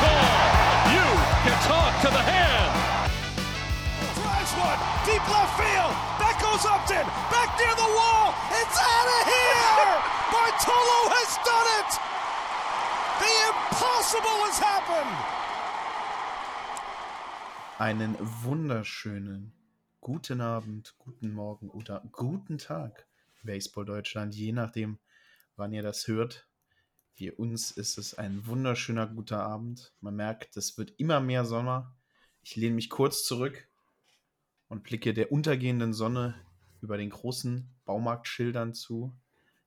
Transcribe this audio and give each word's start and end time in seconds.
Call. 0.00 0.28
You 0.96 1.06
can 1.44 1.56
talk 1.68 1.92
to 2.04 2.10
the 2.16 2.24
hand. 2.32 2.72
Drives 4.16 4.52
one 4.56 4.80
deep 5.08 5.24
left 5.28 5.54
field. 5.60 5.94
That 6.20 6.36
goes 6.40 6.64
Upton. 6.64 7.06
Back 7.32 7.50
near 7.60 7.74
the 7.76 7.90
wall. 7.98 8.26
It's 8.60 8.78
out 8.92 9.08
of 9.16 9.22
here. 9.34 9.92
Bartolo 10.32 10.98
has 11.16 11.30
done 11.44 11.68
it. 11.80 11.90
The 13.22 13.32
impossible 13.50 14.38
has 14.46 14.58
happened. 14.58 15.16
Einen 17.78 18.16
wunderschönen 18.44 19.52
guten 20.00 20.40
Abend, 20.40 20.94
guten 20.98 21.32
Morgen 21.32 21.70
oder 21.70 22.02
guten 22.12 22.58
Tag, 22.58 23.06
Baseball 23.42 23.84
Deutschland, 23.84 24.34
je 24.34 24.52
nachdem, 24.52 24.98
wann 25.56 25.72
ihr 25.72 25.82
das 25.82 26.06
hört. 26.06 26.49
Für 27.20 27.34
uns 27.34 27.70
ist 27.70 27.98
es 27.98 28.14
ein 28.14 28.46
wunderschöner 28.46 29.06
guter 29.06 29.42
Abend. 29.42 29.92
Man 30.00 30.16
merkt, 30.16 30.56
es 30.56 30.78
wird 30.78 30.94
immer 30.96 31.20
mehr 31.20 31.44
Sommer. 31.44 31.94
Ich 32.42 32.56
lehne 32.56 32.74
mich 32.74 32.88
kurz 32.88 33.24
zurück 33.24 33.68
und 34.68 34.84
blicke 34.84 35.12
der 35.12 35.30
untergehenden 35.30 35.92
Sonne 35.92 36.34
über 36.80 36.96
den 36.96 37.10
großen 37.10 37.68
Baumarktschildern 37.84 38.72
zu. 38.72 39.14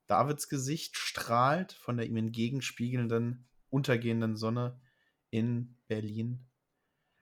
Davids 0.08 0.50
Gesicht 0.50 0.98
strahlt 0.98 1.74
von 1.74 1.98
der 1.98 2.08
ihm 2.08 2.18
entgegenspiegelnden 2.18 3.46
untergehenden 3.70 4.36
Sonne 4.36 4.82
in 5.30 5.78
Berlin. 5.88 6.48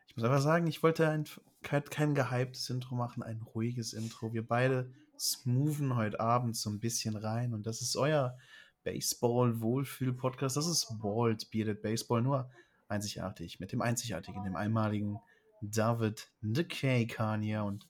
Ich 0.07 0.15
muss 0.15 0.23
einfach 0.23 0.39
sagen, 0.39 0.65
ich 0.65 0.81
wollte 0.81 1.09
ein, 1.09 1.25
kein, 1.61 1.83
kein 1.83 2.15
gehyptes 2.15 2.69
Intro 2.69 2.95
machen, 2.95 3.21
ein 3.21 3.41
ruhiges 3.41 3.91
Intro. 3.91 4.31
Wir 4.31 4.47
beide 4.47 4.93
smoothen 5.19 5.97
heute 5.97 6.21
Abend 6.21 6.55
so 6.55 6.69
ein 6.69 6.79
bisschen 6.79 7.17
rein 7.17 7.53
und 7.53 7.67
das 7.67 7.81
ist 7.81 7.97
euer 7.97 8.37
Baseball-Wohlfühl-Podcast. 8.83 10.57
Das 10.57 10.67
ist 10.67 10.99
Bald 11.01 11.49
Bearded 11.51 11.81
Baseball, 11.81 12.21
nur 12.21 12.49
einzigartig, 12.87 13.59
mit 13.59 13.71
dem 13.71 13.81
einzigartigen, 13.81 14.43
dem 14.43 14.55
einmaligen 14.55 15.19
David 15.61 16.29
The 16.41 16.63
K. 16.63 17.05
Kanye 17.05 17.59
und 17.59 17.87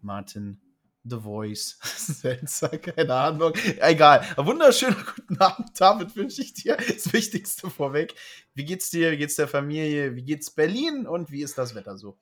Martin 0.00 0.60
The 1.04 1.18
Voice. 1.20 1.78
Seltsam, 1.82 2.80
keine 2.80 3.14
Ahnung. 3.14 3.52
Egal. 3.80 4.26
Wunderschöner 4.36 4.96
guten 5.16 5.38
Abend. 5.38 5.68
David 5.78 6.14
wünsche 6.16 6.42
ich 6.42 6.54
dir 6.54 6.76
das 6.76 7.12
Wichtigste 7.12 7.70
vorweg. 7.70 8.14
Wie 8.54 8.64
geht's 8.64 8.90
dir? 8.90 9.12
Wie 9.12 9.16
geht's 9.16 9.36
der 9.36 9.48
Familie? 9.48 10.14
Wie 10.16 10.24
geht's 10.24 10.50
Berlin? 10.50 11.06
Und 11.06 11.30
wie 11.30 11.42
ist 11.42 11.56
das 11.56 11.74
Wetter 11.74 11.96
so? 11.96 12.18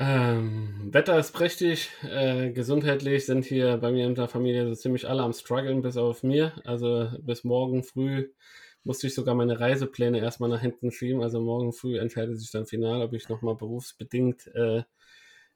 Ähm, 0.00 0.92
Wetter 0.92 1.18
ist 1.18 1.32
prächtig. 1.32 1.90
Äh, 2.04 2.52
gesundheitlich 2.52 3.26
sind 3.26 3.44
hier 3.44 3.78
bei 3.78 3.90
mir 3.90 4.06
in 4.06 4.14
der 4.14 4.28
Familie 4.28 4.68
so 4.68 4.74
ziemlich 4.74 5.08
alle 5.08 5.22
am 5.22 5.32
struggeln, 5.32 5.82
bis 5.82 5.96
auf 5.96 6.22
mir. 6.22 6.52
Also 6.64 7.10
bis 7.20 7.42
morgen 7.42 7.82
früh 7.82 8.30
musste 8.84 9.08
ich 9.08 9.14
sogar 9.14 9.34
meine 9.34 9.58
Reisepläne 9.58 10.20
erstmal 10.20 10.50
nach 10.50 10.60
hinten 10.60 10.92
schieben. 10.92 11.20
Also 11.22 11.40
morgen 11.40 11.72
früh 11.72 11.98
entscheidet 11.98 12.38
sich 12.38 12.52
dann 12.52 12.66
final, 12.66 13.02
ob 13.02 13.12
ich 13.12 13.28
nochmal 13.28 13.56
berufsbedingt 13.56 14.46
äh, 14.54 14.84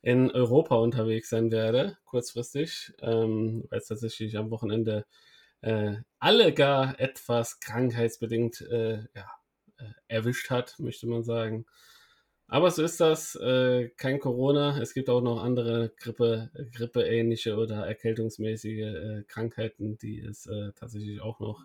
in 0.02 0.30
Europa 0.32 0.74
unterwegs 0.76 1.30
sein 1.30 1.52
werde, 1.52 1.98
kurzfristig, 2.04 2.92
ähm, 3.00 3.64
weil 3.70 3.78
es 3.78 3.86
tatsächlich 3.86 4.36
am 4.36 4.50
Wochenende 4.50 5.06
äh, 5.60 5.96
alle 6.18 6.52
gar 6.52 6.98
etwas 7.00 7.60
krankheitsbedingt 7.60 8.60
äh, 8.62 9.04
ja, 9.14 9.30
äh, 9.78 9.84
erwischt 10.08 10.50
hat, 10.50 10.78
möchte 10.80 11.06
man 11.06 11.22
sagen. 11.22 11.66
Aber 12.52 12.70
so 12.70 12.82
ist 12.82 13.00
das, 13.00 13.34
äh, 13.36 13.88
kein 13.96 14.20
Corona. 14.20 14.78
Es 14.78 14.92
gibt 14.92 15.08
auch 15.08 15.22
noch 15.22 15.42
andere 15.42 15.90
Grippe, 15.96 16.50
Grippeähnliche 16.74 17.56
oder 17.56 17.86
erkältungsmäßige 17.86 18.80
äh, 18.80 19.22
Krankheiten, 19.26 19.96
die 19.96 20.20
es 20.20 20.44
äh, 20.44 20.72
tatsächlich 20.76 21.22
auch 21.22 21.40
noch 21.40 21.64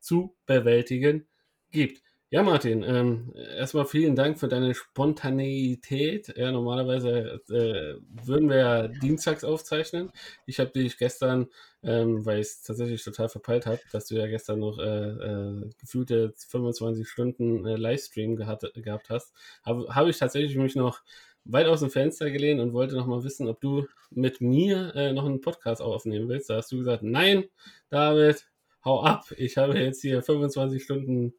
zu 0.00 0.34
bewältigen 0.46 1.26
gibt. 1.70 2.02
Ja, 2.34 2.42
Martin, 2.42 2.82
ähm, 2.82 3.32
erstmal 3.56 3.84
vielen 3.84 4.16
Dank 4.16 4.40
für 4.40 4.48
deine 4.48 4.74
Spontaneität. 4.74 6.36
Ja, 6.36 6.50
normalerweise 6.50 7.40
äh, 7.48 7.94
würden 8.26 8.48
wir 8.48 8.56
ja 8.56 8.88
dienstags 8.88 9.44
aufzeichnen. 9.44 10.10
Ich 10.44 10.58
habe 10.58 10.70
dich 10.72 10.98
gestern, 10.98 11.46
ähm, 11.84 12.26
weil 12.26 12.40
ich 12.40 12.48
es 12.48 12.62
tatsächlich 12.62 13.04
total 13.04 13.28
verpeilt 13.28 13.66
habe, 13.66 13.78
dass 13.92 14.06
du 14.06 14.16
ja 14.16 14.26
gestern 14.26 14.58
noch 14.58 14.80
äh, 14.80 15.10
äh, 15.10 15.70
gefühlte 15.78 16.34
25 16.36 17.08
Stunden 17.08 17.64
äh, 17.66 17.76
Livestream 17.76 18.34
gehabt, 18.34 18.68
gehabt 18.74 19.10
hast, 19.10 19.32
habe 19.62 19.94
hab 19.94 20.08
ich 20.08 20.18
tatsächlich 20.18 20.56
mich 20.56 20.74
noch 20.74 21.02
weit 21.44 21.68
aus 21.68 21.80
dem 21.80 21.90
Fenster 21.90 22.32
gelehnt 22.32 22.60
und 22.60 22.72
wollte 22.72 22.96
noch 22.96 23.06
mal 23.06 23.22
wissen, 23.22 23.46
ob 23.46 23.60
du 23.60 23.86
mit 24.10 24.40
mir 24.40 24.92
äh, 24.96 25.12
noch 25.12 25.24
einen 25.24 25.40
Podcast 25.40 25.80
aufnehmen 25.80 26.28
willst. 26.28 26.50
Da 26.50 26.56
hast 26.56 26.72
du 26.72 26.78
gesagt, 26.78 27.04
nein, 27.04 27.44
David, 27.90 28.44
hau 28.84 29.04
ab. 29.04 29.32
Ich 29.36 29.56
habe 29.56 29.78
jetzt 29.78 30.00
hier 30.00 30.20
25 30.20 30.82
Stunden 30.82 31.32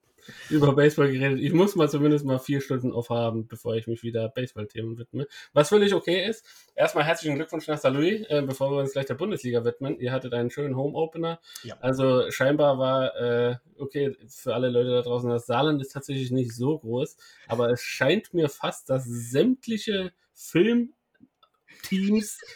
über 0.50 0.74
Baseball 0.74 1.12
geredet. 1.12 1.40
Ich 1.40 1.54
muss 1.54 1.76
mal 1.76 1.90
zumindest 1.90 2.26
mal 2.26 2.40
vier 2.40 2.62
Stunden 2.62 2.92
aufhaben, 2.92 3.48
bevor 3.48 3.76
ich 3.76 3.88
mich 3.88 4.04
wieder 4.04 4.30
Baseball-Themen 4.30 4.98
widme. 4.98 5.28
Was 5.54 5.70
völlig 5.70 5.94
okay 5.94 6.28
ist. 6.28 6.46
Erstmal 6.76 7.06
herzlichen 7.06 7.36
Glückwunsch 7.36 7.68
nach 7.68 7.84
Louis, 7.86 8.26
äh, 8.30 8.42
bevor 8.42 8.72
wir 8.72 8.80
uns 8.80 8.94
gleich 8.94 9.06
der 9.06 9.16
Bundesliga 9.16 9.64
widmen. 9.64 10.00
Ihr 10.00 10.12
hattet 10.12 10.34
einen 10.34 10.50
schönen 10.50 10.76
Home-Opener. 10.76 11.40
Ja. 11.64 11.78
Also 11.80 12.30
scheinbar 12.32 12.78
war, 12.78 13.16
äh, 13.16 13.56
okay, 13.78 14.16
für 14.28 14.54
alle 14.54 14.70
Leute 14.70 14.90
da 14.90 15.02
draußen, 15.02 15.30
das 15.30 15.46
Saarland 15.46 15.82
ist 15.82 15.94
tatsächlich 15.94 16.32
nicht 16.32 16.54
so 16.54 16.78
groß, 16.80 17.18
aber 17.48 17.70
es 17.72 17.82
scheint 17.82 18.34
mir 18.34 18.50
fast, 18.50 18.90
dass 18.90 19.06
sämtliche 19.06 20.12
Filmteams 20.34 20.94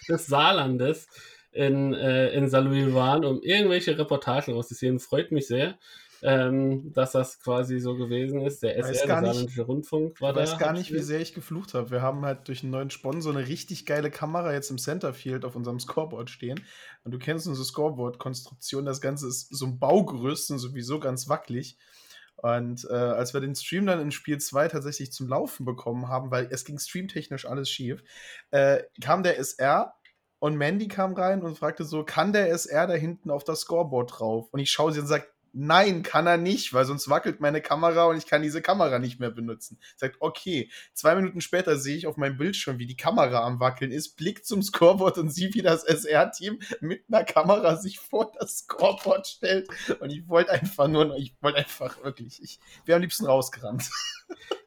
des 0.08 0.28
Saarlandes 0.28 1.08
in, 1.52 1.94
äh, 1.94 2.30
in 2.32 2.50
Saarlouis 2.50 2.94
waren, 2.94 3.26
um 3.26 3.42
irgendwelche 3.42 3.98
Reportagen 3.98 4.54
rauszusehen. 4.54 5.00
Freut 5.00 5.32
mich 5.32 5.48
sehr 5.48 5.78
ähm, 6.22 6.92
dass 6.94 7.12
das 7.12 7.40
quasi 7.40 7.80
so 7.80 7.96
gewesen 7.96 8.42
ist. 8.42 8.64
Der 8.64 8.78
SR, 8.78 8.94
der 8.94 9.08
Saarländische 9.08 9.62
Rundfunk, 9.64 10.20
war 10.22 10.34
da. 10.34 10.44
Ich 10.44 10.52
weiß 10.52 10.58
gar 10.58 10.74
nicht, 10.74 10.94
wie 10.94 11.00
sehr 11.00 11.20
ich 11.20 11.34
geflucht 11.34 11.74
habe. 11.74 11.92
Wir 11.92 12.02
haben 12.02 12.26
halt 12.26 12.48
durch 12.48 12.64
einen 12.64 12.72
neuen 12.72 12.90
Sponsor 12.90 13.36
eine 13.36 13.48
richtig 13.48 13.86
geile 13.86 14.12
Kamera 14.12 14.54
jetzt 14.54 14.70
im 14.70 14.78
Centerfield 14.78 15.46
auf 15.46 15.56
unserem 15.56 15.80
Scoreboard 15.80 16.30
stehen. 16.30 16.64
Und 17.04 17.12
du 17.12 17.20
kennst 17.20 17.48
unsere 17.48 17.66
Scoreboard-Konstruktion. 17.66 18.86
Das 18.86 19.02
Ganze 19.02 19.28
ist 19.28 19.50
so 19.50 19.66
ein 19.66 19.80
Baugerüst 19.80 20.52
und 20.52 20.60
sowieso 20.60 21.00
ganz 21.00 21.30
wackelig. 21.30 21.78
Und 22.42 22.88
äh, 22.90 22.94
als 22.94 23.34
wir 23.34 23.42
den 23.42 23.56
Stream 23.56 23.86
dann 23.86 24.00
in 24.00 24.12
Spiel 24.12 24.38
2 24.38 24.70
tatsächlich 24.70 25.12
zum 25.12 25.28
Laufen 25.28 25.66
bekommen 25.66 26.08
haben, 26.08 26.32
weil 26.32 26.48
es 26.52 26.64
ging 26.64 26.80
streamtechnisch 26.80 27.46
alles 27.46 27.70
schief, 27.70 28.02
äh, 28.52 28.84
kam 29.02 29.24
der 29.24 29.38
SR 29.38 29.94
und 30.40 30.56
Mandy 30.56 30.88
kam 30.88 31.14
rein 31.14 31.44
und 31.44 31.58
fragte 31.58 31.84
so, 31.84 32.06
kann 32.06 32.32
der 32.32 32.50
SR 32.50 32.88
da 32.88 32.94
hinten 32.94 33.30
auf 33.30 33.44
das 33.44 33.62
Scoreboard 33.62 34.20
drauf? 34.20 34.48
Und 34.52 34.60
ich 34.60 34.72
schaue 34.72 34.94
sie 34.94 35.02
und 35.02 35.08
sage, 35.08 35.28
Nein, 35.54 36.04
kann 36.04 36.28
er 36.28 36.38
nicht, 36.38 36.74
weil 36.74 36.86
sonst 36.86 37.10
wackelt 37.10 37.40
meine 37.40 37.62
Kamera 37.62 38.06
und 38.06 38.18
ich 38.18 38.26
kann 38.26 38.42
diese 38.42 38.62
Kamera 38.62 39.00
nicht 39.00 39.20
mehr 39.20 39.32
benutzen. 39.32 39.80
Sagt, 39.96 40.18
okay. 40.20 40.70
Zwei 40.94 41.16
Minuten 41.16 41.42
später 41.42 41.78
sehe 41.78 41.98
ich 41.98 42.08
auf 42.08 42.18
meinem 42.18 42.38
Bildschirm, 42.38 42.80
wie 42.80 42.86
die 42.86 42.98
Kamera 42.98 43.46
am 43.46 43.60
Wackeln 43.60 43.92
ist, 43.92 44.16
blickt 44.16 44.46
zum 44.46 44.62
Scoreboard 44.62 45.18
und 45.18 45.30
sieht, 45.30 45.56
wie 45.56 45.62
das 45.62 45.84
SR-Team 45.84 46.60
mit 46.82 47.04
einer 47.08 47.24
Kamera 47.24 47.76
sich 47.78 48.00
vor 48.00 48.32
das 48.40 48.60
Scoreboard 48.60 49.28
stellt. 49.28 49.70
Und 50.00 50.12
ich 50.12 50.28
wollte 50.28 50.52
einfach 50.52 50.88
nur, 50.88 51.16
ich 51.18 51.36
wollte 51.42 51.60
einfach 51.60 52.04
wirklich, 52.04 52.42
ich 52.42 52.60
wäre 52.86 52.98
am 52.98 53.02
liebsten 53.02 53.26
rausgerannt. 53.26 53.90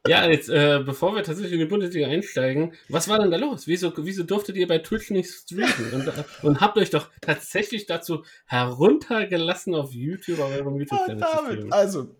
Ja, 0.05 0.27
jetzt, 0.29 0.49
äh, 0.49 0.81
bevor 0.85 1.15
wir 1.15 1.23
tatsächlich 1.23 1.53
in 1.53 1.59
die 1.59 1.65
Bundesliga 1.65 2.07
einsteigen, 2.07 2.73
was 2.89 3.07
war 3.07 3.19
denn 3.19 3.31
da 3.31 3.37
los? 3.37 3.67
Wieso, 3.67 3.93
wieso 3.95 4.23
durftet 4.23 4.57
ihr 4.57 4.67
bei 4.67 4.79
Twitch 4.79 5.11
nicht 5.11 5.29
streamen? 5.29 5.93
Und, 5.93 6.07
äh, 6.07 6.23
und 6.41 6.59
habt 6.59 6.77
euch 6.77 6.89
doch 6.89 7.09
tatsächlich 7.21 7.85
dazu 7.85 8.25
heruntergelassen, 8.45 9.73
auf 9.75 9.93
YouTube 9.93 10.39
auf 10.39 10.51
eurem 10.51 10.85
streamen? 10.85 11.71
Also, 11.71 12.15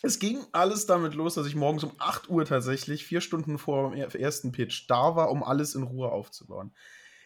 es 0.00 0.18
ging 0.18 0.40
alles 0.52 0.86
damit 0.86 1.14
los, 1.14 1.34
dass 1.34 1.46
ich 1.46 1.54
morgens 1.54 1.84
um 1.84 1.92
8 1.98 2.30
Uhr 2.30 2.44
tatsächlich, 2.44 3.04
vier 3.04 3.20
Stunden 3.20 3.58
vor 3.58 3.92
dem 3.92 4.00
ersten 4.00 4.50
Pitch, 4.52 4.86
da 4.88 5.14
war, 5.14 5.30
um 5.30 5.44
alles 5.44 5.74
in 5.74 5.82
Ruhe 5.82 6.10
aufzubauen. 6.10 6.72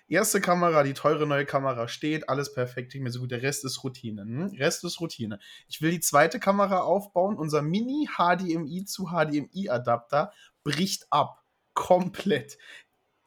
Erste 0.08 0.40
Kamera, 0.40 0.84
die 0.84 0.92
teure 0.92 1.26
neue 1.26 1.46
Kamera 1.46 1.88
steht, 1.88 2.28
alles 2.28 2.52
perfekt, 2.52 2.94
ich 2.94 3.00
mir 3.00 3.10
so 3.10 3.20
gut. 3.20 3.32
Der 3.32 3.42
Rest 3.42 3.64
ist 3.64 3.82
Routine. 3.82 4.22
Hm? 4.22 4.56
Rest 4.56 4.84
ist 4.84 5.00
Routine. 5.00 5.40
Ich 5.66 5.82
will 5.82 5.90
die 5.90 6.00
zweite 6.00 6.38
Kamera 6.38 6.80
aufbauen. 6.80 7.36
Unser 7.36 7.62
Mini-HDMI 7.62 8.84
zu 8.84 9.06
HDMI-Adapter 9.06 10.32
bricht 10.62 11.06
ab. 11.10 11.42
Komplett. 11.74 12.56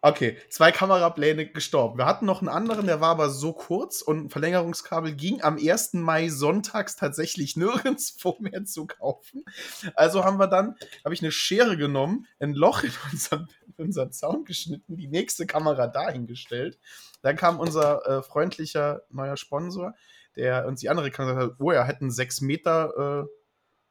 Okay, 0.01 0.37
zwei 0.49 0.71
Kamerapläne 0.71 1.47
gestorben. 1.47 1.97
Wir 1.97 2.05
hatten 2.05 2.25
noch 2.25 2.39
einen 2.39 2.47
anderen, 2.47 2.87
der 2.87 3.01
war 3.01 3.09
aber 3.09 3.29
so 3.29 3.51
kurz 3.51 4.01
und 4.01 4.25
ein 4.25 4.29
Verlängerungskabel 4.29 5.13
ging 5.13 5.41
am 5.41 5.57
1. 5.57 5.95
Mai 5.95 6.29
sonntags 6.29 6.95
tatsächlich 6.95 7.55
nirgendwo 7.57 8.37
mehr 8.39 8.63
zu 8.63 8.87
kaufen. 8.87 9.43
Also 9.95 10.23
haben 10.23 10.39
wir 10.39 10.47
dann, 10.47 10.75
habe 11.03 11.13
ich 11.13 11.21
eine 11.21 11.33
Schere 11.33 11.75
genommen, 11.75 12.27
ein 12.39 12.53
Loch 12.53 12.83
in 12.83 12.93
unseren, 13.11 13.49
in 13.79 13.85
unseren 13.85 14.11
Zaun 14.11 14.45
geschnitten, 14.45 14.95
die 14.95 15.07
nächste 15.07 15.45
Kamera 15.45 15.87
dahingestellt. 15.87 16.77
Dann 17.21 17.35
kam 17.35 17.59
unser 17.59 18.05
äh, 18.05 18.21
freundlicher 18.21 19.03
neuer 19.09 19.37
Sponsor, 19.37 19.95
der 20.35 20.67
uns 20.67 20.81
die 20.81 20.89
andere 20.89 21.11
Kamera 21.11 21.37
hat, 21.37 21.55
oh, 21.59 21.71
er 21.71 21.85
hätte 21.85 22.01
einen 22.01 22.11
6 22.11 22.41
Meter 22.41 23.25
äh, 23.25 23.39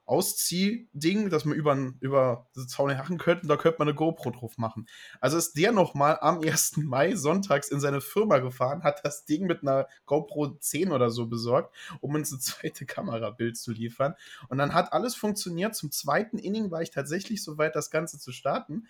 Ausziehding, 0.08 1.28
das 1.28 1.44
man 1.44 1.54
über, 1.54 1.76
über 2.00 2.48
diese 2.56 2.66
Zaun 2.66 2.96
hacken 2.96 3.18
könnte, 3.18 3.46
da 3.46 3.58
könnte 3.58 3.78
man 3.78 3.88
eine 3.88 3.94
GoPro 3.94 4.30
drauf 4.30 4.56
machen. 4.56 4.88
Also 5.20 5.36
ist 5.36 5.58
der 5.58 5.70
nochmal 5.70 6.16
am 6.22 6.40
1. 6.40 6.78
Mai 6.78 7.14
sonntags 7.14 7.68
in 7.68 7.78
seine 7.78 8.00
Firma 8.00 8.38
gefahren, 8.38 8.82
hat 8.84 9.04
das 9.04 9.26
Ding 9.26 9.46
mit 9.46 9.60
einer 9.60 9.86
GoPro 10.06 10.56
10 10.58 10.92
oder 10.92 11.10
so 11.10 11.26
besorgt, 11.26 11.74
um 12.00 12.14
uns 12.14 12.32
eine 12.32 12.40
zweite 12.40 12.86
Kamerabild 12.86 13.58
zu 13.58 13.70
liefern. 13.70 14.14
Und 14.48 14.56
dann 14.56 14.72
hat 14.72 14.94
alles 14.94 15.14
funktioniert. 15.14 15.74
Zum 15.74 15.92
zweiten 15.92 16.38
Inning 16.38 16.70
war 16.70 16.80
ich 16.80 16.90
tatsächlich 16.90 17.44
so 17.44 17.58
weit, 17.58 17.76
das 17.76 17.90
Ganze 17.90 18.18
zu 18.18 18.32
starten. 18.32 18.88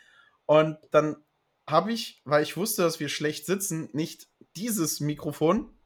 Und 0.48 0.78
dann 0.92 1.16
habe 1.66 1.92
ich, 1.92 2.22
weil 2.24 2.42
ich 2.42 2.56
wusste, 2.56 2.80
dass 2.80 3.00
wir 3.00 3.10
schlecht 3.10 3.44
sitzen, 3.44 3.90
nicht 3.92 4.28
dieses 4.56 4.98
Mikrofon 4.98 5.76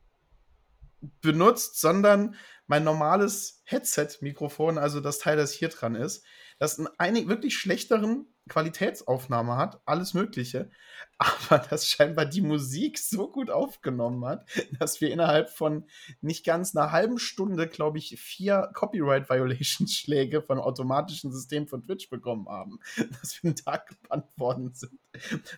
benutzt, 1.21 1.81
sondern 1.81 2.37
mein 2.69 2.85
normales 2.85 3.61
Headset-Mikrofon, 3.65 4.79
also 4.79 5.01
das 5.01 5.19
Teil, 5.19 5.37
das 5.37 5.51
hier 5.51 5.69
dran 5.69 5.97
ist, 5.97 6.25
das 6.61 6.81
einen 6.99 7.29
wirklich 7.29 7.59
schlechteren 7.59 8.33
Qualitätsaufnahme 8.49 9.57
hat, 9.57 9.81
alles 9.85 10.15
Mögliche, 10.15 10.71
aber 11.19 11.59
das 11.71 11.87
scheinbar 11.87 12.27
die 12.27 12.41
Musik 12.41 12.99
so 12.99 13.31
gut 13.31 13.51
aufgenommen 13.51 14.25
hat, 14.25 14.49
dass 14.81 15.01
wir 15.01 15.11
innerhalb 15.11 15.51
von 15.51 15.85
nicht 16.21 16.45
ganz 16.45 16.75
einer 16.75 16.91
halben 16.91 17.19
Stunde, 17.19 17.69
glaube 17.69 17.99
ich, 17.99 18.21
vier 18.21 18.71
Copyright-Violation-Schläge 18.75 20.43
vom 20.43 20.59
automatischen 20.59 21.33
System 21.33 21.69
von 21.69 21.85
Twitch 21.85 22.11
bekommen 22.11 22.49
haben, 22.49 22.81
dass 23.21 23.41
wir 23.43 23.49
einen 23.49 23.57
Tag 23.57 23.89
gebannt 23.89 24.27
worden 24.37 24.73
sind, 24.75 24.99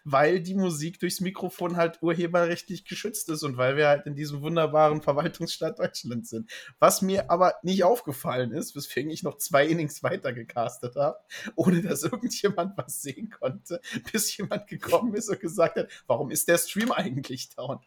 weil 0.05 0.41
die 0.41 0.55
Musik 0.55 1.01
durchs 1.01 1.21
Mikrofon 1.21 1.77
halt 1.77 2.03
urheberrechtlich 2.03 2.85
geschützt 2.85 3.31
ist 3.31 3.43
und 3.43 3.57
weil 3.57 3.77
wir 3.77 3.89
halt 3.89 4.07
in 4.07 4.15
diesem 4.15 4.43
wunderbaren 4.43 5.01
Verwaltungsstaat 5.01 5.79
Deutschland 5.79 6.27
sind. 6.27 6.51
Was 6.79 7.01
mir 7.01 7.31
aber 7.31 7.55
nicht 7.63 7.85
aufgefallen 7.85 8.53
ist, 8.53 8.77
weswegen 8.77 9.11
ich 9.11 9.23
noch 9.23 9.39
zwei 9.39 9.67
Innings 9.67 10.03
weiter 10.03 10.35
gecastet 10.35 10.97
habe, 10.97 11.17
ohne 11.57 11.81
dass 11.81 12.03
irgendjemand 12.03 12.75
was 12.85 13.03
sehen 13.03 13.31
konnte, 13.31 13.81
bis 14.13 14.37
jemand 14.37 14.67
gekommen 14.67 15.15
ist 15.15 15.29
und 15.29 15.41
gesagt 15.41 15.77
hat, 15.77 15.89
warum 16.07 16.31
ist 16.31 16.49
der 16.49 16.59
Stream 16.59 16.93
eigentlich 16.93 17.51
down? 17.51 17.81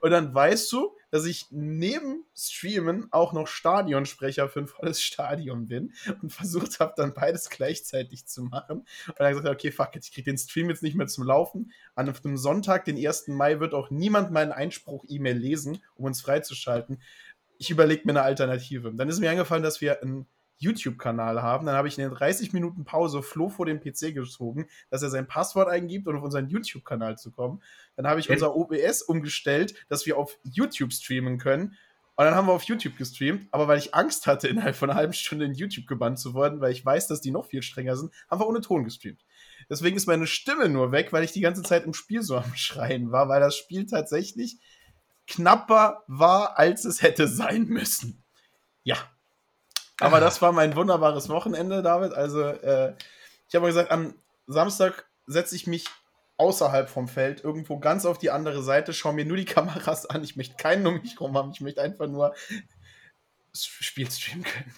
Und 0.00 0.10
dann 0.10 0.34
weißt 0.34 0.70
du, 0.72 0.96
dass 1.10 1.26
ich 1.26 1.46
neben 1.50 2.24
Streamen 2.34 3.08
auch 3.12 3.32
noch 3.32 3.46
Stadionsprecher 3.46 4.48
für 4.48 4.60
ein 4.60 4.66
volles 4.66 5.02
Stadion 5.02 5.68
bin 5.68 5.92
und 6.22 6.32
versucht 6.32 6.80
habe, 6.80 6.94
dann 6.96 7.14
beides 7.14 7.50
gleichzeitig 7.50 8.26
zu 8.26 8.42
machen. 8.44 8.86
Und 9.06 9.20
dann 9.20 9.34
gesagt, 9.34 9.48
okay, 9.48 9.70
fuck 9.70 9.94
it, 9.94 10.04
ich 10.04 10.12
kriege 10.12 10.30
den 10.30 10.38
Stream 10.38 10.70
jetzt 10.70 10.82
nicht 10.82 10.96
mehr 10.96 11.06
zum 11.06 11.24
Laufen. 11.24 11.72
An 11.94 12.08
einem 12.08 12.36
Sonntag, 12.36 12.86
den 12.86 12.96
1. 12.96 13.28
Mai, 13.28 13.60
wird 13.60 13.74
auch 13.74 13.90
niemand 13.90 14.30
meinen 14.30 14.52
Einspruch-E-Mail 14.52 15.36
lesen, 15.36 15.82
um 15.94 16.06
uns 16.06 16.22
freizuschalten. 16.22 17.02
Ich 17.58 17.70
überlege 17.70 18.02
mir 18.04 18.12
eine 18.12 18.22
Alternative. 18.22 18.92
Dann 18.94 19.08
ist 19.08 19.20
mir 19.20 19.30
eingefallen, 19.30 19.62
dass 19.62 19.80
wir 19.80 20.02
ein 20.02 20.26
YouTube-Kanal 20.62 21.42
haben. 21.42 21.66
Dann 21.66 21.74
habe 21.74 21.88
ich 21.88 21.98
in 21.98 22.04
den 22.04 22.14
30 22.14 22.52
Minuten 22.52 22.84
Pause 22.84 23.22
Flo 23.22 23.48
vor 23.48 23.66
den 23.66 23.80
PC 23.80 24.14
gezogen, 24.14 24.68
dass 24.90 25.02
er 25.02 25.10
sein 25.10 25.26
Passwort 25.26 25.68
eingibt, 25.68 26.06
um 26.06 26.16
auf 26.16 26.22
unseren 26.22 26.48
YouTube-Kanal 26.48 27.18
zu 27.18 27.32
kommen. 27.32 27.62
Dann 27.96 28.06
habe 28.06 28.20
ich 28.20 28.26
okay. 28.26 28.34
unser 28.34 28.54
OBS 28.54 29.02
umgestellt, 29.02 29.74
dass 29.88 30.06
wir 30.06 30.16
auf 30.16 30.38
YouTube 30.44 30.92
streamen 30.92 31.38
können. 31.38 31.76
Und 32.14 32.26
dann 32.26 32.34
haben 32.34 32.46
wir 32.46 32.52
auf 32.52 32.64
YouTube 32.64 32.96
gestreamt, 32.98 33.48
aber 33.52 33.68
weil 33.68 33.78
ich 33.78 33.94
Angst 33.94 34.26
hatte, 34.26 34.46
innerhalb 34.48 34.76
von 34.76 34.90
einer 34.90 34.98
halben 34.98 35.12
Stunde 35.12 35.44
in 35.46 35.54
YouTube 35.54 35.86
gebannt 35.86 36.18
zu 36.18 36.34
werden, 36.34 36.60
weil 36.60 36.72
ich 36.72 36.84
weiß, 36.84 37.08
dass 37.08 37.20
die 37.20 37.30
noch 37.30 37.46
viel 37.46 37.62
strenger 37.62 37.96
sind, 37.96 38.12
haben 38.30 38.40
wir 38.40 38.46
ohne 38.46 38.60
Ton 38.60 38.84
gestreamt. 38.84 39.24
Deswegen 39.68 39.96
ist 39.96 40.06
meine 40.06 40.26
Stimme 40.26 40.68
nur 40.68 40.92
weg, 40.92 41.12
weil 41.12 41.24
ich 41.24 41.32
die 41.32 41.40
ganze 41.40 41.62
Zeit 41.62 41.84
im 41.84 41.94
Spiel 41.94 42.22
so 42.22 42.36
am 42.36 42.54
Schreien 42.54 43.10
war, 43.10 43.28
weil 43.28 43.40
das 43.40 43.56
Spiel 43.56 43.86
tatsächlich 43.86 44.58
knapper 45.26 46.04
war, 46.06 46.58
als 46.58 46.84
es 46.84 47.02
hätte 47.02 47.28
sein 47.28 47.64
müssen. 47.64 48.22
Ja, 48.82 48.96
aber 50.02 50.20
das 50.20 50.42
war 50.42 50.52
mein 50.52 50.76
wunderbares 50.76 51.28
Wochenende, 51.28 51.82
David. 51.82 52.12
Also, 52.12 52.42
äh, 52.42 52.94
ich 53.48 53.54
habe 53.54 53.66
gesagt, 53.66 53.90
am 53.90 54.14
Samstag 54.46 55.06
setze 55.26 55.56
ich 55.56 55.66
mich 55.66 55.86
außerhalb 56.36 56.88
vom 56.88 57.08
Feld, 57.08 57.44
irgendwo 57.44 57.78
ganz 57.78 58.04
auf 58.04 58.18
die 58.18 58.30
andere 58.30 58.62
Seite, 58.62 58.92
schaue 58.92 59.14
mir 59.14 59.24
nur 59.24 59.36
die 59.36 59.44
Kameras 59.46 60.06
an. 60.06 60.24
Ich 60.24 60.36
möchte 60.36 60.56
keinen 60.56 60.86
um 60.86 61.00
mich 61.00 61.20
rum 61.20 61.36
haben. 61.36 61.52
Ich 61.52 61.60
möchte 61.60 61.82
einfach 61.82 62.08
nur 62.08 62.34
Spiel 63.54 64.10
streamen 64.10 64.44
können. 64.44 64.74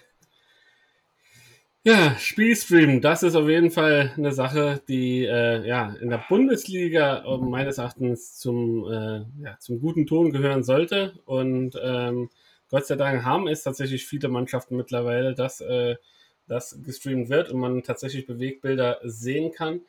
Ja, 1.87 2.17
Spielstream, 2.19 3.03
das 3.03 3.23
ist 3.23 3.35
auf 3.35 3.47
jeden 3.47 3.71
Fall 3.71 4.15
eine 4.17 4.33
Sache, 4.33 4.81
die 4.89 5.27
äh, 5.27 5.67
ja 5.69 5.95
in 6.01 6.09
der 6.09 6.25
Bundesliga 6.31 7.23
meines 7.39 7.77
Erachtens 7.77 8.37
zum, 8.39 8.91
äh, 8.91 9.45
ja, 9.45 9.59
zum 9.59 9.81
guten 9.81 10.07
Ton 10.07 10.33
gehören 10.33 10.65
sollte. 10.65 11.13
Und 11.27 11.79
ähm, 11.83 12.31
Gott 12.71 12.87
sei 12.87 12.97
Dank 12.97 13.25
haben 13.25 13.47
es 13.47 13.63
tatsächlich 13.63 14.07
viele 14.07 14.29
Mannschaften 14.29 14.77
mittlerweile, 14.77 15.35
dass 15.35 15.61
äh, 15.61 15.97
das 16.49 16.83
gestreamt 16.83 17.29
wird 17.29 17.51
und 17.51 17.61
man 17.61 17.83
tatsächlich 17.83 18.27
Bewegbilder 18.27 19.01
sehen 19.03 19.53
kann. 19.53 19.81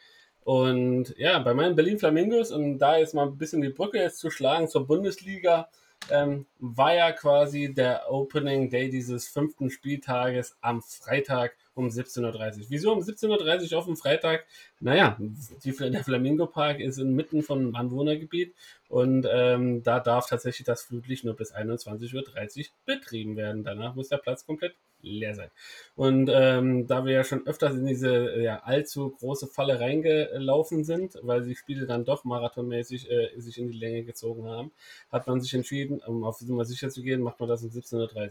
Und 0.44 1.16
ja, 1.18 1.40
bei 1.40 1.54
meinen 1.54 1.76
Berlin 1.76 1.98
Flamingos, 1.98 2.52
und 2.52 2.78
da 2.78 2.98
jetzt 2.98 3.16
mal 3.16 3.26
ein 3.26 3.38
bisschen 3.38 3.62
die 3.62 3.70
Brücke 3.70 3.98
jetzt 3.98 4.20
zu 4.20 4.30
schlagen 4.30 4.68
zur 4.68 4.86
Bundesliga, 4.86 5.70
ähm, 6.12 6.46
war 6.60 6.94
ja 6.94 7.12
quasi 7.12 7.74
der 7.74 8.12
Opening 8.12 8.70
Day 8.70 8.90
dieses 8.90 9.28
fünften 9.28 9.72
Spieltages 9.72 10.56
am 10.62 10.84
Freitag 10.84 11.58
um 11.76 11.88
17.30 11.88 12.24
Uhr. 12.60 12.66
Wieso 12.70 12.92
um 12.92 13.00
17.30 13.00 13.72
Uhr 13.72 13.80
auf 13.80 13.86
dem 13.86 13.98
Freitag? 13.98 14.46
Naja, 14.80 15.18
die, 15.20 15.72
der 15.72 16.04
Flamingo 16.04 16.48
Park 16.48 16.80
ist 16.80 16.98
inmitten 16.98 17.44
von 17.44 17.76
Anwohnergebiet 17.76 18.56
und 18.88 19.28
ähm, 19.32 19.84
da 19.84 20.00
darf 20.00 20.28
tatsächlich 20.28 20.66
das 20.66 20.84
Flutlicht 20.84 21.26
nur 21.26 21.36
bis 21.36 21.54
21.30 21.54 22.16
Uhr 22.16 22.66
betrieben 22.86 23.36
werden. 23.36 23.64
Danach 23.64 23.96
muss 23.96 24.10
der 24.10 24.18
Platz 24.18 24.46
komplett 24.46 24.76
leer 25.06 25.36
sein. 25.36 25.50
Und 25.96 26.30
ähm, 26.34 26.88
da 26.88 27.06
wir 27.06 27.14
ja 27.14 27.24
schon 27.24 27.46
öfters 27.48 27.76
in 27.76 27.86
diese 27.86 28.42
ja, 28.42 28.60
allzu 28.64 29.12
große 29.12 29.48
Falle 29.48 29.80
reingelaufen 29.80 30.84
sind, 30.84 31.18
weil 31.22 31.44
die 31.44 31.56
Spiele 31.56 31.86
dann 31.86 32.06
doch 32.06 32.24
marathonmäßig 32.24 33.10
äh, 33.10 33.30
sich 33.38 33.58
in 33.58 33.68
die 33.68 33.78
Länge 33.78 34.04
gezogen 34.04 34.48
haben, 34.48 34.72
hat 35.12 35.28
man 35.28 35.42
sich 35.42 35.54
entschieden, 35.54 36.02
um 36.06 36.24
auf 36.24 36.42
Nummer 36.42 36.66
sicher 36.66 36.90
zu 36.90 37.02
gehen, 37.02 37.22
macht 37.22 37.40
man 37.40 37.50
das 37.50 37.64
um 37.64 37.70
17.30 37.70 38.14
Uhr. 38.16 38.30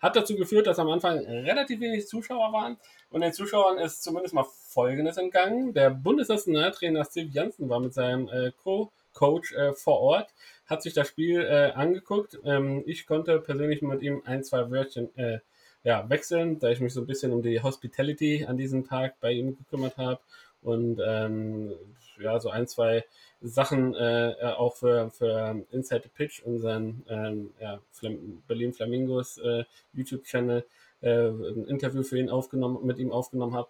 Hat 0.00 0.16
dazu 0.16 0.36
geführt, 0.36 0.66
dass 0.66 0.78
am 0.78 0.90
Anfang 0.90 1.18
relativ 1.18 1.80
wenig 1.80 2.06
Zuschauer 2.06 2.52
waren 2.52 2.76
und 3.10 3.22
den 3.22 3.32
Zuschauern 3.32 3.78
ist 3.78 4.02
zumindest 4.02 4.34
mal 4.34 4.44
Folgendes 4.44 5.16
entgangen. 5.16 5.72
Der 5.72 5.90
Bundesnationaltrainer 5.90 7.04
Steve 7.04 7.30
Janssen 7.30 7.68
war 7.68 7.80
mit 7.80 7.94
seinem 7.94 8.28
äh, 8.28 8.52
Co-Coach 8.62 9.52
äh, 9.54 9.72
vor 9.72 10.00
Ort, 10.00 10.34
hat 10.66 10.82
sich 10.82 10.92
das 10.92 11.08
Spiel 11.08 11.40
äh, 11.40 11.72
angeguckt. 11.72 12.38
Ähm, 12.44 12.82
ich 12.86 13.06
konnte 13.06 13.38
persönlich 13.40 13.80
mit 13.82 14.02
ihm 14.02 14.22
ein, 14.26 14.44
zwei 14.44 14.70
Wörtchen 14.70 15.16
äh, 15.16 15.38
ja, 15.86 16.10
wechseln, 16.10 16.58
da 16.58 16.68
ich 16.68 16.80
mich 16.80 16.92
so 16.92 17.00
ein 17.00 17.06
bisschen 17.06 17.32
um 17.32 17.42
die 17.42 17.62
Hospitality 17.62 18.44
an 18.44 18.56
diesem 18.56 18.84
Tag 18.84 19.20
bei 19.20 19.30
ihm 19.30 19.56
gekümmert 19.56 19.96
habe 19.96 20.18
und 20.60 21.00
ähm, 21.06 21.74
ja, 22.18 22.40
so 22.40 22.50
ein, 22.50 22.66
zwei 22.66 23.04
Sachen 23.40 23.94
äh, 23.94 24.34
auch 24.56 24.74
für, 24.74 25.10
für 25.12 25.64
Inside 25.70 26.02
the 26.02 26.08
Pitch, 26.08 26.42
unseren 26.42 27.04
ähm, 27.08 27.50
ja, 27.60 27.78
Flam 27.92 28.42
Berlin 28.48 28.72
Flamingos 28.72 29.38
äh, 29.38 29.62
YouTube-Channel, 29.92 30.64
äh, 31.02 31.28
ein 31.28 31.66
Interview 31.68 32.02
für 32.02 32.18
ihn 32.18 32.30
aufgenommen, 32.30 32.84
mit 32.84 32.98
ihm 32.98 33.12
aufgenommen 33.12 33.54
habe. 33.54 33.68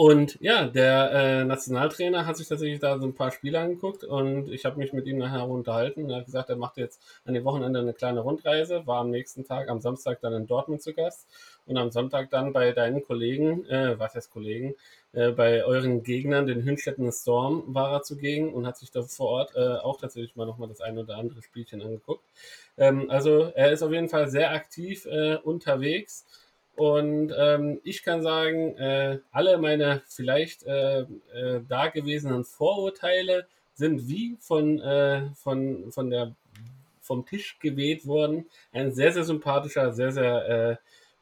Und 0.00 0.38
ja, 0.40 0.66
der 0.66 1.10
äh, 1.12 1.44
Nationaltrainer 1.44 2.24
hat 2.24 2.38
sich 2.38 2.48
tatsächlich 2.48 2.80
da 2.80 2.98
so 2.98 3.04
ein 3.04 3.14
paar 3.14 3.30
Spiele 3.32 3.60
angeguckt 3.60 4.02
und 4.02 4.50
ich 4.50 4.64
habe 4.64 4.78
mich 4.78 4.94
mit 4.94 5.06
ihm 5.06 5.18
nachher 5.18 5.46
unterhalten. 5.46 6.08
Er 6.08 6.20
hat 6.20 6.24
gesagt, 6.24 6.48
er 6.48 6.56
macht 6.56 6.78
jetzt 6.78 7.02
an 7.26 7.34
dem 7.34 7.44
Wochenende 7.44 7.80
eine 7.80 7.92
kleine 7.92 8.20
Rundreise, 8.20 8.86
war 8.86 9.02
am 9.02 9.10
nächsten 9.10 9.44
Tag, 9.44 9.68
am 9.68 9.82
Samstag 9.82 10.22
dann 10.22 10.32
in 10.32 10.46
Dortmund 10.46 10.80
zu 10.80 10.94
Gast 10.94 11.26
und 11.66 11.76
am 11.76 11.90
Sonntag 11.90 12.30
dann 12.30 12.54
bei 12.54 12.72
deinen 12.72 13.02
Kollegen, 13.02 13.66
äh, 13.66 13.98
was 13.98 14.14
heißt 14.14 14.30
Kollegen, 14.30 14.74
äh, 15.12 15.32
bei 15.32 15.66
euren 15.66 16.02
Gegnern, 16.02 16.46
den 16.46 16.64
Hünstetten 16.64 17.12
Storm, 17.12 17.64
war 17.66 17.92
er 17.92 18.02
zugegen 18.02 18.54
und 18.54 18.66
hat 18.66 18.78
sich 18.78 18.90
da 18.90 19.02
vor 19.02 19.28
Ort 19.28 19.54
äh, 19.54 19.76
auch 19.82 20.00
tatsächlich 20.00 20.34
mal 20.34 20.46
nochmal 20.46 20.68
das 20.68 20.80
ein 20.80 20.96
oder 20.96 21.18
andere 21.18 21.42
Spielchen 21.42 21.82
angeguckt. 21.82 22.24
Ähm, 22.78 23.10
also 23.10 23.52
er 23.54 23.70
ist 23.70 23.82
auf 23.82 23.92
jeden 23.92 24.08
Fall 24.08 24.30
sehr 24.30 24.52
aktiv 24.52 25.04
äh, 25.04 25.36
unterwegs 25.36 26.24
und 26.76 27.32
ähm, 27.36 27.80
ich 27.84 28.02
kann 28.02 28.22
sagen, 28.22 28.76
äh, 28.76 29.18
alle 29.32 29.58
meine 29.58 30.02
vielleicht 30.08 30.62
äh, 30.64 31.00
äh, 31.00 31.60
dagewesenen 31.68 32.44
Vorurteile 32.44 33.46
sind 33.74 34.08
wie 34.08 34.36
von, 34.40 34.80
äh, 34.80 35.30
von, 35.34 35.90
von 35.92 36.10
der, 36.10 36.34
vom 37.00 37.26
Tisch 37.26 37.58
geweht 37.58 38.06
worden. 38.06 38.46
Ein 38.72 38.92
sehr, 38.92 39.12
sehr 39.12 39.24
sympathischer, 39.24 39.92
sehr, 39.92 40.12
sehr 40.12 40.48
äh, 40.48 40.76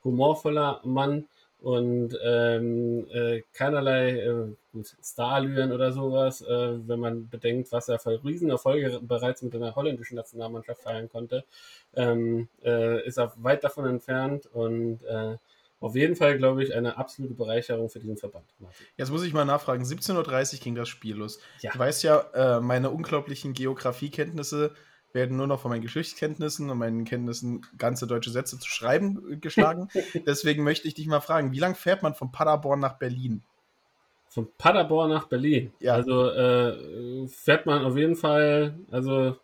humorvoller 0.05 0.81
Mann. 0.85 1.26
Und 1.60 2.16
ähm, 2.22 3.06
äh, 3.10 3.42
keinerlei 3.52 4.20
äh, 4.20 4.54
Starallüren 5.02 5.72
oder 5.72 5.92
sowas, 5.92 6.40
äh, 6.42 6.88
wenn 6.88 7.00
man 7.00 7.28
bedenkt, 7.28 7.72
was 7.72 7.88
er 7.88 7.98
für 7.98 8.22
Riesenerfolge 8.24 9.00
bereits 9.02 9.42
mit 9.42 9.54
einer 9.54 9.74
holländischen 9.74 10.16
Nationalmannschaft 10.16 10.82
feiern 10.82 11.08
konnte, 11.08 11.44
ähm, 11.94 12.48
äh, 12.62 13.04
ist 13.06 13.18
er 13.18 13.32
weit 13.36 13.64
davon 13.64 13.86
entfernt 13.86 14.46
und 14.46 15.02
äh, 15.04 15.36
auf 15.80 15.94
jeden 15.94 16.16
Fall, 16.16 16.38
glaube 16.38 16.64
ich, 16.64 16.74
eine 16.74 16.96
absolute 16.96 17.34
Bereicherung 17.34 17.88
für 17.88 18.00
diesen 18.00 18.16
Verband. 18.16 18.46
Martin. 18.58 18.86
Jetzt 18.96 19.10
muss 19.10 19.22
ich 19.22 19.32
mal 19.32 19.44
nachfragen, 19.44 19.84
17.30 19.84 20.54
Uhr 20.54 20.60
ging 20.60 20.74
das 20.74 20.88
Spiel 20.88 21.16
los. 21.16 21.38
Ja. 21.60 21.70
Du 21.72 21.78
weißt 21.78 22.02
ja, 22.02 22.20
äh, 22.34 22.60
meine 22.60 22.90
unglaublichen 22.90 23.52
Geografiekenntnisse 23.52 24.74
werden 25.12 25.36
nur 25.36 25.46
noch 25.46 25.60
von 25.60 25.70
meinen 25.70 25.82
Geschichtskenntnissen 25.82 26.70
und 26.70 26.78
meinen 26.78 27.04
Kenntnissen, 27.04 27.66
ganze 27.76 28.06
deutsche 28.06 28.30
Sätze 28.30 28.58
zu 28.58 28.68
schreiben, 28.68 29.32
äh, 29.32 29.36
geschlagen. 29.36 29.88
Deswegen 30.26 30.64
möchte 30.64 30.88
ich 30.88 30.94
dich 30.94 31.06
mal 31.06 31.20
fragen, 31.20 31.52
wie 31.52 31.58
lange 31.58 31.74
fährt 31.74 32.02
man 32.02 32.14
von 32.14 32.30
Paderborn 32.30 32.80
nach 32.80 32.98
Berlin? 32.98 33.42
Von 34.28 34.48
Paderborn 34.58 35.10
nach 35.10 35.26
Berlin? 35.26 35.72
Ja. 35.80 35.94
Also 35.94 36.28
äh, 36.28 37.26
fährt 37.28 37.66
man 37.66 37.84
auf 37.84 37.96
jeden 37.96 38.16
Fall, 38.16 38.78
also 38.90 39.36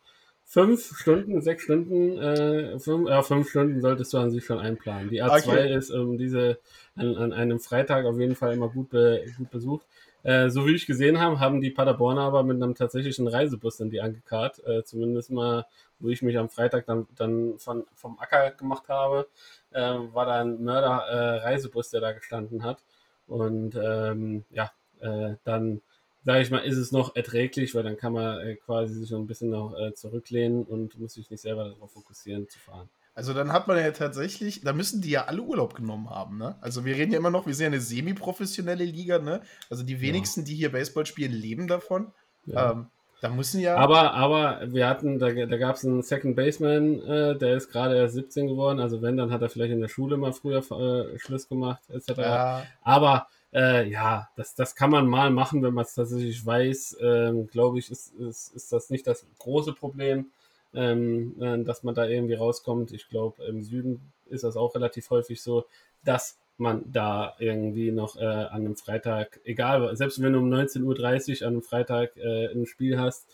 fünf 0.44 0.96
Stunden, 0.98 1.40
sechs 1.40 1.64
Stunden, 1.64 2.18
äh, 2.18 2.78
fünf, 2.78 3.08
ja, 3.08 3.22
fünf 3.22 3.48
Stunden 3.48 3.80
solltest 3.80 4.12
du 4.12 4.18
an 4.18 4.30
sich 4.30 4.44
schon 4.44 4.58
einplanen. 4.58 5.08
Die 5.08 5.22
A2 5.22 5.48
okay. 5.48 5.74
ist 5.74 5.90
um, 5.90 6.18
diese 6.18 6.58
an, 6.96 7.16
an, 7.16 7.32
einem 7.32 7.58
Freitag 7.58 8.04
auf 8.04 8.18
jeden 8.18 8.36
Fall 8.36 8.52
immer 8.52 8.68
gut, 8.68 8.90
be, 8.90 9.24
gut 9.36 9.50
besucht. 9.50 9.86
Äh, 10.24 10.48
so 10.50 10.66
wie 10.66 10.74
ich 10.74 10.86
gesehen 10.86 11.20
habe, 11.20 11.38
haben 11.38 11.60
die 11.60 11.70
Paderborner 11.70 12.22
aber 12.22 12.42
mit 12.42 12.60
einem 12.60 12.74
tatsächlichen 12.74 13.28
Reisebus 13.28 13.76
dann 13.76 13.90
die 13.90 14.00
angekarrt. 14.00 14.60
Äh, 14.66 14.82
zumindest 14.82 15.30
mal, 15.30 15.66
wo 16.00 16.08
ich 16.08 16.22
mich 16.22 16.38
am 16.38 16.48
Freitag 16.48 16.86
dann, 16.86 17.06
dann 17.14 17.58
von, 17.58 17.84
vom 17.94 18.18
Acker 18.18 18.50
gemacht 18.52 18.88
habe, 18.88 19.28
äh, 19.70 19.80
war 19.80 20.26
da 20.26 20.40
ein 20.40 20.64
Mörder-Reisebus, 20.64 21.90
der 21.90 22.00
da 22.00 22.12
gestanden 22.12 22.64
hat. 22.64 22.82
Und 23.26 23.76
ähm, 23.76 24.44
ja, 24.50 24.72
äh, 25.00 25.34
dann 25.44 25.82
sage 26.24 26.40
ich 26.40 26.50
mal, 26.50 26.58
ist 26.60 26.78
es 26.78 26.90
noch 26.90 27.14
erträglich, 27.16 27.74
weil 27.74 27.82
dann 27.82 27.98
kann 27.98 28.14
man 28.14 28.40
äh, 28.40 28.56
quasi 28.56 28.94
sich 28.94 29.12
ein 29.14 29.26
bisschen 29.26 29.50
noch 29.50 29.74
äh, 29.78 29.92
zurücklehnen 29.92 30.64
und 30.64 30.98
muss 30.98 31.14
sich 31.14 31.30
nicht 31.30 31.42
selber 31.42 31.68
darauf 31.68 31.92
fokussieren 31.92 32.48
zu 32.48 32.58
fahren. 32.58 32.88
Also 33.14 33.32
dann 33.32 33.52
hat 33.52 33.68
man 33.68 33.78
ja 33.78 33.90
tatsächlich, 33.92 34.62
da 34.62 34.72
müssen 34.72 35.00
die 35.00 35.10
ja 35.10 35.26
alle 35.26 35.40
Urlaub 35.40 35.74
genommen 35.74 36.10
haben, 36.10 36.36
ne? 36.36 36.56
Also 36.60 36.84
wir 36.84 36.96
reden 36.96 37.12
ja 37.12 37.18
immer 37.18 37.30
noch, 37.30 37.46
wir 37.46 37.54
sind 37.54 37.64
ja 37.64 37.68
eine 37.68 37.80
semi-professionelle 37.80 38.84
Liga, 38.84 39.20
ne? 39.20 39.40
Also 39.70 39.84
die 39.84 40.00
wenigsten, 40.00 40.40
ja. 40.40 40.46
die 40.46 40.54
hier 40.56 40.72
Baseball 40.72 41.06
spielen, 41.06 41.32
leben 41.32 41.68
davon. 41.68 42.12
Ja. 42.46 42.72
Ähm, 42.72 42.86
da 43.20 43.28
müssen 43.30 43.60
ja. 43.60 43.76
Aber, 43.76 44.14
aber 44.14 44.60
wir 44.66 44.88
hatten, 44.88 45.18
da, 45.18 45.30
da 45.30 45.56
gab 45.56 45.76
es 45.76 45.84
einen 45.84 46.02
Second 46.02 46.34
Baseman, 46.34 47.00
äh, 47.02 47.38
der 47.38 47.56
ist 47.56 47.70
gerade 47.70 47.96
erst 47.96 48.14
17 48.14 48.48
geworden. 48.48 48.80
Also 48.80 49.00
wenn, 49.00 49.16
dann 49.16 49.32
hat 49.32 49.42
er 49.42 49.48
vielleicht 49.48 49.72
in 49.72 49.80
der 49.80 49.88
Schule 49.88 50.16
mal 50.16 50.32
früher 50.32 50.58
äh, 50.58 51.18
Schluss 51.18 51.48
gemacht, 51.48 51.82
etc. 51.90 52.18
Ja. 52.18 52.62
Aber 52.82 53.28
äh, 53.54 53.88
ja, 53.88 54.28
das, 54.36 54.56
das 54.56 54.74
kann 54.74 54.90
man 54.90 55.06
mal 55.06 55.30
machen, 55.30 55.62
wenn 55.62 55.72
man 55.72 55.84
es 55.84 55.94
tatsächlich 55.94 56.44
weiß. 56.44 56.98
Ähm, 57.00 57.46
Glaube 57.46 57.78
ich, 57.78 57.90
ist, 57.90 58.12
ist, 58.14 58.54
ist 58.54 58.72
das 58.72 58.90
nicht 58.90 59.06
das 59.06 59.24
große 59.38 59.72
Problem 59.72 60.26
ähm, 60.74 61.34
äh, 61.40 61.62
dass 61.64 61.82
man 61.82 61.94
da 61.94 62.06
irgendwie 62.06 62.34
rauskommt. 62.34 62.92
Ich 62.92 63.08
glaube, 63.08 63.44
im 63.44 63.62
Süden 63.62 64.00
ist 64.26 64.44
das 64.44 64.56
auch 64.56 64.74
relativ 64.74 65.10
häufig 65.10 65.42
so, 65.42 65.66
dass 66.04 66.38
man 66.56 66.90
da 66.92 67.34
irgendwie 67.38 67.90
noch 67.90 68.16
äh, 68.16 68.24
an 68.24 68.60
einem 68.60 68.76
Freitag, 68.76 69.40
egal, 69.44 69.96
selbst 69.96 70.22
wenn 70.22 70.32
du 70.32 70.38
um 70.38 70.52
19.30 70.52 71.40
Uhr 71.40 71.46
an 71.46 71.54
einem 71.54 71.62
Freitag 71.62 72.16
äh, 72.16 72.46
ein 72.46 72.66
Spiel 72.66 72.98
hast 72.98 73.26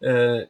äh, 0.00 0.46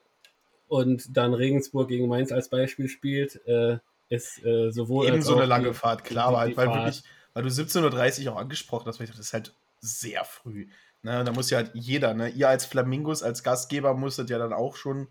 und 0.69 1.17
dann 1.17 1.35
Regensburg 1.35 1.89
gegen 1.89 2.09
Mainz 2.09 2.31
als 2.31 2.49
Beispiel 2.49 2.89
spielt, 2.89 3.45
äh, 3.47 3.79
ist 4.09 4.45
äh, 4.45 4.71
sowohl. 4.71 5.09
Eben 5.09 5.23
so 5.23 5.37
eine 5.37 5.47
lange 5.47 5.69
die, 5.69 5.75
Fahrt, 5.75 6.05
klar, 6.05 6.45
die, 6.45 6.51
die, 6.51 6.57
weil, 6.57 6.69
weil, 6.69 6.77
wirklich, 6.77 7.03
weil 7.35 7.43
du 7.43 7.49
17.30 7.49 8.27
Uhr 8.27 8.35
auch 8.35 8.39
angesprochen 8.39 8.87
hast, 8.87 9.01
das 9.01 9.19
ist 9.19 9.33
halt 9.33 9.55
sehr 9.81 10.25
früh. 10.25 10.69
Ne? 11.03 11.25
Da 11.25 11.33
muss 11.33 11.51
ja 11.51 11.59
halt 11.59 11.71
jeder, 11.75 12.15
ne? 12.15 12.29
ihr 12.29 12.49
als 12.49 12.65
Flamingos, 12.65 13.23
als 13.23 13.43
Gastgeber 13.43 13.95
musstet 13.95 14.31
ja 14.31 14.39
dann 14.39 14.53
auch 14.53 14.77
schon 14.77 15.09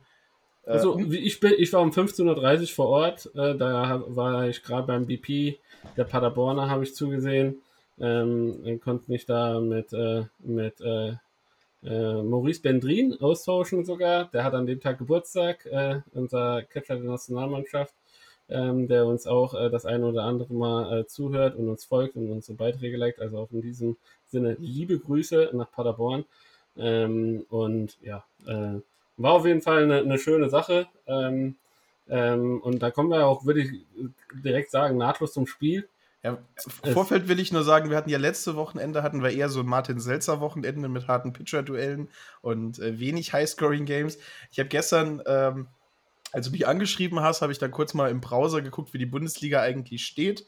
also 0.66 1.00
äh, 1.00 1.16
ich, 1.16 1.40
bin, 1.40 1.54
ich 1.58 1.74
war 1.74 1.82
um 1.82 1.92
15.30 1.92 2.62
Uhr 2.62 2.68
vor 2.68 2.88
Ort, 2.88 3.30
äh, 3.36 3.56
da 3.56 4.04
war 4.08 4.48
ich 4.48 4.64
gerade 4.64 4.88
beim 4.88 5.06
BP, 5.06 5.58
der 5.98 6.04
Paderborner 6.04 6.70
habe 6.70 6.84
ich 6.84 6.96
zugesehen, 6.96 7.62
ähm, 8.00 8.80
konnte 8.84 9.12
mich 9.12 9.26
da 9.26 9.60
mit, 9.60 9.92
äh, 9.94 10.24
mit 10.40 10.80
äh, 10.82 11.14
äh, 11.84 12.22
Maurice 12.22 12.62
Bendrin 12.62 13.20
austauschen 13.20 13.86
sogar, 13.86 14.26
der 14.26 14.44
hat 14.44 14.54
an 14.54 14.68
dem 14.68 14.80
Tag 14.80 15.00
Geburtstag, 15.00 15.66
äh, 15.66 16.02
unser 16.14 16.62
Catcher 16.64 16.98
der 16.98 17.06
Nationalmannschaft, 17.06 17.94
ähm, 18.50 18.88
der 18.88 19.06
uns 19.06 19.26
auch 19.26 19.54
das 19.54 19.86
eine 19.86 20.06
oder 20.06 20.24
andere 20.24 20.54
Mal 20.54 21.08
zuhört 21.08 21.56
und 21.56 21.70
uns 21.70 21.86
folgt 21.86 22.16
und 22.16 22.30
unsere 22.30 22.58
Beiträge 22.58 22.98
liked, 22.98 23.20
also 23.20 23.40
auch 23.40 23.52
in 23.52 23.62
diesem 23.62 23.98
Sinne 24.28 24.58
liebe 24.60 25.00
Grüße 25.00 25.52
nach 25.54 25.72
Paderborn. 25.72 26.26
Ähm, 26.78 27.46
und 27.50 27.98
ja, 28.02 28.24
war 29.22 29.34
auf 29.34 29.46
jeden 29.46 29.62
Fall 29.62 29.84
eine, 29.84 30.00
eine 30.00 30.18
schöne 30.18 30.50
Sache. 30.50 30.88
Ähm, 31.08 31.56
ähm, 32.08 32.62
und 32.62 32.80
da 32.80 32.92
kommen 32.92 33.10
wir 33.10 33.26
auch, 33.26 33.46
würde 33.46 33.62
ich 33.62 33.72
direkt 34.44 34.72
sagen, 34.72 34.98
nahtlos 34.98 35.34
zum 35.34 35.48
Spiel. 35.48 35.88
Ja, 36.24 36.38
Im 36.84 36.94
Vorfeld 36.94 37.28
will 37.28 37.40
ich 37.40 37.52
nur 37.52 37.64
sagen, 37.64 37.90
wir 37.90 37.98
hatten 37.98 38.10
ja 38.10 38.20
letzte 38.20 38.56
Wochenende 38.56 39.02
hatten 39.02 39.24
wir 39.24 39.32
eher 39.32 39.50
so 39.50 39.62
ein 39.62 39.66
Martin 39.66 40.00
Selzer 40.00 40.40
Wochenende 40.40 40.88
mit 40.88 41.08
harten 41.08 41.34
Pitcher-Duellen 41.34 42.10
und 42.42 42.78
äh, 42.78 43.00
wenig 43.00 43.34
High-Scoring-Games. 43.34 44.20
Ich 44.52 44.60
habe 44.60 44.70
gestern, 44.70 45.24
ähm, 45.26 45.68
als 46.32 46.46
du 46.46 46.52
mich 46.52 46.68
angeschrieben 46.68 47.22
hast, 47.22 47.42
habe 47.42 47.52
ich 47.52 47.58
dann 47.58 47.72
kurz 47.72 47.96
mal 47.96 48.12
im 48.12 48.22
Browser 48.22 48.62
geguckt, 48.62 48.94
wie 48.94 49.00
die 49.00 49.08
Bundesliga 49.08 49.62
eigentlich 49.62 50.06
steht 50.06 50.46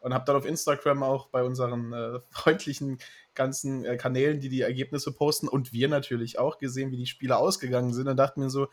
und 0.00 0.12
habe 0.12 0.26
dann 0.26 0.36
auf 0.36 0.44
Instagram 0.44 1.02
auch 1.02 1.28
bei 1.28 1.42
unseren 1.42 1.92
äh, 1.94 2.20
freundlichen 2.30 2.98
ganzen 3.34 3.84
äh, 3.84 3.96
Kanälen, 3.96 4.40
die 4.40 4.48
die 4.48 4.62
Ergebnisse 4.62 5.12
posten 5.12 5.48
und 5.48 5.72
wir 5.72 5.88
natürlich 5.88 6.38
auch 6.38 6.58
gesehen, 6.58 6.90
wie 6.90 6.96
die 6.96 7.06
Spiele 7.06 7.36
ausgegangen 7.36 7.92
sind 7.92 8.08
und 8.08 8.16
dachte 8.16 8.40
mir 8.40 8.50
so, 8.50 8.68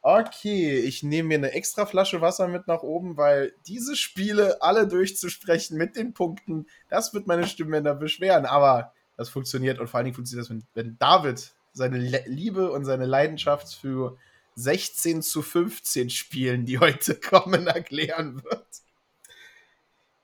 okay, 0.00 0.78
ich 0.78 1.02
nehme 1.02 1.28
mir 1.28 1.38
eine 1.38 1.52
extra 1.52 1.86
Flasche 1.86 2.20
Wasser 2.20 2.48
mit 2.48 2.66
nach 2.66 2.82
oben, 2.82 3.16
weil 3.16 3.52
diese 3.66 3.96
Spiele 3.96 4.62
alle 4.62 4.86
durchzusprechen 4.86 5.76
mit 5.76 5.96
den 5.96 6.14
Punkten, 6.14 6.66
das 6.88 7.12
wird 7.14 7.26
meine 7.26 7.46
Stimmbänder 7.46 7.94
beschweren, 7.94 8.46
aber 8.46 8.92
das 9.16 9.28
funktioniert 9.28 9.80
und 9.80 9.88
vor 9.88 9.98
allen 9.98 10.04
Dingen 10.04 10.14
funktioniert 10.14 10.48
das, 10.48 10.50
wenn, 10.50 10.64
wenn 10.74 10.96
David 10.98 11.52
seine 11.72 11.98
Le 11.98 12.22
Liebe 12.26 12.70
und 12.70 12.84
seine 12.84 13.06
Leidenschaft 13.06 13.74
für 13.74 14.16
16 14.54 15.22
zu 15.22 15.42
15 15.42 16.10
Spielen, 16.10 16.66
die 16.66 16.78
heute 16.78 17.14
kommen, 17.20 17.66
erklären 17.66 18.42
wird. 18.44 18.66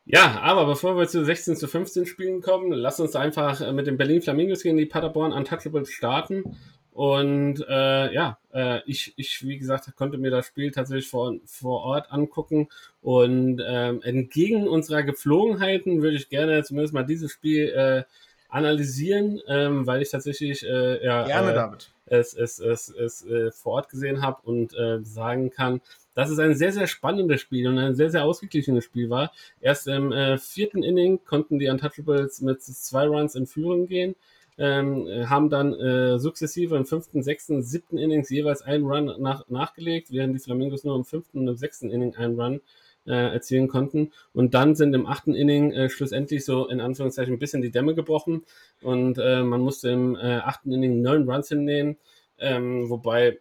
Ja, 0.06 0.40
aber 0.42 0.66
bevor 0.66 0.98
wir 0.98 1.08
zu 1.08 1.24
16 1.24 1.56
zu 1.56 1.66
15 1.66 2.06
Spielen 2.06 2.42
kommen, 2.42 2.72
lass 2.72 3.00
uns 3.00 3.16
einfach 3.16 3.60
äh, 3.60 3.72
mit 3.72 3.86
den 3.86 3.96
Berlin 3.96 4.20
Flamingos 4.20 4.62
gegen 4.62 4.76
die 4.76 4.86
Paderborn 4.86 5.32
Untouchables 5.32 5.90
starten. 5.90 6.56
Und 6.92 7.64
äh, 7.68 8.14
ja, 8.14 8.38
äh, 8.52 8.80
ich, 8.86 9.14
ich, 9.16 9.44
wie 9.44 9.58
gesagt, 9.58 9.90
konnte 9.96 10.16
mir 10.16 10.30
das 10.30 10.46
Spiel 10.46 10.70
tatsächlich 10.70 11.08
vor, 11.08 11.34
vor 11.46 11.80
Ort 11.82 12.12
angucken. 12.12 12.68
Und 13.02 13.60
ähm, 13.66 14.00
entgegen 14.02 14.68
unserer 14.68 15.02
Gepflogenheiten 15.02 16.02
würde 16.02 16.16
ich 16.16 16.28
gerne 16.28 16.62
zumindest 16.62 16.94
mal 16.94 17.02
dieses 17.02 17.32
Spiel 17.32 17.70
äh, 17.70 18.04
analysieren, 18.48 19.40
ähm, 19.48 19.86
weil 19.86 20.02
ich 20.02 20.10
tatsächlich 20.10 20.64
äh, 20.64 21.04
ja, 21.04 21.24
gerne, 21.24 21.50
äh, 21.50 21.54
David. 21.54 21.92
es, 22.06 22.34
es, 22.34 22.60
es, 22.60 22.88
es 22.90 23.26
äh, 23.26 23.50
vor 23.50 23.72
Ort 23.72 23.88
gesehen 23.88 24.22
habe 24.22 24.42
und 24.44 24.72
äh, 24.78 25.02
sagen 25.02 25.50
kann, 25.50 25.80
dass 26.14 26.30
es 26.30 26.38
ein 26.38 26.54
sehr, 26.54 26.72
sehr 26.72 26.86
spannendes 26.86 27.40
Spiel 27.40 27.68
und 27.68 27.78
ein 27.78 27.94
sehr, 27.94 28.10
sehr 28.10 28.24
ausgeglichenes 28.24 28.84
Spiel 28.84 29.10
war. 29.10 29.32
Erst 29.60 29.88
im 29.88 30.12
äh, 30.12 30.38
vierten 30.38 30.82
Inning 30.82 31.20
konnten 31.24 31.58
die 31.58 31.68
Untouchables 31.68 32.40
mit 32.40 32.62
zwei 32.62 33.06
Runs 33.06 33.34
in 33.34 33.46
Führung 33.46 33.86
gehen, 33.86 34.14
ähm, 34.56 35.08
haben 35.28 35.50
dann 35.50 35.74
äh, 35.74 36.18
sukzessive 36.18 36.76
im 36.76 36.86
fünften, 36.86 37.22
sechsten, 37.22 37.62
siebten 37.62 37.98
Innings 37.98 38.30
jeweils 38.30 38.62
einen 38.62 38.84
Run 38.84 39.12
nach, 39.18 39.48
nachgelegt, 39.48 40.12
während 40.12 40.34
die 40.34 40.38
Flamingos 40.38 40.84
nur 40.84 40.96
im 40.96 41.04
fünften 41.04 41.40
und 41.40 41.48
im 41.48 41.56
sechsten 41.56 41.90
Inning 41.90 42.14
einen 42.14 42.40
Run 42.40 42.60
äh, 43.06 43.32
erzielen 43.32 43.68
konnten. 43.68 44.12
Und 44.32 44.54
dann 44.54 44.74
sind 44.74 44.94
im 44.94 45.06
achten 45.06 45.34
Inning 45.34 45.72
äh, 45.72 45.88
schlussendlich 45.90 46.44
so 46.44 46.68
in 46.68 46.80
Anführungszeichen 46.80 47.34
ein 47.34 47.38
bisschen 47.38 47.62
die 47.62 47.70
Dämme 47.70 47.94
gebrochen 47.94 48.44
und 48.82 49.18
äh, 49.18 49.42
man 49.42 49.60
musste 49.60 49.90
im 49.90 50.16
äh, 50.16 50.36
achten 50.36 50.72
Inning 50.72 51.02
neun 51.02 51.28
Runs 51.28 51.48
hinnehmen, 51.48 51.96
ähm, 52.38 52.88
wobei 52.88 53.40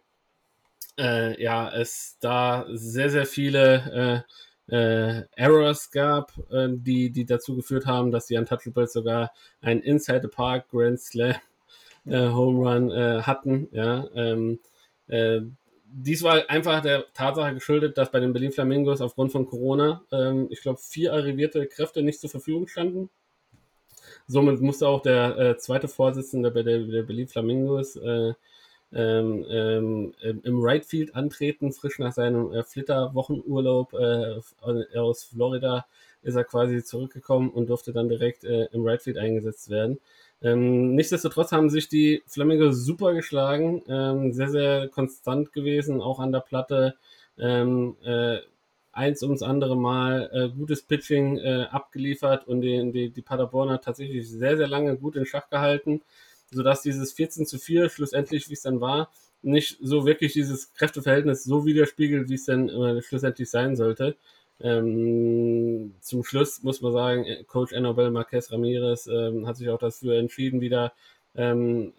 äh, 0.98 1.42
ja, 1.42 1.70
es 1.74 2.18
da 2.20 2.66
sehr, 2.70 3.10
sehr 3.10 3.26
viele 3.26 4.24
äh, 4.68 4.74
äh, 4.74 5.22
Errors 5.36 5.90
gab, 5.90 6.32
äh, 6.50 6.68
die, 6.70 7.10
die 7.10 7.26
dazu 7.26 7.56
geführt 7.56 7.86
haben, 7.86 8.10
dass 8.10 8.26
die 8.26 8.36
Untouchables 8.36 8.92
sogar 8.92 9.32
einen 9.60 9.82
Inside 9.82 10.22
the 10.22 10.28
Park 10.28 10.68
Grand 10.70 11.00
Slam 11.00 11.34
äh, 12.06 12.28
Home 12.28 12.68
Run 12.68 12.90
äh, 12.90 13.22
hatten. 13.22 13.68
Ja, 13.72 14.08
ähm, 14.14 14.60
äh, 15.08 15.40
dies 15.96 16.22
war 16.22 16.50
einfach 16.50 16.80
der 16.80 17.04
Tatsache 17.12 17.54
geschuldet, 17.54 17.96
dass 17.98 18.10
bei 18.10 18.20
den 18.20 18.32
Berlin 18.32 18.52
Flamingos 18.52 19.00
aufgrund 19.00 19.32
von 19.32 19.46
Corona, 19.46 20.02
ähm, 20.10 20.48
ich 20.50 20.60
glaube, 20.60 20.80
vier 20.80 21.12
arrivierte 21.12 21.66
Kräfte 21.66 22.02
nicht 22.02 22.20
zur 22.20 22.30
Verfügung 22.30 22.66
standen. 22.66 23.10
Somit 24.26 24.60
musste 24.60 24.88
auch 24.88 25.02
der 25.02 25.38
äh, 25.38 25.56
zweite 25.56 25.86
Vorsitzende 25.88 26.50
bei 26.50 26.62
der, 26.62 26.80
der 26.80 27.02
Berlin 27.02 27.28
Flamingos, 27.28 27.96
äh, 27.96 28.32
ähm, 28.94 29.44
ähm, 29.50 30.14
im 30.42 30.62
Right 30.62 30.84
Field 30.84 31.14
antreten, 31.14 31.72
frisch 31.72 31.98
nach 31.98 32.12
seinem 32.12 32.52
äh, 32.52 32.62
Flitter-Wochenurlaub 32.62 33.92
äh, 33.94 34.98
aus 34.98 35.24
Florida, 35.24 35.86
ist 36.22 36.36
er 36.36 36.44
quasi 36.44 36.82
zurückgekommen 36.82 37.50
und 37.50 37.68
durfte 37.68 37.92
dann 37.92 38.08
direkt 38.08 38.44
äh, 38.44 38.66
im 38.72 38.82
Right 38.84 39.02
Field 39.02 39.18
eingesetzt 39.18 39.68
werden. 39.70 39.98
Ähm, 40.42 40.94
nichtsdestotrotz 40.94 41.52
haben 41.52 41.70
sich 41.70 41.88
die 41.88 42.22
Flamingos 42.26 42.84
super 42.84 43.14
geschlagen, 43.14 43.82
ähm, 43.88 44.32
sehr, 44.32 44.48
sehr 44.50 44.88
konstant 44.88 45.52
gewesen, 45.52 46.00
auch 46.00 46.20
an 46.20 46.32
der 46.32 46.40
Platte. 46.40 46.94
Ähm, 47.38 47.96
äh, 48.04 48.38
eins 48.94 49.22
ums 49.22 49.42
andere 49.42 49.76
Mal 49.76 50.30
äh, 50.32 50.56
gutes 50.56 50.82
Pitching 50.82 51.38
äh, 51.38 51.66
abgeliefert 51.70 52.46
und 52.46 52.60
die, 52.60 52.92
die, 52.92 53.10
die 53.10 53.22
Paderborner 53.22 53.80
tatsächlich 53.80 54.28
sehr, 54.30 54.56
sehr 54.56 54.68
lange 54.68 54.96
gut 54.96 55.16
in 55.16 55.26
Schach 55.26 55.50
gehalten, 55.50 56.02
sodass 56.50 56.82
dieses 56.82 57.12
14 57.12 57.46
zu 57.46 57.58
4 57.58 57.88
schlussendlich, 57.88 58.48
wie 58.48 58.54
es 58.54 58.62
dann 58.62 58.80
war, 58.80 59.10
nicht 59.42 59.78
so 59.82 60.06
wirklich 60.06 60.32
dieses 60.32 60.72
Kräfteverhältnis 60.74 61.44
so 61.44 61.66
widerspiegelt, 61.66 62.28
wie 62.28 62.34
es 62.34 62.46
dann 62.46 62.68
äh, 62.68 63.02
schlussendlich 63.02 63.50
sein 63.50 63.76
sollte. 63.76 64.16
Ähm, 64.60 65.94
zum 66.00 66.24
Schluss 66.24 66.62
muss 66.62 66.80
man 66.80 66.92
sagen, 66.92 67.26
Coach 67.46 67.72
Annabel 67.74 68.10
Marquez 68.10 68.50
Ramirez 68.52 69.06
ähm, 69.06 69.46
hat 69.46 69.56
sich 69.56 69.68
auch 69.68 69.78
dafür 69.78 70.18
entschieden, 70.18 70.60
wieder 70.60 70.92
ähm, 71.34 71.92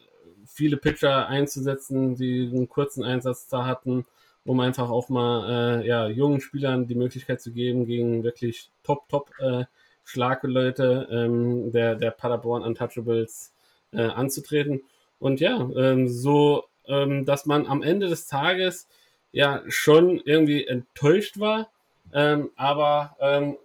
viele 0.45 0.77
Pitcher 0.77 1.27
einzusetzen, 1.27 2.15
die 2.15 2.49
einen 2.51 2.69
kurzen 2.69 3.03
Einsatz 3.03 3.47
da 3.47 3.65
hatten, 3.65 4.05
um 4.45 4.59
einfach 4.59 4.89
auch 4.89 5.09
mal 5.09 5.81
äh, 5.81 5.87
ja, 5.87 6.07
jungen 6.07 6.39
Spielern 6.39 6.87
die 6.87 6.95
Möglichkeit 6.95 7.41
zu 7.41 7.51
geben, 7.51 7.85
gegen 7.85 8.23
wirklich 8.23 8.71
top, 8.83 9.09
top 9.09 9.31
äh, 9.39 9.65
Schlagleute 10.03 11.07
ähm, 11.11 11.71
der, 11.71 11.95
der 11.95 12.11
Paderborn 12.11 12.61
Untouchables 12.61 13.54
äh, 13.95 14.01
anzutreten. 14.01 14.81
Und 15.19 15.39
ja, 15.39 15.69
ähm, 15.75 16.07
so, 16.07 16.65
ähm, 16.87 17.25
dass 17.25 17.45
man 17.45 17.65
am 17.67 17.81
Ende 17.81 18.07
des 18.07 18.27
Tages 18.27 18.87
ja 19.31 19.63
schon 19.67 20.21
irgendwie 20.23 20.65
enttäuscht 20.65 21.39
war, 21.39 21.69
ähm, 22.13 22.51
aber 22.55 23.15
ähm, 23.19 23.57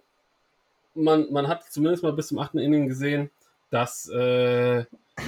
man, 0.93 1.31
man 1.31 1.47
hat 1.47 1.63
zumindest 1.71 2.03
mal 2.03 2.13
bis 2.13 2.27
zum 2.27 2.39
achten 2.39 2.59
Inning 2.59 2.87
gesehen, 2.87 3.29
dass 3.69 4.09
äh, 4.09 4.85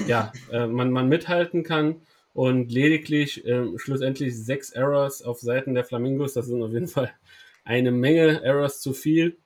ja, 0.07 0.31
äh, 0.51 0.67
man, 0.67 0.91
man 0.91 1.07
mithalten 1.07 1.63
kann 1.63 2.01
und 2.33 2.72
lediglich 2.72 3.45
äh, 3.45 3.77
schlussendlich 3.77 4.38
sechs 4.38 4.72
Errors 4.72 5.22
auf 5.22 5.39
Seiten 5.39 5.74
der 5.74 5.86
Flamingos, 5.86 6.33
das 6.33 6.48
sind 6.48 6.62
auf 6.62 6.72
jeden 6.72 6.88
Fall 6.88 7.13
eine 7.63 7.91
Menge 7.91 8.43
Errors 8.43 8.81
zu 8.81 8.93
viel, 8.93 9.38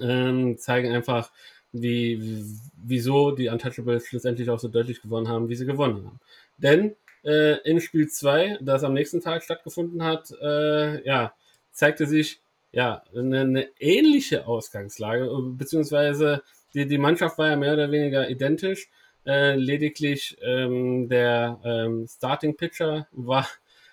ähm, 0.00 0.58
zeigen 0.58 0.92
einfach, 0.92 1.30
wie, 1.72 2.44
wieso 2.76 3.30
die 3.30 3.48
Untouchables 3.48 4.06
schlussendlich 4.06 4.50
auch 4.50 4.58
so 4.58 4.68
deutlich 4.68 5.02
gewonnen 5.02 5.28
haben, 5.28 5.48
wie 5.48 5.54
sie 5.54 5.66
gewonnen 5.66 6.04
haben. 6.04 6.20
Denn 6.58 6.96
äh, 7.24 7.58
in 7.68 7.80
Spiel 7.80 8.08
2, 8.08 8.58
das 8.60 8.84
am 8.84 8.94
nächsten 8.94 9.20
Tag 9.20 9.42
stattgefunden 9.42 10.02
hat, 10.02 10.30
äh, 10.42 11.04
ja, 11.06 11.34
zeigte 11.72 12.06
sich 12.06 12.40
ja 12.72 13.02
eine, 13.14 13.40
eine 13.40 13.68
ähnliche 13.78 14.46
Ausgangslage, 14.46 15.28
beziehungsweise 15.56 16.42
die, 16.74 16.86
die 16.86 16.98
Mannschaft 16.98 17.38
war 17.38 17.48
ja 17.48 17.56
mehr 17.56 17.74
oder 17.74 17.90
weniger 17.90 18.28
identisch. 18.30 18.88
Äh, 19.26 19.56
lediglich 19.56 20.38
ähm, 20.42 21.08
der 21.08 21.60
ähm, 21.64 22.06
Starting 22.08 22.56
Pitcher 22.56 23.06
war 23.12 23.46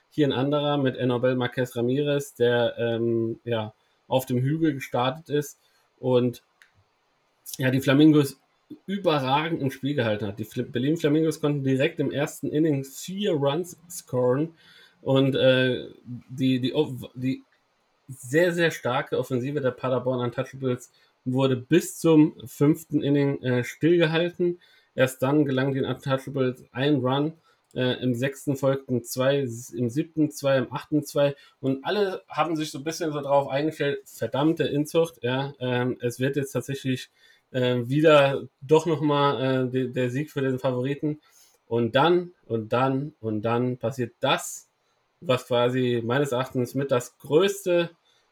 hier 0.10 0.27
ein 0.27 0.34
anderer 0.34 0.77
mit 0.77 0.96
Enobel 0.96 1.36
Marquez 1.36 1.75
Ramirez, 1.75 2.34
der 2.36 2.75
ähm, 2.77 3.39
ja 3.43 3.74
auf 4.07 4.25
dem 4.25 4.39
Hügel 4.39 4.74
gestartet 4.74 5.29
ist 5.29 5.60
und 6.00 6.43
ja 7.58 7.72
die 7.72 7.82
Flamingos 7.82 8.39
überragend 8.86 9.62
im 9.62 9.72
Spiel 9.72 9.96
gehalten 9.96 10.27
hat. 10.27 10.39
Die 10.39 10.62
Berlin 10.63 10.98
Flamingos 10.98 11.39
konnten 11.39 11.63
direkt 11.63 12.00
im 12.00 12.12
ersten 12.12 12.50
Inning 12.50 12.84
vier 12.84 13.32
Runs 13.32 13.77
scoren 13.89 14.50
und 15.01 15.36
äh, 15.36 15.88
die, 16.06 16.60
die, 16.60 16.74
die 17.16 17.44
sehr, 18.10 18.54
sehr 18.54 18.72
starke 18.72 19.18
Offensive 19.18 19.62
der 19.62 19.72
Paderborn 19.72 20.20
Untouchables 20.20 20.92
wurde 21.25 21.56
bis 21.58 22.00
zum 22.00 22.36
fünften 22.46 23.01
Inning 23.01 23.42
äh, 23.42 23.63
stillgehalten. 23.63 24.60
Erst 24.96 25.22
dann 25.22 25.46
gelang 25.46 25.74
den 25.74 25.86
Untouchables 25.86 26.63
ein 26.72 26.96
Run. 26.96 27.34
Äh, 27.75 28.01
Im 28.01 28.16
sechsten 28.16 28.56
folgten 28.56 29.04
zwei, 29.04 29.39
im 29.39 29.89
siebten 29.89 30.32
zwei, 30.32 30.58
im 30.58 30.74
achten 30.74 31.04
zwei. 31.04 31.36
Und 31.60 31.86
alle 31.86 32.24
haben 32.30 32.56
sich 32.56 32.72
so 32.72 32.80
ein 32.80 32.84
bisschen 32.84 33.12
so 33.12 33.22
drauf 33.22 33.50
eingestellt, 33.50 34.00
verdammte 34.06 34.63
Inzucht, 34.63 35.22
ja, 35.22 35.54
ähm, 35.60 35.98
es 36.01 36.20
wird 36.20 36.38
jetzt 36.38 36.54
tatsächlich 36.54 37.10
äh, 37.51 37.77
wieder 37.88 38.43
doch 38.62 38.86
nochmal 38.86 39.67
äh, 39.67 39.69
de, 39.69 39.88
der 39.89 40.10
Sieg 40.10 40.32
für 40.32 40.41
den 40.41 40.60
Favoriten. 40.60 41.19
Und 41.67 41.95
dann, 41.95 42.32
und 42.45 42.71
dann, 42.74 43.13
und 43.19 43.41
dann 43.41 43.78
passiert 43.78 44.13
das, 44.19 44.69
was 45.21 45.48
quasi 45.48 46.02
meines 46.06 46.32
Erachtens 46.32 46.76
mit 46.76 46.91
das 46.91 47.17
Größte 47.17 47.89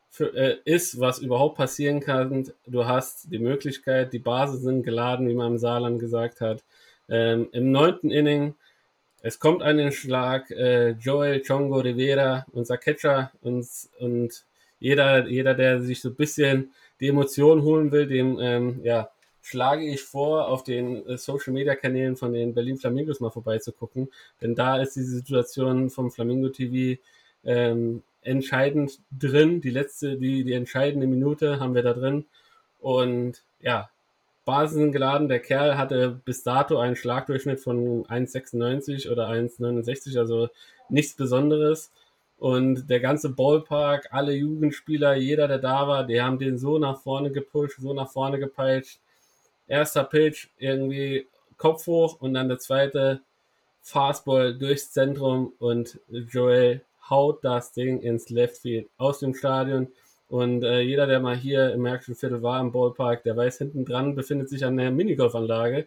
für, 0.10 0.34
äh, 0.34 0.58
ist, 0.64 1.00
was 1.00 1.20
überhaupt 1.20 1.58
passieren 1.58 2.00
kann. 2.00 2.50
Du 2.66 2.86
hast 2.86 3.32
die 3.32 3.40
Möglichkeit, 3.40 4.14
die 4.14 4.20
Basen 4.20 4.60
sind 4.60 4.84
geladen, 4.84 5.28
wie 5.28 5.34
man 5.34 5.54
im 5.54 5.58
Saarland 5.58 6.00
gesagt 6.00 6.40
hat. 6.40 6.64
Ähm, 7.10 7.50
Im 7.52 7.72
neunten 7.72 8.12
Inning, 8.12 8.56
es 9.22 9.40
kommt 9.40 9.62
einen 9.62 9.92
Schlag, 9.92 10.50
äh, 10.52 10.92
Joel 10.92 11.42
Chongo 11.46 11.80
Rivera, 11.80 12.46
unser 12.54 12.78
Catcher, 12.78 13.32
und, 13.42 13.68
und 14.00 14.46
jeder, 14.80 15.28
jeder, 15.28 15.54
der 15.54 15.82
sich 15.82 16.02
so 16.02 16.10
ein 16.10 16.16
bisschen 16.16 16.74
die 17.00 17.08
Emotionen 17.08 17.64
holen 17.64 17.92
will, 17.92 18.08
dem 18.08 18.40
ähm, 18.40 18.80
ja, 18.84 19.10
schlage 19.46 19.86
ich 19.86 20.02
vor, 20.02 20.48
auf 20.48 20.64
den 20.64 21.06
äh, 21.06 21.20
Social 21.20 21.54
Media 21.54 21.76
Kanälen 21.76 22.16
von 22.16 22.34
den 22.34 22.56
Berlin 22.56 22.78
Flamingos 22.78 23.20
mal 23.20 23.30
vorbeizugucken. 23.30 24.10
Denn 24.42 24.56
da 24.56 24.78
ist 24.82 24.96
diese 24.96 25.18
Situation 25.18 25.92
vom 25.92 26.10
Flamingo 26.10 26.50
TV 26.50 27.00
ähm, 27.44 28.02
entscheidend 28.24 29.00
drin. 29.12 29.62
Die 29.62 29.70
letzte, 29.70 30.18
die, 30.18 30.44
die 30.44 30.54
entscheidende 30.54 31.06
Minute 31.06 31.60
haben 31.60 31.76
wir 31.76 31.84
da 31.84 31.94
drin. 31.94 32.26
Und 32.80 33.44
ja, 33.60 33.92
Basen 34.46 34.92
geladen. 34.92 35.28
Der 35.28 35.40
Kerl 35.40 35.78
hatte 35.78 36.20
bis 36.26 36.42
dato 36.42 36.80
einen 36.80 36.96
Schlagdurchschnitt 36.96 37.60
von 37.60 38.04
1,96 38.08 39.12
oder 39.12 39.30
1,69, 39.30 40.18
also 40.18 40.50
nichts 40.90 41.14
Besonderes. 41.14 41.92
Und 42.40 42.90
der 42.90 43.00
ganze 43.00 43.30
Ballpark, 43.30 44.08
alle 44.10 44.34
Jugendspieler, 44.34 45.16
jeder, 45.16 45.48
der 45.48 45.60
da 45.60 45.88
war, 45.88 46.04
die 46.04 46.20
haben 46.20 46.40
den 46.40 46.58
so 46.58 46.80
nach 46.80 47.00
vorne 47.00 47.32
gepusht, 47.32 47.78
so 47.80 47.94
nach 47.94 48.10
vorne 48.10 48.40
gepeitscht. 48.40 49.00
Erster 49.68 50.04
Pitch, 50.04 50.48
irgendwie 50.58 51.28
Kopf 51.58 51.88
hoch 51.88 52.20
und 52.20 52.34
dann 52.34 52.50
der 52.50 52.60
zweite 52.60 53.22
Fastball 53.82 54.58
durchs 54.58 54.92
Zentrum 54.92 55.54
und 55.60 56.00
Joel 56.10 56.82
haut 57.10 57.44
das 57.44 57.72
Ding 57.72 58.02
ins 58.02 58.30
Left 58.30 58.58
Field 58.58 58.88
aus 58.98 59.20
dem 59.20 59.36
Stadion. 59.36 59.88
Und 60.28 60.64
äh, 60.64 60.82
jeder, 60.82 61.06
der 61.06 61.20
mal 61.20 61.36
hier 61.36 61.72
im 61.72 61.84
Märkischen 61.84 62.16
Viertel 62.16 62.42
war, 62.42 62.60
im 62.60 62.72
Ballpark, 62.72 63.24
der 63.24 63.38
weiß, 63.38 63.60
hinten 63.60 63.86
dran 63.86 64.16
befindet 64.16 64.50
sich 64.50 64.66
eine 64.66 64.90
Minigolfanlage. 64.90 65.86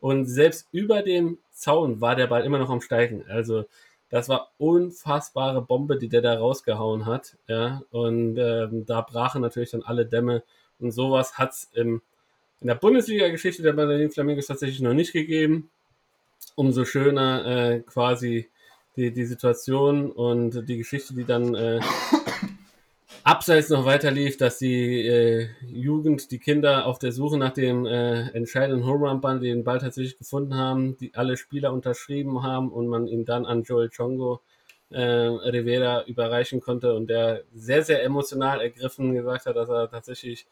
Und 0.00 0.26
selbst 0.26 0.66
über 0.72 1.02
dem 1.02 1.38
Zaun 1.52 2.00
war 2.00 2.16
der 2.16 2.26
Ball 2.26 2.44
immer 2.44 2.58
noch 2.58 2.70
am 2.70 2.80
Steigen. 2.80 3.24
Also 3.28 3.64
das 4.08 4.28
war 4.28 4.52
unfassbare 4.58 5.62
Bombe, 5.62 5.98
die 5.98 6.08
der 6.08 6.22
da 6.22 6.38
rausgehauen 6.38 7.06
hat. 7.06 7.36
Ja, 7.48 7.82
und 7.90 8.38
ähm, 8.38 8.86
da 8.86 9.00
brachen 9.02 9.42
natürlich 9.42 9.70
dann 9.70 9.82
alle 9.82 10.06
Dämme. 10.06 10.42
Und 10.78 10.92
sowas 10.92 11.38
hat 11.38 11.52
es 11.52 11.70
in 12.60 12.68
der 12.68 12.74
Bundesliga-Geschichte 12.74 13.62
der 13.62 13.72
Berlin 13.72 14.10
Flamingos 14.10 14.46
tatsächlich 14.46 14.80
noch 14.80 14.94
nicht 14.94 15.12
gegeben. 15.12 15.70
Umso 16.54 16.84
schöner 16.84 17.46
äh, 17.46 17.80
quasi 17.80 18.48
die, 18.96 19.12
die 19.12 19.24
Situation 19.24 20.10
und 20.10 20.66
die 20.68 20.78
Geschichte, 20.78 21.14
die 21.14 21.24
dann 21.24 21.54
äh, 21.54 21.80
abseits 23.24 23.68
noch 23.68 23.84
weiter 23.84 24.10
lief, 24.10 24.36
dass 24.38 24.58
die 24.58 25.06
äh, 25.06 25.48
Jugend, 25.66 26.30
die 26.30 26.38
Kinder 26.38 26.86
auf 26.86 26.98
der 26.98 27.12
Suche 27.12 27.36
nach 27.36 27.52
dem 27.52 27.84
äh, 27.84 28.30
entscheidenden 28.30 28.86
Home 28.86 29.08
Run 29.08 29.20
Band 29.20 29.42
den 29.42 29.64
Ball 29.64 29.78
tatsächlich 29.78 30.18
gefunden 30.18 30.54
haben, 30.54 30.96
die 30.96 31.14
alle 31.14 31.36
Spieler 31.36 31.72
unterschrieben 31.72 32.42
haben 32.42 32.72
und 32.72 32.86
man 32.88 33.06
ihn 33.06 33.24
dann 33.24 33.44
an 33.44 33.64
Joel 33.64 33.90
Chongo 33.94 34.40
äh, 34.90 35.00
Rivera 35.02 36.04
überreichen 36.04 36.60
konnte 36.60 36.94
und 36.94 37.08
der 37.08 37.42
sehr, 37.54 37.82
sehr 37.82 38.02
emotional 38.02 38.60
ergriffen 38.60 39.14
gesagt 39.14 39.46
hat, 39.46 39.56
dass 39.56 39.68
er 39.68 39.90
tatsächlich 39.90 40.46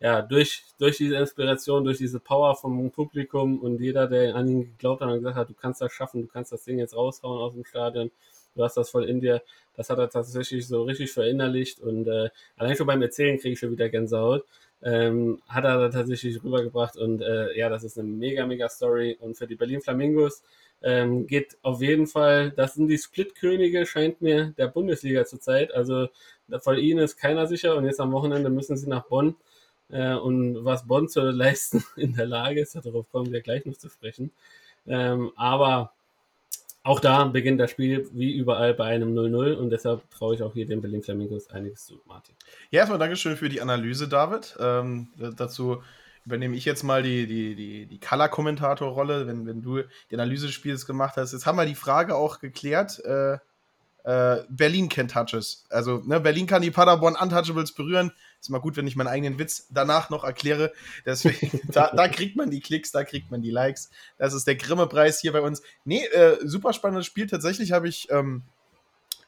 ja, 0.00 0.22
durch, 0.22 0.64
durch 0.78 0.96
diese 0.96 1.16
Inspiration, 1.16 1.84
durch 1.84 1.98
diese 1.98 2.20
Power 2.20 2.54
vom 2.54 2.90
Publikum 2.90 3.58
und 3.58 3.80
jeder, 3.80 4.06
der 4.06 4.36
an 4.36 4.48
ihn 4.48 4.60
geglaubt 4.72 5.00
hat 5.00 5.08
und 5.08 5.18
gesagt 5.18 5.36
hat, 5.36 5.48
du 5.50 5.54
kannst 5.54 5.80
das 5.80 5.92
schaffen, 5.92 6.22
du 6.22 6.28
kannst 6.28 6.52
das 6.52 6.64
Ding 6.64 6.78
jetzt 6.78 6.96
raushauen 6.96 7.40
aus 7.40 7.54
dem 7.54 7.64
Stadion, 7.64 8.10
du 8.54 8.62
hast 8.62 8.76
das 8.76 8.90
voll 8.90 9.04
in 9.04 9.20
dir, 9.20 9.42
das 9.76 9.90
hat 9.90 9.98
er 9.98 10.08
tatsächlich 10.08 10.66
so 10.66 10.84
richtig 10.84 11.12
verinnerlicht 11.12 11.80
und 11.80 12.06
äh, 12.06 12.30
allein 12.56 12.76
schon 12.76 12.86
beim 12.86 13.02
Erzählen 13.02 13.38
kriege 13.38 13.54
ich 13.54 13.58
schon 13.58 13.72
wieder 13.72 13.88
Gänsehaut. 13.88 14.44
Ähm, 14.80 15.42
hat 15.48 15.64
er 15.64 15.90
tatsächlich 15.90 16.42
rübergebracht 16.44 16.96
und 16.96 17.20
äh, 17.20 17.58
ja, 17.58 17.68
das 17.68 17.82
ist 17.82 17.98
eine 17.98 18.06
mega, 18.06 18.46
mega 18.46 18.68
Story 18.68 19.16
und 19.18 19.36
für 19.36 19.48
die 19.48 19.56
Berlin 19.56 19.80
Flamingos 19.80 20.44
ähm, 20.82 21.26
geht 21.26 21.56
auf 21.62 21.80
jeden 21.80 22.06
Fall, 22.06 22.52
das 22.52 22.74
sind 22.74 22.86
die 22.86 22.96
Split-Könige, 22.96 23.86
scheint 23.86 24.22
mir, 24.22 24.54
der 24.56 24.68
Bundesliga 24.68 25.24
zurzeit, 25.24 25.74
also 25.74 26.06
von 26.60 26.78
ihnen 26.78 27.00
ist 27.00 27.16
keiner 27.16 27.48
sicher 27.48 27.74
und 27.76 27.86
jetzt 27.86 27.98
am 27.98 28.12
Wochenende 28.12 28.50
müssen 28.50 28.76
sie 28.76 28.88
nach 28.88 29.04
Bonn 29.06 29.34
äh, 29.90 30.14
und 30.14 30.64
was 30.64 30.86
Bonn 30.86 31.08
zu 31.08 31.20
leisten 31.30 31.84
in 31.96 32.14
der 32.14 32.26
Lage 32.26 32.60
ist, 32.60 32.74
darauf 32.74 33.10
kommen 33.10 33.32
wir 33.32 33.40
gleich 33.40 33.64
noch 33.64 33.76
zu 33.76 33.88
sprechen. 33.88 34.30
Ähm, 34.86 35.32
aber 35.36 35.92
auch 36.82 37.00
da 37.00 37.24
beginnt 37.24 37.60
das 37.60 37.70
Spiel 37.70 38.08
wie 38.12 38.32
überall 38.32 38.72
bei 38.72 38.86
einem 38.86 39.14
0-0 39.14 39.54
und 39.54 39.70
deshalb 39.70 40.08
traue 40.10 40.34
ich 40.34 40.42
auch 40.42 40.54
hier 40.54 40.66
den 40.66 40.80
Berlin 40.80 41.02
Flamingos 41.02 41.50
einiges 41.50 41.84
zu, 41.84 42.00
Martin. 42.06 42.34
Ja, 42.70 42.80
erstmal 42.80 42.98
Dankeschön 42.98 43.36
für 43.36 43.48
die 43.48 43.60
Analyse, 43.60 44.08
David. 44.08 44.56
Ähm, 44.58 45.08
dazu 45.36 45.82
übernehme 46.24 46.56
ich 46.56 46.64
jetzt 46.64 46.82
mal 46.82 47.02
die, 47.02 47.26
die, 47.26 47.54
die, 47.54 47.86
die 47.86 48.00
Color-Kommentator-Rolle, 48.00 49.26
wenn, 49.26 49.46
wenn 49.46 49.62
du 49.62 49.82
die 50.10 50.14
Analyse 50.14 50.46
des 50.46 50.54
Spiels 50.54 50.86
gemacht 50.86 51.16
hast. 51.16 51.32
Jetzt 51.32 51.46
haben 51.46 51.56
wir 51.56 51.66
die 51.66 51.74
Frage 51.74 52.14
auch 52.14 52.38
geklärt. 52.38 53.02
Äh, 53.04 53.38
äh, 54.08 54.46
Berlin 54.48 54.88
kennt 54.88 55.10
Touches. 55.10 55.66
Also, 55.68 55.98
ne, 55.98 56.18
Berlin 56.18 56.46
kann 56.46 56.62
die 56.62 56.70
Paderborn 56.70 57.14
Untouchables 57.14 57.72
berühren. 57.72 58.10
Ist 58.40 58.48
mal 58.48 58.58
gut, 58.58 58.78
wenn 58.78 58.86
ich 58.86 58.96
meinen 58.96 59.08
eigenen 59.08 59.38
Witz 59.38 59.66
danach 59.68 60.08
noch 60.08 60.24
erkläre. 60.24 60.72
Deswegen, 61.04 61.60
da, 61.72 61.94
da, 61.94 62.08
kriegt 62.08 62.34
man 62.34 62.50
die 62.50 62.60
Klicks, 62.60 62.90
da 62.90 63.04
kriegt 63.04 63.30
man 63.30 63.42
die 63.42 63.50
Likes. 63.50 63.90
Das 64.16 64.32
ist 64.32 64.46
der 64.46 64.56
Grimme-Preis 64.56 65.20
hier 65.20 65.32
bei 65.32 65.42
uns. 65.42 65.60
Nee, 65.84 66.06
äh, 66.06 66.38
super 66.42 66.72
spannendes 66.72 67.04
Spiel. 67.04 67.26
Tatsächlich 67.26 67.72
habe 67.72 67.86
ich, 67.86 68.10
ähm, 68.10 68.44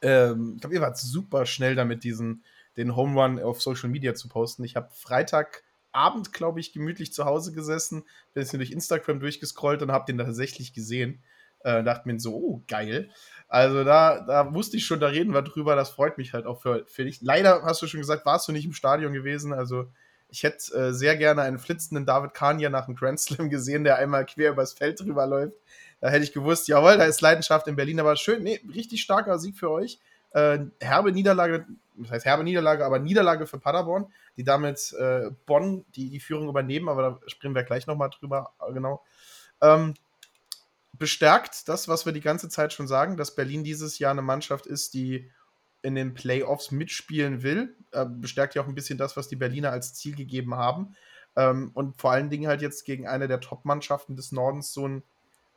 ähm, 0.01 0.53
ich 0.55 0.61
glaube, 0.61 0.73
ihr 0.73 0.81
wart 0.81 0.97
super 0.97 1.45
schnell 1.45 1.75
damit, 1.75 2.03
diesen, 2.03 2.43
den 2.75 2.95
Home 2.95 3.21
Run 3.21 3.39
auf 3.39 3.61
Social 3.61 3.89
Media 3.89 4.15
zu 4.15 4.29
posten. 4.29 4.63
Ich 4.63 4.75
habe 4.75 4.89
Freitagabend, 4.95 6.33
glaube 6.33 6.59
ich, 6.59 6.73
gemütlich 6.73 7.13
zu 7.13 7.25
Hause 7.25 7.51
gesessen, 7.51 8.01
bin 8.33 8.41
jetzt 8.41 8.51
durch 8.51 8.71
Instagram 8.71 9.19
durchgescrollt 9.19 9.83
und 9.83 9.91
habe 9.91 10.11
den 10.11 10.17
tatsächlich 10.17 10.73
gesehen. 10.73 11.21
Äh, 11.63 11.83
dachte 11.83 12.07
mir 12.07 12.19
so, 12.19 12.35
oh, 12.35 12.63
geil. 12.67 13.09
Also 13.47 13.83
da, 13.83 14.21
da 14.21 14.53
wusste 14.53 14.77
ich 14.77 14.85
schon, 14.85 14.99
da 14.99 15.07
reden 15.07 15.33
wir 15.33 15.41
drüber. 15.41 15.75
Das 15.75 15.89
freut 15.89 16.17
mich 16.17 16.33
halt 16.33 16.45
auch 16.45 16.61
für, 16.61 16.85
für 16.87 17.03
dich. 17.03 17.21
Leider 17.21 17.63
hast 17.63 17.81
du 17.81 17.87
schon 17.87 17.99
gesagt, 17.99 18.25
warst 18.25 18.47
du 18.47 18.51
nicht 18.51 18.65
im 18.65 18.73
Stadion 18.73 19.13
gewesen. 19.13 19.53
Also 19.53 19.87
ich 20.29 20.43
hätte 20.43 20.73
äh, 20.73 20.93
sehr 20.93 21.17
gerne 21.17 21.41
einen 21.41 21.59
flitzenden 21.59 22.05
David 22.05 22.33
Kania 22.33 22.69
nach 22.69 22.85
dem 22.85 22.95
Grand 22.95 23.19
Slam 23.19 23.49
gesehen, 23.49 23.83
der 23.83 23.97
einmal 23.97 24.25
quer 24.25 24.51
übers 24.51 24.73
Feld 24.73 25.01
drüber 25.01 25.27
läuft. 25.27 25.57
Da 25.99 26.09
hätte 26.09 26.23
ich 26.23 26.33
gewusst, 26.33 26.67
jawohl, 26.67 26.97
da 26.97 27.03
ist 27.03 27.21
Leidenschaft 27.21 27.67
in 27.67 27.75
Berlin. 27.75 27.99
Aber 27.99 28.15
schön, 28.15 28.41
nee, 28.41 28.61
richtig 28.73 29.01
starker 29.01 29.37
Sieg 29.37 29.57
für 29.57 29.69
euch. 29.69 29.99
Äh, 30.31 30.59
herbe 30.79 31.11
Niederlage, 31.11 31.65
das 31.97 32.11
heißt 32.11 32.25
herbe 32.25 32.45
Niederlage, 32.45 32.85
aber 32.85 32.99
Niederlage 32.99 33.45
für 33.47 33.59
Paderborn, 33.59 34.07
die 34.37 34.45
damit 34.45 34.93
äh, 34.93 35.29
Bonn 35.45 35.83
die, 35.95 36.09
die 36.09 36.21
Führung 36.21 36.47
übernehmen. 36.47 36.87
Aber 36.87 37.01
da 37.01 37.19
springen 37.27 37.53
wir 37.53 37.63
gleich 37.63 37.85
nochmal 37.85 38.09
drüber, 38.09 38.53
genau. 38.73 39.03
Ähm, 39.61 39.93
bestärkt 41.01 41.67
das, 41.67 41.87
was 41.87 42.05
wir 42.05 42.13
die 42.13 42.21
ganze 42.21 42.47
Zeit 42.47 42.73
schon 42.73 42.87
sagen, 42.87 43.17
dass 43.17 43.33
Berlin 43.33 43.63
dieses 43.63 43.97
Jahr 43.97 44.11
eine 44.11 44.21
Mannschaft 44.21 44.67
ist, 44.67 44.93
die 44.93 45.31
in 45.81 45.95
den 45.95 46.13
Playoffs 46.13 46.69
mitspielen 46.69 47.41
will. 47.41 47.75
Äh, 47.91 48.05
bestärkt 48.05 48.53
ja 48.53 48.61
auch 48.61 48.67
ein 48.67 48.75
bisschen 48.75 48.99
das, 48.99 49.17
was 49.17 49.27
die 49.27 49.35
Berliner 49.35 49.71
als 49.71 49.95
Ziel 49.95 50.15
gegeben 50.15 50.53
haben. 50.53 50.95
Ähm, 51.35 51.71
und 51.73 51.99
vor 51.99 52.11
allen 52.11 52.29
Dingen 52.29 52.47
halt 52.47 52.61
jetzt 52.61 52.85
gegen 52.85 53.07
eine 53.07 53.27
der 53.27 53.39
Top-Mannschaften 53.39 54.15
des 54.15 54.31
Nordens 54.31 54.73
so 54.73 54.85
einen, 54.85 55.03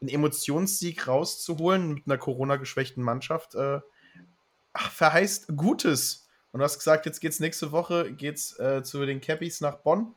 einen, 0.00 0.08
Emotionssieg 0.08 1.06
rauszuholen 1.06 1.92
mit 1.92 2.06
einer 2.06 2.16
Corona-geschwächten 2.16 3.04
Mannschaft, 3.04 3.54
äh, 3.54 3.80
verheißt 4.74 5.54
Gutes. 5.58 6.26
Und 6.52 6.60
du 6.60 6.64
hast 6.64 6.78
gesagt, 6.78 7.04
jetzt 7.04 7.20
geht's 7.20 7.38
nächste 7.38 7.70
Woche 7.70 8.14
geht's 8.14 8.58
äh, 8.58 8.82
zu 8.82 9.04
den 9.04 9.20
Cappies 9.20 9.60
nach 9.60 9.76
Bonn. 9.76 10.14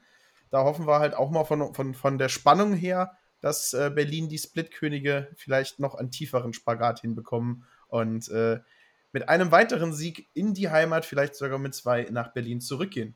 Da 0.52 0.64
hoffen 0.64 0.88
wir 0.88 1.00
halt 1.00 1.16
auch 1.16 1.32
mal 1.32 1.44
von, 1.44 1.74
von, 1.74 1.94
von 1.94 2.18
der 2.18 2.30
Spannung 2.30 2.72
her, 2.72 3.17
dass 3.42 3.74
äh, 3.74 3.92
Berlin 3.94 4.30
die 4.30 4.38
Splitkönige 4.38 5.30
vielleicht 5.36 5.80
noch 5.80 5.96
einen 5.96 6.12
tieferen 6.12 6.54
Spagat 6.54 7.02
hinbekommen 7.02 7.64
und 7.88 8.30
äh, 8.30 8.60
mit 9.14 9.30
einem 9.30 9.52
weiteren 9.52 9.94
Sieg 9.94 10.28
in 10.34 10.54
die 10.54 10.70
Heimat, 10.70 11.06
vielleicht 11.06 11.36
sogar 11.36 11.60
mit 11.60 11.74
zwei 11.74 12.08
nach 12.12 12.34
Berlin 12.34 12.62
zurückgehen. 12.62 13.16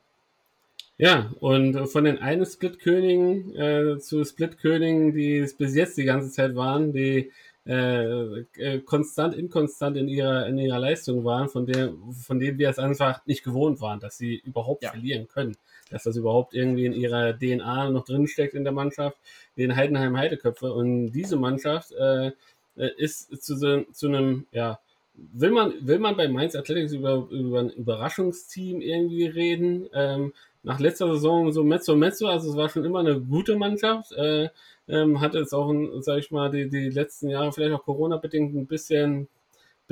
Ja, 0.97 1.31
und 1.39 1.87
von 1.87 2.03
den 2.03 2.19
einen 2.19 2.45
Splitkönigen 2.45 3.55
äh, 3.55 3.99
zu 3.99 4.23
Splitkönigen, 4.23 5.13
die 5.13 5.37
es 5.37 5.55
bis 5.55 5.75
jetzt 5.75 5.97
die 5.97 6.03
ganze 6.03 6.31
Zeit 6.31 6.55
waren, 6.55 6.93
die 6.93 7.31
äh, 7.65 8.41
äh, 8.57 8.79
konstant, 8.81 9.35
inkonstant 9.35 9.97
in 9.97 10.07
ihrer, 10.07 10.47
in 10.47 10.57
ihrer 10.57 10.79
Leistung 10.79 11.23
waren, 11.23 11.49
von, 11.49 11.65
der, 11.65 11.93
von 12.25 12.39
denen 12.39 12.57
wir 12.57 12.69
es 12.69 12.79
einfach 12.79 13.25
nicht 13.25 13.43
gewohnt 13.43 13.81
waren, 13.81 13.99
dass 13.99 14.17
sie 14.17 14.35
überhaupt 14.35 14.83
ja. 14.83 14.91
verlieren 14.91 15.27
können 15.27 15.55
dass 15.91 16.03
das 16.03 16.15
überhaupt 16.15 16.53
irgendwie 16.53 16.85
in 16.85 16.93
ihrer 16.93 17.37
DNA 17.37 17.89
noch 17.89 18.05
drinsteckt 18.05 18.53
in 18.53 18.63
der 18.63 18.73
Mannschaft, 18.73 19.17
den 19.57 19.75
Heidenheim 19.75 20.17
Heideköpfe. 20.17 20.73
Und 20.73 21.11
diese 21.11 21.37
Mannschaft 21.37 21.91
äh, 21.91 22.31
äh 22.77 22.89
ist 22.97 23.43
zu, 23.43 23.85
zu 23.91 24.07
einem, 24.07 24.47
ja, 24.51 24.79
will 25.15 25.51
man, 25.51 25.73
will 25.81 25.99
man 25.99 26.17
bei 26.17 26.27
Mainz 26.27 26.55
Athletics 26.55 26.93
über, 26.93 27.27
über 27.29 27.59
ein 27.59 27.69
Überraschungsteam 27.69 28.81
irgendwie 28.81 29.25
reden? 29.25 29.87
Ähm, 29.93 30.33
nach 30.63 30.79
letzter 30.79 31.07
Saison 31.13 31.51
so 31.51 31.63
Mezzo 31.63 31.95
Mezzo, 31.95 32.27
also 32.27 32.51
es 32.51 32.57
war 32.57 32.69
schon 32.69 32.85
immer 32.85 32.99
eine 32.99 33.19
gute 33.19 33.55
Mannschaft, 33.55 34.11
äh, 34.13 34.49
ähm, 34.87 35.19
hatte 35.19 35.39
jetzt 35.39 35.53
auch, 35.53 35.73
sag 36.01 36.19
ich 36.19 36.31
mal, 36.31 36.51
die, 36.51 36.69
die 36.69 36.89
letzten 36.89 37.29
Jahre 37.29 37.51
vielleicht 37.51 37.73
auch 37.73 37.83
Corona-bedingt 37.83 38.53
ein 38.55 38.67
bisschen 38.67 39.27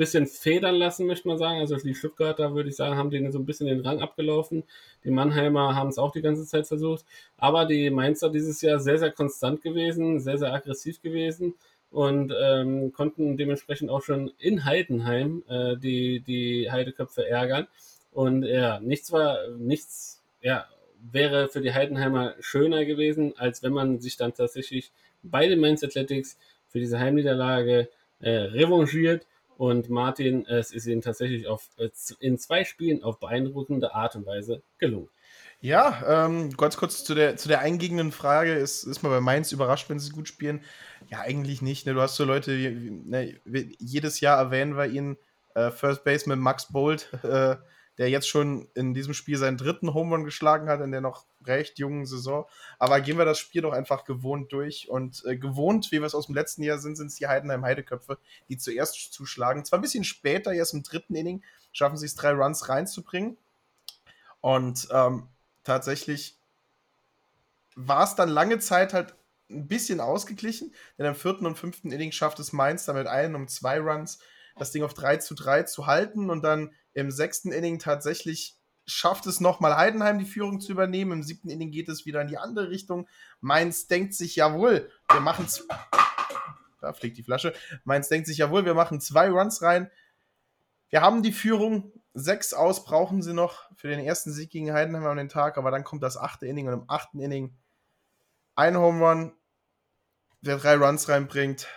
bisschen 0.00 0.26
federn 0.26 0.76
lassen, 0.76 1.06
möchte 1.06 1.28
man 1.28 1.38
sagen. 1.38 1.60
Also 1.60 1.76
die 1.76 1.94
Stuttgarter, 1.94 2.54
würde 2.54 2.70
ich 2.70 2.76
sagen, 2.76 2.96
haben 2.96 3.10
denen 3.10 3.30
so 3.30 3.38
ein 3.38 3.44
bisschen 3.44 3.66
den 3.66 3.80
Rang 3.80 4.00
abgelaufen. 4.00 4.64
Die 5.04 5.10
Mannheimer 5.10 5.76
haben 5.76 5.90
es 5.90 5.98
auch 5.98 6.10
die 6.10 6.22
ganze 6.22 6.46
Zeit 6.46 6.66
versucht. 6.66 7.04
Aber 7.36 7.66
die 7.66 7.90
Mainzer 7.90 8.30
dieses 8.30 8.62
Jahr 8.62 8.80
sehr, 8.80 8.98
sehr 8.98 9.12
konstant 9.12 9.62
gewesen, 9.62 10.18
sehr, 10.18 10.38
sehr 10.38 10.52
aggressiv 10.54 11.02
gewesen 11.02 11.54
und 11.90 12.32
ähm, 12.40 12.92
konnten 12.92 13.36
dementsprechend 13.36 13.90
auch 13.90 14.02
schon 14.02 14.32
in 14.38 14.64
Heidenheim 14.64 15.42
äh, 15.48 15.76
die, 15.76 16.20
die 16.20 16.70
Heideköpfe 16.70 17.28
ärgern. 17.28 17.66
Und 18.10 18.44
ja, 18.44 18.80
nichts 18.80 19.12
war, 19.12 19.48
nichts, 19.58 20.22
ja, 20.40 20.66
wäre 21.12 21.48
für 21.48 21.60
die 21.60 21.74
Heidenheimer 21.74 22.34
schöner 22.40 22.86
gewesen, 22.86 23.34
als 23.36 23.62
wenn 23.62 23.72
man 23.74 24.00
sich 24.00 24.16
dann 24.16 24.32
tatsächlich 24.32 24.92
bei 25.22 25.46
den 25.46 25.60
Mainz 25.60 25.84
Athletics 25.84 26.38
für 26.68 26.78
diese 26.78 26.98
Heimniederlage 26.98 27.88
äh, 28.20 28.30
revanchiert 28.30 29.26
und 29.60 29.90
Martin, 29.90 30.46
es 30.46 30.72
ist 30.72 30.86
ihnen 30.86 31.02
tatsächlich 31.02 31.46
auf, 31.46 31.68
äh, 31.76 31.90
in 32.18 32.38
zwei 32.38 32.64
Spielen 32.64 33.02
auf 33.02 33.20
beeindruckende 33.20 33.94
Art 33.94 34.16
und 34.16 34.24
Weise 34.24 34.62
gelungen. 34.78 35.10
Ja, 35.60 36.24
ähm, 36.24 36.56
ganz 36.56 36.78
kurz 36.78 37.04
zu 37.04 37.14
der, 37.14 37.36
zu 37.36 37.46
der 37.46 37.60
eingehenden 37.60 38.10
Frage. 38.10 38.54
Ist, 38.54 38.84
ist 38.84 39.02
man 39.02 39.12
bei 39.12 39.20
Mainz 39.20 39.52
überrascht, 39.52 39.90
wenn 39.90 39.98
sie 39.98 40.12
gut 40.12 40.28
spielen? 40.28 40.64
Ja, 41.10 41.20
eigentlich 41.20 41.60
nicht. 41.60 41.84
Ne? 41.84 41.92
Du 41.92 42.00
hast 42.00 42.16
so 42.16 42.24
Leute, 42.24 42.56
wie, 42.56 42.90
ne, 42.90 43.38
jedes 43.78 44.20
Jahr 44.20 44.38
erwähnen 44.38 44.78
wir 44.78 44.86
ihn, 44.86 45.18
äh, 45.54 45.70
First 45.70 46.04
Baseman 46.04 46.38
Max 46.38 46.72
Bolt, 46.72 47.12
äh, 47.22 47.56
der 48.00 48.08
jetzt 48.08 48.30
schon 48.30 48.66
in 48.72 48.94
diesem 48.94 49.12
Spiel 49.12 49.36
seinen 49.36 49.58
dritten 49.58 49.92
Home 49.92 50.14
Run 50.14 50.24
geschlagen 50.24 50.70
hat 50.70 50.80
in 50.80 50.90
der 50.90 51.02
noch 51.02 51.26
recht 51.44 51.78
jungen 51.78 52.06
Saison. 52.06 52.46
Aber 52.78 52.98
gehen 53.02 53.18
wir 53.18 53.26
das 53.26 53.38
Spiel 53.38 53.60
doch 53.60 53.74
einfach 53.74 54.06
gewohnt 54.06 54.54
durch. 54.54 54.88
Und 54.88 55.22
äh, 55.26 55.36
gewohnt, 55.36 55.92
wie 55.92 56.00
wir 56.00 56.06
es 56.06 56.14
aus 56.14 56.24
dem 56.24 56.34
letzten 56.34 56.62
Jahr 56.62 56.78
sind, 56.78 56.96
sind 56.96 57.08
es 57.08 57.16
die 57.16 57.26
Heidenheim 57.26 57.62
Heideköpfe, 57.62 58.16
die 58.48 58.56
zuerst 58.56 59.12
zuschlagen. 59.12 59.66
Zwar 59.66 59.78
ein 59.78 59.82
bisschen 59.82 60.04
später, 60.04 60.54
erst 60.54 60.72
im 60.72 60.82
dritten 60.82 61.14
Inning, 61.14 61.42
schaffen 61.72 61.98
sie 61.98 62.06
es, 62.06 62.14
drei 62.14 62.32
Runs 62.32 62.70
reinzubringen. 62.70 63.36
Und 64.40 64.88
ähm, 64.90 65.28
tatsächlich 65.62 66.38
war 67.76 68.04
es 68.04 68.14
dann 68.14 68.30
lange 68.30 68.60
Zeit 68.60 68.94
halt 68.94 69.14
ein 69.50 69.68
bisschen 69.68 70.00
ausgeglichen, 70.00 70.72
denn 70.96 71.04
im 71.04 71.14
vierten 71.14 71.44
und 71.44 71.58
fünften 71.58 71.92
Inning 71.92 72.12
schafft 72.12 72.40
es 72.40 72.54
Mainz 72.54 72.86
damit 72.86 73.08
einen 73.08 73.34
um 73.34 73.46
zwei 73.46 73.78
Runs 73.78 74.20
das 74.56 74.72
Ding 74.72 74.82
auf 74.82 74.94
3 74.94 75.18
zu 75.18 75.34
3 75.34 75.64
zu 75.64 75.86
halten 75.86 76.30
und 76.30 76.42
dann 76.42 76.72
im 76.94 77.10
sechsten 77.10 77.52
Inning 77.52 77.78
tatsächlich 77.78 78.56
schafft 78.86 79.26
es 79.26 79.40
nochmal 79.40 79.76
Heidenheim 79.76 80.18
die 80.18 80.24
Führung 80.24 80.60
zu 80.60 80.72
übernehmen. 80.72 81.12
Im 81.12 81.22
siebten 81.22 81.48
Inning 81.48 81.70
geht 81.70 81.88
es 81.88 82.06
wieder 82.06 82.20
in 82.22 82.28
die 82.28 82.38
andere 82.38 82.70
Richtung. 82.70 83.08
Mainz 83.40 83.86
denkt 83.86 84.14
sich, 84.14 84.36
jawohl, 84.36 84.90
wir 85.10 85.20
machen 85.20 85.46
da 86.80 86.92
fliegt 86.92 87.18
die 87.18 87.22
Flasche. 87.22 87.54
Mainz 87.84 88.08
denkt 88.08 88.26
sich, 88.26 88.38
jawohl, 88.38 88.64
wir 88.64 88.74
machen 88.74 89.00
zwei 89.00 89.28
Runs 89.28 89.62
rein. 89.62 89.90
Wir 90.88 91.02
haben 91.02 91.22
die 91.22 91.32
Führung. 91.32 91.92
Sechs 92.12 92.52
aus 92.52 92.84
brauchen 92.84 93.22
sie 93.22 93.34
noch 93.34 93.70
für 93.76 93.88
den 93.88 94.00
ersten 94.00 94.32
Sieg 94.32 94.50
gegen 94.50 94.72
Heidenheim 94.72 95.06
an 95.06 95.16
den 95.16 95.28
Tag, 95.28 95.58
aber 95.58 95.70
dann 95.70 95.84
kommt 95.84 96.02
das 96.02 96.16
achte 96.16 96.46
Inning 96.46 96.66
und 96.66 96.74
im 96.74 96.84
achten 96.88 97.20
Inning 97.20 97.56
ein 98.56 98.76
Home 98.76 99.04
Run, 99.04 99.32
der 100.40 100.56
drei 100.56 100.74
Runs 100.74 101.08
reinbringt 101.08 101.68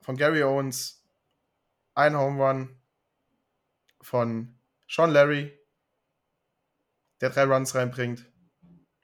von 0.00 0.16
Gary 0.16 0.44
Owens, 0.44 1.02
ein 1.94 2.16
Home 2.16 2.40
Run 2.40 2.80
von 4.00 4.59
Sean 4.90 5.12
Larry, 5.12 5.56
der 7.20 7.30
drei 7.30 7.44
Runs 7.44 7.76
reinbringt. 7.76 8.26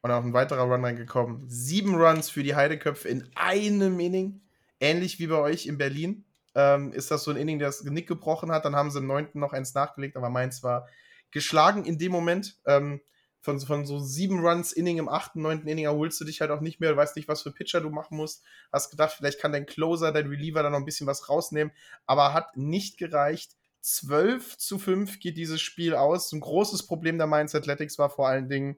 Und 0.03 0.11
auch 0.11 0.25
ein 0.25 0.33
weiterer 0.33 0.63
Run 0.63 0.85
reingekommen. 0.85 1.49
Sieben 1.49 1.95
Runs 1.95 2.29
für 2.29 2.43
die 2.43 2.57
Heideköpfe 2.57 3.09
in 3.09 3.29
einem 3.35 3.99
Inning. 3.99 4.41
Ähnlich 4.81 5.19
wie 5.19 5.29
bei 5.29 5.39
euch 5.39 5.67
in 5.67 5.79
Berlin. 5.79 6.25
Ähm, 6.55 6.93
ist 6.93 7.11
das 7.11 7.25
so 7.25 7.31
ein 7.31 7.37
Inning, 7.37 7.59
der 7.59 7.69
das 7.69 7.85
Genick 7.85 8.07
gebrochen 8.09 8.51
hat. 8.51 8.65
Dann 8.65 8.75
haben 8.75 8.91
sie 8.91 8.99
im 8.99 9.07
neunten 9.07 9.39
noch 9.39 9.53
eins 9.53 9.75
nachgelegt, 9.75 10.17
aber 10.17 10.29
meins 10.29 10.63
war 10.63 10.89
geschlagen 11.31 11.85
in 11.85 11.99
dem 11.99 12.13
Moment. 12.13 12.57
Ähm, 12.67 13.01
von, 13.41 13.61
von 13.61 13.87
so 13.87 14.01
sieben 14.01 14.41
Runs 14.41 14.73
Inning 14.73 14.99
im 14.99 15.09
achten, 15.09 15.41
neunten 15.41 15.69
Inning 15.69 15.85
erholst 15.85 16.21
du 16.21 16.25
dich 16.25 16.41
halt 16.41 16.51
auch 16.51 16.61
nicht 16.61 16.81
mehr. 16.81 16.91
Du 16.91 16.97
weißt 16.97 17.15
nicht, 17.15 17.29
was 17.29 17.43
für 17.43 17.53
Pitcher 17.53 17.81
du 17.81 17.91
machen 17.91 18.17
musst. 18.17 18.45
Hast 18.73 18.91
gedacht, 18.91 19.15
vielleicht 19.17 19.41
kann 19.41 19.53
dein 19.53 19.67
Closer, 19.67 20.11
dein 20.11 20.27
Reliever 20.27 20.65
da 20.65 20.71
noch 20.71 20.79
ein 20.79 20.85
bisschen 20.85 21.07
was 21.07 21.29
rausnehmen. 21.29 21.73
Aber 22.07 22.33
hat 22.33 22.57
nicht 22.57 22.99
gereicht. 22.99 23.56
12 23.81 24.59
zu 24.59 24.79
5 24.79 25.21
geht 25.21 25.37
dieses 25.37 25.61
Spiel 25.61 25.95
aus. 25.95 26.33
Ein 26.33 26.41
großes 26.41 26.87
Problem 26.87 27.19
der 27.19 27.27
Mainz 27.27 27.55
Athletics 27.55 27.99
war 27.99 28.11
vor 28.11 28.29
allen 28.29 28.49
Dingen, 28.49 28.77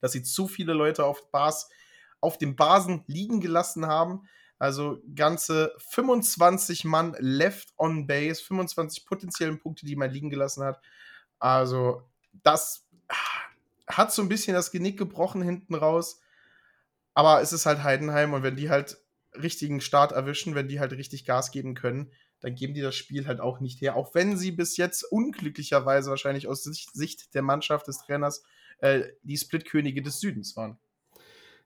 dass 0.00 0.12
sie 0.12 0.22
zu 0.22 0.48
viele 0.48 0.72
Leute 0.72 1.04
auf, 1.04 1.30
Bars, 1.30 1.68
auf 2.20 2.38
den 2.38 2.56
Basen 2.56 3.04
liegen 3.06 3.40
gelassen 3.40 3.86
haben. 3.86 4.22
Also 4.58 5.02
ganze 5.14 5.74
25 5.88 6.84
Mann 6.84 7.16
left 7.18 7.72
on 7.78 8.06
base, 8.06 8.42
25 8.44 9.06
potenziellen 9.06 9.58
Punkte, 9.58 9.86
die 9.86 9.96
man 9.96 10.10
liegen 10.10 10.30
gelassen 10.30 10.64
hat. 10.64 10.80
Also 11.38 12.02
das 12.42 12.86
hat 13.86 14.12
so 14.12 14.22
ein 14.22 14.28
bisschen 14.28 14.54
das 14.54 14.70
Genick 14.70 14.98
gebrochen 14.98 15.42
hinten 15.42 15.74
raus. 15.74 16.20
Aber 17.14 17.40
es 17.40 17.52
ist 17.52 17.66
halt 17.66 17.82
Heidenheim 17.82 18.34
und 18.34 18.42
wenn 18.42 18.56
die 18.56 18.70
halt 18.70 18.98
richtigen 19.34 19.80
Start 19.80 20.12
erwischen, 20.12 20.54
wenn 20.54 20.68
die 20.68 20.80
halt 20.80 20.92
richtig 20.92 21.24
Gas 21.24 21.50
geben 21.50 21.74
können, 21.74 22.12
dann 22.40 22.54
geben 22.54 22.74
die 22.74 22.80
das 22.80 22.94
Spiel 22.94 23.26
halt 23.26 23.40
auch 23.40 23.60
nicht 23.60 23.80
her. 23.80 23.96
Auch 23.96 24.14
wenn 24.14 24.36
sie 24.36 24.50
bis 24.50 24.76
jetzt 24.76 25.02
unglücklicherweise 25.04 26.10
wahrscheinlich 26.10 26.48
aus 26.48 26.64
Sicht 26.64 27.34
der 27.34 27.42
Mannschaft 27.42 27.88
des 27.88 27.98
Trainers 27.98 28.42
äh, 28.78 29.02
die 29.22 29.36
Splitkönige 29.36 30.02
des 30.02 30.20
Südens 30.20 30.56
waren. 30.56 30.78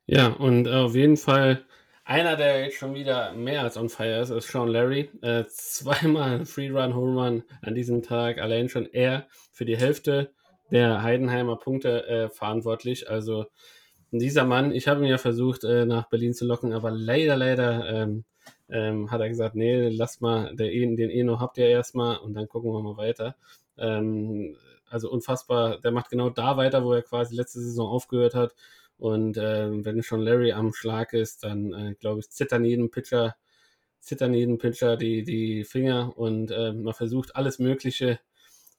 Ja, 0.07 0.29
und 0.29 0.69
auf 0.69 0.95
jeden 0.95 1.17
Fall 1.17 1.65
einer, 2.05 2.37
der 2.37 2.65
jetzt 2.65 2.77
schon 2.77 2.95
wieder 2.95 3.33
mehr 3.33 3.63
als 3.63 3.79
on 3.79 3.89
fire 3.89 4.21
ist, 4.21 4.31
ist 4.31 4.49
Sean 4.49 4.69
Larry. 4.69 5.11
Äh, 5.23 5.45
zweimal 5.49 6.45
Free 6.47 6.71
Run, 6.71 6.95
Home 6.95 7.21
Run 7.21 7.45
an 7.63 7.75
diesem 7.75 8.03
Tag. 8.03 8.39
Allein 8.39 8.69
schon 8.69 8.87
er 8.87 9.27
für 9.53 9.65
die 9.65 9.77
Hälfte 9.77 10.33
der 10.71 11.03
Heidenheimer 11.03 11.57
Punkte 11.57 12.07
äh, 12.07 12.29
verantwortlich. 12.29 13.09
Also 13.09 13.47
dieser 14.11 14.45
Mann, 14.45 14.73
ich 14.73 14.87
habe 14.87 15.01
ihn 15.01 15.11
ja 15.11 15.19
versucht, 15.19 15.65
äh, 15.65 15.87
nach 15.87 16.09
Berlin 16.09 16.35
zu 16.35 16.47
locken, 16.47 16.73
aber 16.73 16.91
leider, 16.91 17.37
leider 17.37 17.89
ähm, 17.89 18.25
ähm, 18.69 19.11
hat 19.11 19.21
er 19.21 19.29
gesagt, 19.29 19.55
nee, 19.55 19.89
lasst 19.89 20.21
mal, 20.23 20.55
der, 20.57 20.73
e, 20.73 20.97
den 20.97 21.11
Eno 21.11 21.41
habt 21.41 21.59
ihr 21.59 21.69
erstmal 21.69 22.17
und 22.19 22.35
dann 22.35 22.49
gucken 22.49 22.73
wir 22.73 22.83
mal 22.83 22.97
weiter. 22.97 23.37
Ähm, 23.77 24.57
also 24.89 25.11
unfassbar, 25.11 25.81
der 25.81 25.91
macht 25.91 26.11
genau 26.11 26.31
da 26.31 26.57
weiter, 26.57 26.85
wo 26.85 26.93
er 26.93 27.03
quasi 27.03 27.35
letzte 27.35 27.61
Saison 27.61 27.89
aufgehört 27.89 28.35
hat. 28.35 28.55
Und 28.97 29.37
äh, 29.37 29.85
wenn 29.85 30.03
schon 30.03 30.21
Larry 30.21 30.53
am 30.53 30.73
Schlag 30.73 31.13
ist, 31.13 31.45
dann 31.45 31.73
äh, 31.73 31.95
glaube 31.99 32.21
ich, 32.21 32.31
zittern 32.31 32.65
jedem 32.65 32.91
Pitcher, 32.91 33.37
zittern 34.01 34.35
jedem 34.35 34.59
Pitcher 34.59 34.97
die, 34.97 35.25
die 35.25 35.65
Finger 35.65 36.17
und 36.17 36.51
äh, 36.51 36.73
man 36.73 36.95
versucht 36.95 37.35
alles 37.37 37.59
Mögliche, 37.59 38.21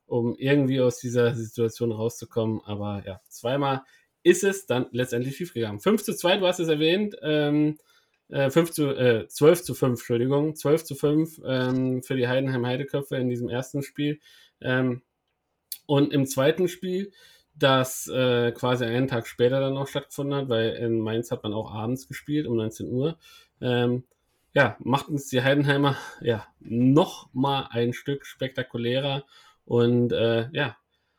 um 0.06 0.36
irgendwie 0.36 0.80
aus 0.80 1.00
dieser 1.00 1.36
Situation 1.36 1.92
rauszukommen. 1.92 2.62
Aber 2.66 3.04
ja, 3.06 3.22
zweimal 3.28 3.84
ist 4.24 4.44
es 4.44 4.66
dann 4.66 4.88
letztendlich 4.92 5.36
schiefgegangen. 5.36 5.80
5 5.80 6.04
zu 6.04 6.16
2, 6.16 6.38
du 6.38 6.48
hast 6.48 6.60
es 6.60 6.70
erwähnt, 6.70 7.16
ähm, 7.22 7.78
äh, 8.30 8.50
5 8.50 8.72
zu, 8.72 8.96
äh, 8.96 9.28
12 9.28 9.64
zu 9.64 9.74
5, 9.74 10.00
Entschuldigung, 10.00 10.56
12 10.56 10.84
zu 10.84 10.96
5 10.96 11.42
ähm, 11.46 12.04
für 12.04 12.16
die 12.16 12.28
Heidenheim 12.28 12.66
Heideköpfe 12.66 13.18
in 13.18 13.30
diesem 13.30 13.50
ersten 13.50 13.84
Spiel. 13.84 14.20
Ähm, 14.62 15.02
und 15.86 16.14
im 16.14 16.26
zweiten 16.26 16.68
Spiel 16.68 17.12
das 17.58 18.08
äh, 18.08 18.52
quasi 18.52 18.86
einen 18.86 19.08
Tag 19.08 19.28
später 19.28 19.60
dann 19.60 19.76
noch 19.76 19.88
stattgefunden 19.88 20.36
hat, 20.36 20.50
weil 20.50 20.72
in 20.72 21.00
Mainz 21.00 21.32
hat 21.32 21.44
man 21.44 21.54
auch 21.54 21.74
abends 21.74 22.08
gespielt, 22.08 22.48
um 22.48 22.58
19 22.58 22.92
Uhr. 22.92 23.18
Ähm, 23.62 24.04
ja, 24.54 24.78
machten 24.80 25.16
es 25.16 25.28
die 25.28 25.42
Heidenheimer 25.42 25.98
ja 26.22 26.46
noch 26.60 27.30
mal 27.34 27.68
ein 27.72 27.94
Stück 27.94 28.26
spektakulärer 28.26 29.26
und 29.66 30.12
äh, 30.12 30.50
ja, 30.52 30.78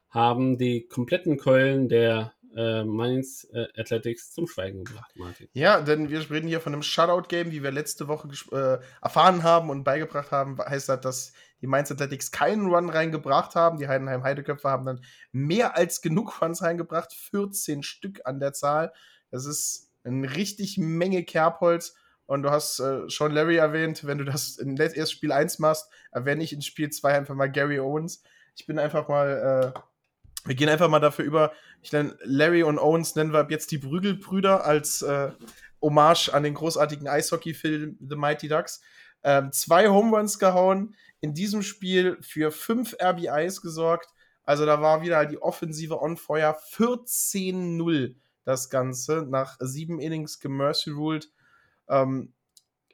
haben 0.09 0.59
die 0.59 0.87
kompletten 0.87 1.37
Keulen 1.37 1.89
der 1.89 2.33
äh, 2.57 2.85
Mainz 2.85 3.47
äh, 3.53 3.67
Athletics 3.79 4.33
zum 4.33 4.47
Schweigen 4.47 4.85
gebracht, 4.85 5.13
Martin. 5.15 5.49
Ja, 5.53 5.81
denn 5.81 6.09
wir 6.09 6.31
reden 6.31 6.49
hier 6.49 6.61
von 6.61 6.73
einem 6.73 6.83
Shutout-Game, 6.83 7.51
wie 7.51 7.63
wir 7.63 7.71
letzte 7.71 8.09
Woche 8.09 8.29
äh, 8.53 8.79
erfahren 9.03 9.43
haben 9.43 9.69
und 9.69 9.85
beigebracht 9.85 10.31
haben. 10.31 10.59
Heißt 10.59 10.89
das, 10.89 11.01
dass 11.01 11.33
die 11.61 11.67
Mainz 11.67 11.93
Athletics 11.93 12.33
keinen 12.33 12.67
Run 12.67 12.89
reingebracht 12.89 13.55
haben. 13.55 13.79
Die 13.79 13.89
Heidenheim 13.89 14.23
Heideköpfe 14.23 14.69
haben 14.69 14.87
dann 14.87 15.01
mehr 15.33 15.77
als 15.77 16.01
genug 16.01 16.41
Runs 16.41 16.63
reingebracht, 16.63 17.13
14 17.13 17.83
Stück 17.83 18.23
an 18.25 18.41
der 18.41 18.55
Zahl. 18.55 18.93
Das 19.31 19.45
ist 19.45 19.91
eine 20.05 20.35
richtig 20.35 20.79
Menge 20.79 21.25
Kerbholz. 21.25 21.95
Und 22.27 22.43
du 22.43 22.51
hast 22.51 22.81
äh, 22.81 23.09
schon 23.09 23.33
Larry 23.33 23.57
erwähnt, 23.57 24.05
wenn 24.07 24.19
du 24.19 24.25
das 24.25 24.57
in 24.57 24.77
erst 24.77 25.13
Spiel 25.13 25.31
1 25.31 25.61
machst, 25.61 25.89
erwähne 26.11 26.43
ich 26.43 26.53
in 26.53 26.63
Spiel 26.63 26.91
2 26.91 27.19
einfach 27.19 27.35
mal 27.35 27.51
Gary 27.51 27.79
Owens. 27.79 28.23
Ich 28.57 28.67
bin 28.67 28.79
einfach 28.79 29.09
mal 29.09 29.75
äh, 29.75 29.79
wir 30.47 30.55
gehen 30.55 30.69
einfach 30.69 30.89
mal 30.89 31.01
dafür 31.01 31.25
über. 31.25 31.53
Ich 31.83 31.93
nenne 31.93 32.17
Larry 32.23 32.63
und 32.63 32.79
Owens 32.79 33.15
nennen 33.15 33.33
wir 33.33 33.41
ab 33.41 33.51
jetzt 33.51 33.71
die 33.71 33.79
Brügelbrüder 33.79 34.65
als 34.65 35.03
äh, 35.03 35.31
Hommage 35.83 36.31
an 36.33 36.43
den 36.43 36.55
großartigen 36.55 37.09
Eishockey-Film 37.09 37.99
The 38.01 38.17
Mighty 38.17 38.49
Ducks. 38.49 38.81
Ähm, 39.23 39.53
zwei 39.53 39.89
Home 39.89 40.17
Runs 40.17 40.39
gehauen, 40.39 40.95
in 41.21 41.35
diesem 41.35 41.63
Spiel 41.63 42.19
für 42.21 42.51
fünf 42.51 42.95
RBIs 43.03 43.61
gesorgt. 43.61 44.09
Also 44.45 44.65
da 44.65 44.81
war 44.81 45.03
wieder 45.03 45.27
die 45.27 45.43
Offensive 45.43 46.01
on 46.01 46.17
fire. 46.17 46.57
14-0 46.73 48.15
das 48.45 48.71
Ganze 48.71 49.27
nach 49.29 49.57
sieben 49.59 50.01
Innings 50.01 50.39
gemercy 50.39 50.91
ruled. 50.91 51.31
Ähm, 51.89 52.33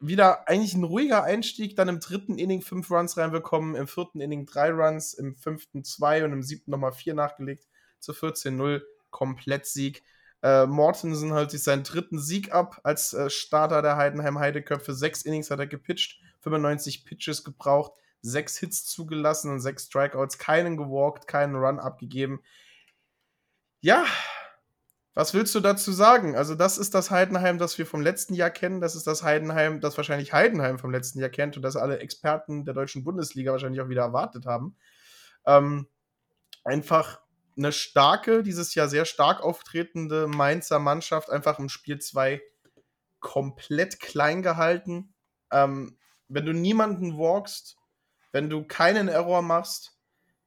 wieder 0.02 0.48
eigentlich 0.48 0.74
ein 0.74 0.84
ruhiger 0.84 1.22
Einstieg, 1.22 1.76
dann 1.76 1.88
im 1.88 2.00
dritten 2.00 2.36
Inning 2.36 2.60
fünf 2.60 2.90
Runs 2.90 3.16
reinbekommen, 3.16 3.76
im 3.76 3.86
vierten 3.86 4.20
Inning 4.20 4.46
drei 4.46 4.70
Runs, 4.70 5.14
im 5.14 5.36
fünften 5.36 5.84
zwei 5.84 6.24
und 6.24 6.32
im 6.32 6.42
siebten 6.42 6.72
nochmal 6.72 6.92
vier 6.92 7.14
nachgelegt 7.14 7.68
zu 8.00 8.12
14-0, 8.12 8.82
Komplettsieg. 9.10 10.02
Äh, 10.42 10.66
Mortensen 10.66 11.32
hält 11.32 11.52
sich 11.52 11.62
seinen 11.62 11.84
dritten 11.84 12.18
Sieg 12.18 12.52
ab 12.52 12.80
als 12.82 13.12
äh, 13.12 13.30
Starter 13.30 13.80
der 13.80 13.96
Heidenheim 13.96 14.40
Heideköpfe. 14.40 14.92
Sechs 14.92 15.22
Innings 15.22 15.50
hat 15.50 15.60
er 15.60 15.68
gepitcht, 15.68 16.20
95 16.40 17.04
Pitches 17.04 17.44
gebraucht, 17.44 17.92
sechs 18.22 18.58
Hits 18.58 18.84
zugelassen 18.86 19.52
und 19.52 19.60
sechs 19.60 19.84
Strikeouts, 19.84 20.38
keinen 20.38 20.76
gewalkt, 20.76 21.28
keinen 21.28 21.54
Run 21.54 21.78
abgegeben. 21.78 22.40
Ja, 23.80 24.04
was 25.14 25.34
willst 25.34 25.54
du 25.54 25.60
dazu 25.60 25.92
sagen? 25.92 26.36
Also, 26.36 26.54
das 26.54 26.78
ist 26.78 26.94
das 26.94 27.10
Heidenheim, 27.10 27.58
das 27.58 27.76
wir 27.76 27.86
vom 27.86 28.00
letzten 28.00 28.34
Jahr 28.34 28.50
kennen. 28.50 28.80
Das 28.80 28.94
ist 28.94 29.06
das 29.06 29.22
Heidenheim, 29.22 29.80
das 29.80 29.96
wahrscheinlich 29.96 30.32
Heidenheim 30.32 30.78
vom 30.78 30.90
letzten 30.90 31.20
Jahr 31.20 31.28
kennt 31.28 31.56
und 31.56 31.62
das 31.62 31.76
alle 31.76 31.98
Experten 31.98 32.64
der 32.64 32.74
deutschen 32.74 33.04
Bundesliga 33.04 33.52
wahrscheinlich 33.52 33.82
auch 33.82 33.90
wieder 33.90 34.02
erwartet 34.02 34.46
haben. 34.46 34.76
Ähm, 35.44 35.86
einfach 36.64 37.20
eine 37.56 37.72
starke, 37.72 38.42
dieses 38.42 38.74
Jahr 38.74 38.88
sehr 38.88 39.04
stark 39.04 39.42
auftretende 39.42 40.26
Mainzer 40.26 40.78
Mannschaft, 40.78 41.30
einfach 41.30 41.58
im 41.58 41.68
Spiel 41.68 41.98
2 41.98 42.40
komplett 43.20 44.00
klein 44.00 44.42
gehalten. 44.42 45.14
Ähm, 45.50 45.98
wenn 46.28 46.46
du 46.46 46.52
niemanden 46.52 47.18
walkst, 47.18 47.76
wenn 48.32 48.48
du 48.48 48.64
keinen 48.64 49.08
Error 49.08 49.42
machst, 49.42 49.98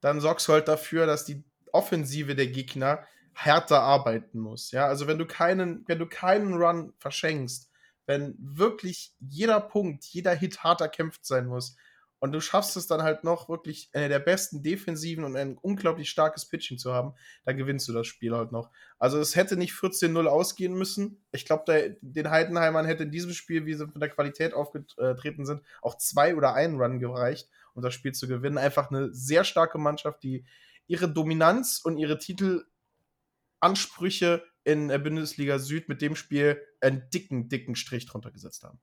dann 0.01 0.19
sorgst 0.19 0.47
du 0.47 0.53
halt 0.53 0.67
dafür, 0.67 1.05
dass 1.05 1.25
die 1.25 1.43
Offensive 1.71 2.35
der 2.35 2.47
Gegner 2.47 3.05
härter 3.35 3.81
arbeiten 3.81 4.39
muss. 4.39 4.71
Ja, 4.71 4.87
also 4.87 5.07
wenn 5.07 5.17
du 5.17 5.25
keinen, 5.25 5.83
wenn 5.87 5.99
du 5.99 6.07
keinen 6.07 6.55
Run 6.55 6.93
verschenkst, 6.97 7.69
wenn 8.05 8.35
wirklich 8.39 9.13
jeder 9.19 9.59
Punkt, 9.59 10.05
jeder 10.05 10.33
Hit 10.33 10.63
hart 10.63 10.81
erkämpft 10.81 11.25
sein 11.25 11.47
muss 11.47 11.75
und 12.19 12.31
du 12.31 12.39
schaffst 12.39 12.77
es 12.77 12.87
dann 12.87 13.03
halt 13.03 13.23
noch 13.23 13.49
wirklich 13.49 13.89
eine 13.93 14.07
der 14.07 14.19
besten 14.19 14.63
Defensiven 14.63 15.25
und 15.25 15.35
ein 15.35 15.57
unglaublich 15.57 16.09
starkes 16.09 16.47
Pitching 16.47 16.77
zu 16.77 16.93
haben, 16.93 17.13
dann 17.43 17.57
gewinnst 17.57 17.87
du 17.89 17.93
das 17.93 18.07
Spiel 18.07 18.33
halt 18.33 18.53
noch. 18.53 18.71
Also 18.99 19.19
es 19.19 19.35
hätte 19.35 19.57
nicht 19.57 19.73
14-0 19.73 20.25
ausgehen 20.27 20.73
müssen. 20.73 21.25
Ich 21.31 21.45
glaube, 21.45 21.97
den 22.01 22.29
Heidenheimern 22.29 22.85
hätte 22.85 23.03
in 23.03 23.11
diesem 23.11 23.33
Spiel, 23.33 23.65
wie 23.65 23.73
sie 23.73 23.87
von 23.87 23.99
der 23.99 24.09
Qualität 24.09 24.53
aufgetreten 24.53 25.45
sind, 25.45 25.61
auch 25.81 25.97
zwei 25.97 26.35
oder 26.35 26.53
einen 26.53 26.79
Run 26.79 26.99
gereicht, 26.99 27.49
um 27.73 27.81
das 27.81 27.93
Spiel 27.93 28.13
zu 28.13 28.27
gewinnen. 28.29 28.57
Einfach 28.57 28.91
eine 28.91 29.13
sehr 29.13 29.43
starke 29.43 29.77
Mannschaft, 29.77 30.23
die 30.23 30.45
ihre 30.87 31.11
Dominanz 31.11 31.81
und 31.83 31.97
ihre 31.97 32.19
Titel 32.19 32.63
Ansprüche 33.65 34.43
in 34.63 34.87
der 34.87 34.99
Bundesliga 34.99 35.57
Süd 35.59 35.89
mit 35.89 36.01
dem 36.01 36.15
Spiel 36.15 36.61
einen 36.81 37.09
dicken, 37.13 37.49
dicken 37.49 37.75
Strich 37.75 38.05
drunter 38.05 38.31
gesetzt 38.31 38.63
haben. 38.63 38.79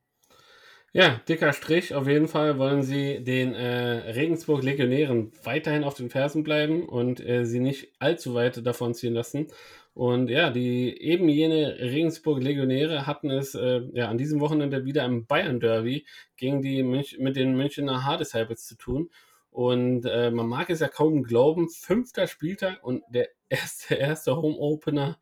Ja, 0.95 1.23
dicker 1.27 1.55
Strich. 1.55 1.95
Auf 1.95 2.07
jeden 2.07 2.29
Fall 2.29 2.59
wollen 2.59 2.83
sie 2.83 3.25
den 3.25 3.55
äh, 3.55 4.11
Regensburg 4.11 4.63
Legionären 4.63 5.33
weiterhin 5.43 5.85
auf 5.85 5.95
den 5.95 6.11
Fersen 6.11 6.43
bleiben 6.43 6.87
und 6.87 7.19
äh, 7.27 7.47
sie 7.47 7.61
nicht 7.61 7.93
allzu 7.99 8.35
weit 8.35 8.67
davon 8.67 8.93
ziehen 8.93 9.15
lassen. 9.15 9.47
Und 9.95 10.29
ja, 10.29 10.51
die 10.51 11.01
eben 11.01 11.29
jene 11.31 11.79
Regensburg 11.79 12.43
Legionäre 12.43 13.07
hatten 13.07 13.31
es 13.31 13.55
äh, 13.55 13.83
ja 13.93 14.09
an 14.09 14.19
diesem 14.19 14.41
Wochenende 14.41 14.85
wieder 14.85 15.05
im 15.07 15.27
Bayern 15.27 15.61
Derby 15.61 16.07
gegen 16.37 16.61
die 16.61 16.83
Münch 16.83 17.19
mit 17.19 17.37
den 17.37 17.57
Münchner 17.57 18.05
Hardesheibels 18.05 18.67
zu 18.67 18.77
tun. 18.77 19.11
Und 19.51 20.05
äh, 20.07 20.31
man 20.31 20.47
mag 20.47 20.69
es 20.71 20.81
ja 20.81 20.89
kaum 20.89 21.23
glauben, 21.23 21.69
fünfter 21.69 22.27
Spieltag 22.27 22.83
und 22.83 23.03
der 23.09 23.29
erste, 23.53 23.95
erste 23.95 24.37
Home-Opener 24.37 25.19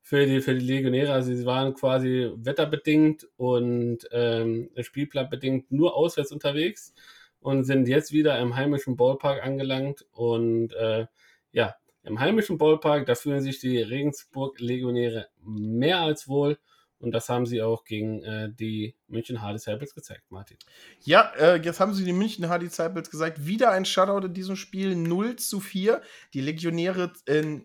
für 0.00 0.26
die, 0.26 0.40
für 0.40 0.54
die 0.54 0.66
Legionäre. 0.66 1.12
Also 1.12 1.34
sie 1.34 1.46
waren 1.46 1.74
quasi 1.74 2.30
wetterbedingt 2.34 3.28
und 3.36 3.98
ähm, 4.10 4.70
spielplanbedingt 4.80 5.70
nur 5.70 5.96
auswärts 5.96 6.32
unterwegs 6.32 6.92
und 7.40 7.64
sind 7.64 7.88
jetzt 7.88 8.12
wieder 8.12 8.38
im 8.38 8.56
heimischen 8.56 8.96
Ballpark 8.96 9.44
angelangt. 9.44 10.06
Und 10.12 10.72
äh, 10.74 11.06
ja, 11.52 11.76
im 12.02 12.18
heimischen 12.18 12.58
Ballpark, 12.58 13.06
da 13.06 13.14
fühlen 13.14 13.40
sich 13.40 13.60
die 13.60 13.78
Regensburg-Legionäre 13.78 15.28
mehr 15.44 16.00
als 16.00 16.28
wohl. 16.28 16.58
Und 16.98 17.10
das 17.10 17.28
haben 17.28 17.46
sie 17.46 17.62
auch 17.62 17.84
gegen 17.84 18.22
äh, 18.22 18.48
die 18.52 18.94
München 19.08 19.42
Hardy 19.42 19.54
Disciples 19.54 19.92
gezeigt, 19.92 20.22
Martin. 20.30 20.56
Ja, 21.00 21.32
äh, 21.36 21.56
jetzt 21.56 21.80
haben 21.80 21.94
sie 21.94 22.04
die 22.04 22.12
München 22.12 22.48
Hardy 22.48 22.66
Disciples 22.68 23.10
gesagt. 23.10 23.44
Wieder 23.44 23.72
ein 23.72 23.84
Shutout 23.84 24.26
in 24.26 24.34
diesem 24.34 24.54
Spiel, 24.54 24.94
0 24.94 25.34
zu 25.34 25.58
4. 25.58 26.00
Die 26.32 26.40
Legionäre 26.40 27.12
in 27.26 27.64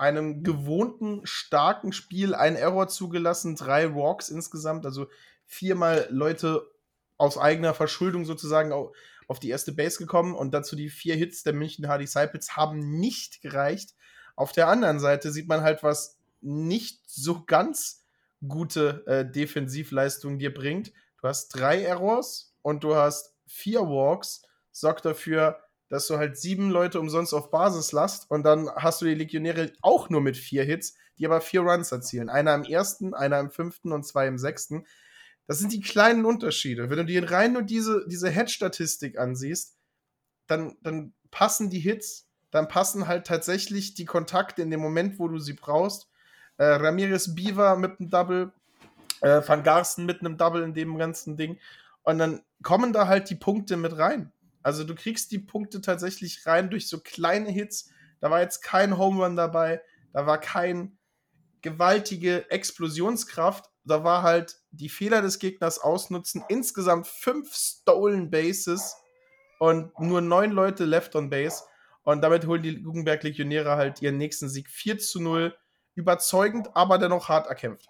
einem 0.00 0.42
gewohnten, 0.42 1.20
starken 1.24 1.92
Spiel 1.92 2.34
ein 2.34 2.56
Error 2.56 2.88
zugelassen, 2.88 3.54
drei 3.54 3.94
Walks 3.94 4.30
insgesamt, 4.30 4.86
also 4.86 5.08
viermal 5.46 6.08
Leute 6.10 6.66
aus 7.18 7.36
eigener 7.36 7.74
Verschuldung 7.74 8.24
sozusagen 8.24 8.72
auf 8.72 9.40
die 9.40 9.50
erste 9.50 9.72
Base 9.72 9.98
gekommen 9.98 10.34
und 10.34 10.52
dazu 10.54 10.74
die 10.74 10.88
vier 10.88 11.16
Hits 11.16 11.42
der 11.42 11.52
München 11.52 11.86
Hard 11.86 12.00
Disciples 12.00 12.56
haben 12.56 12.98
nicht 12.98 13.42
gereicht. 13.42 13.94
Auf 14.36 14.52
der 14.52 14.68
anderen 14.68 15.00
Seite 15.00 15.30
sieht 15.30 15.48
man 15.48 15.60
halt, 15.60 15.82
was 15.82 16.18
nicht 16.40 17.02
so 17.06 17.44
ganz 17.44 18.06
gute 18.48 19.06
äh, 19.06 19.30
Defensivleistung 19.30 20.38
dir 20.38 20.54
bringt. 20.54 20.92
Du 21.20 21.28
hast 21.28 21.48
drei 21.50 21.82
Errors 21.82 22.54
und 22.62 22.82
du 22.84 22.96
hast 22.96 23.34
vier 23.46 23.80
Walks, 23.80 24.42
sorgt 24.72 25.04
dafür, 25.04 25.60
dass 25.90 26.06
du 26.06 26.16
halt 26.16 26.38
sieben 26.38 26.70
Leute 26.70 27.00
umsonst 27.00 27.34
auf 27.34 27.50
Basis 27.50 27.90
lasst 27.90 28.30
und 28.30 28.44
dann 28.44 28.70
hast 28.76 29.02
du 29.02 29.06
die 29.06 29.14
Legionäre 29.14 29.72
auch 29.82 30.08
nur 30.08 30.20
mit 30.20 30.36
vier 30.36 30.62
Hits, 30.62 30.94
die 31.18 31.26
aber 31.26 31.40
vier 31.40 31.62
Runs 31.62 31.90
erzielen. 31.92 32.30
Einer 32.30 32.54
im 32.54 32.62
ersten, 32.62 33.12
einer 33.12 33.40
im 33.40 33.50
fünften 33.50 33.92
und 33.92 34.06
zwei 34.06 34.28
im 34.28 34.38
sechsten. 34.38 34.86
Das 35.48 35.58
sind 35.58 35.72
die 35.72 35.80
kleinen 35.80 36.24
Unterschiede. 36.24 36.90
Wenn 36.90 36.98
du 36.98 37.04
dir 37.04 37.28
rein 37.30 37.52
nur 37.52 37.62
diese, 37.62 38.06
diese 38.08 38.30
Head-Statistik 38.30 39.18
ansiehst, 39.18 39.76
dann, 40.46 40.76
dann 40.80 41.12
passen 41.32 41.70
die 41.70 41.80
Hits, 41.80 42.28
dann 42.52 42.68
passen 42.68 43.08
halt 43.08 43.26
tatsächlich 43.26 43.94
die 43.94 44.04
Kontakte 44.04 44.62
in 44.62 44.70
dem 44.70 44.80
Moment, 44.80 45.18
wo 45.18 45.26
du 45.26 45.38
sie 45.38 45.54
brauchst. 45.54 46.08
Äh, 46.56 46.66
Ramirez 46.66 47.34
Beaver 47.34 47.76
mit 47.76 47.98
einem 47.98 48.10
Double, 48.10 48.52
äh, 49.22 49.42
Van 49.44 49.64
Garsten 49.64 50.06
mit 50.06 50.20
einem 50.20 50.36
Double 50.36 50.62
in 50.62 50.72
dem 50.72 50.96
ganzen 50.98 51.36
Ding. 51.36 51.58
Und 52.04 52.18
dann 52.18 52.42
kommen 52.62 52.92
da 52.92 53.08
halt 53.08 53.28
die 53.28 53.34
Punkte 53.34 53.76
mit 53.76 53.98
rein. 53.98 54.32
Also 54.62 54.84
du 54.84 54.94
kriegst 54.94 55.32
die 55.32 55.38
Punkte 55.38 55.80
tatsächlich 55.80 56.46
rein 56.46 56.70
durch 56.70 56.88
so 56.88 57.00
kleine 57.00 57.50
Hits. 57.50 57.90
Da 58.20 58.30
war 58.30 58.40
jetzt 58.40 58.62
kein 58.62 58.98
Home 58.98 59.24
Run 59.24 59.36
dabei, 59.36 59.80
da 60.12 60.26
war 60.26 60.38
kein 60.38 60.98
gewaltige 61.62 62.50
Explosionskraft, 62.50 63.70
da 63.84 64.04
war 64.04 64.22
halt 64.22 64.60
die 64.70 64.88
Fehler 64.88 65.22
des 65.22 65.38
Gegners 65.38 65.78
ausnutzen. 65.78 66.44
Insgesamt 66.48 67.06
fünf 67.06 67.54
Stolen 67.54 68.30
Bases 68.30 68.96
und 69.58 69.98
nur 69.98 70.20
neun 70.20 70.50
Leute 70.50 70.84
left 70.84 71.14
on 71.16 71.30
base. 71.30 71.64
Und 72.02 72.22
damit 72.22 72.46
holen 72.46 72.62
die 72.62 72.82
Guggenberg 72.82 73.22
Legionäre 73.22 73.76
halt 73.76 74.00
ihren 74.02 74.16
nächsten 74.16 74.48
Sieg 74.48 74.70
4 74.70 74.98
zu 74.98 75.20
0. 75.20 75.54
Überzeugend, 75.94 76.74
aber 76.74 76.98
dennoch 76.98 77.28
hart 77.28 77.46
erkämpft. 77.46 77.88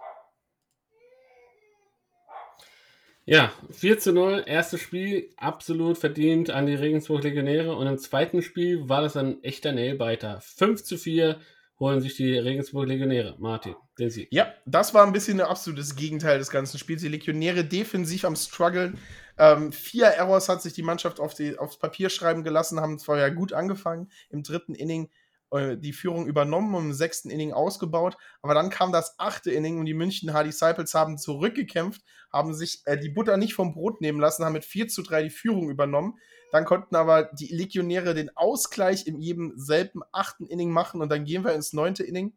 Ja, 3.26 3.52
4 3.70 3.98
zu 3.98 4.12
0, 4.12 4.44
erstes 4.46 4.80
Spiel 4.80 5.30
absolut 5.36 5.98
verdient 5.98 6.50
an 6.50 6.66
die 6.66 6.74
Regensburg 6.74 7.22
Legionäre 7.22 7.76
und 7.76 7.86
im 7.86 7.98
zweiten 7.98 8.42
Spiel 8.42 8.88
war 8.88 9.02
das 9.02 9.16
ein 9.16 9.42
echter 9.44 9.72
Nailbiter. 9.72 10.40
5 10.40 10.82
zu 10.82 10.96
4 10.96 11.38
holen 11.78 12.00
sich 12.00 12.14
die 12.14 12.36
Regensburg 12.36 12.86
Legionäre. 12.86 13.36
Martin, 13.38 13.74
den 13.98 14.10
Sieg. 14.10 14.28
Ja, 14.30 14.52
das 14.66 14.94
war 14.94 15.06
ein 15.06 15.12
bisschen 15.12 15.40
ein 15.40 15.46
absolutes 15.46 15.96
Gegenteil 15.96 16.38
des 16.38 16.50
ganzen 16.50 16.78
Spiels. 16.78 17.02
Die 17.02 17.08
Legionäre 17.08 17.64
defensiv 17.64 18.24
am 18.24 18.36
struggeln. 18.36 18.98
Ähm, 19.38 19.72
vier 19.72 20.06
Errors 20.06 20.48
hat 20.48 20.60
sich 20.60 20.74
die 20.74 20.82
Mannschaft 20.82 21.20
auf 21.20 21.32
die, 21.32 21.58
aufs 21.58 21.78
Papier 21.78 22.10
schreiben 22.10 22.44
gelassen, 22.44 22.80
haben 22.80 22.98
ja 23.08 23.28
gut 23.30 23.54
angefangen. 23.54 24.10
Im 24.28 24.42
dritten 24.42 24.74
Inning 24.74 25.10
äh, 25.52 25.76
die 25.76 25.92
Führung 25.92 26.26
übernommen 26.26 26.74
und 26.74 26.84
im 26.86 26.92
sechsten 26.92 27.30
Inning 27.30 27.52
ausgebaut. 27.52 28.16
Aber 28.42 28.54
dann 28.54 28.70
kam 28.70 28.92
das 28.92 29.18
achte 29.18 29.50
Inning 29.50 29.78
und 29.78 29.86
die 29.86 29.94
München 29.94 30.32
Hard 30.32 30.46
Disciples 30.46 30.94
haben 30.94 31.18
zurückgekämpft, 31.18 32.02
haben 32.32 32.54
sich 32.54 32.82
äh, 32.86 32.98
die 32.98 33.08
Butter 33.08 33.36
nicht 33.36 33.54
vom 33.54 33.72
Brot 33.72 34.00
nehmen 34.00 34.20
lassen, 34.20 34.44
haben 34.44 34.52
mit 34.52 34.64
4 34.64 34.88
zu 34.88 35.02
3 35.02 35.24
die 35.24 35.30
Führung 35.30 35.70
übernommen. 35.70 36.18
Dann 36.52 36.64
konnten 36.64 36.96
aber 36.96 37.24
die 37.24 37.54
Legionäre 37.54 38.14
den 38.14 38.36
Ausgleich 38.36 39.06
in 39.06 39.20
jedem 39.20 39.52
selben 39.56 40.02
achten 40.12 40.46
Inning 40.46 40.70
machen 40.70 41.00
und 41.00 41.08
dann 41.08 41.24
gehen 41.24 41.44
wir 41.44 41.54
ins 41.54 41.72
neunte 41.72 42.02
Inning. 42.02 42.32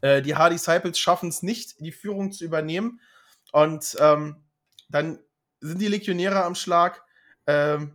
Äh, 0.00 0.22
die 0.22 0.34
Hard 0.34 0.52
Disciples 0.52 0.98
schaffen 0.98 1.28
es 1.28 1.42
nicht, 1.42 1.80
die 1.80 1.92
Führung 1.92 2.32
zu 2.32 2.44
übernehmen. 2.44 3.00
Und 3.52 3.96
ähm, 4.00 4.44
dann 4.88 5.18
sind 5.60 5.80
die 5.80 5.88
Legionäre 5.88 6.44
am 6.44 6.54
Schlag. 6.54 7.02
Ähm, 7.46 7.94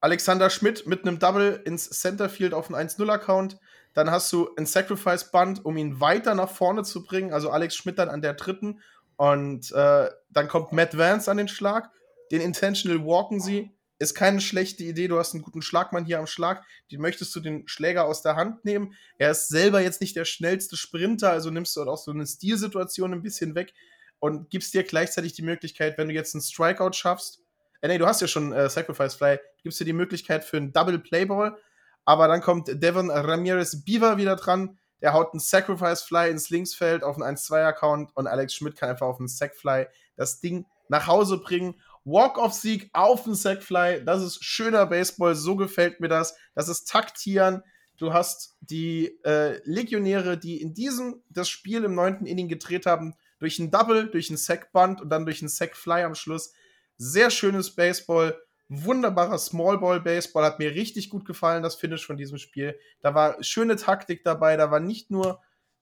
Alexander 0.00 0.50
Schmidt 0.50 0.86
mit 0.86 1.06
einem 1.06 1.18
Double 1.18 1.60
ins 1.64 1.90
Centerfield 1.90 2.54
auf 2.54 2.72
einen 2.72 2.88
1-0-Account. 2.88 3.58
Dann 3.94 4.10
hast 4.10 4.32
du 4.32 4.48
ein 4.56 4.66
Sacrifice-Band, 4.66 5.64
um 5.64 5.76
ihn 5.76 6.00
weiter 6.00 6.34
nach 6.34 6.50
vorne 6.50 6.84
zu 6.84 7.02
bringen. 7.02 7.32
Also 7.32 7.50
Alex 7.50 7.74
Schmidt 7.74 7.98
dann 7.98 8.08
an 8.08 8.22
der 8.22 8.34
dritten. 8.34 8.80
Und 9.16 9.72
äh, 9.72 10.08
dann 10.30 10.48
kommt 10.48 10.72
Matt 10.72 10.96
Vance 10.96 11.30
an 11.30 11.36
den 11.36 11.48
Schlag. 11.48 11.90
Den 12.30 12.40
Intentional 12.40 13.04
walken 13.04 13.40
sie. 13.40 13.72
Ist 13.98 14.14
keine 14.14 14.40
schlechte 14.40 14.84
Idee. 14.84 15.08
Du 15.08 15.18
hast 15.18 15.34
einen 15.34 15.42
guten 15.42 15.62
Schlagmann 15.62 16.04
hier 16.04 16.20
am 16.20 16.28
Schlag. 16.28 16.64
Den 16.92 17.00
möchtest 17.00 17.34
du 17.34 17.40
den 17.40 17.66
Schläger 17.66 18.04
aus 18.04 18.22
der 18.22 18.36
Hand 18.36 18.64
nehmen. 18.64 18.94
Er 19.18 19.32
ist 19.32 19.48
selber 19.48 19.80
jetzt 19.80 20.00
nicht 20.00 20.14
der 20.14 20.24
schnellste 20.24 20.76
Sprinter, 20.76 21.32
also 21.32 21.50
nimmst 21.50 21.74
du 21.74 21.82
auch 21.82 21.98
so 21.98 22.12
eine 22.12 22.24
Stilsituation 22.24 23.12
ein 23.12 23.22
bisschen 23.22 23.56
weg 23.56 23.74
und 24.20 24.50
gibst 24.50 24.74
dir 24.74 24.84
gleichzeitig 24.84 25.32
die 25.32 25.42
Möglichkeit, 25.42 25.98
wenn 25.98 26.08
du 26.08 26.14
jetzt 26.14 26.34
einen 26.34 26.42
Strikeout 26.42 26.92
schaffst, 26.92 27.42
äh, 27.80 27.88
nee, 27.88 27.98
du 27.98 28.06
hast 28.06 28.20
ja 28.20 28.26
schon 28.26 28.52
äh, 28.52 28.68
Sacrifice 28.68 29.14
Fly. 29.14 29.38
Gibst 29.62 29.80
dir 29.80 29.84
die 29.84 29.92
Möglichkeit 29.92 30.44
für 30.44 30.56
einen 30.56 30.72
Double 30.72 30.98
Playball. 30.98 31.56
Aber 32.04 32.28
dann 32.28 32.40
kommt 32.40 32.68
Devon 32.82 33.10
Ramirez 33.10 33.84
Beaver 33.84 34.16
wieder 34.16 34.36
dran. 34.36 34.78
Der 35.02 35.12
haut 35.12 35.32
einen 35.32 35.40
Sacrifice 35.40 36.02
Fly 36.02 36.30
ins 36.30 36.50
Linksfeld 36.50 37.04
auf 37.04 37.20
einen 37.20 37.36
1-2-Account 37.36 38.16
und 38.16 38.26
Alex 38.26 38.54
Schmidt 38.54 38.76
kann 38.76 38.90
einfach 38.90 39.06
auf 39.06 39.18
einen 39.18 39.28
Sack 39.28 39.54
Fly 39.54 39.86
das 40.16 40.40
Ding 40.40 40.66
nach 40.88 41.06
Hause 41.06 41.38
bringen. 41.38 41.80
Walk-off-Sieg 42.04 42.90
auf 42.92 43.24
den 43.24 43.34
Sackfly. 43.34 44.04
Das 44.04 44.22
ist 44.22 44.44
schöner 44.44 44.86
Baseball. 44.86 45.34
So 45.34 45.56
gefällt 45.56 46.00
mir 46.00 46.08
das. 46.08 46.36
Das 46.54 46.68
ist 46.68 46.88
Taktieren. 46.88 47.62
Du 47.98 48.12
hast 48.12 48.56
die 48.60 49.18
äh, 49.24 49.60
Legionäre, 49.64 50.38
die 50.38 50.60
in 50.60 50.72
diesem 50.72 51.22
das 51.28 51.48
Spiel 51.48 51.84
im 51.84 51.94
neunten 51.94 52.26
Inning 52.26 52.48
gedreht 52.48 52.86
haben, 52.86 53.14
durch 53.40 53.58
ein 53.58 53.70
Double, 53.70 54.08
durch 54.08 54.30
ein 54.30 54.36
Sackband 54.36 55.00
und 55.00 55.10
dann 55.10 55.24
durch 55.24 55.42
ein 55.42 55.48
Sackfly 55.48 56.02
am 56.02 56.14
Schluss. 56.14 56.52
Sehr 56.98 57.30
schönes 57.30 57.74
Baseball, 57.74 58.38
wunderbarer 58.68 59.38
Smallball 59.38 60.00
Baseball, 60.00 60.44
hat 60.44 60.58
mir 60.58 60.72
richtig 60.72 61.08
gut 61.10 61.24
gefallen, 61.24 61.62
das 61.62 61.76
Finish 61.76 62.06
von 62.06 62.16
diesem 62.16 62.38
Spiel. 62.38 62.78
Da 63.00 63.14
war 63.14 63.42
schöne 63.42 63.76
Taktik 63.76 64.24
dabei, 64.24 64.56
da 64.56 64.70
war 64.70 64.80
nicht 64.80 65.10
nur 65.10 65.40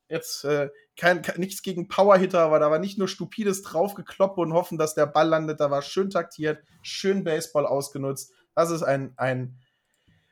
jetzt 0.09 0.45
äh, 0.45 0.71
kein, 0.97 1.23
kein, 1.23 1.41
nichts 1.41 1.63
gegen 1.63 1.89
Powerhitter, 1.89 2.41
aber 2.41 2.59
da 2.59 2.71
war 2.71 2.79
nicht 2.79 2.99
nur 2.99 3.09
stupides 3.09 3.63
draufgekloppe 3.63 4.41
und 4.41 4.53
hoffen, 4.53 4.79
dass 4.79 4.95
der 4.95 5.07
Ball 5.07 5.29
landet, 5.29 5.61
da 5.61 5.71
war 5.71 5.83
schön 5.83 6.11
taktiert, 6.11 6.63
schön 6.83 7.25
Baseball 7.25 7.67
ausgenutzt. 7.67 8.33
Das 8.55 8.71
ist 8.71 8.83
ein, 8.83 9.13
ein 9.17 9.59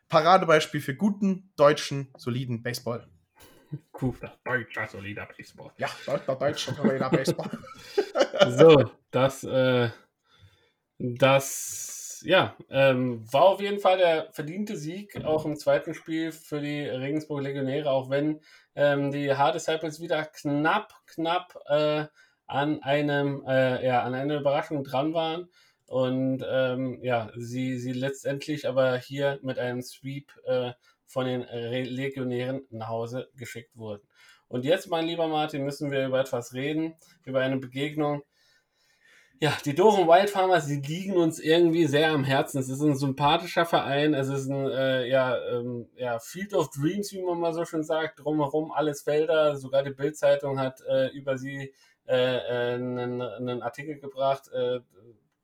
Paradebeispiel 0.08 0.80
für 0.80 0.94
guten, 0.94 1.50
deutschen, 1.56 2.08
soliden 2.16 2.62
Baseball. 2.62 3.08
Guter, 3.92 4.38
deutscher, 4.44 4.86
solider 4.86 5.26
Baseball. 5.36 5.72
Ja, 5.76 5.88
deutscher, 6.06 6.36
deutscher, 6.36 6.74
solider 6.74 7.10
Baseball. 7.10 7.50
so, 8.56 8.90
das 9.10 9.42
äh, 9.42 9.90
das 10.98 12.22
ja, 12.24 12.56
ähm, 12.70 13.30
war 13.32 13.44
auf 13.44 13.60
jeden 13.60 13.78
Fall 13.78 13.98
der 13.98 14.28
verdiente 14.32 14.76
Sieg, 14.76 15.22
auch 15.24 15.44
im 15.44 15.56
zweiten 15.56 15.94
Spiel 15.94 16.32
für 16.32 16.60
die 16.60 16.80
Regensburg 16.80 17.42
Legionäre, 17.42 17.90
auch 17.90 18.08
wenn 18.10 18.40
ähm, 18.74 19.12
die 19.12 19.34
Hard 19.34 19.54
Disciples 19.54 20.00
wieder 20.00 20.24
knapp, 20.24 20.94
knapp 21.06 21.54
äh, 21.66 22.06
an 22.46 22.82
einem, 22.82 23.44
äh, 23.46 23.84
ja, 23.86 24.02
an 24.02 24.14
einer 24.14 24.40
Überraschung 24.40 24.84
dran 24.84 25.12
waren. 25.12 25.48
Und 25.86 26.44
ähm, 26.48 26.98
ja, 27.02 27.30
sie, 27.36 27.78
sie 27.78 27.92
letztendlich 27.92 28.66
aber 28.66 28.96
hier 28.96 29.38
mit 29.42 29.58
einem 29.58 29.82
Sweep 29.82 30.32
äh, 30.46 30.72
von 31.04 31.26
den 31.26 31.42
Legionären 31.42 32.66
nach 32.70 32.88
Hause 32.88 33.28
geschickt 33.36 33.76
wurden. 33.76 34.02
Und 34.48 34.64
jetzt, 34.64 34.88
mein 34.88 35.06
lieber 35.06 35.28
Martin, 35.28 35.64
müssen 35.64 35.90
wir 35.90 36.06
über 36.06 36.20
etwas 36.20 36.54
reden, 36.54 36.94
über 37.24 37.40
eine 37.40 37.58
Begegnung, 37.58 38.22
ja, 39.40 39.56
die 39.64 39.74
Doren 39.74 40.06
Wild 40.06 40.30
Farmers, 40.30 40.66
die 40.66 40.80
liegen 40.80 41.16
uns 41.16 41.38
irgendwie 41.38 41.86
sehr 41.86 42.12
am 42.12 42.24
Herzen. 42.24 42.58
Es 42.58 42.68
ist 42.68 42.80
ein 42.80 42.96
sympathischer 42.96 43.66
Verein, 43.66 44.14
es 44.14 44.28
ist 44.28 44.48
ein 44.48 44.68
äh, 44.68 45.06
ja, 45.08 45.36
ähm, 45.48 45.88
ja, 45.96 46.18
Field 46.18 46.54
of 46.54 46.70
Dreams, 46.70 47.12
wie 47.12 47.22
man 47.22 47.40
mal 47.40 47.52
so 47.52 47.64
schön 47.64 47.82
sagt, 47.82 48.20
drumherum 48.20 48.72
alles 48.72 49.02
Felder. 49.02 49.56
Sogar 49.56 49.82
die 49.82 49.90
Bildzeitung 49.90 50.60
hat 50.60 50.80
äh, 50.88 51.08
über 51.08 51.36
sie 51.36 51.74
äh, 52.06 52.14
einen, 52.14 53.20
äh, 53.20 53.34
einen, 53.36 53.62
Artikel 53.62 53.98
gebracht, 53.98 54.48
äh, 54.52 54.80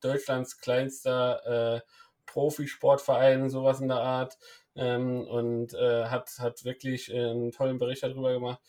Deutschlands 0.00 0.59
kleinster 0.59 1.76
äh, 1.76 1.81
Profisportverein, 2.26 3.50
sowas 3.50 3.81
in 3.81 3.88
der 3.88 3.98
Art. 3.98 4.38
Ähm, 4.76 5.22
und 5.22 5.72
hat, 5.72 6.31
hat 6.38 6.64
wirklich 6.64 7.12
einen 7.12 7.50
tollen 7.50 7.79
Bericht 7.79 8.05
darüber 8.05 8.33
gemacht 8.33 8.61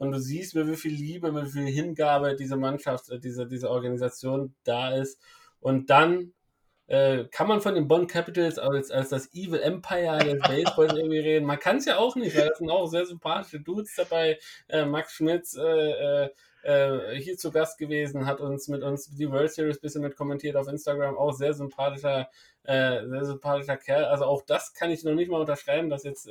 und 0.00 0.12
du 0.12 0.18
siehst, 0.18 0.54
mit 0.54 0.66
wie 0.66 0.76
viel 0.76 0.94
Liebe, 0.94 1.30
mit 1.30 1.44
wie 1.44 1.58
viel 1.58 1.66
Hingabe 1.66 2.34
diese 2.34 2.56
Mannschaft, 2.56 3.10
äh, 3.10 3.20
diese, 3.20 3.46
diese 3.46 3.68
Organisation 3.68 4.54
da 4.64 4.94
ist. 4.94 5.20
Und 5.60 5.90
dann 5.90 6.32
äh, 6.86 7.24
kann 7.30 7.46
man 7.46 7.60
von 7.60 7.74
den 7.74 7.86
Bond 7.86 8.10
Capitals 8.10 8.58
als, 8.58 8.90
als 8.90 9.10
das 9.10 9.34
Evil 9.34 9.60
Empire 9.60 10.16
des 10.24 10.38
Baseballs 10.48 10.94
irgendwie 10.94 11.18
reden. 11.18 11.44
Man 11.44 11.58
kann 11.58 11.76
es 11.76 11.84
ja 11.84 11.98
auch 11.98 12.16
nicht, 12.16 12.34
weil 12.34 12.48
es 12.48 12.56
sind 12.56 12.70
auch 12.70 12.86
sehr 12.86 13.04
sympathische 13.04 13.60
Dudes 13.60 13.94
dabei. 13.94 14.38
Äh, 14.68 14.86
Max 14.86 15.12
Schmitz 15.12 15.54
äh, 15.54 16.30
äh, 16.64 17.14
äh, 17.14 17.20
hier 17.20 17.36
zu 17.36 17.50
Gast 17.50 17.78
gewesen, 17.78 18.26
hat 18.26 18.40
uns 18.40 18.68
mit 18.68 18.82
uns 18.82 19.06
die 19.06 19.30
World 19.30 19.52
Series 19.52 19.78
ein 19.78 19.80
bisschen 19.80 20.02
mit 20.02 20.16
kommentiert 20.16 20.56
auf 20.56 20.68
Instagram. 20.68 21.16
Auch 21.16 21.32
sehr 21.32 21.54
sympathischer, 21.54 22.28
sehr 22.62 23.24
sympathischer 23.24 23.78
Kerl. 23.78 24.04
Also 24.04 24.26
auch 24.26 24.42
das 24.42 24.74
kann 24.74 24.90
ich 24.90 25.02
noch 25.02 25.14
nicht 25.14 25.30
mal 25.30 25.40
unterschreiben, 25.40 25.88
dass 25.88 26.04
jetzt 26.04 26.28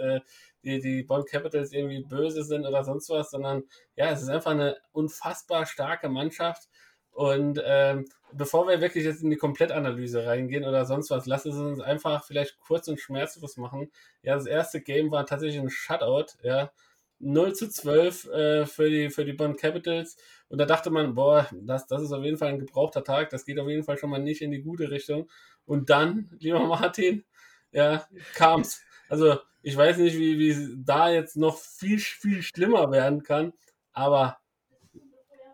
die, 0.64 0.80
die 0.80 1.04
Bond 1.04 1.28
Capitals 1.28 1.74
irgendwie 1.74 2.04
böse 2.04 2.44
sind 2.44 2.66
oder 2.66 2.84
sonst 2.84 3.10
was, 3.10 3.32
sondern 3.32 3.64
ja, 3.96 4.12
es 4.12 4.22
ist 4.22 4.30
einfach 4.30 4.52
eine 4.52 4.78
unfassbar 4.92 5.66
starke 5.66 6.08
Mannschaft. 6.08 6.70
Und 7.12 7.62
ähm, 7.66 8.06
bevor 8.32 8.68
wir 8.68 8.80
wirklich 8.80 9.04
jetzt 9.04 9.24
in 9.24 9.30
die 9.30 9.38
Komplettanalyse 9.38 10.26
reingehen 10.26 10.64
oder 10.64 10.86
sonst 10.86 11.10
was, 11.10 11.26
lass 11.26 11.46
es 11.46 11.56
uns 11.56 11.82
einfach 11.82 12.24
vielleicht 12.24 12.60
kurz 12.60 12.88
und 12.88 13.00
schmerzlos 13.00 13.58
machen. 13.58 13.92
Ja, 14.22 14.36
das 14.36 14.46
erste 14.46 14.82
Game 14.82 15.12
war 15.12 15.26
tatsächlich 15.26 15.60
ein 15.60 15.70
Shutout, 15.70 16.38
ja. 16.44 16.72
0 17.20 17.54
zu 17.54 17.70
12 17.70 18.26
äh, 18.26 18.66
für, 18.66 18.90
die, 18.90 19.10
für 19.10 19.26
die 19.26 19.34
Bond 19.34 19.60
Capitals. 19.60 20.18
Und 20.48 20.58
da 20.58 20.66
dachte 20.66 20.90
man, 20.90 21.16
boah, 21.16 21.48
das, 21.52 21.86
das 21.88 22.02
ist 22.02 22.12
auf 22.12 22.24
jeden 22.24 22.38
Fall 22.38 22.50
ein 22.50 22.60
gebrauchter 22.60 23.04
Tag, 23.04 23.30
das 23.30 23.46
geht 23.46 23.60
auf 23.60 23.70
jeden 23.70 23.84
Fall 23.84 23.98
schon 23.98 24.10
mal 24.10 24.20
nicht 24.20 24.42
in 24.42 24.52
die 24.52 24.62
gute 24.62 24.90
Richtung. 24.90 25.30
Und 25.66 25.90
dann, 25.90 26.30
lieber 26.40 26.66
Martin, 26.66 27.26
ja, 27.72 28.08
kam's. 28.34 28.82
Also, 29.10 29.40
ich 29.62 29.76
weiß 29.76 29.98
nicht, 29.98 30.18
wie, 30.18 30.40
wie 30.40 30.76
da 30.78 31.12
jetzt 31.12 31.36
noch 31.36 31.58
viel, 31.58 32.00
viel 32.00 32.42
schlimmer 32.42 32.92
werden 32.92 33.24
kann, 33.24 33.54
aber 33.92 34.40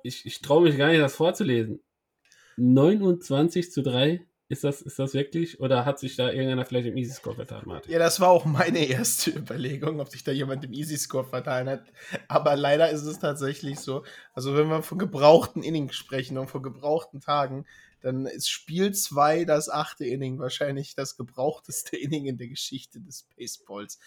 ich, 0.03 0.25
ich 0.25 0.41
traue 0.41 0.63
mich 0.63 0.77
gar 0.77 0.89
nicht, 0.89 1.01
das 1.01 1.15
vorzulesen. 1.15 1.81
29 2.57 3.71
zu 3.71 3.81
3 3.81 4.25
ist 4.47 4.63
das, 4.63 4.81
ist 4.81 4.99
das 4.99 5.13
wirklich? 5.15 5.59
Oder 5.59 5.85
hat 5.85 5.97
sich 5.97 6.15
da 6.15 6.29
irgendeiner 6.29 6.65
vielleicht 6.65 6.87
im 6.87 6.97
Easy-Score 6.97 7.35
vertan, 7.35 7.63
Martin? 7.65 7.91
Ja, 7.91 7.97
das 7.97 8.19
war 8.19 8.29
auch 8.29 8.45
meine 8.45 8.85
erste 8.85 9.31
Überlegung, 9.35 9.99
ob 9.99 10.09
sich 10.09 10.23
da 10.23 10.31
jemand 10.31 10.63
im 10.63 10.73
Easy-Score 10.73 11.25
vertan 11.25 11.67
hat. 11.67 11.83
Aber 12.27 12.55
leider 12.55 12.89
ist 12.91 13.03
es 13.03 13.19
tatsächlich 13.19 13.79
so. 13.79 14.03
Also, 14.33 14.55
wenn 14.55 14.67
wir 14.67 14.83
von 14.83 14.99
gebrauchten 14.99 15.63
Innings 15.63 15.95
sprechen 15.95 16.37
und 16.37 16.49
von 16.49 16.61
gebrauchten 16.61 17.21
Tagen, 17.21 17.65
dann 18.01 18.27
ist 18.27 18.49
Spiel 18.49 18.93
2 18.93 19.45
das 19.45 19.67
achte 19.67 20.05
Inning 20.05 20.37
wahrscheinlich 20.37 20.93
das 20.93 21.17
gebrauchteste 21.17 21.97
Inning 21.97 22.27
in 22.27 22.37
der 22.37 22.47
Geschichte 22.47 22.99
des 23.01 23.27
Baseballs. 23.35 23.97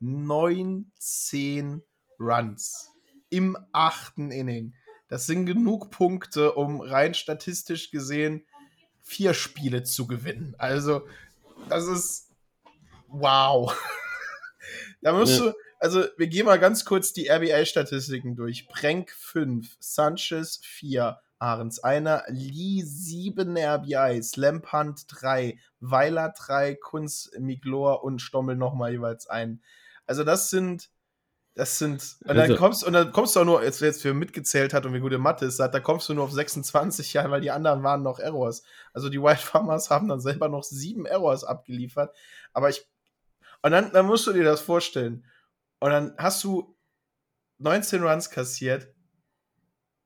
19 0.00 1.82
Runs 2.20 2.92
im 3.30 3.56
achten 3.72 4.30
Inning. 4.30 4.74
Das 5.08 5.26
sind 5.26 5.46
genug 5.46 5.90
Punkte, 5.90 6.52
um 6.52 6.80
rein 6.80 7.14
statistisch 7.14 7.90
gesehen 7.90 8.44
vier 9.08 9.32
Spiele 9.32 9.84
zu 9.84 10.06
gewinnen. 10.06 10.54
Also, 10.58 11.08
das 11.70 11.86
ist 11.86 12.28
wow. 13.08 13.74
da 15.00 15.12
musst 15.12 15.38
ja. 15.38 15.46
du, 15.46 15.52
also 15.80 16.04
wir 16.18 16.26
gehen 16.26 16.44
mal 16.44 16.58
ganz 16.58 16.84
kurz 16.84 17.14
die 17.14 17.30
RBI-Statistiken 17.30 18.36
durch. 18.36 18.68
Brenk 18.68 19.10
5, 19.10 19.76
Sanchez 19.80 20.60
4, 20.62 21.18
Ahrens 21.38 21.78
1, 21.78 22.24
Lee 22.28 22.82
7 22.84 23.56
RBIs, 23.56 24.36
Lampant 24.36 25.06
3, 25.08 25.58
Weiler 25.80 26.34
3, 26.36 26.74
Kunz, 26.74 27.30
Miglor 27.38 28.04
und 28.04 28.20
Stommel 28.20 28.56
nochmal 28.56 28.92
jeweils 28.92 29.26
ein. 29.26 29.62
Also 30.06 30.22
das 30.22 30.50
sind 30.50 30.90
das 31.58 31.76
sind, 31.76 32.16
und 32.20 32.28
dann 32.28 32.38
also, 32.38 32.54
kommst, 32.54 32.84
und 32.84 32.92
dann 32.92 33.10
kommst 33.10 33.34
du 33.34 33.40
auch 33.40 33.44
nur, 33.44 33.64
jetzt, 33.64 33.80
jetzt 33.80 34.00
für 34.00 34.14
mitgezählt 34.14 34.72
hat 34.72 34.86
und 34.86 34.94
wie 34.94 35.00
gute 35.00 35.18
Mathe 35.18 35.44
ist, 35.44 35.58
da 35.58 35.80
kommst 35.80 36.08
du 36.08 36.14
nur 36.14 36.22
auf 36.22 36.30
26, 36.30 37.12
ja, 37.14 37.28
weil 37.32 37.40
die 37.40 37.50
anderen 37.50 37.82
waren 37.82 38.04
noch 38.04 38.20
Errors. 38.20 38.62
Also 38.92 39.08
die 39.08 39.20
White 39.20 39.42
Farmers 39.44 39.90
haben 39.90 40.06
dann 40.06 40.20
selber 40.20 40.48
noch 40.48 40.62
sieben 40.62 41.04
Errors 41.04 41.42
abgeliefert. 41.42 42.14
Aber 42.52 42.70
ich, 42.70 42.86
und 43.62 43.72
dann, 43.72 43.90
dann 43.90 44.06
musst 44.06 44.28
du 44.28 44.32
dir 44.32 44.44
das 44.44 44.60
vorstellen. 44.60 45.26
Und 45.80 45.90
dann 45.90 46.14
hast 46.16 46.44
du 46.44 46.76
19 47.58 48.04
Runs 48.04 48.30
kassiert. 48.30 48.94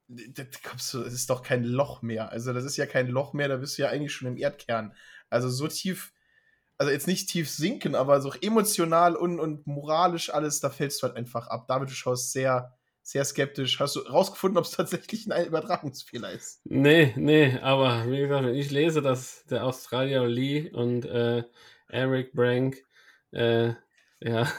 Da 0.08 0.44
kommst 0.66 0.94
du, 0.94 1.02
das 1.02 1.12
ist 1.12 1.28
doch 1.28 1.42
kein 1.42 1.64
Loch 1.64 2.00
mehr. 2.00 2.32
Also, 2.32 2.54
das 2.54 2.64
ist 2.64 2.78
ja 2.78 2.86
kein 2.86 3.08
Loch 3.08 3.34
mehr, 3.34 3.48
da 3.48 3.58
bist 3.58 3.76
du 3.76 3.82
ja 3.82 3.90
eigentlich 3.90 4.14
schon 4.14 4.28
im 4.28 4.38
Erdkern. 4.38 4.94
Also, 5.28 5.50
so 5.50 5.68
tief 5.68 6.14
also 6.82 6.90
jetzt 6.90 7.06
nicht 7.06 7.28
tief 7.28 7.48
sinken, 7.48 7.94
aber 7.94 8.20
so 8.20 8.32
emotional 8.40 9.14
und, 9.14 9.38
und 9.38 9.68
moralisch 9.68 10.34
alles, 10.34 10.58
da 10.58 10.68
fällst 10.68 11.00
du 11.00 11.06
halt 11.06 11.16
einfach 11.16 11.46
ab. 11.46 11.68
David, 11.68 11.88
du 11.88 11.94
schaust 11.94 12.32
sehr, 12.32 12.76
sehr 13.02 13.24
skeptisch. 13.24 13.78
Hast 13.78 13.94
du 13.94 14.00
rausgefunden, 14.00 14.58
ob 14.58 14.64
es 14.64 14.70
tatsächlich 14.76 15.30
ein 15.30 15.46
Übertragungsfehler 15.46 16.32
ist? 16.32 16.60
Nee, 16.64 17.14
nee, 17.16 17.56
aber 17.60 18.10
wie 18.10 18.18
gesagt, 18.18 18.46
wenn 18.46 18.56
ich 18.56 18.72
lese, 18.72 19.00
dass 19.00 19.44
der 19.46 19.64
Australier 19.64 20.26
Lee 20.26 20.70
und 20.72 21.04
äh, 21.04 21.44
Eric 21.86 22.32
Brank 22.32 22.78
äh, 23.30 23.74
ja, 24.18 24.50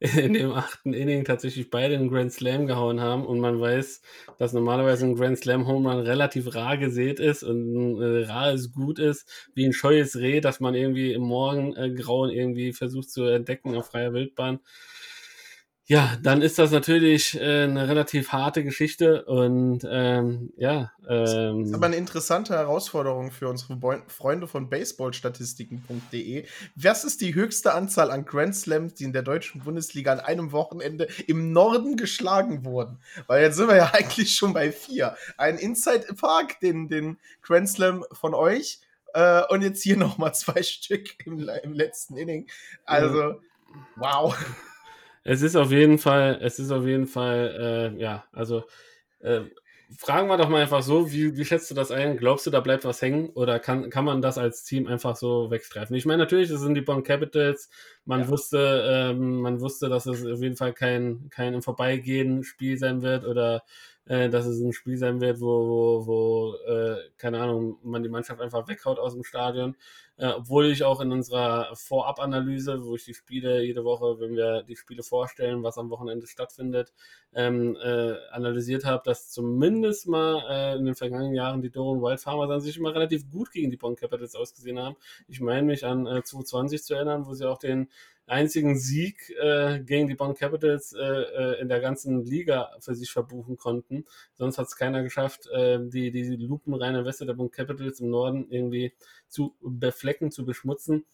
in 0.00 0.34
dem 0.34 0.52
achten 0.52 0.92
Inning 0.92 1.24
tatsächlich 1.24 1.70
beide 1.70 1.94
einen 1.94 2.10
Grand 2.10 2.32
Slam 2.32 2.66
gehauen 2.66 3.00
haben 3.00 3.24
und 3.24 3.40
man 3.40 3.60
weiß, 3.60 4.02
dass 4.38 4.52
normalerweise 4.52 5.06
ein 5.06 5.14
Grand 5.16 5.38
Slam 5.38 5.66
Home 5.66 5.90
Run 5.90 6.00
relativ 6.00 6.54
rar 6.54 6.76
gesät 6.76 7.20
ist 7.20 7.42
und 7.42 8.00
äh, 8.00 8.24
rares 8.26 8.72
Gut 8.72 8.98
ist, 8.98 9.28
wie 9.54 9.64
ein 9.64 9.72
scheues 9.72 10.16
Reh, 10.16 10.40
das 10.40 10.60
man 10.60 10.74
irgendwie 10.74 11.12
im 11.12 11.22
Morgengrauen 11.22 12.30
irgendwie 12.30 12.72
versucht 12.72 13.10
zu 13.10 13.24
entdecken 13.24 13.74
auf 13.74 13.86
freier 13.86 14.12
Wildbahn 14.12 14.60
ja, 15.88 16.16
dann 16.20 16.42
ist 16.42 16.58
das 16.58 16.72
natürlich 16.72 17.40
äh, 17.40 17.62
eine 17.62 17.88
relativ 17.88 18.32
harte 18.32 18.64
Geschichte 18.64 19.24
und 19.24 19.86
ähm, 19.88 20.52
ja. 20.56 20.90
Ähm, 21.08 21.60
das 21.60 21.68
ist 21.68 21.74
aber 21.74 21.86
eine 21.86 21.94
interessante 21.94 22.54
Herausforderung 22.54 23.30
für 23.30 23.48
unsere 23.48 23.76
Bo 23.76 23.94
Freunde 24.08 24.48
von 24.48 24.68
baseballstatistiken.de. 24.68 26.44
Was 26.74 27.04
ist 27.04 27.20
die 27.20 27.36
höchste 27.36 27.72
Anzahl 27.72 28.10
an 28.10 28.24
Grand 28.24 28.56
Slams, 28.56 28.94
die 28.94 29.04
in 29.04 29.12
der 29.12 29.22
deutschen 29.22 29.62
Bundesliga 29.62 30.12
an 30.12 30.18
einem 30.18 30.50
Wochenende 30.50 31.06
im 31.28 31.52
Norden 31.52 31.96
geschlagen 31.96 32.64
wurden? 32.64 32.98
Weil 33.28 33.44
jetzt 33.44 33.54
sind 33.54 33.68
wir 33.68 33.76
ja 33.76 33.90
eigentlich 33.94 34.34
schon 34.34 34.52
bei 34.54 34.72
vier. 34.72 35.16
Ein 35.38 35.56
Inside 35.56 36.14
Park, 36.14 36.58
den, 36.58 36.88
den 36.88 37.18
Grand 37.42 37.68
Slam 37.68 38.04
von 38.10 38.34
euch 38.34 38.80
äh, 39.14 39.42
und 39.50 39.62
jetzt 39.62 39.84
hier 39.84 39.96
nochmal 39.96 40.34
zwei 40.34 40.62
Stück 40.64 41.24
im, 41.24 41.48
im 41.62 41.72
letzten 41.72 42.16
Inning. 42.16 42.48
Also, 42.84 43.40
wow 43.94 44.36
es 45.26 45.42
ist 45.42 45.56
auf 45.56 45.70
jeden 45.70 45.98
Fall, 45.98 46.38
es 46.40 46.58
ist 46.58 46.70
auf 46.70 46.86
jeden 46.86 47.06
Fall, 47.06 47.92
äh, 47.96 48.00
ja, 48.00 48.24
also 48.32 48.64
äh, 49.20 49.40
fragen 49.96 50.28
wir 50.28 50.36
doch 50.36 50.48
mal 50.48 50.62
einfach 50.62 50.82
so, 50.82 51.12
wie, 51.12 51.36
wie 51.36 51.44
schätzt 51.44 51.70
du 51.70 51.74
das 51.74 51.90
ein? 51.90 52.16
Glaubst 52.16 52.46
du, 52.46 52.50
da 52.50 52.60
bleibt 52.60 52.84
was 52.84 53.02
hängen 53.02 53.30
oder 53.30 53.58
kann, 53.58 53.90
kann 53.90 54.04
man 54.04 54.22
das 54.22 54.38
als 54.38 54.64
Team 54.64 54.86
einfach 54.86 55.16
so 55.16 55.50
wegstreifen? 55.50 55.96
Ich 55.96 56.06
meine, 56.06 56.22
natürlich, 56.22 56.48
das 56.48 56.60
sind 56.60 56.74
die 56.74 56.80
Bonn 56.80 57.02
Capitals. 57.02 57.70
Man 58.04 58.22
ja. 58.22 58.28
wusste, 58.28 58.84
ähm, 58.88 59.40
man 59.40 59.60
wusste, 59.60 59.88
dass 59.88 60.06
es 60.06 60.24
auf 60.24 60.40
jeden 60.40 60.56
Fall 60.56 60.72
kein, 60.72 61.28
kein 61.30 61.54
im 61.54 61.62
Vorbeigehen 61.62 62.42
Spiel 62.44 62.78
sein 62.78 63.02
wird 63.02 63.24
oder 63.24 63.62
äh, 64.06 64.28
dass 64.28 64.46
es 64.46 64.60
ein 64.60 64.72
Spiel 64.72 64.96
sein 64.96 65.20
wird, 65.20 65.40
wo, 65.40 65.46
wo, 65.46 66.06
wo 66.06 66.54
äh, 66.72 66.98
keine 67.16 67.40
Ahnung, 67.40 67.78
man 67.82 68.02
die 68.02 68.08
Mannschaft 68.08 68.40
einfach 68.40 68.68
weghaut 68.68 68.98
aus 68.98 69.14
dem 69.14 69.24
Stadion. 69.24 69.76
Äh, 70.18 70.28
obwohl 70.28 70.66
ich 70.66 70.82
auch 70.82 71.00
in 71.00 71.12
unserer 71.12 71.74
Vorab-Analyse, 71.74 72.84
wo 72.84 72.94
ich 72.94 73.04
die 73.04 73.14
Spiele 73.14 73.62
jede 73.62 73.84
Woche, 73.84 74.18
wenn 74.18 74.34
wir 74.34 74.62
die 74.62 74.76
Spiele 74.76 75.02
vorstellen, 75.02 75.62
was 75.62 75.76
am 75.76 75.90
Wochenende 75.90 76.26
stattfindet, 76.26 76.94
ähm, 77.34 77.76
äh, 77.82 78.14
analysiert 78.30 78.84
habe, 78.86 79.02
dass 79.04 79.30
zumindest 79.30 80.08
mal 80.08 80.42
äh, 80.48 80.78
in 80.78 80.86
den 80.86 80.94
vergangenen 80.94 81.34
Jahren 81.34 81.60
die 81.60 81.70
Doran 81.70 82.00
Wild 82.00 82.20
Farmers 82.20 82.50
an 82.50 82.60
sich 82.60 82.78
immer 82.78 82.94
relativ 82.94 83.30
gut 83.30 83.50
gegen 83.52 83.70
die 83.70 83.76
Bond 83.76 84.00
Capitals 84.00 84.34
ausgesehen 84.34 84.78
haben. 84.78 84.96
Ich 85.28 85.40
meine 85.40 85.66
mich 85.66 85.84
an 85.84 86.06
äh, 86.06 86.22
2020 86.22 86.82
zu 86.82 86.94
erinnern, 86.94 87.26
wo 87.26 87.34
sie 87.34 87.46
auch 87.46 87.58
den 87.58 87.88
einzigen 88.26 88.76
Sieg 88.76 89.30
äh, 89.40 89.80
gegen 89.80 90.08
die 90.08 90.16
Bonn 90.16 90.34
Capitals 90.34 90.92
äh, 90.92 91.00
äh, 91.00 91.60
in 91.60 91.68
der 91.68 91.80
ganzen 91.80 92.24
Liga 92.24 92.72
für 92.80 92.94
sich 92.94 93.10
verbuchen 93.10 93.56
konnten. 93.56 94.04
Sonst 94.34 94.58
hat 94.58 94.66
es 94.66 94.76
keiner 94.76 95.02
geschafft, 95.02 95.46
äh, 95.46 95.78
die, 95.80 96.10
die 96.10 96.36
lupenreine 96.36 97.04
Weste 97.04 97.24
der 97.24 97.34
Bonn 97.34 97.50
Capitals 97.50 98.00
im 98.00 98.10
Norden 98.10 98.50
irgendwie 98.50 98.92
zu 99.28 99.54
beflecken, 99.60 100.05
zu 100.30 100.44
beschmutzen. 100.44 101.04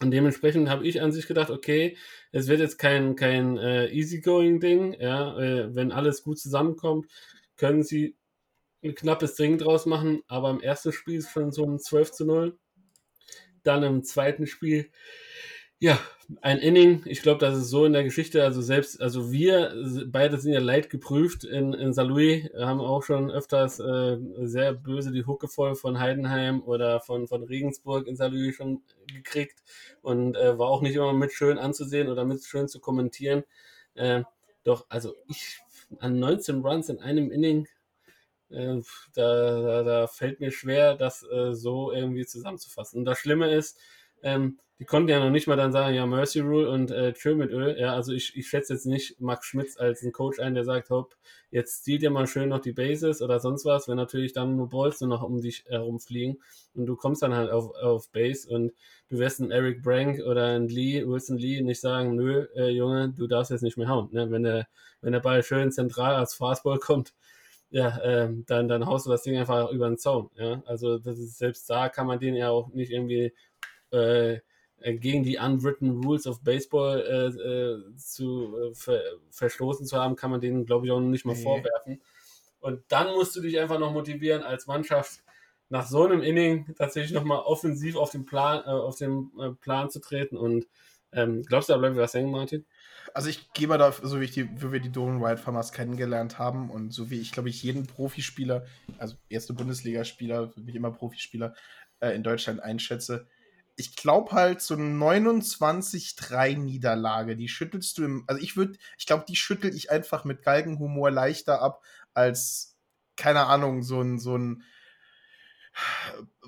Und 0.00 0.12
dementsprechend 0.12 0.68
habe 0.68 0.86
ich 0.86 1.02
an 1.02 1.12
sich 1.12 1.26
gedacht, 1.26 1.50
okay, 1.50 1.96
es 2.32 2.48
wird 2.48 2.60
jetzt 2.60 2.78
kein, 2.78 3.16
kein 3.16 3.58
äh, 3.58 3.88
Easygoing-Ding. 3.88 4.94
Ja, 4.98 5.38
äh, 5.38 5.74
wenn 5.74 5.92
alles 5.92 6.22
gut 6.22 6.38
zusammenkommt, 6.38 7.10
können 7.56 7.82
sie 7.82 8.16
ein 8.82 8.94
knappes 8.94 9.34
Ding 9.34 9.58
draus 9.58 9.84
machen. 9.84 10.22
Aber 10.26 10.50
im 10.50 10.60
ersten 10.60 10.92
Spiel 10.92 11.18
ist 11.18 11.30
schon 11.30 11.52
so 11.52 11.66
ein 11.66 11.78
12 11.78 12.12
zu 12.12 12.24
0. 12.24 12.58
Dann 13.62 13.82
im 13.82 14.02
zweiten 14.02 14.46
Spiel 14.46 14.90
ja, 15.80 15.98
ein 16.42 16.58
Inning. 16.58 17.02
Ich 17.06 17.22
glaube, 17.22 17.40
das 17.40 17.56
ist 17.56 17.70
so 17.70 17.86
in 17.86 17.94
der 17.94 18.04
Geschichte. 18.04 18.44
Also 18.44 18.60
selbst, 18.60 19.00
also 19.00 19.32
wir 19.32 19.74
beide 20.06 20.38
sind 20.38 20.52
ja 20.52 20.60
leid 20.60 20.90
geprüft 20.90 21.42
in, 21.42 21.72
in 21.72 21.94
St. 21.94 22.02
Louis, 22.02 22.50
haben 22.54 22.80
auch 22.80 23.02
schon 23.02 23.30
öfters 23.30 23.80
äh, 23.80 24.18
sehr 24.42 24.74
böse 24.74 25.10
die 25.10 25.24
Hucke 25.24 25.48
voll 25.48 25.74
von 25.74 25.98
Heidenheim 25.98 26.62
oder 26.62 27.00
von, 27.00 27.26
von 27.26 27.42
Regensburg 27.44 28.06
in 28.06 28.16
St. 28.16 28.30
Louis 28.30 28.54
schon 28.54 28.82
gekriegt 29.06 29.62
und 30.02 30.36
äh, 30.36 30.58
war 30.58 30.68
auch 30.68 30.82
nicht 30.82 30.96
immer 30.96 31.14
mit 31.14 31.32
schön 31.32 31.58
anzusehen 31.58 32.08
oder 32.08 32.26
mit 32.26 32.44
schön 32.44 32.68
zu 32.68 32.78
kommentieren. 32.78 33.44
Äh, 33.94 34.22
doch, 34.64 34.84
also 34.90 35.16
ich 35.28 35.60
an 35.98 36.18
19 36.18 36.60
Runs 36.60 36.90
in 36.90 37.00
einem 37.00 37.30
Inning, 37.30 37.66
äh, 38.50 38.80
da, 39.14 39.60
da, 39.62 39.82
da, 39.82 40.06
fällt 40.08 40.40
mir 40.40 40.50
schwer, 40.50 40.94
das 40.94 41.22
äh, 41.22 41.54
so 41.54 41.90
irgendwie 41.90 42.26
zusammenzufassen. 42.26 42.98
Und 42.98 43.06
das 43.06 43.18
Schlimme 43.18 43.50
ist, 43.50 43.78
ähm, 44.22 44.58
die 44.80 44.86
konnten 44.86 45.10
ja 45.10 45.20
noch 45.20 45.30
nicht 45.30 45.46
mal 45.46 45.56
dann 45.56 45.72
sagen, 45.72 45.94
ja, 45.94 46.06
Mercy 46.06 46.40
Rule 46.40 46.70
und 46.70 46.90
äh, 46.90 47.12
Chill 47.12 47.34
mit 47.34 47.50
Öl. 47.50 47.78
Ja, 47.78 47.94
also 47.94 48.14
ich, 48.14 48.34
ich 48.34 48.48
schätze 48.48 48.72
jetzt 48.72 48.86
nicht 48.86 49.20
Max 49.20 49.44
Schmitz 49.44 49.76
als 49.76 50.02
einen 50.02 50.12
Coach 50.12 50.40
ein, 50.40 50.54
der 50.54 50.64
sagt, 50.64 50.88
hopp, 50.88 51.16
jetzt 51.50 51.84
zielt 51.84 52.02
ihr 52.02 52.10
mal 52.10 52.26
schön 52.26 52.48
noch 52.48 52.60
die 52.60 52.72
Bases 52.72 53.20
oder 53.20 53.40
sonst 53.40 53.66
was, 53.66 53.88
wenn 53.88 53.98
natürlich 53.98 54.32
dann 54.32 54.56
nur 54.56 54.70
Balls 54.70 55.02
nur 55.02 55.10
noch 55.10 55.22
um 55.22 55.42
dich 55.42 55.66
herumfliegen 55.68 56.40
und 56.72 56.86
du 56.86 56.96
kommst 56.96 57.20
dann 57.20 57.34
halt 57.34 57.50
auf, 57.50 57.74
auf 57.74 58.10
Base 58.10 58.48
und 58.48 58.72
du 59.10 59.18
wirst 59.18 59.42
einen 59.42 59.50
Eric 59.50 59.82
Brank 59.82 60.20
oder 60.20 60.46
einen 60.46 60.70
Lee, 60.70 61.06
Wilson 61.06 61.36
Lee 61.36 61.60
nicht 61.60 61.82
sagen, 61.82 62.16
nö, 62.16 62.46
äh, 62.56 62.70
Junge, 62.70 63.10
du 63.10 63.26
darfst 63.26 63.50
jetzt 63.50 63.62
nicht 63.62 63.76
mehr 63.76 63.88
hauen. 63.88 64.08
Ne? 64.12 64.30
Wenn, 64.30 64.44
der, 64.44 64.66
wenn 65.02 65.12
der 65.12 65.20
Ball 65.20 65.42
schön 65.42 65.70
zentral 65.70 66.14
als 66.14 66.32
Fastball 66.32 66.78
kommt, 66.78 67.12
ja, 67.68 68.00
ähm, 68.02 68.44
dann, 68.46 68.66
dann 68.66 68.86
haust 68.86 69.04
du 69.04 69.10
das 69.10 69.24
Ding 69.24 69.36
einfach 69.36 69.70
über 69.72 69.88
den 69.88 69.98
Zaun. 69.98 70.30
Ja? 70.36 70.62
Also 70.64 70.98
das 70.98 71.18
ist, 71.18 71.36
selbst 71.36 71.68
da 71.68 71.90
kann 71.90 72.06
man 72.06 72.18
den 72.18 72.34
ja 72.34 72.48
auch 72.48 72.72
nicht 72.72 72.90
irgendwie 72.90 73.34
äh 73.90 74.38
gegen 74.82 75.22
die 75.22 75.38
unwritten 75.38 76.02
Rules 76.02 76.26
of 76.26 76.42
Baseball 76.42 77.00
äh, 77.00 77.26
äh, 77.26 77.96
zu 77.96 78.56
äh, 78.56 78.74
ver 78.74 79.00
verstoßen 79.30 79.86
zu 79.86 79.98
haben, 79.98 80.16
kann 80.16 80.30
man 80.30 80.40
denen, 80.40 80.66
glaube 80.66 80.86
ich, 80.86 80.92
auch 80.92 81.00
nicht 81.00 81.24
mal 81.24 81.36
nee. 81.36 81.42
vorwerfen. 81.42 82.00
Und 82.60 82.82
dann 82.88 83.14
musst 83.14 83.34
du 83.36 83.40
dich 83.40 83.58
einfach 83.58 83.78
noch 83.78 83.92
motivieren, 83.92 84.42
als 84.42 84.66
Mannschaft 84.66 85.22
nach 85.70 85.86
so 85.86 86.04
einem 86.04 86.22
Inning 86.22 86.74
tatsächlich 86.76 87.12
nochmal 87.12 87.38
offensiv 87.38 87.96
auf 87.96 88.10
den 88.10 88.26
Plan, 88.26 88.62
äh, 88.64 88.70
auf 88.70 88.96
den 88.96 89.30
äh, 89.38 89.50
Plan 89.50 89.90
zu 89.90 90.00
treten. 90.00 90.36
Und 90.36 90.66
ähm, 91.12 91.42
glaubst 91.42 91.68
du, 91.68 91.72
da 91.72 91.78
bleibt 91.78 91.96
was 91.96 92.14
hängen, 92.14 92.30
Martin? 92.30 92.66
Also 93.14 93.28
ich 93.28 93.52
gehe 93.52 93.66
mal 93.66 93.78
da, 93.78 93.92
so 93.92 94.20
wie, 94.20 94.24
ich 94.24 94.32
die, 94.32 94.48
wie 94.60 94.72
wir 94.72 94.80
die 94.80 94.92
Dolan 94.92 95.22
White 95.22 95.42
Farmers 95.42 95.72
kennengelernt 95.72 96.38
haben 96.38 96.70
und 96.70 96.92
so 96.92 97.10
wie 97.10 97.20
ich, 97.20 97.32
glaube 97.32 97.48
ich, 97.48 97.62
jeden 97.62 97.86
Profispieler, 97.86 98.66
also 98.98 99.16
erste 99.28 99.52
Bundesligaspieler, 99.52 100.52
wie 100.56 100.70
ich 100.70 100.76
immer 100.76 100.92
Profispieler 100.92 101.54
äh, 102.00 102.14
in 102.14 102.22
Deutschland 102.22 102.62
einschätze, 102.62 103.26
ich 103.80 103.96
glaube 103.96 104.32
halt 104.32 104.60
so 104.60 104.74
29-3 104.74 106.56
Niederlage, 106.56 107.34
die 107.36 107.48
schüttelst 107.48 107.98
du 107.98 108.04
im, 108.04 108.24
also 108.26 108.40
ich 108.40 108.56
würde, 108.56 108.78
ich 108.98 109.06
glaube, 109.06 109.24
die 109.26 109.36
schüttel 109.36 109.74
ich 109.74 109.90
einfach 109.90 110.24
mit 110.24 110.42
Galgenhumor 110.42 111.10
leichter 111.10 111.60
ab 111.62 111.82
als, 112.14 112.76
keine 113.16 113.46
Ahnung, 113.46 113.82
so 113.82 114.00
ein, 114.02 114.18
so 114.18 114.36
ein 114.36 114.62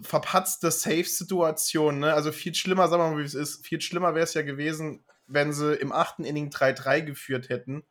verpatzte 0.02 0.70
Safe-Situation, 0.70 2.00
ne? 2.00 2.12
Also 2.14 2.32
viel 2.32 2.54
schlimmer, 2.54 2.88
sagen 2.88 3.02
wir 3.02 3.10
mal, 3.12 3.18
wie 3.18 3.24
es 3.24 3.34
ist, 3.34 3.66
viel 3.66 3.80
schlimmer 3.80 4.14
wäre 4.14 4.24
es 4.24 4.34
ja 4.34 4.42
gewesen, 4.42 5.04
wenn 5.26 5.52
sie 5.52 5.74
im 5.74 5.92
achten 5.92 6.24
Inning 6.24 6.50
3-3 6.50 7.02
geführt 7.02 7.48
hätten 7.48 7.82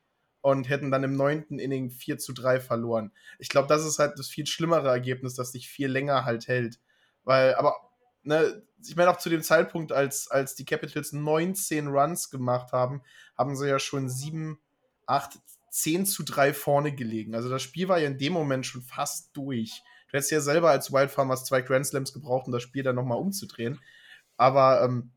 und 0.42 0.70
hätten 0.70 0.92
dann 0.92 1.04
im 1.04 1.16
neunten 1.16 1.58
Inning 1.58 1.90
4 1.90 2.18
zu 2.20 2.34
3 2.34 2.60
verloren. 2.60 3.12
Ich 3.40 3.50
glaube, 3.50 3.68
das 3.68 3.86
ist 3.86 4.00
halt 4.00 4.20
das 4.20 4.28
viel 4.28 4.46
schlimmere 4.46 4.90
Ergebnis, 4.90 5.36
das 5.36 5.52
sich 5.52 5.68
viel 5.70 5.88
länger 5.88 6.26
halt 6.26 6.48
hält. 6.48 6.80
Weil, 7.24 7.56
aber, 7.56 7.76
ne, 8.24 8.64
ich 8.84 8.96
meine 8.96 9.12
auch 9.12 9.18
zu 9.18 9.30
dem 9.30 9.42
Zeitpunkt, 9.42 9.92
als, 9.92 10.30
als 10.30 10.56
die 10.56 10.66
Capitals 10.66 11.14
19 11.14 11.88
Runs 11.88 12.30
gemacht 12.30 12.72
haben, 12.72 13.02
haben 13.38 13.56
sie 13.56 13.68
ja 13.68 13.80
schon 13.80 14.10
7, 14.10 14.60
8, 15.06 15.40
10 15.70 16.06
zu 16.06 16.24
3 16.24 16.54
vorne 16.54 16.94
gelegen. 16.94 17.36
Also 17.36 17.50
das 17.50 17.62
Spiel 17.62 17.88
war 17.88 18.00
ja 18.00 18.08
in 18.08 18.18
dem 18.18 18.34
Moment 18.34 18.66
schon 18.66 18.82
fast 18.82 19.30
durch. 19.34 19.82
Du 20.08 20.18
hättest 20.18 20.32
ja 20.32 20.42
selber 20.42 20.70
als 20.70 20.92
Wild 20.92 21.12
Farmers 21.12 21.46
zwei 21.46 21.62
Grand 21.62 21.86
Slams 21.86 22.14
gebraucht, 22.14 22.48
um 22.48 22.52
das 22.52 22.64
Spiel 22.64 22.84
dann 22.84 22.96
nochmal 22.96 23.18
umzudrehen. 23.18 23.80
Aber 24.36 24.84
ähm, 24.84 25.12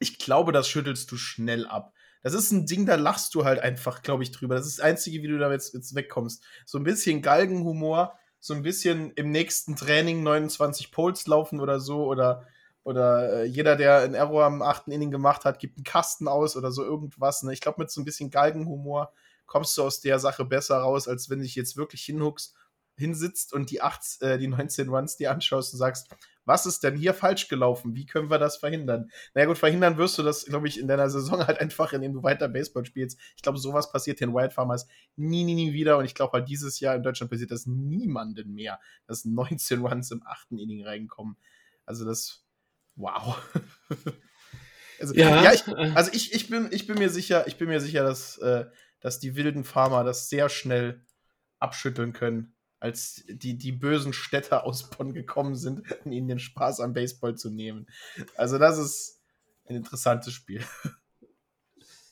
ich 0.00 0.18
glaube, 0.18 0.50
das 0.52 0.68
schüttelst 0.68 1.10
du 1.12 1.16
schnell 1.16 1.66
ab. 1.66 1.92
Das 2.22 2.34
ist 2.34 2.50
ein 2.50 2.66
Ding, 2.66 2.86
da 2.86 2.94
lachst 2.94 3.34
du 3.34 3.44
halt 3.44 3.60
einfach, 3.60 4.02
glaube 4.02 4.22
ich, 4.22 4.32
drüber. 4.32 4.54
Das 4.54 4.66
ist 4.66 4.78
das 4.78 4.84
Einzige, 4.84 5.22
wie 5.22 5.28
du 5.28 5.38
da 5.38 5.52
jetzt, 5.52 5.74
jetzt 5.74 5.94
wegkommst. 5.94 6.42
So 6.64 6.78
ein 6.78 6.84
bisschen 6.84 7.20
Galgenhumor, 7.22 8.18
so 8.44 8.52
ein 8.52 8.60
bisschen 8.60 9.10
im 9.12 9.30
nächsten 9.30 9.74
Training 9.74 10.22
29 10.22 10.92
Poles 10.92 11.26
laufen 11.26 11.60
oder 11.60 11.80
so 11.80 12.04
oder 12.04 12.46
oder 12.82 13.40
äh, 13.40 13.44
jeder, 13.46 13.74
der 13.74 14.00
einen 14.00 14.12
Error 14.12 14.44
am 14.44 14.60
achten 14.60 14.92
Inning 14.92 15.10
gemacht 15.10 15.46
hat, 15.46 15.58
gibt 15.58 15.78
einen 15.78 15.84
Kasten 15.84 16.28
aus 16.28 16.54
oder 16.54 16.70
so 16.70 16.84
irgendwas. 16.84 17.42
Ne? 17.42 17.54
Ich 17.54 17.62
glaube, 17.62 17.80
mit 17.80 17.90
so 17.90 18.02
ein 18.02 18.04
bisschen 18.04 18.28
Galgenhumor 18.28 19.14
kommst 19.46 19.78
du 19.78 19.82
aus 19.82 20.02
der 20.02 20.18
Sache 20.18 20.44
besser 20.44 20.76
raus, 20.76 21.08
als 21.08 21.30
wenn 21.30 21.38
du 21.38 21.44
dich 21.44 21.54
jetzt 21.54 21.78
wirklich 21.78 22.02
hinhuckst, 22.02 22.54
hinsitzt 22.96 23.52
und 23.52 23.70
die, 23.70 23.80
acht, 23.80 24.02
äh, 24.20 24.38
die 24.38 24.46
19 24.46 24.88
Runs 24.88 25.16
dir 25.16 25.32
anschaust 25.32 25.72
und 25.72 25.78
sagst, 25.78 26.08
was 26.44 26.66
ist 26.66 26.82
denn 26.84 26.96
hier 26.96 27.14
falsch 27.14 27.48
gelaufen? 27.48 27.94
Wie 27.94 28.06
können 28.06 28.30
wir 28.30 28.38
das 28.38 28.58
verhindern? 28.58 29.06
Na 29.08 29.40
naja, 29.40 29.46
gut, 29.46 29.58
verhindern 29.58 29.96
wirst 29.96 30.18
du 30.18 30.22
das, 30.22 30.44
glaube 30.44 30.68
ich, 30.68 30.78
in 30.78 30.86
deiner 30.86 31.08
Saison 31.08 31.46
halt 31.46 31.60
einfach, 31.60 31.92
indem 31.92 32.12
du 32.12 32.22
weiter 32.22 32.48
Baseball 32.48 32.84
spielst. 32.84 33.18
Ich 33.36 33.42
glaube, 33.42 33.58
sowas 33.58 33.90
passiert 33.90 34.20
den 34.20 34.34
Wild 34.34 34.52
Farmers 34.52 34.86
nie, 35.16 35.44
nie, 35.44 35.54
nie 35.54 35.72
wieder. 35.72 35.96
Und 35.98 36.04
ich 36.04 36.14
glaube 36.14 36.32
halt, 36.34 36.48
dieses 36.48 36.80
Jahr 36.80 36.94
in 36.94 37.02
Deutschland 37.02 37.30
passiert 37.30 37.50
das 37.50 37.66
niemanden 37.66 38.52
mehr, 38.52 38.78
dass 39.06 39.24
19 39.24 39.80
Runs 39.80 40.10
im 40.10 40.22
achten 40.26 40.58
Inning 40.58 40.84
reinkommen. 40.84 41.36
Also 41.86 42.04
das, 42.04 42.44
wow. 42.96 43.36
also, 45.00 45.14
ja, 45.14 45.42
ja 45.42 45.52
ich, 45.52 45.66
also 45.96 46.10
ich, 46.12 46.34
ich, 46.34 46.48
bin, 46.48 46.68
ich 46.70 46.86
bin 46.86 46.98
mir 46.98 47.08
sicher, 47.08 47.46
ich 47.46 47.56
bin 47.56 47.68
mir 47.68 47.80
sicher, 47.80 48.04
dass, 48.04 48.38
äh, 48.38 48.66
dass 49.00 49.18
die 49.18 49.34
wilden 49.34 49.64
Farmer 49.64 50.04
das 50.04 50.28
sehr 50.28 50.48
schnell 50.48 51.04
abschütteln 51.58 52.12
können 52.12 52.53
als 52.84 53.24
die, 53.26 53.56
die 53.56 53.72
bösen 53.72 54.12
Städter 54.12 54.66
aus 54.66 54.90
Bonn 54.90 55.14
gekommen 55.14 55.56
sind, 55.56 55.82
um 56.04 56.12
ihnen 56.12 56.28
den 56.28 56.38
Spaß 56.38 56.80
am 56.80 56.92
Baseball 56.92 57.34
zu 57.34 57.48
nehmen. 57.48 57.86
Also, 58.36 58.58
das 58.58 58.76
ist 58.76 59.22
ein 59.66 59.76
interessantes 59.76 60.34
Spiel. 60.34 60.62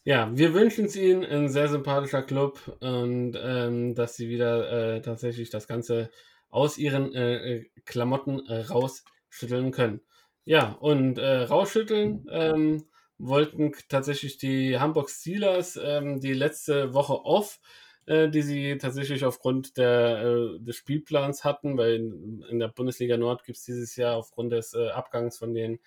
Ja, 0.05 0.37
wir 0.37 0.53
wünschen 0.53 0.87
es 0.87 0.97
Ihnen, 0.97 1.25
ein 1.25 1.49
sehr 1.49 1.69
sympathischer 1.69 2.23
Club 2.23 2.59
und 2.81 3.39
ähm, 3.41 3.95
dass 3.95 4.17
Sie 4.17 4.29
wieder 4.29 4.97
äh, 4.97 5.01
tatsächlich 5.01 5.49
das 5.51 5.69
Ganze 5.69 6.11
aus 6.49 6.77
Ihren 6.77 7.15
äh, 7.15 7.59
äh 7.59 7.71
Klamotten 7.85 8.45
äh, 8.47 8.63
rausschütteln 8.63 9.71
können. 9.71 10.01
Ja, 10.45 10.73
und 10.73 11.19
äh, 11.19 11.43
rausschütteln 11.43 12.27
ähm, 12.31 12.85
wollten 13.19 13.75
tatsächlich 13.89 14.39
die 14.39 14.81
Hamburg 14.81 15.09
Steelers 15.09 15.79
ähm, 15.81 16.19
die 16.19 16.35
letzte 16.35 16.95
Woche 16.95 17.25
off 17.25 17.61
äh, 18.07 18.29
die 18.29 18.43
sie 18.43 18.79
tatsächlich 18.79 19.25
aufgrund 19.25 19.77
der, 19.77 20.23
äh, 20.23 20.59
des 20.61 20.77
Spielplans 20.77 21.45
hatten, 21.45 21.77
weil 21.77 21.95
in, 21.95 22.45
in 22.51 22.59
der 22.59 22.69
Bundesliga 22.69 23.17
Nord 23.17 23.45
gibt 23.45 23.59
es 23.59 23.65
dieses 23.65 23.97
Jahr 23.97 24.17
aufgrund 24.17 24.53
des 24.53 24.75
äh, 24.75 24.89
Abgangs 24.89 25.39
von 25.39 25.55
den 25.55 25.79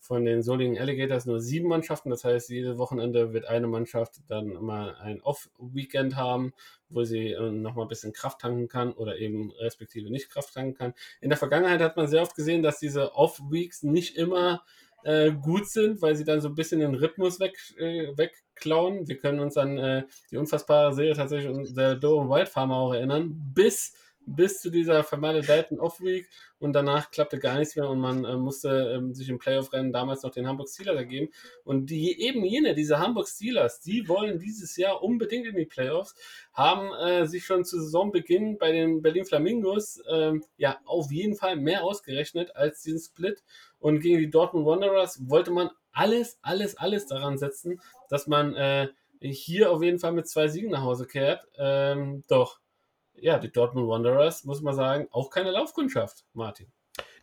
von 0.00 0.24
den 0.24 0.42
Solingen 0.42 0.78
Alligators 0.78 1.26
nur 1.26 1.40
sieben 1.40 1.68
Mannschaften. 1.68 2.10
Das 2.10 2.24
heißt, 2.24 2.48
jedes 2.48 2.78
Wochenende 2.78 3.34
wird 3.34 3.44
eine 3.44 3.66
Mannschaft 3.68 4.22
dann 4.28 4.54
mal 4.54 4.94
ein 4.94 5.20
Off-Weekend 5.20 6.16
haben, 6.16 6.52
wo 6.88 7.04
sie 7.04 7.32
äh, 7.32 7.50
nochmal 7.50 7.84
ein 7.84 7.88
bisschen 7.88 8.12
Kraft 8.12 8.40
tanken 8.40 8.66
kann 8.66 8.92
oder 8.92 9.18
eben 9.18 9.52
respektive 9.52 10.10
nicht 10.10 10.30
Kraft 10.30 10.54
tanken 10.54 10.74
kann. 10.74 10.94
In 11.20 11.28
der 11.28 11.38
Vergangenheit 11.38 11.80
hat 11.80 11.96
man 11.96 12.08
sehr 12.08 12.22
oft 12.22 12.34
gesehen, 12.34 12.62
dass 12.62 12.80
diese 12.80 13.14
Off-Weeks 13.14 13.82
nicht 13.82 14.16
immer 14.16 14.64
äh, 15.04 15.32
gut 15.32 15.68
sind, 15.68 16.02
weil 16.02 16.16
sie 16.16 16.24
dann 16.24 16.40
so 16.40 16.48
ein 16.48 16.54
bisschen 16.54 16.80
den 16.80 16.94
Rhythmus 16.94 17.40
weg, 17.40 17.56
äh, 17.78 18.16
wegklauen. 18.16 19.08
Wir 19.08 19.18
können 19.18 19.40
uns 19.40 19.56
an 19.56 19.78
äh, 19.78 20.04
die 20.30 20.36
unfassbare 20.36 20.94
Serie 20.94 21.14
tatsächlich 21.14 21.74
der 21.74 21.96
Doe 21.96 22.28
White 22.28 22.50
Farmer 22.50 22.76
auch 22.76 22.94
erinnern, 22.94 23.30
bis 23.54 23.94
bis 24.26 24.60
zu 24.60 24.70
dieser 24.70 25.02
vermaledeiten 25.02 25.80
Off-Week 25.80 26.28
und 26.58 26.72
danach 26.72 27.10
klappte 27.10 27.38
gar 27.38 27.58
nichts 27.58 27.74
mehr 27.74 27.88
und 27.88 27.98
man 27.98 28.24
äh, 28.24 28.36
musste 28.36 28.92
ähm, 28.94 29.14
sich 29.14 29.28
im 29.28 29.38
Playoff-Rennen 29.38 29.92
damals 29.92 30.22
noch 30.22 30.30
den 30.30 30.46
Hamburg 30.46 30.68
Steelers 30.68 30.96
ergeben. 30.96 31.30
Und 31.64 31.86
die 31.90 32.20
eben 32.20 32.44
jene, 32.44 32.74
diese 32.74 32.98
Hamburg 32.98 33.28
Steelers, 33.28 33.80
die 33.80 34.08
wollen 34.08 34.38
dieses 34.38 34.76
Jahr 34.76 35.02
unbedingt 35.02 35.46
in 35.46 35.56
die 35.56 35.64
Playoffs, 35.64 36.14
haben 36.52 36.92
äh, 36.94 37.26
sich 37.26 37.44
schon 37.44 37.64
zu 37.64 37.80
Saisonbeginn 37.80 38.58
bei 38.58 38.72
den 38.72 39.02
Berlin 39.02 39.24
Flamingos 39.24 40.02
ähm, 40.10 40.44
ja 40.56 40.78
auf 40.84 41.10
jeden 41.10 41.34
Fall 41.34 41.56
mehr 41.56 41.82
ausgerechnet 41.82 42.54
als 42.54 42.82
diesen 42.82 43.00
Split. 43.00 43.42
Und 43.78 44.00
gegen 44.00 44.18
die 44.18 44.30
Dortmund 44.30 44.66
Wanderers 44.66 45.28
wollte 45.28 45.50
man 45.50 45.70
alles, 45.92 46.38
alles, 46.42 46.76
alles 46.76 47.06
daran 47.06 47.38
setzen, 47.38 47.80
dass 48.08 48.26
man 48.26 48.54
äh, 48.54 48.88
hier 49.20 49.70
auf 49.70 49.82
jeden 49.82 49.98
Fall 49.98 50.12
mit 50.12 50.28
zwei 50.28 50.48
Siegen 50.48 50.70
nach 50.70 50.82
Hause 50.82 51.06
kehrt. 51.06 51.46
Ähm, 51.58 52.22
doch 52.28 52.59
ja, 53.20 53.38
die 53.38 53.50
Dortmund 53.50 53.88
Wanderers, 53.88 54.44
muss 54.44 54.60
man 54.60 54.74
sagen, 54.74 55.08
auch 55.10 55.30
keine 55.30 55.50
Laufkundschaft, 55.50 56.24
Martin. 56.32 56.66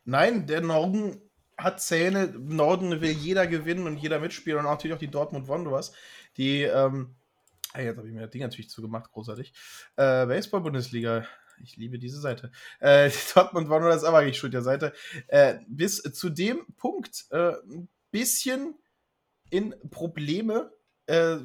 Nein, 0.05 0.47
der 0.47 0.61
Norden 0.61 1.21
hat 1.57 1.81
Zähne. 1.81 2.27
Norden 2.37 3.01
will 3.01 3.11
jeder 3.11 3.47
gewinnen 3.47 3.87
und 3.87 3.97
jeder 3.97 4.19
mitspielen 4.19 4.59
und 4.59 4.65
natürlich 4.65 4.95
auch 4.95 4.99
die 4.99 5.11
Dortmund 5.11 5.47
Wanderers, 5.47 5.91
die, 6.37 6.61
ähm, 6.61 7.15
jetzt 7.75 7.97
habe 7.97 8.07
ich 8.07 8.13
mir 8.13 8.21
das 8.21 8.29
Ding 8.29 8.41
natürlich 8.41 8.69
zugemacht, 8.69 9.11
großartig. 9.11 9.53
Äh, 9.95 10.27
Baseball-Bundesliga, 10.27 11.25
ich 11.63 11.75
liebe 11.77 11.97
diese 11.97 12.19
Seite. 12.19 12.51
Äh, 12.79 13.09
die 13.09 13.33
Dortmund 13.33 13.69
Wanderers, 13.69 14.03
aber 14.03 14.25
ich 14.25 14.37
schuld 14.37 14.53
der 14.53 14.61
Seite. 14.61 14.93
Äh, 15.27 15.55
bis 15.67 16.01
zu 16.01 16.29
dem 16.29 16.65
Punkt 16.77 17.25
äh, 17.31 17.53
ein 17.67 17.89
bisschen 18.11 18.75
in 19.49 19.75
Probleme 19.89 20.71
äh, 21.07 21.37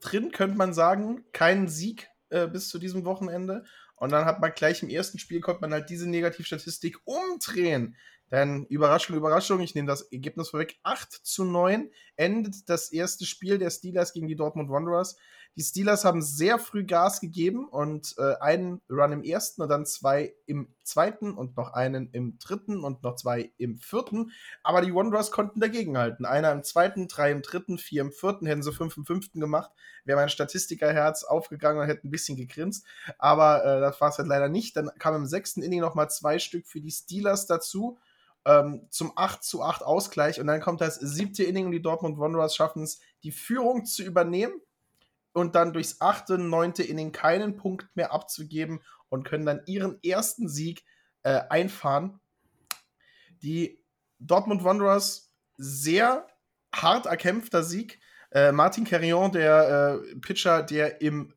drin, 0.00 0.32
könnte 0.32 0.56
man 0.56 0.74
sagen. 0.74 1.24
Kein 1.32 1.68
Sieg 1.68 2.09
äh, 2.30 2.46
bis 2.46 2.68
zu 2.68 2.78
diesem 2.78 3.04
Wochenende. 3.04 3.64
Und 3.96 4.12
dann 4.12 4.24
hat 4.24 4.40
man 4.40 4.52
gleich 4.54 4.82
im 4.82 4.88
ersten 4.88 5.18
Spiel, 5.18 5.40
konnte 5.40 5.60
man 5.60 5.72
halt 5.72 5.90
diese 5.90 6.08
Negativstatistik 6.08 6.98
umdrehen. 7.04 7.96
Denn 8.30 8.64
Überraschung, 8.66 9.16
Überraschung, 9.16 9.60
ich 9.60 9.74
nehme 9.74 9.88
das 9.88 10.02
Ergebnis 10.02 10.50
vorweg, 10.50 10.78
8 10.84 11.12
zu 11.12 11.44
9 11.44 11.90
endet 12.16 12.68
das 12.68 12.92
erste 12.92 13.26
Spiel 13.26 13.58
der 13.58 13.70
Steelers 13.70 14.12
gegen 14.12 14.28
die 14.28 14.36
Dortmund 14.36 14.70
Wanderers. 14.70 15.16
Die 15.56 15.62
Steelers 15.62 16.04
haben 16.04 16.22
sehr 16.22 16.58
früh 16.58 16.84
Gas 16.84 17.20
gegeben 17.20 17.68
und 17.68 18.14
äh, 18.18 18.34
einen 18.40 18.80
Run 18.88 19.12
im 19.12 19.22
ersten 19.22 19.62
und 19.62 19.68
dann 19.68 19.84
zwei 19.84 20.34
im 20.46 20.74
zweiten 20.84 21.34
und 21.34 21.56
noch 21.56 21.72
einen 21.72 22.08
im 22.12 22.38
dritten 22.38 22.84
und 22.84 23.02
noch 23.02 23.16
zwei 23.16 23.52
im 23.58 23.78
vierten. 23.78 24.30
Aber 24.62 24.80
die 24.80 24.94
Wanderers 24.94 25.30
konnten 25.30 25.60
dagegenhalten. 25.60 26.24
Einer 26.24 26.52
im 26.52 26.62
zweiten, 26.62 27.08
drei 27.08 27.32
im 27.32 27.42
dritten, 27.42 27.78
vier 27.78 28.02
im 28.02 28.12
vierten, 28.12 28.46
hätten 28.46 28.62
sie 28.62 28.72
fünf 28.72 28.96
im 28.96 29.04
fünften 29.04 29.40
gemacht. 29.40 29.72
Wäre 30.04 30.18
mein 30.18 30.28
Statistikerherz 30.28 31.24
aufgegangen 31.24 31.82
und 31.82 31.88
hätte 31.88 32.06
ein 32.06 32.10
bisschen 32.10 32.36
gegrinst. 32.36 32.86
Aber 33.18 33.64
äh, 33.64 33.80
das 33.80 34.00
war 34.00 34.10
es 34.10 34.18
halt 34.18 34.28
leider 34.28 34.48
nicht. 34.48 34.76
Dann 34.76 34.90
kam 34.98 35.14
im 35.14 35.26
sechsten 35.26 35.62
Inning 35.62 35.80
noch 35.80 35.94
mal 35.94 36.08
zwei 36.08 36.38
Stück 36.38 36.66
für 36.66 36.80
die 36.80 36.92
Steelers 36.92 37.46
dazu 37.46 37.98
ähm, 38.46 38.86
zum 38.90 39.12
8 39.16 39.42
zu 39.42 39.62
8 39.62 39.82
Ausgleich 39.82 40.40
und 40.40 40.46
dann 40.46 40.60
kommt 40.60 40.80
das 40.80 40.94
siebte 40.96 41.44
Inning 41.44 41.66
und 41.66 41.72
die 41.72 41.82
Dortmund 41.82 42.18
Wanderers 42.18 42.56
schaffen 42.56 42.82
es, 42.82 43.00
die 43.22 43.32
Führung 43.32 43.84
zu 43.84 44.02
übernehmen 44.02 44.54
und 45.32 45.54
dann 45.54 45.72
durchs 45.72 46.00
achte, 46.00 46.38
neunte 46.38 46.82
Inning 46.82 47.12
keinen 47.12 47.56
Punkt 47.56 47.88
mehr 47.94 48.12
abzugeben 48.12 48.82
und 49.08 49.24
können 49.24 49.46
dann 49.46 49.62
ihren 49.66 50.02
ersten 50.02 50.48
Sieg 50.48 50.84
äh, 51.22 51.40
einfahren. 51.48 52.20
Die 53.42 53.84
Dortmund 54.18 54.64
Wanderers 54.64 55.32
sehr 55.56 56.26
hart 56.74 57.06
erkämpfter 57.06 57.62
Sieg. 57.62 58.00
Äh, 58.30 58.52
Martin 58.52 58.84
Carrion, 58.84 59.32
der 59.32 60.00
äh, 60.02 60.16
Pitcher, 60.16 60.62
der 60.62 61.00
im 61.00 61.34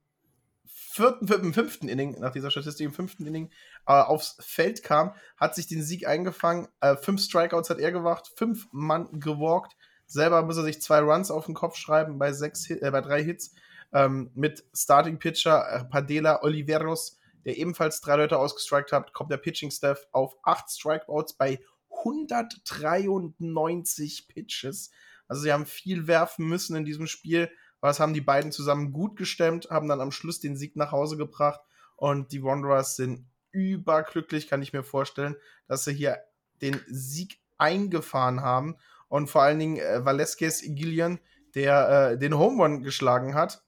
vierten, 0.65 1.27
im 1.27 1.53
fünften 1.53 1.89
Inning, 1.89 2.19
nach 2.19 2.31
dieser 2.31 2.51
Statistik 2.51 2.85
im 2.85 2.93
fünften 2.93 3.25
Inning, 3.25 3.49
äh, 3.87 3.93
aufs 3.93 4.37
Feld 4.39 4.83
kam, 4.83 5.15
hat 5.37 5.55
sich 5.55 5.67
den 5.67 5.81
Sieg 5.81 6.07
eingefangen. 6.07 6.67
Äh, 6.81 6.95
fünf 6.95 7.21
Strikeouts 7.21 7.69
hat 7.69 7.79
er 7.79 7.91
gemacht, 7.91 8.31
fünf 8.35 8.67
Mann 8.71 9.19
gewalkt. 9.19 9.75
Selber 10.05 10.43
muss 10.43 10.57
er 10.57 10.63
sich 10.63 10.81
zwei 10.81 10.99
Runs 10.99 11.31
auf 11.31 11.45
den 11.47 11.55
Kopf 11.55 11.77
schreiben 11.77 12.19
bei, 12.19 12.31
sechs, 12.31 12.69
äh, 12.69 12.91
bei 12.91 13.01
drei 13.01 13.23
Hits. 13.23 13.55
Ähm, 13.93 14.31
mit 14.33 14.65
Starting 14.73 15.19
Pitcher 15.19 15.65
äh, 15.69 15.83
Padela 15.85 16.43
Oliveros, 16.43 17.19
der 17.45 17.57
ebenfalls 17.57 18.01
drei 18.01 18.15
Leute 18.15 18.39
ausgestrikt 18.39 18.91
hat, 18.91 19.13
kommt 19.13 19.31
der 19.31 19.37
Pitching 19.37 19.71
Staff 19.71 20.07
auf 20.11 20.35
acht 20.43 20.71
Strikeouts 20.71 21.33
bei 21.33 21.59
193 21.89 24.27
Pitches. 24.27 24.91
Also 25.27 25.43
sie 25.43 25.53
haben 25.53 25.65
viel 25.65 26.07
werfen 26.07 26.47
müssen 26.47 26.75
in 26.75 26.85
diesem 26.85 27.07
Spiel. 27.07 27.49
Was 27.81 27.99
haben 27.99 28.13
die 28.13 28.21
beiden 28.21 28.51
zusammen 28.51 28.93
gut 28.93 29.17
gestemmt, 29.17 29.69
haben 29.69 29.87
dann 29.87 30.01
am 30.01 30.11
Schluss 30.11 30.39
den 30.39 30.55
Sieg 30.55 30.75
nach 30.75 30.91
Hause 30.91 31.17
gebracht. 31.17 31.61
Und 31.95 32.31
die 32.31 32.43
Wanderers 32.43 32.95
sind 32.95 33.25
überglücklich, 33.51 34.47
kann 34.47 34.61
ich 34.61 34.73
mir 34.73 34.83
vorstellen, 34.83 35.35
dass 35.67 35.85
sie 35.85 35.93
hier 35.93 36.19
den 36.61 36.79
Sieg 36.87 37.39
eingefahren 37.57 38.41
haben. 38.41 38.77
Und 39.07 39.29
vor 39.29 39.43
allen 39.43 39.59
Dingen 39.59 39.77
äh, 39.77 40.03
Valesquez 40.03 40.63
Gillian, 40.65 41.19
der 41.55 42.11
äh, 42.11 42.17
den 42.17 42.37
Home 42.37 42.61
Run 42.61 42.83
geschlagen 42.83 43.35
hat, 43.35 43.63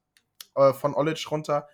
äh, 0.56 0.74
von 0.74 0.94
Olic 0.94 1.30
runter. 1.32 1.68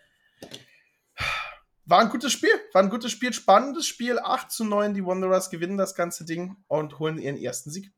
War 1.86 2.00
ein 2.00 2.10
gutes 2.10 2.32
Spiel, 2.32 2.52
war 2.74 2.84
ein 2.84 2.90
gutes 2.90 3.12
Spiel, 3.12 3.34
spannendes 3.34 3.86
Spiel. 3.86 4.20
8 4.20 4.52
zu 4.52 4.64
9, 4.64 4.94
die 4.94 5.06
Wanderers 5.06 5.50
gewinnen 5.50 5.78
das 5.78 5.96
ganze 5.96 6.26
Ding 6.26 6.56
und 6.68 7.00
holen 7.00 7.18
ihren 7.18 7.38
ersten 7.38 7.72
Sieg. 7.72 7.92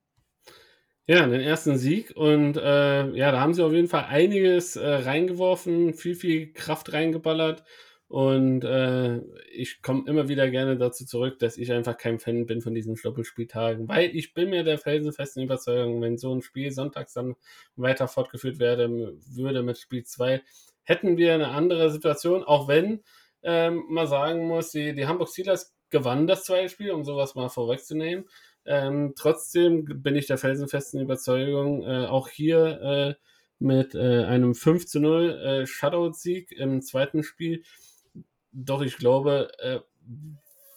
Ja, 1.05 1.27
den 1.27 1.41
ersten 1.41 1.77
Sieg. 1.77 2.13
Und 2.15 2.55
äh, 2.55 3.09
ja, 3.11 3.31
da 3.31 3.39
haben 3.41 3.53
sie 3.53 3.63
auf 3.63 3.73
jeden 3.73 3.89
Fall 3.89 4.05
einiges 4.05 4.77
äh, 4.77 4.87
reingeworfen, 4.87 5.93
viel, 5.93 6.15
viel 6.15 6.53
Kraft 6.53 6.93
reingeballert. 6.93 7.63
Und 8.07 8.63
äh, 8.63 9.21
ich 9.51 9.81
komme 9.81 10.03
immer 10.07 10.29
wieder 10.29 10.49
gerne 10.49 10.77
dazu 10.77 11.03
zurück, 11.05 11.39
dass 11.39 11.57
ich 11.57 11.71
einfach 11.71 11.97
kein 11.97 12.19
Fan 12.19 12.45
bin 12.45 12.61
von 12.61 12.75
diesen 12.75 12.95
Doppelspieltagen, 12.95 13.87
weil 13.89 14.15
ich 14.15 14.35
bin 14.35 14.51
mir 14.51 14.63
der 14.63 14.77
felsenfesten 14.77 15.43
Überzeugung, 15.43 15.99
wenn 15.99 16.17
so 16.17 16.33
ein 16.33 16.43
Spiel 16.43 16.71
sonntags 16.71 17.13
dann 17.13 17.35
weiter 17.75 18.07
fortgeführt 18.07 18.59
werden 18.59 19.19
würde 19.35 19.63
mit 19.63 19.79
Spiel 19.79 20.03
2, 20.03 20.43
hätten 20.83 21.17
wir 21.17 21.33
eine 21.33 21.49
andere 21.49 21.89
Situation, 21.89 22.43
auch 22.43 22.67
wenn 22.67 23.03
ähm, 23.43 23.83
man 23.89 24.07
sagen 24.07 24.47
muss, 24.47 24.71
die, 24.71 24.93
die 24.93 25.07
Hamburg 25.07 25.29
Steelers 25.29 25.73
gewannen 25.89 26.27
das 26.27 26.43
zweite 26.43 26.69
Spiel, 26.69 26.91
um 26.91 27.03
sowas 27.03 27.35
mal 27.35 27.49
vorwegzunehmen. 27.49 28.25
Ähm, 28.65 29.13
trotzdem 29.15 29.85
bin 30.01 30.15
ich 30.15 30.27
der 30.27 30.37
felsenfesten 30.37 31.01
Überzeugung, 31.01 31.83
äh, 31.83 32.07
auch 32.07 32.29
hier 32.29 32.81
äh, 32.81 33.13
mit 33.59 33.95
äh, 33.95 34.23
einem 34.25 34.55
5 34.55 34.85
zu 34.85 34.99
0 34.99 35.29
äh, 35.29 35.65
Shutout-Sieg 35.65 36.51
im 36.51 36.81
zweiten 36.81 37.23
Spiel. 37.23 37.63
Doch 38.51 38.81
ich 38.81 38.97
glaube, 38.97 39.51
äh, 39.59 39.79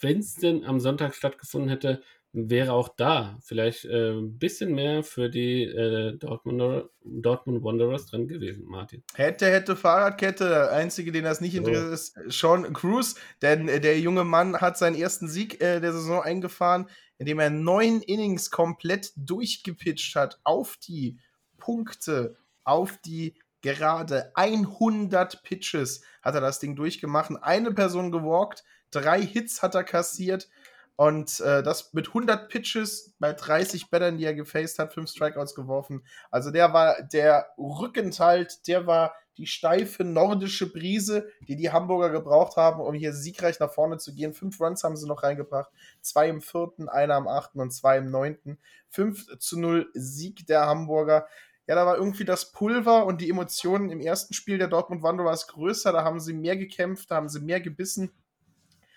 wenn 0.01 0.19
es 0.19 0.35
denn 0.35 0.65
am 0.65 0.81
Sonntag 0.81 1.15
stattgefunden 1.15 1.71
hätte, 1.71 2.03
wäre 2.37 2.75
auch 2.75 2.91
da 2.91 3.39
vielleicht 3.41 3.87
äh, 3.87 4.13
ein 4.13 4.39
bisschen 4.39 4.75
mehr 4.75 5.03
für 5.03 5.31
die 5.31 5.65
äh, 5.65 6.17
Dortmunder, 6.19 6.91
Dortmund 7.03 7.65
Wanderers 7.65 8.07
drin 8.07 8.29
gewesen, 8.29 8.67
Martin. 8.67 9.03
Hätte, 9.15 9.47
hätte 9.47 9.75
Fahrradkette. 9.75 10.49
Der 10.49 10.73
Einzige, 10.73 11.13
den 11.13 11.25
das 11.25 11.41
nicht 11.41 11.55
interessiert, 11.55 11.93
ist 11.93 12.19
Sean 12.29 12.75
Cruz. 12.75 13.15
Denn 13.41 13.69
äh, 13.69 13.81
der 13.81 13.99
junge 13.99 14.25
Mann 14.25 14.61
hat 14.61 14.77
seinen 14.77 14.97
ersten 14.97 15.29
Sieg 15.29 15.63
äh, 15.63 15.81
der 15.81 15.93
Saison 15.93 16.23
eingefahren, 16.23 16.91
indem 17.17 17.39
er 17.39 17.51
neun 17.51 18.03
Innings 18.03 18.51
komplett 18.51 19.13
durchgepitcht 19.17 20.15
hat 20.15 20.39
auf 20.45 20.77
die 20.77 21.19
Punkte, 21.57 22.37
auf 22.65 22.99
die 22.99 23.35
gerade 23.63 24.31
100 24.35 25.43
Pitches 25.43 26.03
hat 26.23 26.35
er 26.35 26.43
das 26.43 26.61
Ding 26.61 26.77
durchgemacht. 26.77 27.31
Eine 27.41 27.73
Person 27.73 28.13
gewalkt, 28.13 28.63
drei 28.91 29.23
Hits 29.23 29.63
hat 29.63 29.75
er 29.75 29.85
kassiert 29.85 30.49
und 30.97 31.41
äh, 31.41 31.63
das 31.63 31.93
mit 31.93 32.09
100 32.09 32.49
Pitches 32.49 33.15
bei 33.19 33.33
30 33.35 33.91
Battern, 33.91 34.17
die 34.17 34.25
er 34.25 34.35
gefaced 34.35 34.79
hat, 34.79 34.95
fünf 34.95 35.11
Strikeouts 35.11 35.55
geworfen. 35.55 36.05
Also 36.31 36.51
der 36.51 36.73
war 36.73 37.03
der 37.03 37.51
Rückenthalt, 37.59 38.67
der 38.67 38.87
war 38.87 39.15
die 39.37 39.47
steife 39.47 40.03
nordische 40.03 40.73
Brise, 40.73 41.29
die 41.47 41.57
die 41.57 41.71
Hamburger 41.71 42.09
gebraucht 42.09 42.57
haben, 42.57 42.81
um 42.81 42.95
hier 42.95 43.13
siegreich 43.13 43.61
nach 43.61 43.71
vorne 43.71 43.99
zu 43.99 44.15
gehen. 44.15 44.33
Fünf 44.33 44.59
Runs 44.59 44.83
haben 44.83 44.97
sie 44.97 45.07
noch 45.07 45.23
reingebracht. 45.23 45.71
Zwei 46.01 46.31
im 46.31 46.41
vierten, 46.41 46.89
einer 46.89 47.15
am 47.15 47.29
achten 47.29 47.61
und 47.61 47.71
zwei 47.71 47.99
im 47.99 48.11
neunten. 48.11 48.59
5 48.89 49.39
zu 49.39 49.61
0 49.61 49.91
Sieg 49.93 50.47
der 50.47 50.67
Hamburger. 50.67 51.27
Ja, 51.67 51.75
da 51.75 51.85
war 51.85 51.97
irgendwie 51.97 52.25
das 52.25 52.53
Pulver 52.53 53.05
und 53.05 53.21
die 53.21 53.29
Emotionen 53.29 53.91
im 53.91 54.01
ersten 54.01 54.33
Spiel 54.33 54.57
der 54.57 54.69
Dortmund 54.69 55.03
Wanderers 55.03 55.49
größer. 55.49 55.93
Da 55.93 56.05
haben 56.05 56.21
sie 56.21 56.33
mehr 56.33 56.57
gekämpft, 56.57 57.11
da 57.11 57.17
haben 57.17 57.29
sie 57.29 57.41
mehr 57.41 57.61
gebissen 57.61 58.13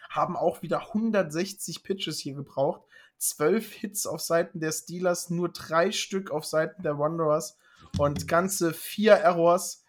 haben 0.10 0.36
auch 0.36 0.62
wieder 0.62 0.88
160 0.88 1.84
Pitches 1.84 2.20
hier 2.20 2.34
gebraucht. 2.34 2.82
Zwölf 3.18 3.72
Hits 3.72 4.08
auf 4.08 4.22
Seiten 4.22 4.60
der 4.60 4.72
Steelers, 4.72 5.30
nur 5.30 5.50
drei 5.50 5.92
Stück 5.92 6.32
auf 6.32 6.46
Seiten 6.46 6.82
der 6.84 6.98
Wanderers 6.98 7.58
und 7.98 8.28
ganze 8.28 8.74
vier 8.74 9.14
Errors. 9.14 9.86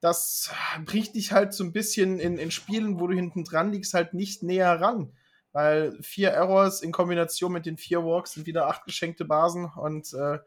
Das 0.00 0.50
bringt 0.84 1.14
dich 1.14 1.32
halt 1.32 1.54
so 1.54 1.64
ein 1.64 1.72
bisschen 1.72 2.18
in, 2.18 2.38
in 2.38 2.50
Spielen, 2.50 3.00
wo 3.00 3.06
du 3.06 3.14
hinten 3.14 3.44
dran 3.44 3.72
liegst, 3.72 3.94
halt 3.94 4.14
nicht 4.14 4.42
näher 4.42 4.80
ran. 4.80 5.12
Weil 5.52 5.98
vier 6.02 6.30
Errors 6.30 6.82
in 6.82 6.92
Kombination 6.92 7.52
mit 7.52 7.66
den 7.66 7.76
vier 7.76 8.04
Walks 8.04 8.32
sind 8.32 8.46
wieder 8.46 8.68
acht 8.68 8.84
geschenkte 8.84 9.24
Basen 9.24 9.66
und 9.66 10.12
äh, 10.14 10.38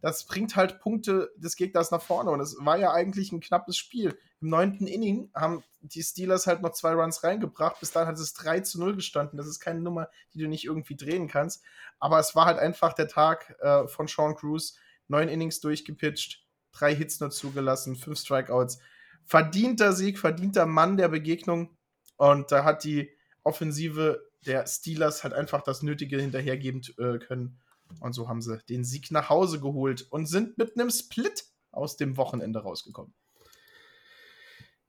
das 0.00 0.26
bringt 0.26 0.56
halt 0.56 0.80
Punkte 0.80 1.30
des 1.36 1.56
Gegners 1.56 1.90
nach 1.90 2.02
vorne. 2.02 2.30
Und 2.30 2.40
es 2.40 2.56
war 2.60 2.78
ja 2.78 2.92
eigentlich 2.92 3.32
ein 3.32 3.40
knappes 3.40 3.76
Spiel. 3.76 4.18
Im 4.40 4.48
neunten 4.48 4.86
Inning 4.86 5.30
haben 5.34 5.62
die 5.80 6.02
Steelers 6.02 6.46
halt 6.46 6.62
noch 6.62 6.72
zwei 6.72 6.92
Runs 6.94 7.22
reingebracht. 7.22 7.80
Bis 7.80 7.92
dahin 7.92 8.08
hat 8.08 8.18
es 8.18 8.32
3 8.34 8.60
zu 8.60 8.80
0 8.80 8.96
gestanden. 8.96 9.36
Das 9.36 9.46
ist 9.46 9.60
keine 9.60 9.80
Nummer, 9.80 10.08
die 10.32 10.38
du 10.38 10.48
nicht 10.48 10.64
irgendwie 10.64 10.96
drehen 10.96 11.28
kannst. 11.28 11.62
Aber 11.98 12.18
es 12.18 12.34
war 12.34 12.46
halt 12.46 12.58
einfach 12.58 12.92
der 12.92 13.08
Tag 13.08 13.56
äh, 13.60 13.86
von 13.88 14.08
Sean 14.08 14.34
Cruz. 14.34 14.76
Neun 15.08 15.28
Innings 15.28 15.60
durchgepitcht, 15.60 16.46
drei 16.72 16.94
Hits 16.94 17.18
nur 17.18 17.30
zugelassen, 17.30 17.96
fünf 17.96 18.20
Strikeouts. 18.20 18.78
Verdienter 19.24 19.92
Sieg, 19.92 20.18
verdienter 20.18 20.66
Mann 20.66 20.96
der 20.96 21.08
Begegnung. 21.08 21.76
Und 22.16 22.52
da 22.52 22.64
hat 22.64 22.84
die 22.84 23.10
Offensive 23.42 24.22
der 24.46 24.66
Steelers 24.66 25.24
halt 25.24 25.34
einfach 25.34 25.62
das 25.62 25.82
Nötige 25.82 26.20
hinterhergeben 26.20 26.82
äh, 26.98 27.18
können. 27.18 27.60
Und 28.00 28.12
so 28.12 28.28
haben 28.28 28.42
sie 28.42 28.58
den 28.68 28.84
Sieg 28.84 29.10
nach 29.10 29.28
Hause 29.28 29.60
geholt 29.60 30.06
und 30.10 30.26
sind 30.26 30.58
mit 30.58 30.78
einem 30.78 30.90
Split 30.90 31.44
aus 31.72 31.96
dem 31.96 32.16
Wochenende 32.16 32.60
rausgekommen. 32.60 33.14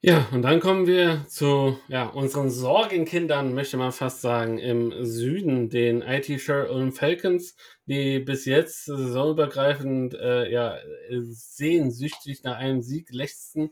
Ja, 0.04 0.26
und 0.32 0.42
dann 0.42 0.58
kommen 0.58 0.88
wir 0.88 1.24
zu 1.28 1.78
ja, 1.86 2.08
unseren 2.08 2.50
Sorgenkindern, 2.50 3.54
möchte 3.54 3.76
man 3.76 3.92
fast 3.92 4.20
sagen, 4.20 4.58
im 4.58 5.04
Süden, 5.04 5.70
den 5.70 6.02
IT 6.02 6.40
Sherwood 6.40 6.92
Falcons, 6.92 7.54
die 7.86 8.18
bis 8.18 8.44
jetzt 8.44 8.86
saisonübergreifend 8.86 10.14
äh, 10.14 10.50
ja, 10.50 10.76
sehnsüchtig 11.20 12.42
nach 12.42 12.56
einem 12.56 12.82
Sieg 12.82 13.12
lechzten. 13.12 13.70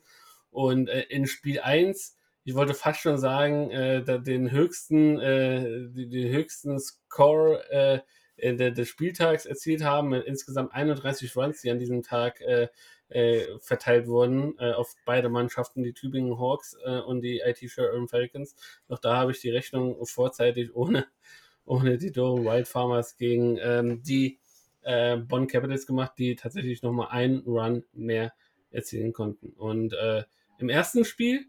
Und 0.50 0.88
äh, 0.88 1.02
in 1.08 1.26
Spiel 1.26 1.58
1, 1.58 2.16
ich 2.44 2.54
wollte 2.54 2.74
fast 2.74 3.00
schon 3.00 3.18
sagen, 3.18 3.72
äh, 3.72 4.22
den 4.22 4.52
höchsten, 4.52 5.18
äh, 5.18 5.88
den 5.90 6.32
höchsten 6.32 6.78
Score 6.78 7.68
äh, 7.70 8.00
des 8.40 8.88
Spieltags 8.88 9.46
erzielt 9.46 9.84
haben, 9.84 10.08
mit 10.10 10.24
insgesamt 10.24 10.72
31 10.72 11.36
Runs, 11.36 11.60
die 11.60 11.70
an 11.70 11.78
diesem 11.78 12.02
Tag 12.02 12.40
äh, 12.40 12.68
äh, 13.10 13.58
verteilt 13.58 14.06
wurden 14.06 14.54
äh, 14.58 14.72
auf 14.72 14.94
beide 15.04 15.28
Mannschaften, 15.28 15.82
die 15.82 15.92
Tübingen 15.92 16.38
Hawks 16.38 16.76
äh, 16.84 17.00
und 17.00 17.22
die 17.22 17.40
IT 17.40 17.58
Sherman 17.58 18.08
Falcons. 18.08 18.54
Doch 18.88 18.98
da 18.98 19.16
habe 19.16 19.32
ich 19.32 19.40
die 19.40 19.50
Rechnung 19.50 20.04
vorzeitig 20.06 20.74
ohne, 20.74 21.06
ohne 21.64 21.98
die 21.98 22.12
Durham 22.12 22.44
Wild 22.44 22.68
Farmers 22.68 23.16
gegen 23.16 23.58
ähm, 23.60 24.02
die 24.02 24.38
äh, 24.82 25.16
Bonn 25.16 25.48
Capitals 25.48 25.86
gemacht, 25.86 26.12
die 26.18 26.36
tatsächlich 26.36 26.82
nochmal 26.82 27.08
einen 27.10 27.40
Run 27.40 27.84
mehr 27.92 28.32
erzielen 28.70 29.12
konnten. 29.12 29.50
Und 29.50 29.92
äh, 29.92 30.24
im 30.58 30.68
ersten 30.68 31.04
Spiel 31.04 31.46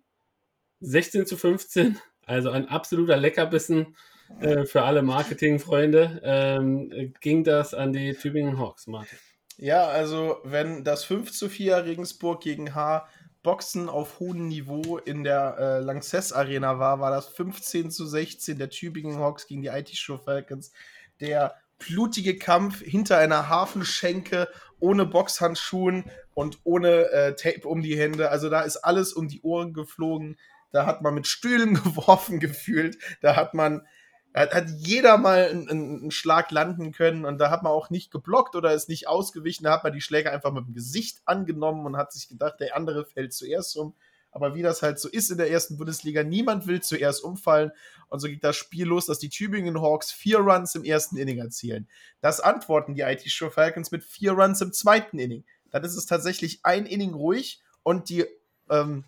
16 0.79 1.27
zu 1.27 1.37
15, 1.37 1.99
also 2.25 2.49
ein 2.49 2.67
absoluter 2.67 3.17
Leckerbissen 3.17 3.95
äh, 4.39 4.65
für 4.65 4.83
alle 4.83 5.01
Marketingfreunde, 5.01 6.21
ähm, 6.23 7.13
ging 7.19 7.43
das 7.43 7.73
an 7.73 7.93
die 7.93 8.13
Tübingen 8.13 8.57
Hawks, 8.57 8.87
Martin. 8.87 9.17
Ja, 9.57 9.87
also 9.87 10.37
wenn 10.43 10.83
das 10.83 11.03
5 11.03 11.31
zu 11.31 11.49
4 11.49 11.85
Regensburg 11.85 12.41
gegen 12.41 12.73
H 12.73 13.07
Boxen 13.43 13.89
auf 13.89 14.19
hohem 14.19 14.47
Niveau 14.47 14.97
in 14.97 15.23
der 15.23 15.57
äh, 15.57 15.79
Lanxess 15.79 16.31
Arena 16.31 16.77
war, 16.77 16.99
war 16.99 17.11
das 17.11 17.27
15 17.27 17.89
zu 17.89 18.05
16 18.05 18.57
der 18.57 18.69
Tübingen 18.69 19.17
Hawks 19.17 19.47
gegen 19.47 19.63
die 19.63 19.69
IT 19.69 19.89
Show 19.95 20.17
Falcons. 20.17 20.71
Der 21.19 21.55
blutige 21.79 22.37
Kampf 22.37 22.81
hinter 22.81 23.17
einer 23.17 23.49
Hafenschenke 23.49 24.47
ohne 24.79 25.05
Boxhandschuhen 25.05 26.05
und 26.33 26.59
ohne 26.63 27.09
äh, 27.11 27.35
Tape 27.35 27.67
um 27.67 27.81
die 27.81 27.97
Hände. 27.97 28.29
Also 28.29 28.49
da 28.49 28.61
ist 28.61 28.77
alles 28.77 29.13
um 29.13 29.27
die 29.27 29.41
Ohren 29.41 29.73
geflogen. 29.73 30.37
Da 30.71 30.85
hat 30.85 31.01
man 31.01 31.13
mit 31.13 31.27
Stühlen 31.27 31.73
geworfen 31.83 32.39
gefühlt. 32.39 32.97
Da 33.21 33.35
hat 33.35 33.53
man, 33.53 33.87
hat, 34.33 34.53
hat 34.53 34.69
jeder 34.77 35.17
mal 35.17 35.49
einen, 35.49 35.69
einen 35.69 36.11
Schlag 36.11 36.51
landen 36.51 36.91
können 36.91 37.25
und 37.25 37.37
da 37.37 37.49
hat 37.49 37.63
man 37.63 37.71
auch 37.71 37.89
nicht 37.89 38.11
geblockt 38.11 38.55
oder 38.55 38.73
ist 38.73 38.89
nicht 38.89 39.07
ausgewichen. 39.07 39.63
Da 39.63 39.73
hat 39.73 39.83
man 39.83 39.93
die 39.93 40.01
Schläge 40.01 40.31
einfach 40.31 40.51
mit 40.51 40.65
dem 40.65 40.73
Gesicht 40.73 41.21
angenommen 41.25 41.85
und 41.85 41.97
hat 41.97 42.13
sich 42.13 42.29
gedacht, 42.29 42.59
der 42.59 42.75
andere 42.75 43.05
fällt 43.05 43.33
zuerst 43.33 43.75
um. 43.75 43.93
Aber 44.31 44.55
wie 44.55 44.61
das 44.61 44.81
halt 44.81 44.97
so 44.97 45.09
ist 45.09 45.29
in 45.29 45.37
der 45.37 45.51
ersten 45.51 45.77
Bundesliga, 45.77 46.23
niemand 46.23 46.65
will 46.65 46.81
zuerst 46.81 47.21
umfallen. 47.21 47.71
Und 48.07 48.21
so 48.21 48.27
geht 48.27 48.43
das 48.43 48.55
Spiel 48.55 48.87
los, 48.87 49.05
dass 49.05 49.19
die 49.19 49.29
Tübingen 49.29 49.81
Hawks 49.81 50.11
vier 50.11 50.39
Runs 50.39 50.73
im 50.75 50.85
ersten 50.85 51.17
Inning 51.17 51.39
erzielen. 51.39 51.89
Das 52.21 52.39
antworten 52.39 52.95
die 52.95 53.01
IT 53.01 53.29
Show 53.29 53.49
Falcons 53.49 53.91
mit 53.91 54.03
vier 54.05 54.31
Runs 54.31 54.61
im 54.61 54.71
zweiten 54.71 55.19
Inning. 55.19 55.43
Dann 55.69 55.83
ist 55.83 55.97
es 55.97 56.05
tatsächlich 56.05 56.61
ein 56.63 56.85
Inning 56.85 57.13
ruhig 57.13 57.61
und 57.83 58.07
die 58.07 58.25
ähm, 58.69 59.03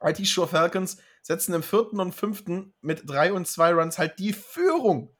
IT 0.00 0.26
Show 0.26 0.46
Falcons 0.46 0.96
setzen 1.26 1.54
im 1.54 1.64
vierten 1.64 1.98
und 1.98 2.14
fünften 2.14 2.72
mit 2.82 3.02
drei 3.04 3.32
und 3.32 3.48
zwei 3.48 3.72
Runs 3.72 3.98
halt 3.98 4.20
die 4.20 4.32
Führung. 4.32 5.10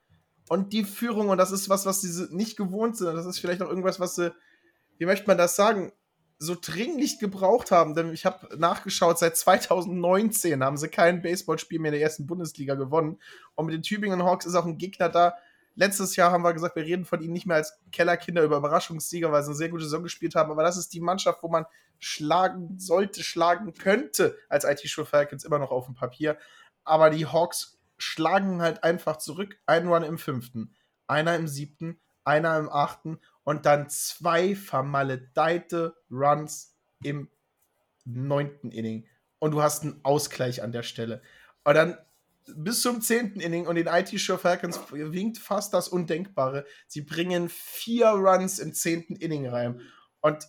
Und 0.48 0.72
die 0.72 0.84
Führung, 0.84 1.30
und 1.30 1.38
das 1.38 1.50
ist 1.50 1.68
was, 1.68 1.84
was 1.84 2.00
sie 2.00 2.28
nicht 2.30 2.56
gewohnt 2.56 2.96
sind. 2.96 3.12
Das 3.16 3.26
ist 3.26 3.40
vielleicht 3.40 3.60
auch 3.60 3.68
irgendwas, 3.68 3.98
was 3.98 4.14
sie, 4.14 4.32
wie 4.98 5.06
möchte 5.06 5.26
man 5.26 5.36
das 5.36 5.56
sagen? 5.56 5.92
so 6.38 6.54
dringlich 6.60 7.18
gebraucht 7.18 7.70
haben, 7.70 7.94
denn 7.94 8.12
ich 8.12 8.26
habe 8.26 8.58
nachgeschaut, 8.58 9.18
seit 9.18 9.36
2019 9.36 10.62
haben 10.62 10.76
sie 10.76 10.88
kein 10.88 11.22
Baseballspiel 11.22 11.78
mehr 11.78 11.90
in 11.90 11.94
der 11.94 12.02
ersten 12.02 12.26
Bundesliga 12.26 12.74
gewonnen. 12.74 13.18
Und 13.54 13.66
mit 13.66 13.74
den 13.74 13.82
Tübingen 13.82 14.22
Hawks 14.22 14.44
ist 14.44 14.54
auch 14.54 14.66
ein 14.66 14.76
Gegner 14.76 15.08
da. 15.08 15.34
Letztes 15.78 16.16
Jahr 16.16 16.32
haben 16.32 16.42
wir 16.42 16.54
gesagt, 16.54 16.74
wir 16.74 16.84
reden 16.84 17.04
von 17.04 17.20
ihnen 17.20 17.34
nicht 17.34 17.46
mehr 17.46 17.56
als 17.56 17.78
Kellerkinder 17.92 18.42
über 18.42 18.56
Überraschungssieger, 18.56 19.30
weil 19.30 19.42
sie 19.42 19.50
eine 19.50 19.56
sehr 19.56 19.68
gute 19.68 19.84
Saison 19.84 20.02
gespielt 20.02 20.34
haben. 20.34 20.50
Aber 20.50 20.62
das 20.62 20.78
ist 20.78 20.92
die 20.94 21.00
Mannschaft, 21.00 21.42
wo 21.42 21.48
man 21.48 21.66
schlagen 21.98 22.78
sollte, 22.78 23.22
schlagen 23.22 23.74
könnte, 23.74 24.36
als 24.48 24.64
IT-Show 24.64 25.04
Falcons 25.04 25.44
immer 25.44 25.58
noch 25.58 25.70
auf 25.70 25.84
dem 25.84 25.94
Papier. 25.94 26.38
Aber 26.84 27.10
die 27.10 27.26
Hawks 27.26 27.78
schlagen 27.98 28.62
halt 28.62 28.84
einfach 28.84 29.18
zurück. 29.18 29.58
Ein 29.66 29.86
Run 29.86 30.02
im 30.02 30.16
fünften, 30.16 30.74
einer 31.06 31.36
im 31.36 31.46
siebten, 31.46 32.00
einer 32.24 32.58
im 32.58 32.70
achten 32.70 33.20
und 33.44 33.66
dann 33.66 33.90
zwei 33.90 34.56
vermaledeite 34.56 35.94
Runs 36.10 36.74
im 37.02 37.30
neunten 38.06 38.70
Inning. 38.70 39.06
Und 39.38 39.50
du 39.50 39.62
hast 39.62 39.82
einen 39.82 40.00
Ausgleich 40.04 40.62
an 40.62 40.72
der 40.72 40.82
Stelle. 40.82 41.20
Und 41.64 41.74
dann 41.74 41.98
bis 42.54 42.82
zum 42.82 43.00
zehnten 43.00 43.40
Inning 43.40 43.66
und 43.66 43.76
den 43.76 43.86
IT 43.86 44.18
Show 44.20 44.36
Falcons 44.36 44.80
winkt 44.90 45.38
fast 45.38 45.74
das 45.74 45.88
Undenkbare. 45.88 46.64
Sie 46.86 47.02
bringen 47.02 47.48
vier 47.48 48.08
Runs 48.08 48.58
im 48.58 48.72
zehnten 48.74 49.16
Inning 49.16 49.48
rein. 49.48 49.80
Und 50.20 50.48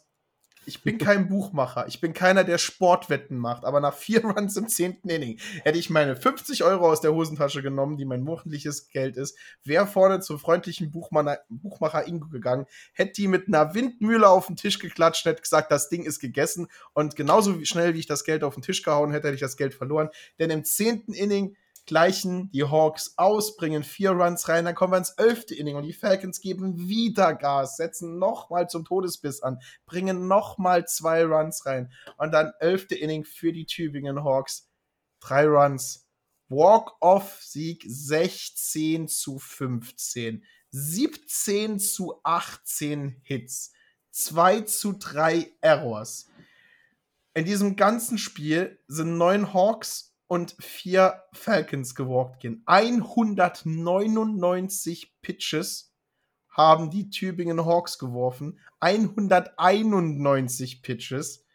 ich 0.68 0.84
bin 0.84 0.98
kein 0.98 1.30
Buchmacher. 1.30 1.88
Ich 1.88 2.02
bin 2.02 2.14
keiner, 2.14 2.44
der 2.44 2.58
Sportwetten 2.58 3.38
macht. 3.38 3.64
Aber 3.64 3.80
nach 3.80 3.94
vier 3.94 4.26
Runs 4.26 4.58
im 4.58 4.68
zehnten 4.68 5.10
Inning 5.10 5.40
hätte 5.64 5.80
ich 5.80 5.90
meine 5.90 6.18
50 6.18 6.64
Euro 6.66 6.90
aus 6.92 7.00
der 7.00 7.14
Hosentasche 7.14 7.62
genommen, 7.62 7.96
die 7.96 8.04
mein 8.04 8.28
wöchentliches 8.28 8.90
Geld 8.90 9.16
ist, 9.16 9.38
wäre 9.64 9.88
vorne 9.88 10.20
zum 10.20 10.40
freundlichen 10.40 10.92
Buchmacher, 10.92 11.40
Buchmacher 11.48 12.06
Ingo 12.06 12.28
gegangen, 12.28 12.66
hätte 12.92 13.14
die 13.14 13.30
mit 13.30 13.48
einer 13.48 13.74
Windmühle 13.74 14.28
auf 14.28 14.48
den 14.48 14.58
Tisch 14.58 14.80
geklatscht, 14.80 15.26
hätte 15.26 15.42
gesagt, 15.42 15.72
das 15.72 15.88
Ding 15.88 16.04
ist 16.04 16.20
gegessen. 16.20 16.68
Und 16.94 17.16
genauso 17.16 17.64
schnell, 17.64 17.94
wie 17.94 18.00
ich 18.00 18.08
das 18.08 18.26
Geld 18.26 18.44
auf 18.44 18.56
den 18.56 18.64
Tisch 18.64 18.84
gehauen 18.84 19.12
hätte, 19.12 19.28
hätte 19.28 19.36
ich 19.36 19.42
das 19.42 19.56
Geld 19.56 19.74
verloren. 19.74 20.10
Denn 20.38 20.50
im 20.50 20.66
zehnten 20.66 21.14
Inning 21.14 21.56
gleichen 21.88 22.52
die 22.52 22.66
Hawks 22.66 23.14
aus, 23.18 23.56
bringen 23.56 23.84
vier 23.84 24.12
Runs 24.12 24.48
rein, 24.48 24.66
dann 24.66 24.76
kommen 24.76 24.94
wir 24.94 24.98
ins 24.98 25.12
elfte 25.12 25.56
Inning 25.56 25.78
und 25.78 25.84
die 25.84 25.94
Falcons 25.94 26.42
geben 26.42 26.88
wieder 26.88 27.34
Gas, 27.34 27.78
setzen 27.78 28.20
nochmal 28.20 28.70
zum 28.70 28.86
Todesbiss 28.86 29.42
an, 29.42 29.60
bringen 29.86 30.28
nochmal 30.28 30.86
zwei 30.86 31.24
Runs 31.24 31.66
rein 31.66 31.92
und 32.18 32.32
dann 32.32 32.52
elfte 32.60 32.96
Inning 32.96 33.24
für 33.24 33.54
die 33.54 33.66
Tübingen 33.66 34.24
Hawks, 34.24 34.70
drei 35.20 35.48
Runs, 35.48 36.06
Walk-off-Sieg 36.50 37.84
16 37.88 39.08
zu 39.08 39.40
15, 39.40 40.44
17 40.72 41.80
zu 41.80 42.20
18 42.24 43.22
Hits, 43.24 43.72
2 44.12 44.62
zu 44.62 44.94
3 44.94 45.54
Errors. 45.62 46.28
In 47.34 47.46
diesem 47.46 47.76
ganzen 47.76 48.18
Spiel 48.18 48.80
sind 48.88 49.18
neun 49.18 49.54
Hawks 49.54 50.17
und 50.28 50.56
vier 50.60 51.24
Falcons 51.34 51.96
gewalkt 51.96 52.42
gehen. 52.42 52.62
199 52.66 55.16
Pitches 55.22 55.94
haben 56.50 56.90
die 56.90 57.10
Tübingen 57.10 57.66
Hawks 57.66 57.98
geworfen. 58.00 58.60
191 58.80 60.82
Pitches 60.82 61.46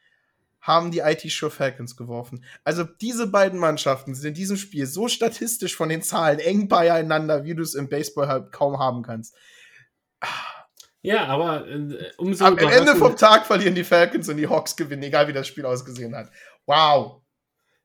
haben 0.60 0.90
die 0.92 1.00
IT 1.00 1.30
Show 1.30 1.50
Falcons 1.50 1.96
geworfen. 1.96 2.44
Also 2.64 2.84
diese 2.84 3.26
beiden 3.26 3.58
Mannschaften 3.58 4.14
sind 4.14 4.28
in 4.28 4.34
diesem 4.34 4.56
Spiel 4.56 4.86
so 4.86 5.08
statistisch 5.08 5.76
von 5.76 5.88
den 5.88 6.02
Zahlen 6.02 6.38
eng 6.38 6.68
beieinander, 6.68 7.42
wie 7.44 7.56
du 7.56 7.62
es 7.62 7.74
im 7.74 7.88
Baseball 7.88 8.28
halt 8.28 8.52
kaum 8.52 8.78
haben 8.78 9.02
kannst. 9.02 9.34
Ja, 11.00 11.26
aber 11.26 11.66
äh, 11.66 12.12
umso 12.16 12.44
Am 12.44 12.58
Ende 12.58 12.94
vom 12.94 13.16
Tag 13.16 13.44
verlieren 13.44 13.74
die 13.74 13.82
Falcons 13.82 14.28
und 14.28 14.36
die 14.36 14.48
Hawks 14.48 14.76
gewinnen, 14.76 15.02
egal 15.02 15.26
wie 15.26 15.32
das 15.32 15.48
Spiel 15.48 15.66
ausgesehen 15.66 16.14
hat. 16.14 16.30
Wow. 16.64 17.21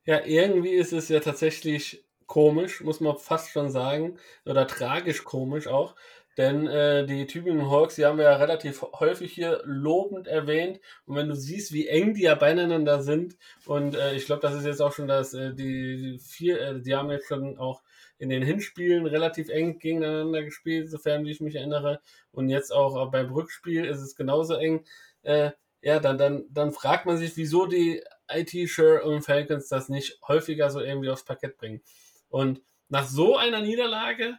Ja, 0.08 0.24
irgendwie 0.24 0.70
ist 0.70 0.94
es 0.94 1.10
ja 1.10 1.20
tatsächlich 1.20 2.02
komisch, 2.26 2.80
muss 2.80 3.00
man 3.00 3.18
fast 3.18 3.50
schon 3.50 3.70
sagen, 3.70 4.18
oder 4.46 4.66
tragisch 4.66 5.22
komisch 5.22 5.66
auch, 5.66 5.96
denn 6.38 6.66
äh, 6.66 7.04
die 7.04 7.26
Tübingen 7.26 7.70
Hawks, 7.70 7.96
die 7.96 8.06
haben 8.06 8.16
wir 8.16 8.24
ja 8.24 8.36
relativ 8.36 8.80
häufig 9.00 9.30
hier 9.34 9.60
lobend 9.66 10.26
erwähnt. 10.26 10.80
Und 11.04 11.16
wenn 11.16 11.28
du 11.28 11.36
siehst, 11.36 11.74
wie 11.74 11.88
eng 11.88 12.14
die 12.14 12.22
ja 12.22 12.36
beieinander 12.36 13.02
sind, 13.02 13.36
und 13.66 13.96
äh, 13.96 14.14
ich 14.14 14.24
glaube, 14.24 14.40
das 14.40 14.54
ist 14.54 14.64
jetzt 14.64 14.80
auch 14.80 14.94
schon 14.94 15.08
das, 15.08 15.34
äh, 15.34 15.52
die, 15.52 16.18
vier, 16.24 16.58
äh, 16.58 16.80
die 16.80 16.94
haben 16.96 17.10
jetzt 17.10 17.28
schon 17.28 17.58
auch 17.58 17.82
in 18.18 18.30
den 18.30 18.42
Hinspielen 18.42 19.04
relativ 19.04 19.50
eng 19.50 19.78
gegeneinander 19.78 20.42
gespielt, 20.42 20.90
sofern 20.90 21.26
wie 21.26 21.32
ich 21.32 21.40
mich 21.42 21.56
erinnere. 21.56 22.00
Und 22.30 22.48
jetzt 22.48 22.72
auch 22.72 23.10
beim 23.10 23.30
Rückspiel 23.30 23.84
ist 23.84 24.00
es 24.00 24.16
genauso 24.16 24.54
eng. 24.54 24.86
Äh, 25.22 25.50
ja, 25.82 26.00
dann, 26.00 26.16
dann, 26.16 26.46
dann 26.50 26.72
fragt 26.72 27.04
man 27.04 27.18
sich, 27.18 27.36
wieso 27.36 27.66
die 27.66 28.02
IT 28.30 28.68
Sure 28.68 29.02
und 29.02 29.22
Falcons 29.22 29.68
das 29.68 29.88
nicht 29.88 30.18
häufiger 30.26 30.70
so 30.70 30.80
irgendwie 30.80 31.10
aufs 31.10 31.24
Parkett 31.24 31.56
bringen. 31.56 31.82
Und 32.28 32.60
nach 32.88 33.06
so 33.06 33.36
einer 33.36 33.60
Niederlage 33.60 34.38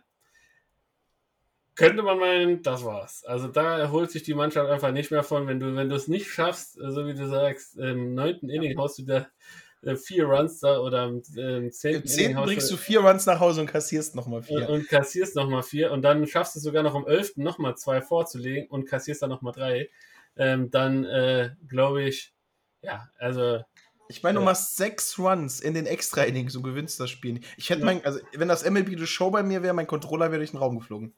könnte 1.76 2.04
man 2.04 2.20
meinen, 2.20 2.62
das 2.62 2.84
war's. 2.84 3.24
Also 3.24 3.48
da 3.48 3.80
erholt 3.80 4.12
sich 4.12 4.24
die 4.24 4.34
Mannschaft 4.34 4.70
einfach 4.70 4.92
nicht 4.92 5.12
mehr 5.12 5.24
von, 5.24 5.48
wenn 5.48 5.60
du, 5.60 5.76
wenn 5.76 5.90
du 5.90 5.96
es 5.96 6.08
nicht 6.08 6.30
schaffst, 6.30 6.74
so 6.74 7.08
wie 7.08 7.14
du 7.14 7.28
sagst, 7.28 7.78
im 7.78 8.16
neunten 8.16 8.50
Inning 8.50 8.78
haust 8.78 9.00
du 9.00 9.04
da 9.04 9.28
äh, 9.82 9.96
vier 9.96 10.26
Runs 10.26 10.60
da 10.60 10.80
oder 10.80 11.06
im 11.06 11.20
äh, 11.38 11.72
zehnten, 11.72 12.02
Im 12.02 12.08
zehnten 12.08 12.44
bringst 12.44 12.70
du 12.70 12.76
vier 12.76 13.00
Runs 13.00 13.26
nach 13.26 13.40
Hause 13.40 13.62
und 13.62 13.68
kassierst 13.68 14.14
nochmal 14.14 14.44
vier. 14.44 14.68
Und, 14.68 14.76
und 14.76 14.90
kassierst 14.90 15.38
nochmal 15.38 15.64
vier 15.64 15.92
und 15.92 16.02
dann 16.02 16.28
schaffst 16.28 16.56
du 16.56 16.60
es 16.60 16.64
sogar 16.64 16.84
noch 16.84 16.96
im 16.96 17.08
elften 17.08 17.44
nochmal 17.44 17.78
zwei 17.78 18.02
vorzulegen 18.02 18.68
und 18.68 18.86
kassierst 18.86 19.22
dann 19.22 19.30
nochmal 19.30 19.54
drei. 19.54 19.90
Ähm, 20.36 20.70
dann 20.70 21.06
äh, 21.06 21.52
glaube 21.68 22.04
ich, 22.04 22.34
ja, 22.82 23.10
also 23.18 23.62
ich 24.12 24.24
meine, 24.24 24.40
du 24.40 24.46
machst 24.46 24.76
sechs 24.76 25.20
Runs 25.20 25.60
in 25.60 25.76
den 25.76 25.86
Extra-Innings 25.86 26.56
und 26.56 26.64
gewinnst 26.64 27.00
das 27.00 27.12
Spiel. 27.12 27.42
Ich 27.58 27.70
hätte 27.70 27.82
ja. 27.82 27.86
mein, 27.86 28.04
also 28.04 28.20
wenn 28.34 28.48
das 28.48 28.68
MLB 28.68 28.98
The 28.98 29.06
Show 29.06 29.30
bei 29.30 29.44
mir 29.44 29.62
wäre, 29.62 29.76
mein 29.76 29.86
Controller 29.86 30.32
wäre 30.32 30.40
durch 30.40 30.50
den 30.50 30.58
Raum 30.58 30.80
geflogen. 30.80 31.14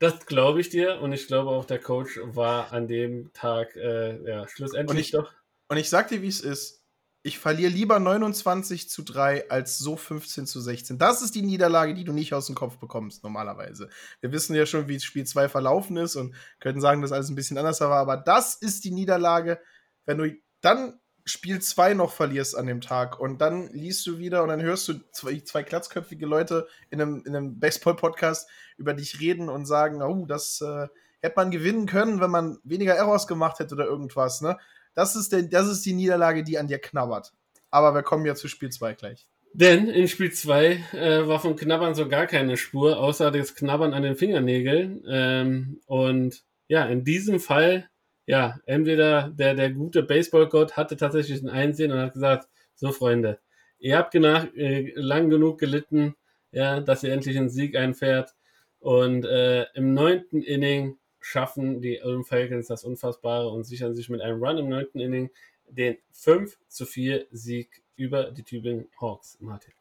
Das 0.00 0.26
glaube 0.26 0.60
ich 0.60 0.68
dir 0.68 1.00
und 1.00 1.12
ich 1.12 1.28
glaube 1.28 1.50
auch, 1.50 1.64
der 1.64 1.78
Coach 1.78 2.18
war 2.24 2.72
an 2.72 2.88
dem 2.88 3.32
Tag 3.32 3.76
äh, 3.76 4.28
ja, 4.28 4.48
schlussendlich 4.48 4.90
und 4.90 4.98
ich, 4.98 5.10
doch. 5.12 5.32
Und 5.68 5.76
ich 5.76 5.88
sag 5.88 6.08
dir, 6.08 6.20
wie 6.20 6.28
es 6.28 6.40
ist. 6.40 6.82
Ich 7.22 7.38
verliere 7.38 7.70
lieber 7.70 7.98
29 7.98 8.88
zu 8.90 9.02
3 9.02 9.48
als 9.50 9.78
so 9.78 9.96
15 9.96 10.46
zu 10.46 10.60
16. 10.60 10.98
Das 10.98 11.22
ist 11.22 11.34
die 11.34 11.42
Niederlage, 11.42 11.94
die 11.94 12.04
du 12.04 12.12
nicht 12.12 12.34
aus 12.34 12.46
dem 12.46 12.54
Kopf 12.54 12.78
bekommst, 12.78 13.22
normalerweise. 13.22 13.88
Wir 14.20 14.32
wissen 14.32 14.54
ja 14.54 14.66
schon, 14.66 14.86
wie 14.88 15.00
Spiel 15.00 15.26
2 15.26 15.48
verlaufen 15.48 15.96
ist 15.96 16.16
und 16.16 16.34
können 16.60 16.80
sagen, 16.80 17.02
dass 17.02 17.12
alles 17.12 17.28
ein 17.28 17.34
bisschen 17.36 17.58
anders 17.58 17.80
war, 17.80 17.90
aber 17.92 18.16
das 18.16 18.56
ist 18.56 18.84
die 18.84 18.92
Niederlage, 18.92 19.60
wenn 20.04 20.18
du 20.18 20.36
dann 20.60 21.00
Spiel 21.28 21.60
2 21.60 21.94
noch 21.94 22.12
verlierst 22.12 22.56
an 22.56 22.66
dem 22.66 22.80
Tag 22.80 23.18
und 23.18 23.40
dann 23.40 23.68
liest 23.72 24.06
du 24.06 24.18
wieder 24.18 24.44
und 24.44 24.48
dann 24.48 24.62
hörst 24.62 24.86
du 24.86 24.94
zwei, 25.10 25.40
zwei 25.40 25.64
glatzköpfige 25.64 26.24
Leute 26.24 26.68
in 26.88 27.02
einem, 27.02 27.24
in 27.26 27.34
einem 27.34 27.58
Baseball-Podcast 27.58 28.48
über 28.76 28.94
dich 28.94 29.20
reden 29.20 29.48
und 29.48 29.66
sagen, 29.66 30.02
oh, 30.02 30.24
das 30.24 30.60
äh, 30.60 30.86
hätte 31.20 31.34
man 31.36 31.50
gewinnen 31.50 31.86
können, 31.86 32.20
wenn 32.20 32.30
man 32.30 32.58
weniger 32.62 32.94
Errors 32.94 33.26
gemacht 33.26 33.58
hätte 33.58 33.74
oder 33.74 33.86
irgendwas, 33.86 34.40
ne? 34.40 34.56
Das 34.94 35.16
ist, 35.16 35.32
der, 35.32 35.42
das 35.42 35.66
ist 35.66 35.84
die 35.84 35.92
Niederlage, 35.92 36.44
die 36.44 36.58
an 36.58 36.68
dir 36.68 36.78
knabbert. 36.78 37.34
Aber 37.70 37.92
wir 37.92 38.02
kommen 38.02 38.24
ja 38.24 38.36
zu 38.36 38.46
Spiel 38.46 38.70
2 38.70 38.94
gleich. 38.94 39.28
Denn 39.52 39.88
in 39.88 40.06
Spiel 40.06 40.32
2 40.32 40.84
äh, 40.92 41.26
war 41.26 41.40
vom 41.40 41.56
Knabbern 41.56 41.94
so 41.94 42.08
gar 42.08 42.26
keine 42.26 42.56
Spur, 42.56 42.98
außer 42.98 43.30
das 43.30 43.54
Knabbern 43.56 43.94
an 43.94 44.04
den 44.04 44.14
Fingernägeln. 44.14 45.02
Ähm, 45.08 45.80
und 45.86 46.44
ja, 46.68 46.84
in 46.84 47.04
diesem 47.04 47.40
Fall 47.40 47.90
ja, 48.26 48.60
entweder 48.66 49.30
der, 49.30 49.54
der 49.54 49.70
gute 49.70 50.02
Baseballgott 50.02 50.76
hatte 50.76 50.96
tatsächlich 50.96 51.40
ein 51.40 51.48
Einsehen 51.48 51.92
und 51.92 51.98
hat 51.98 52.12
gesagt, 52.12 52.48
so 52.74 52.92
Freunde, 52.92 53.38
ihr 53.78 53.96
habt 53.96 54.10
genach, 54.10 54.52
äh, 54.54 54.92
lang 54.96 55.30
genug 55.30 55.58
gelitten, 55.58 56.16
ja, 56.50 56.80
dass 56.80 57.04
ihr 57.04 57.12
endlich 57.12 57.38
einen 57.38 57.50
Sieg 57.50 57.76
einfährt. 57.76 58.34
Und 58.80 59.24
äh, 59.24 59.66
im 59.74 59.94
neunten 59.94 60.42
Inning 60.42 60.98
schaffen 61.20 61.80
die 61.80 62.00
Ulm 62.02 62.24
Falcons 62.24 62.66
das 62.66 62.84
Unfassbare 62.84 63.48
und 63.48 63.64
sichern 63.64 63.94
sich 63.94 64.08
mit 64.08 64.20
einem 64.20 64.42
Run 64.42 64.58
im 64.58 64.68
neunten 64.68 65.00
Inning 65.00 65.30
den 65.68 65.96
5 66.12 66.58
zu 66.68 66.86
4 66.86 67.26
Sieg 67.30 67.82
über 67.96 68.30
die 68.30 68.42
Tübingen 68.42 68.88
Hawks, 69.00 69.38
Martin. 69.40 69.72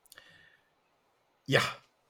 Ja, 1.45 1.61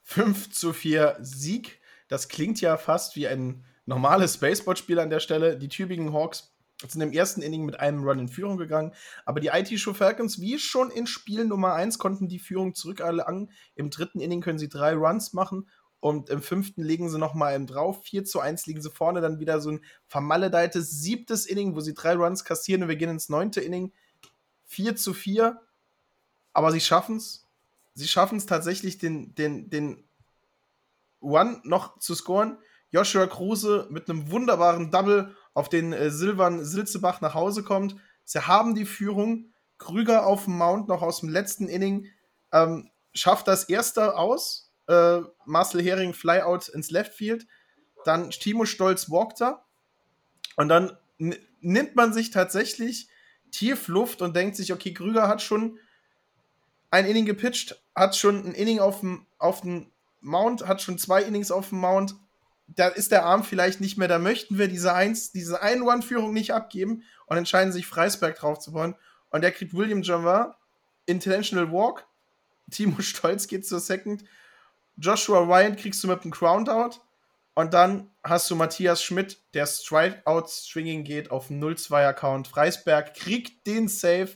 5 0.03 0.51
zu 0.51 0.73
4 0.73 1.17
Sieg. 1.19 1.79
Das 2.07 2.29
klingt 2.29 2.61
ja 2.61 2.77
fast 2.77 3.15
wie 3.15 3.27
ein 3.27 3.65
normales 3.85 4.37
Baseballspiel 4.37 4.99
an 4.99 5.09
der 5.09 5.19
Stelle. 5.19 5.57
Die 5.57 5.69
Tübingen 5.69 6.13
Hawks 6.13 6.55
sind 6.87 7.01
im 7.01 7.13
ersten 7.13 7.41
Inning 7.41 7.65
mit 7.65 7.79
einem 7.79 8.03
Run 8.03 8.19
in 8.19 8.27
Führung 8.27 8.57
gegangen. 8.57 8.93
Aber 9.25 9.39
die 9.39 9.47
IT-Show 9.47 9.93
Falcons, 9.93 10.39
wie 10.41 10.59
schon 10.59 10.91
in 10.91 11.07
Spiel 11.07 11.45
Nummer 11.45 11.73
1, 11.73 11.97
konnten 11.97 12.27
die 12.27 12.39
Führung 12.39 12.75
zurückerlangen. 12.75 13.51
Im 13.75 13.89
dritten 13.89 14.19
Inning 14.19 14.41
können 14.41 14.59
sie 14.59 14.69
drei 14.69 14.93
Runs 14.93 15.33
machen. 15.33 15.69
Und 16.01 16.29
im 16.29 16.41
fünften 16.41 16.83
legen 16.83 17.09
sie 17.09 17.17
nochmal 17.17 17.55
im 17.55 17.65
drauf. 17.65 18.03
4 18.03 18.25
zu 18.25 18.39
1 18.39 18.65
liegen 18.67 18.81
sie 18.81 18.91
vorne. 18.91 19.21
Dann 19.21 19.39
wieder 19.39 19.61
so 19.61 19.71
ein 19.71 19.81
vermaledeites 20.07 21.01
siebtes 21.01 21.45
Inning, 21.45 21.75
wo 21.75 21.79
sie 21.79 21.93
drei 21.93 22.13
Runs 22.13 22.43
kassieren. 22.43 22.83
Und 22.83 22.89
wir 22.89 22.97
gehen 22.97 23.09
ins 23.09 23.29
neunte 23.29 23.61
Inning. 23.61 23.93
4 24.65 24.95
zu 24.97 25.13
4. 25.13 25.61
Aber 26.53 26.71
sie 26.71 26.81
schaffen 26.81 27.17
es. 27.17 27.47
Sie 27.93 28.07
schaffen 28.07 28.37
es 28.37 28.45
tatsächlich, 28.45 28.97
den, 28.97 29.33
den, 29.35 29.69
den 29.69 30.03
One 31.21 31.61
noch 31.63 31.97
zu 31.99 32.13
scoren. 32.13 32.57
Joshua 32.91 33.27
Kruse 33.27 33.87
mit 33.89 34.09
einem 34.09 34.31
wunderbaren 34.31 34.91
Double 34.91 35.35
auf 35.53 35.69
den 35.69 35.93
äh, 35.93 36.09
Silvan 36.09 36.63
Silzebach 36.63 37.21
nach 37.21 37.33
Hause 37.33 37.63
kommt. 37.63 37.95
Sie 38.23 38.39
haben 38.39 38.75
die 38.75 38.85
Führung. 38.85 39.51
Krüger 39.77 40.25
auf 40.25 40.45
dem 40.45 40.57
Mount 40.57 40.87
noch 40.87 41.01
aus 41.01 41.19
dem 41.19 41.29
letzten 41.29 41.67
Inning 41.67 42.07
ähm, 42.53 42.89
schafft 43.13 43.47
das 43.47 43.65
erste 43.65 44.17
aus. 44.17 44.71
Äh, 44.87 45.19
Marcel 45.45 45.81
Hering 45.81 46.13
Flyout 46.13 46.69
ins 46.69 46.91
Left 46.91 47.13
Field. 47.13 47.45
Dann 48.05 48.29
Timo 48.29 48.65
Stolz 48.65 49.09
walkt 49.09 49.41
er. 49.41 49.65
Und 50.55 50.69
dann 50.69 50.97
nimmt 51.59 51.95
man 51.95 52.13
sich 52.13 52.31
tatsächlich 52.31 53.09
tief 53.51 53.87
Luft 53.87 54.21
und 54.21 54.35
denkt 54.35 54.55
sich, 54.55 54.71
okay, 54.71 54.93
Krüger 54.93 55.27
hat 55.27 55.41
schon 55.41 55.79
ein 56.91 57.05
Inning 57.05 57.25
gepitcht, 57.25 57.81
hat 57.95 58.15
schon 58.15 58.45
ein 58.45 58.53
Inning 58.53 58.79
auf 58.79 59.01
dem, 59.01 59.25
auf 59.37 59.61
dem 59.61 59.91
Mount, 60.21 60.67
hat 60.67 60.81
schon 60.81 60.97
zwei 60.97 61.23
Innings 61.23 61.51
auf 61.51 61.69
dem 61.69 61.79
Mount, 61.79 62.15
da 62.67 62.87
ist 62.87 63.11
der 63.11 63.25
Arm 63.25 63.43
vielleicht 63.43 63.81
nicht 63.81 63.97
mehr, 63.97 64.07
da 64.07 64.19
möchten 64.19 64.57
wir 64.57 64.67
diese, 64.67 64.93
Eins, 64.93 65.31
diese 65.31 65.61
Ein-One-Führung 65.61 66.33
nicht 66.33 66.53
abgeben 66.53 67.03
und 67.27 67.37
entscheiden 67.37 67.71
sich, 67.71 67.87
Freisberg 67.87 68.37
drauf 68.37 68.59
zu 68.59 68.73
wollen. 68.73 68.95
Und 69.29 69.41
der 69.41 69.51
kriegt 69.51 69.73
William 69.73 70.01
Javin, 70.01 70.53
Intentional 71.05 71.71
Walk, 71.71 72.05
Timo 72.71 72.97
Stolz 73.01 73.47
geht 73.47 73.65
zur 73.65 73.79
Second, 73.79 74.23
Joshua 74.97 75.39
Ryan 75.39 75.75
kriegst 75.75 76.03
du 76.03 76.07
mit 76.07 76.23
dem 76.23 76.31
Groundout 76.31 77.01
und 77.53 77.73
dann 77.73 78.11
hast 78.23 78.49
du 78.49 78.55
Matthias 78.55 79.03
Schmidt, 79.03 79.41
der 79.53 79.65
Strikeout-Stringing 79.65 81.03
geht 81.03 81.31
auf 81.31 81.49
0-2-Account. 81.49 82.47
Freisberg 82.47 83.13
kriegt 83.13 83.67
den 83.67 83.87
Save. 83.87 84.31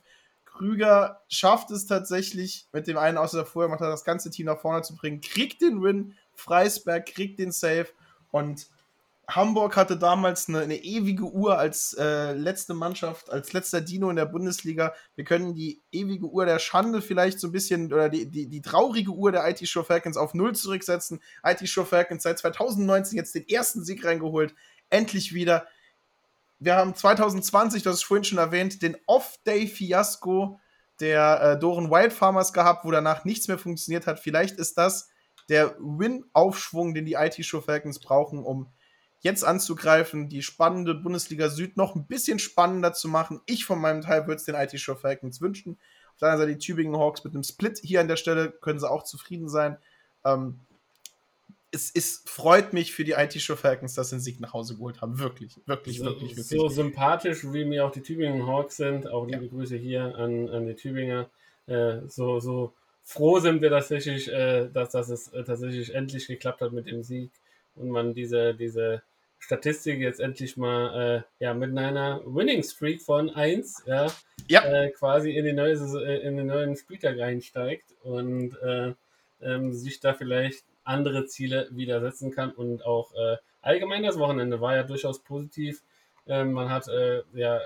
Krüger 0.46 1.22
schafft 1.30 1.72
es 1.72 1.86
tatsächlich, 1.86 2.68
mit 2.74 2.88
dem 2.88 2.98
einen 2.98 3.18
außer 3.18 3.46
vorher 3.46 3.70
macht 3.70 3.82
er 3.82 3.90
das 3.90 4.04
ganze 4.04 4.30
Team 4.30 4.48
nach 4.48 4.60
vorne 4.60 4.84
zu 4.84 4.96
bringen, 4.96 5.22
kriegt 5.22 5.62
den 5.62 5.82
Win. 5.82 6.16
Freisberg 6.34 7.06
kriegt 7.06 7.40
den 7.40 7.52
Save 7.52 7.88
und 8.32 8.68
Hamburg 9.30 9.76
hatte 9.76 9.98
damals 9.98 10.50
eine, 10.50 10.62
eine 10.62 10.78
ewige 10.78 11.26
Uhr 11.26 11.58
als 11.58 11.94
äh, 11.94 12.34
letzte 12.34 12.74
Mannschaft, 12.74 13.30
als 13.30 13.54
letzter 13.54 13.80
Dino 13.80 14.10
in 14.10 14.16
der 14.16 14.26
Bundesliga. 14.26 14.94
Wir 15.16 15.24
können 15.24 15.54
die 15.54 15.82
ewige 15.92 16.26
Uhr 16.26 16.46
der 16.46 16.60
Schande 16.60 17.02
vielleicht 17.02 17.40
so 17.40 17.48
ein 17.48 17.52
bisschen 17.52 17.94
oder 17.94 18.10
die, 18.10 18.26
die, 18.26 18.48
die 18.48 18.62
traurige 18.62 19.12
Uhr 19.12 19.32
der 19.32 19.48
IT 19.48 19.68
Show 19.68 19.84
Falcons 19.84 20.18
auf 20.18 20.34
Null 20.34 20.56
zurücksetzen. 20.56 21.22
IT 21.44 21.68
Show 21.70 21.86
Falcons 21.86 22.24
seit 22.24 22.40
2019 22.40 23.18
jetzt 23.18 23.36
den 23.36 23.48
ersten 23.48 23.84
Sieg 23.84 24.04
reingeholt. 24.04 24.56
Endlich 24.90 25.34
wieder. 25.34 25.68
Wir 26.58 26.76
haben 26.76 26.96
2020, 26.96 27.84
das 27.84 27.98
ist 27.98 28.04
vorhin 28.04 28.24
schon 28.24 28.40
erwähnt, 28.40 28.82
den 28.82 28.98
Off-Day-Fiasko 29.06 30.60
der 31.00 31.42
äh, 31.42 31.60
Doren 31.60 31.90
Wild 31.90 32.12
Farmers 32.12 32.52
gehabt, 32.52 32.84
wo 32.84 32.92
danach 32.92 33.24
nichts 33.26 33.48
mehr 33.48 33.60
funktioniert 33.60 34.08
hat. 34.08 34.20
Vielleicht 34.20 34.58
ist 34.58 34.78
das 34.78 35.10
der 35.50 35.76
Win-Aufschwung, 35.80 36.94
den 36.94 37.06
die 37.06 37.14
IT-Show 37.14 37.62
Falcons 37.62 38.00
brauchen, 38.00 38.44
um 38.44 38.68
jetzt 39.22 39.44
anzugreifen, 39.44 40.30
die 40.30 40.42
spannende 40.42 40.96
Bundesliga 40.96 41.50
Süd 41.50 41.76
noch 41.76 41.96
ein 41.96 42.06
bisschen 42.06 42.40
spannender 42.40 42.94
zu 42.94 43.10
machen. 43.10 43.42
Ich 43.46 43.66
von 43.66 43.80
meinem 43.80 44.02
Teil 44.02 44.28
würde 44.28 44.38
es 44.38 44.46
den 44.46 44.56
IT-Show 44.56 44.96
Falcons 44.96 45.42
wünschen. 45.42 45.78
Auf 46.14 46.20
der 46.20 46.30
anderen 46.30 46.50
Seite 46.50 46.60
die 46.60 46.66
Tübingen 46.66 46.98
Hawks 46.98 47.24
mit 47.24 47.34
einem 47.34 47.44
Split 47.44 47.80
hier 47.84 48.02
an 48.02 48.08
der 48.08 48.16
Stelle 48.16 48.52
können 48.52 48.80
sie 48.80 48.90
auch 48.90 49.04
zufrieden 49.04 49.50
sein. 49.50 49.78
Ähm, 50.24 50.60
es, 51.72 51.92
es, 51.94 52.24
freut 52.26 52.74
mich 52.74 52.94
für 52.94 53.04
die 53.04 53.12
IT-Show 53.12 53.56
Falcons, 53.56 53.94
dass 53.94 54.10
sie 54.10 54.16
den 54.16 54.22
Sieg 54.22 54.40
nach 54.40 54.54
Hause 54.54 54.76
geholt 54.76 55.02
haben. 55.02 55.20
Wirklich, 55.20 55.60
wirklich, 55.66 56.00
so, 56.00 56.06
wirklich, 56.06 56.32
wirklich. 56.32 56.60
So 56.60 56.68
sympathisch, 56.68 57.44
wie 57.44 57.66
mir 57.66 57.86
auch 57.86 57.92
die 57.92 58.02
Tübingen 58.02 58.48
Hawks 58.48 58.78
sind. 58.78 59.08
Auch 59.08 59.26
liebe 59.26 59.44
ja. 59.44 59.50
Grüße 59.50 59.76
hier 59.76 60.16
an, 60.16 60.50
an 60.50 60.66
die 60.66 60.76
Tübinger. 60.76 61.30
Äh, 61.68 62.08
so, 62.08 62.40
so 62.40 62.74
froh 63.10 63.40
sind 63.40 63.64
wir 63.64 63.72
tatsächlich, 63.72 64.32
äh, 64.32 64.70
dass, 64.72 64.92
dass 64.92 65.10
es 65.10 65.34
äh, 65.34 65.44
tatsächlich 65.44 65.96
endlich 65.96 66.28
geklappt 66.28 66.62
hat 66.62 66.74
mit 66.74 66.86
dem 66.86 67.02
Sieg 67.02 67.32
und 67.76 67.90
man 67.90 68.14
diese, 68.14 68.54
diese 68.54 69.02
Statistik 69.40 70.00
jetzt 70.00 70.20
endlich 70.20 70.58
mal 70.58 71.24
äh, 71.40 71.44
ja, 71.44 71.56
mit 71.56 71.76
einer 71.76 72.22
Winning 72.24 72.62
Streak 72.62 73.02
von 73.02 73.32
1 73.32 73.86
ja, 73.88 74.12
ja. 74.48 74.64
Äh, 74.64 74.92
quasi 74.92 75.32
in, 75.32 75.46
die 75.46 75.54
neue, 75.54 75.74
äh, 75.74 76.22
in 76.22 76.38
den 76.38 76.46
neuen 76.46 76.76
Spieltag 76.76 77.18
reinsteigt 77.18 77.96
und 78.04 78.56
äh, 78.62 78.94
ähm, 79.42 79.74
sich 79.74 80.00
da 80.00 80.14
vielleicht 80.14 80.64
andere 80.84 81.26
Ziele 81.26 81.68
widersetzen 81.72 82.30
kann 82.30 82.52
und 82.52 82.86
auch 82.86 83.12
allgemein 83.62 84.04
das 84.04 84.18
Wochenende 84.18 84.60
war 84.60 84.76
ja 84.76 84.84
durchaus 84.84 85.20
positiv. 85.20 85.82
Ähm, 86.28 86.52
man 86.52 86.70
hat 86.70 86.88
ja 87.34 87.62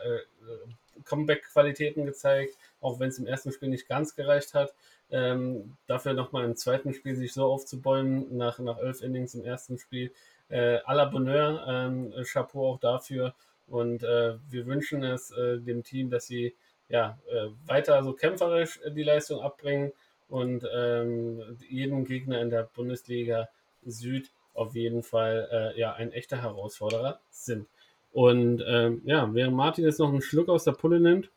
Comeback-Qualitäten 1.06 2.06
gezeigt, 2.06 2.56
auch 2.82 3.00
wenn 3.00 3.10
es 3.10 3.20
im 3.20 3.26
ersten 3.26 3.52
Spiel 3.52 3.70
nicht 3.70 3.88
ganz 3.88 4.16
gereicht 4.16 4.54
hat. 4.54 4.74
Ähm, 5.14 5.78
dafür 5.86 6.14
nochmal 6.14 6.44
im 6.44 6.56
zweiten 6.56 6.94
Spiel 6.94 7.16
sich 7.16 7.34
so 7.34 7.46
aufzubäumen, 7.46 8.36
nach, 8.36 8.58
nach 8.58 8.80
elf 8.80 9.02
Innings 9.02 9.36
im 9.36 9.46
ersten 9.46 9.78
Spiel. 9.78 10.12
Äh, 10.50 10.80
à 10.86 10.94
la 10.96 11.06
Bonheur, 11.06 11.64
ähm, 11.68 12.14
Chapeau 12.24 12.72
auch 12.72 12.80
dafür. 12.80 13.36
Und 13.68 14.04
äh, 14.04 14.34
wir 14.50 14.66
wünschen 14.66 15.04
es 15.04 15.32
äh, 15.32 15.60
dem 15.60 15.84
Team, 15.84 16.10
dass 16.10 16.26
sie 16.26 16.56
ja, 16.90 17.18
äh, 17.32 17.48
weiter 17.66 18.04
so 18.04 18.14
kämpferisch 18.14 18.80
die 18.96 19.04
Leistung 19.04 19.42
abbringen 19.42 19.94
und 20.30 20.68
ähm, 20.74 21.58
jeden 21.70 22.06
Gegner 22.06 22.42
in 22.42 22.50
der 22.50 22.70
Bundesliga 22.76 23.50
Süd 23.86 24.32
auf 24.54 24.76
jeden 24.76 25.04
Fall 25.04 25.48
äh, 25.52 25.80
ja, 25.80 25.94
ein 25.94 26.12
echter 26.12 26.42
Herausforderer 26.42 27.20
sind. 27.30 27.68
Und 28.12 28.64
ähm, 28.68 29.02
ja, 29.06 29.32
während 29.34 29.56
Martin 29.56 29.86
jetzt 29.86 30.00
noch 30.00 30.10
einen 30.10 30.22
Schluck 30.22 30.50
aus 30.50 30.64
der 30.64 30.74
Pulle 30.74 31.00
nimmt, 31.00 31.30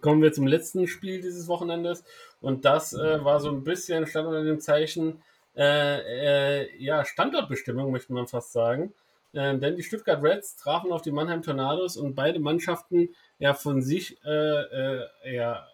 kommen 0.00 0.22
wir 0.22 0.32
zum 0.32 0.46
letzten 0.46 0.86
Spiel 0.86 1.20
dieses 1.20 1.48
Wochenendes. 1.48 2.04
Und 2.40 2.64
das 2.64 2.92
äh, 2.92 3.24
war 3.24 3.40
so 3.40 3.50
ein 3.50 3.64
bisschen, 3.64 4.06
stand 4.06 4.28
unter 4.28 4.44
dem 4.44 4.60
Zeichen, 4.60 5.22
äh, 5.54 6.62
äh, 6.62 6.82
ja, 6.82 7.04
Standortbestimmung, 7.04 7.90
möchte 7.92 8.12
man 8.12 8.26
fast 8.26 8.52
sagen. 8.52 8.94
Äh, 9.32 9.58
denn 9.58 9.76
die 9.76 9.82
Stuttgart 9.82 10.22
Reds 10.22 10.56
trafen 10.56 10.92
auf 10.92 11.02
die 11.02 11.10
Mannheim 11.10 11.42
Tornados 11.42 11.96
und 11.96 12.14
beide 12.14 12.40
Mannschaften 12.40 13.10
ja 13.38 13.54
von 13.54 13.82
sich 13.82 14.18
äh, 14.24 14.30
äh, 14.30 15.06
ja, 15.24 15.66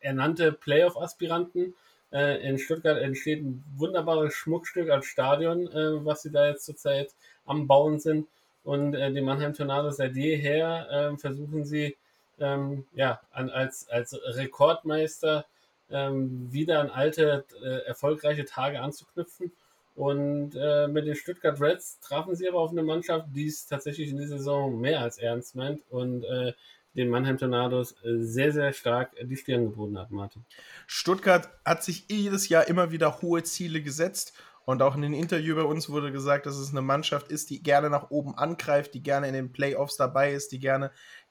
ernannte 0.00 0.52
Playoff-Aspiranten. 0.52 1.74
in 2.12 2.58
Stuttgart 2.58 2.98
entsteht 2.98 3.42
ein 3.42 3.64
wunderbares 3.76 4.34
Schmuckstück 4.34 4.88
als 4.90 5.06
Stadion, 5.06 5.68
was 6.04 6.22
sie 6.22 6.30
da 6.30 6.46
jetzt 6.46 6.64
zurzeit 6.64 7.12
am 7.44 7.66
Bauen 7.66 7.98
sind. 7.98 8.28
Und 8.62 8.92
die 8.92 9.20
Mannheim 9.20 9.54
Tornados 9.54 9.96
seit 9.96 10.14
jeher 10.14 11.16
versuchen 11.18 11.64
sie 11.64 11.96
ähm, 12.38 12.86
ja, 12.94 13.20
an, 13.30 13.50
als, 13.50 13.88
als 13.88 14.14
Rekordmeister 14.14 15.46
ähm, 15.90 16.52
wieder 16.52 16.80
an 16.80 16.90
alte, 16.90 17.44
äh, 17.62 17.86
erfolgreiche 17.86 18.44
Tage 18.44 18.80
anzuknüpfen. 18.80 19.52
Und 19.94 20.56
äh, 20.56 20.88
mit 20.88 21.06
den 21.06 21.14
Stuttgart 21.14 21.60
Reds 21.60 22.00
trafen 22.00 22.34
sie 22.34 22.48
aber 22.48 22.58
auf 22.58 22.72
eine 22.72 22.82
Mannschaft, 22.82 23.28
die 23.32 23.46
es 23.46 23.66
tatsächlich 23.66 24.10
in 24.10 24.18
dieser 24.18 24.38
Saison 24.38 24.80
mehr 24.80 25.00
als 25.00 25.18
ernst 25.18 25.54
meint 25.54 25.82
und 25.88 26.24
äh, 26.24 26.52
den 26.94 27.08
Mannheim 27.08 27.38
Tornados 27.38 27.92
äh, 28.04 28.18
sehr, 28.18 28.52
sehr 28.52 28.72
stark 28.72 29.12
die 29.22 29.36
Stirn 29.36 29.66
geboten 29.66 29.98
hat, 29.98 30.10
Martin. 30.10 30.44
Stuttgart 30.86 31.48
hat 31.64 31.84
sich 31.84 32.06
jedes 32.08 32.48
Jahr 32.48 32.66
immer 32.66 32.90
wieder 32.90 33.20
hohe 33.22 33.42
Ziele 33.42 33.82
gesetzt. 33.82 34.32
Und 34.66 34.80
auch 34.80 34.94
in 34.94 35.02
den 35.02 35.12
Interview 35.12 35.56
bei 35.56 35.62
uns 35.62 35.90
wurde 35.90 36.10
gesagt, 36.10 36.46
dass 36.46 36.56
es 36.56 36.70
eine 36.70 36.80
Mannschaft 36.80 37.30
ist, 37.30 37.50
die 37.50 37.62
gerne 37.62 37.90
nach 37.90 38.10
oben 38.10 38.34
angreift, 38.38 38.94
die 38.94 39.02
gerne 39.02 39.28
in 39.28 39.34
den 39.34 39.52
Playoffs 39.52 39.96
dabei 39.96 40.32
ist, 40.32 40.52
die 40.52 40.58
gerne 40.58 40.90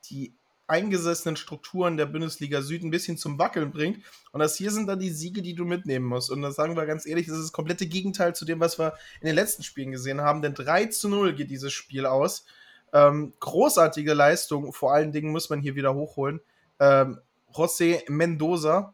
die 0.09 0.35
eingesessenen 0.67 1.35
Strukturen 1.35 1.97
der 1.97 2.05
Bundesliga 2.05 2.61
Süd 2.61 2.83
ein 2.83 2.89
bisschen 2.89 3.17
zum 3.17 3.37
Wackeln 3.37 3.71
bringt. 3.71 4.03
Und 4.31 4.39
das 4.39 4.55
hier 4.55 4.71
sind 4.71 4.87
dann 4.87 4.99
die 4.99 5.09
Siege, 5.09 5.41
die 5.41 5.55
du 5.55 5.65
mitnehmen 5.65 6.05
musst. 6.05 6.31
Und 6.31 6.41
das 6.41 6.55
sagen 6.55 6.75
wir 6.75 6.85
ganz 6.85 7.05
ehrlich, 7.05 7.27
das 7.27 7.37
ist 7.37 7.43
das 7.43 7.51
komplette 7.51 7.85
Gegenteil 7.85 8.35
zu 8.35 8.45
dem, 8.45 8.59
was 8.59 8.79
wir 8.79 8.93
in 9.21 9.27
den 9.27 9.35
letzten 9.35 9.63
Spielen 9.63 9.91
gesehen 9.91 10.21
haben. 10.21 10.41
Denn 10.41 10.53
3 10.53 10.87
zu 10.87 11.09
0 11.09 11.33
geht 11.33 11.49
dieses 11.49 11.73
Spiel 11.73 12.05
aus. 12.05 12.45
Ähm, 12.93 13.33
großartige 13.39 14.13
Leistung, 14.13 14.71
vor 14.71 14.93
allen 14.93 15.11
Dingen 15.11 15.31
muss 15.31 15.49
man 15.49 15.59
hier 15.59 15.75
wieder 15.75 15.95
hochholen. 15.95 16.39
Ähm, 16.79 17.19
José 17.51 18.09
Mendoza, 18.09 18.93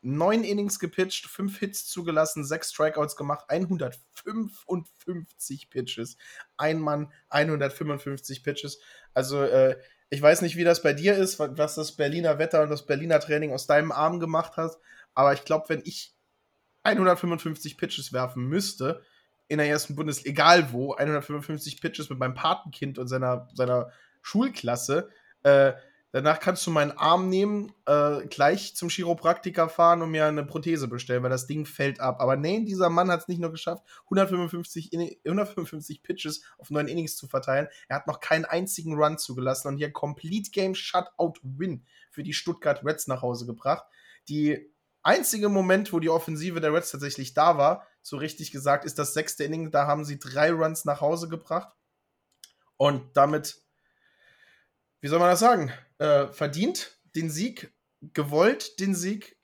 neun 0.00 0.44
Innings 0.44 0.78
gepitcht, 0.78 1.26
fünf 1.26 1.58
Hits 1.58 1.86
zugelassen, 1.86 2.44
sechs 2.44 2.70
Strikeouts 2.70 3.16
gemacht, 3.16 3.44
155 3.48 5.70
Pitches. 5.70 6.16
Ein 6.56 6.80
Mann, 6.80 7.12
155 7.30 8.44
Pitches. 8.44 8.78
Also, 9.14 9.42
äh, 9.42 9.76
ich 10.12 10.20
weiß 10.20 10.42
nicht, 10.42 10.56
wie 10.56 10.64
das 10.64 10.82
bei 10.82 10.92
dir 10.92 11.16
ist, 11.16 11.38
was 11.38 11.74
das 11.74 11.92
Berliner 11.92 12.38
Wetter 12.38 12.62
und 12.62 12.68
das 12.68 12.84
Berliner 12.84 13.18
Training 13.18 13.50
aus 13.54 13.66
deinem 13.66 13.90
Arm 13.90 14.20
gemacht 14.20 14.58
hat, 14.58 14.76
aber 15.14 15.32
ich 15.32 15.46
glaube, 15.46 15.70
wenn 15.70 15.80
ich 15.86 16.14
155 16.82 17.78
Pitches 17.78 18.12
werfen 18.12 18.46
müsste, 18.46 19.02
in 19.48 19.56
der 19.56 19.68
ersten 19.68 19.96
Bundesliga, 19.96 20.30
egal 20.30 20.72
wo, 20.74 20.92
155 20.92 21.80
Pitches 21.80 22.10
mit 22.10 22.18
meinem 22.18 22.34
Patenkind 22.34 22.98
und 22.98 23.08
seiner, 23.08 23.48
seiner 23.54 23.90
Schulklasse, 24.20 25.08
äh, 25.44 25.72
Danach 26.12 26.40
kannst 26.40 26.66
du 26.66 26.70
meinen 26.70 26.92
Arm 26.92 27.30
nehmen, 27.30 27.72
äh, 27.86 28.26
gleich 28.26 28.76
zum 28.76 28.90
Chiropraktiker 28.90 29.70
fahren 29.70 30.02
und 30.02 30.10
mir 30.10 30.26
eine 30.26 30.44
Prothese 30.44 30.86
bestellen, 30.86 31.22
weil 31.22 31.30
das 31.30 31.46
Ding 31.46 31.64
fällt 31.64 32.00
ab. 32.00 32.20
Aber 32.20 32.36
nee, 32.36 32.64
dieser 32.64 32.90
Mann 32.90 33.10
hat 33.10 33.22
es 33.22 33.28
nicht 33.28 33.40
nur 33.40 33.50
geschafft, 33.50 33.82
155, 34.04 34.92
155 34.92 36.02
Pitches 36.02 36.44
auf 36.58 36.70
neun 36.70 36.86
Innings 36.86 37.16
zu 37.16 37.28
verteilen. 37.28 37.68
Er 37.88 37.96
hat 37.96 38.06
noch 38.06 38.20
keinen 38.20 38.44
einzigen 38.44 38.94
Run 38.94 39.16
zugelassen 39.16 39.68
und 39.68 39.78
hier 39.78 39.90
Complete 39.90 40.50
Game 40.50 40.74
Shutout 40.74 41.40
Win 41.42 41.86
für 42.10 42.22
die 42.22 42.34
Stuttgart 42.34 42.84
Reds 42.84 43.06
nach 43.06 43.22
Hause 43.22 43.46
gebracht. 43.46 43.84
Die 44.28 44.70
einzige 45.02 45.48
Moment, 45.48 45.94
wo 45.94 45.98
die 45.98 46.10
Offensive 46.10 46.60
der 46.60 46.74
Reds 46.74 46.90
tatsächlich 46.90 47.32
da 47.32 47.56
war, 47.56 47.86
so 48.02 48.18
richtig 48.18 48.52
gesagt, 48.52 48.84
ist 48.84 48.98
das 48.98 49.14
sechste 49.14 49.44
Inning. 49.44 49.70
Da 49.70 49.86
haben 49.86 50.04
sie 50.04 50.18
drei 50.18 50.52
Runs 50.52 50.84
nach 50.84 51.00
Hause 51.00 51.28
gebracht. 51.28 51.72
Und 52.76 53.16
damit, 53.16 53.62
wie 55.00 55.08
soll 55.08 55.20
man 55.20 55.30
das 55.30 55.40
sagen? 55.40 55.72
Äh, 56.02 56.26
verdient 56.26 56.98
den 57.14 57.30
Sieg, 57.30 57.72
gewollt 58.12 58.80
den 58.80 58.94
Sieg, 58.94 59.36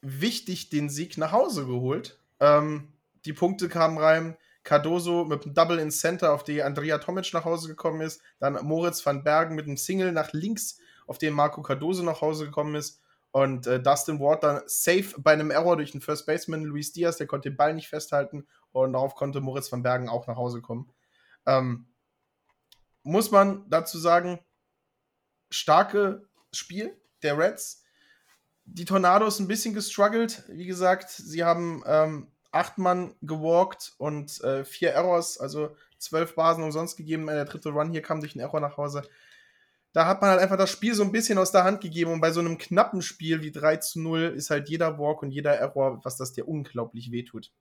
wichtig 0.00 0.70
den 0.70 0.88
Sieg 0.88 1.18
nach 1.18 1.32
Hause 1.32 1.66
geholt. 1.66 2.20
Ähm, 2.38 2.92
die 3.24 3.32
Punkte 3.32 3.68
kamen 3.68 3.98
rein. 3.98 4.36
Cardoso 4.64 5.24
mit 5.24 5.44
einem 5.44 5.54
Double 5.54 5.80
in 5.80 5.90
Center, 5.90 6.32
auf 6.32 6.44
die 6.44 6.62
Andrea 6.62 6.98
Tomic 6.98 7.34
nach 7.34 7.44
Hause 7.44 7.66
gekommen 7.66 8.00
ist. 8.00 8.22
Dann 8.38 8.64
Moritz 8.64 9.04
van 9.04 9.24
Bergen 9.24 9.56
mit 9.56 9.66
einem 9.66 9.76
Single 9.76 10.12
nach 10.12 10.32
links, 10.32 10.78
auf 11.08 11.18
den 11.18 11.34
Marco 11.34 11.62
Cardoso 11.62 12.04
nach 12.04 12.20
Hause 12.20 12.44
gekommen 12.44 12.76
ist. 12.76 13.00
Und 13.32 13.66
äh, 13.66 13.82
Dustin 13.82 14.20
Ward 14.20 14.44
dann 14.44 14.62
safe 14.66 15.14
bei 15.18 15.32
einem 15.32 15.50
Error 15.50 15.76
durch 15.76 15.90
den 15.90 16.00
First 16.00 16.26
Baseman 16.26 16.62
Luis 16.62 16.92
Diaz, 16.92 17.16
der 17.16 17.26
konnte 17.26 17.50
den 17.50 17.56
Ball 17.56 17.74
nicht 17.74 17.88
festhalten. 17.88 18.46
Und 18.70 18.92
darauf 18.92 19.16
konnte 19.16 19.40
Moritz 19.40 19.72
van 19.72 19.82
Bergen 19.82 20.08
auch 20.08 20.28
nach 20.28 20.36
Hause 20.36 20.60
kommen. 20.60 20.92
Ähm, 21.44 21.86
muss 23.02 23.32
man 23.32 23.68
dazu 23.68 23.98
sagen, 23.98 24.38
starke 25.52 26.26
Spiel 26.52 26.96
der 27.22 27.38
Reds. 27.38 27.84
Die 28.64 28.84
Tornados 28.84 29.38
ein 29.38 29.48
bisschen 29.48 29.74
gestruggelt. 29.74 30.44
Wie 30.48 30.66
gesagt, 30.66 31.10
sie 31.10 31.44
haben 31.44 31.82
ähm, 31.86 32.28
acht 32.52 32.78
Mann 32.78 33.14
gewalkt 33.22 33.94
und 33.98 34.40
äh, 34.42 34.64
vier 34.64 34.90
Errors, 34.90 35.38
also 35.38 35.74
zwölf 35.98 36.34
Basen 36.34 36.62
umsonst 36.62 36.96
gegeben. 36.96 37.26
Der 37.26 37.44
dritte 37.44 37.70
Run 37.70 37.90
hier 37.90 38.02
kam 38.02 38.20
durch 38.20 38.34
einen 38.34 38.40
Error 38.40 38.60
nach 38.60 38.76
Hause. 38.76 39.02
Da 39.92 40.06
hat 40.06 40.20
man 40.20 40.30
halt 40.30 40.40
einfach 40.40 40.56
das 40.56 40.70
Spiel 40.70 40.94
so 40.94 41.02
ein 41.02 41.12
bisschen 41.12 41.38
aus 41.38 41.52
der 41.52 41.64
Hand 41.64 41.80
gegeben 41.80 42.12
und 42.12 42.20
bei 42.20 42.32
so 42.32 42.40
einem 42.40 42.56
knappen 42.56 43.02
Spiel 43.02 43.42
wie 43.42 43.52
3 43.52 43.76
zu 43.76 44.00
0 44.00 44.32
ist 44.36 44.50
halt 44.50 44.68
jeder 44.68 44.98
Walk 44.98 45.22
und 45.22 45.30
jeder 45.30 45.54
Error, 45.54 46.00
was 46.02 46.16
das 46.16 46.32
dir 46.32 46.48
unglaublich 46.48 47.10
wehtut. 47.10 47.52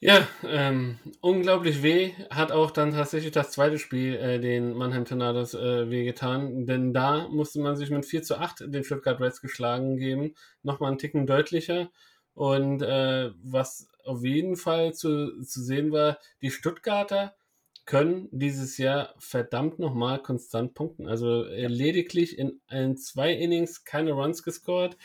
Ja, 0.00 0.28
ähm, 0.44 0.98
unglaublich 1.20 1.82
weh. 1.82 2.12
Hat 2.30 2.52
auch 2.52 2.70
dann 2.70 2.92
tatsächlich 2.92 3.32
das 3.32 3.50
zweite 3.50 3.78
Spiel 3.80 4.14
äh, 4.14 4.38
den 4.38 4.74
Mannheim 4.74 5.04
Tornados 5.04 5.54
äh, 5.54 5.90
wehgetan, 5.90 6.66
denn 6.66 6.92
da 6.92 7.26
musste 7.28 7.58
man 7.60 7.76
sich 7.76 7.90
mit 7.90 8.06
4 8.06 8.22
zu 8.22 8.38
8 8.38 8.72
den 8.72 8.84
Stuttgart 8.84 9.20
Reds 9.20 9.40
geschlagen 9.40 9.96
geben, 9.96 10.34
nochmal 10.62 10.90
einen 10.90 10.98
Ticken 10.98 11.26
deutlicher. 11.26 11.90
Und 12.34 12.82
äh, 12.82 13.30
was 13.42 13.88
auf 14.04 14.22
jeden 14.22 14.54
Fall 14.56 14.94
zu, 14.94 15.42
zu 15.42 15.60
sehen 15.62 15.90
war, 15.90 16.18
die 16.42 16.52
Stuttgarter 16.52 17.34
können 17.84 18.28
dieses 18.30 18.78
Jahr 18.78 19.14
verdammt 19.18 19.80
nochmal 19.80 20.22
konstant 20.22 20.74
punkten. 20.74 21.08
Also 21.08 21.44
äh, 21.46 21.66
lediglich 21.66 22.38
in, 22.38 22.60
in 22.70 22.96
zwei 22.96 23.32
Innings 23.32 23.84
keine 23.84 24.12
Runs 24.12 24.44
gescored 24.44 24.96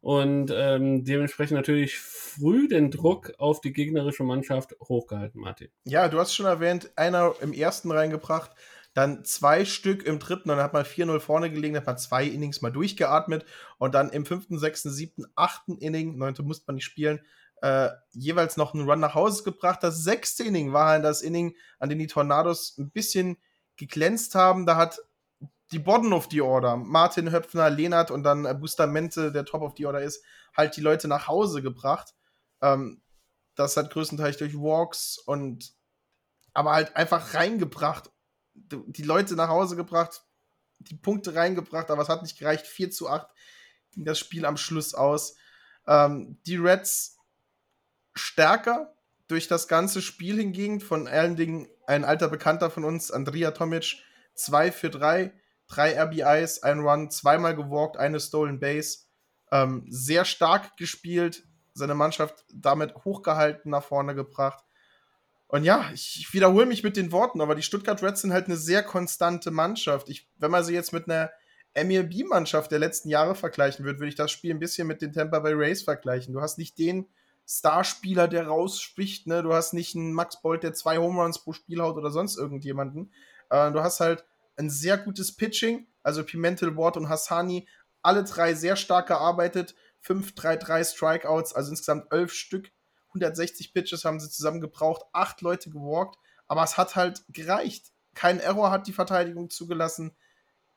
und 0.00 0.50
ähm, 0.54 1.04
dementsprechend 1.04 1.56
natürlich 1.56 1.98
früh 1.98 2.68
den 2.68 2.90
Druck 2.90 3.32
auf 3.38 3.60
die 3.60 3.72
gegnerische 3.72 4.22
Mannschaft 4.22 4.74
hochgehalten, 4.80 5.40
Martin. 5.40 5.68
Ja, 5.84 6.08
du 6.08 6.18
hast 6.18 6.34
schon 6.34 6.46
erwähnt, 6.46 6.90
einer 6.96 7.34
im 7.40 7.52
ersten 7.52 7.90
reingebracht, 7.90 8.50
dann 8.94 9.24
zwei 9.24 9.64
Stück 9.64 10.04
im 10.04 10.18
dritten, 10.18 10.48
dann 10.48 10.58
hat 10.58 10.72
man 10.72 10.84
4-0 10.84 11.20
vorne 11.20 11.50
gelegen, 11.50 11.74
dann 11.74 11.82
hat 11.82 11.86
man 11.86 11.98
zwei 11.98 12.24
Innings 12.24 12.62
mal 12.62 12.72
durchgeatmet 12.72 13.44
und 13.78 13.94
dann 13.94 14.10
im 14.10 14.24
fünften, 14.24 14.58
sechsten, 14.58 14.90
siebten, 14.90 15.26
achten 15.34 15.76
Inning, 15.78 16.16
neunte 16.16 16.42
musste 16.42 16.64
man 16.66 16.76
nicht 16.76 16.84
spielen, 16.84 17.20
äh, 17.62 17.90
jeweils 18.12 18.56
noch 18.56 18.74
einen 18.74 18.88
Run 18.88 19.00
nach 19.00 19.14
Hause 19.14 19.44
gebracht. 19.44 19.82
Das 19.82 20.02
sechste 20.02 20.44
Inning 20.44 20.72
war 20.72 20.88
halt 20.88 21.04
das 21.04 21.20
Inning, 21.20 21.54
an 21.78 21.90
dem 21.90 21.98
die 21.98 22.06
Tornados 22.06 22.76
ein 22.78 22.90
bisschen 22.90 23.36
geglänzt 23.76 24.34
haben. 24.34 24.66
Da 24.66 24.76
hat 24.76 24.98
die 25.72 25.78
Bottom 25.78 26.12
of 26.12 26.28
the 26.30 26.40
Order, 26.40 26.76
Martin 26.76 27.30
Höpfner, 27.30 27.70
Lenart 27.70 28.10
und 28.10 28.22
dann 28.22 28.60
Bustamante, 28.60 29.30
der 29.30 29.44
Top 29.44 29.62
of 29.62 29.74
the 29.76 29.86
Order 29.86 30.02
ist, 30.02 30.24
halt 30.56 30.76
die 30.76 30.80
Leute 30.80 31.06
nach 31.08 31.28
Hause 31.28 31.62
gebracht. 31.62 32.14
Ähm, 32.60 33.02
das 33.54 33.76
hat 33.76 33.90
größtenteils 33.92 34.38
durch 34.38 34.54
Walks 34.54 35.18
und 35.18 35.72
aber 36.52 36.72
halt 36.72 36.96
einfach 36.96 37.34
reingebracht. 37.34 38.10
Die 38.54 39.02
Leute 39.02 39.36
nach 39.36 39.48
Hause 39.48 39.76
gebracht, 39.76 40.24
die 40.78 40.96
Punkte 40.96 41.34
reingebracht, 41.34 41.90
aber 41.90 42.02
es 42.02 42.08
hat 42.08 42.22
nicht 42.22 42.38
gereicht. 42.38 42.66
4 42.66 42.90
zu 42.90 43.08
8 43.08 43.28
ging 43.92 44.04
das 44.04 44.18
Spiel 44.18 44.44
am 44.44 44.56
Schluss 44.56 44.94
aus. 44.94 45.36
Ähm, 45.86 46.38
die 46.46 46.56
Reds 46.56 47.16
stärker 48.14 48.94
durch 49.28 49.46
das 49.46 49.68
ganze 49.68 50.02
Spiel 50.02 50.36
hingegen, 50.36 50.80
von 50.80 51.06
allen 51.06 51.36
Dingen 51.36 51.68
ein 51.86 52.04
alter 52.04 52.28
Bekannter 52.28 52.70
von 52.70 52.84
uns, 52.84 53.10
Andrea 53.12 53.52
Tomic, 53.52 54.02
2 54.34 54.72
für 54.72 54.90
3 54.90 55.32
drei 55.70 55.98
RBIs, 55.98 56.62
ein 56.62 56.80
Run, 56.80 57.10
zweimal 57.10 57.56
gewalkt, 57.56 57.96
eine 57.96 58.20
Stolen 58.20 58.60
Base. 58.60 58.98
Ähm, 59.52 59.86
sehr 59.88 60.24
stark 60.24 60.76
gespielt, 60.76 61.44
seine 61.72 61.94
Mannschaft 61.94 62.44
damit 62.52 62.94
hochgehalten, 63.04 63.70
nach 63.70 63.82
vorne 63.82 64.14
gebracht. 64.14 64.62
Und 65.48 65.64
ja, 65.64 65.90
ich, 65.92 66.28
wiederhole 66.32 66.66
mich 66.66 66.84
mit 66.84 66.96
den 66.96 67.10
Worten, 67.10 67.40
aber 67.40 67.56
die 67.56 67.62
Stuttgart 67.62 68.02
Reds 68.02 68.20
sind 68.20 68.32
halt 68.32 68.46
eine 68.46 68.56
sehr 68.56 68.84
konstante 68.84 69.50
Mannschaft. 69.50 70.08
Ich, 70.08 70.28
wenn 70.36 70.50
man 70.50 70.62
sie 70.62 70.74
jetzt 70.74 70.92
mit 70.92 71.08
einer 71.08 71.30
MLB-Mannschaft 71.74 72.70
der 72.70 72.78
letzten 72.78 73.08
Jahre 73.08 73.34
vergleichen 73.34 73.84
würde, 73.84 73.98
würde 73.98 74.10
ich 74.10 74.14
das 74.14 74.30
Spiel 74.30 74.52
ein 74.52 74.60
bisschen 74.60 74.86
mit 74.86 75.02
den 75.02 75.12
Tampa 75.12 75.40
Bay 75.40 75.54
Rays 75.54 75.82
vergleichen. 75.82 76.34
Du 76.34 76.40
hast 76.40 76.58
nicht 76.58 76.78
den 76.78 77.08
Starspieler, 77.48 78.28
der 78.28 78.46
rausspicht, 78.46 79.26
ne? 79.26 79.42
Du 79.42 79.52
hast 79.52 79.72
nicht 79.72 79.96
einen 79.96 80.12
Max 80.12 80.40
Bolt, 80.40 80.62
der 80.62 80.72
zwei 80.72 80.98
Home 80.98 81.20
Runs 81.20 81.40
pro 81.40 81.52
Spiel 81.52 81.80
haut 81.80 81.96
oder 81.96 82.12
sonst 82.12 82.36
irgendjemanden. 82.36 83.12
Äh, 83.50 83.72
du 83.72 83.82
hast 83.82 83.98
halt 83.98 84.24
ein 84.60 84.70
sehr 84.70 84.98
gutes 84.98 85.34
Pitching. 85.34 85.86
Also 86.02 86.24
Pimentel, 86.24 86.76
Ward 86.76 86.96
und 86.96 87.08
Hassani, 87.08 87.68
alle 88.02 88.24
drei 88.24 88.54
sehr 88.54 88.76
stark 88.76 89.08
gearbeitet. 89.08 89.74
5-3-3 90.04 90.84
Strikeouts, 90.94 91.52
also 91.52 91.70
insgesamt 91.70 92.10
11 92.10 92.32
Stück. 92.32 92.70
160 93.08 93.74
Pitches 93.74 94.04
haben 94.04 94.20
sie 94.20 94.30
zusammen 94.30 94.60
gebraucht, 94.60 95.02
acht 95.12 95.40
Leute 95.40 95.70
gewalkt, 95.70 96.16
aber 96.46 96.62
es 96.62 96.76
hat 96.76 96.96
halt 96.96 97.24
gereicht. 97.28 97.92
Kein 98.14 98.40
Error 98.40 98.70
hat 98.70 98.86
die 98.86 98.92
Verteidigung 98.92 99.50
zugelassen. 99.50 100.12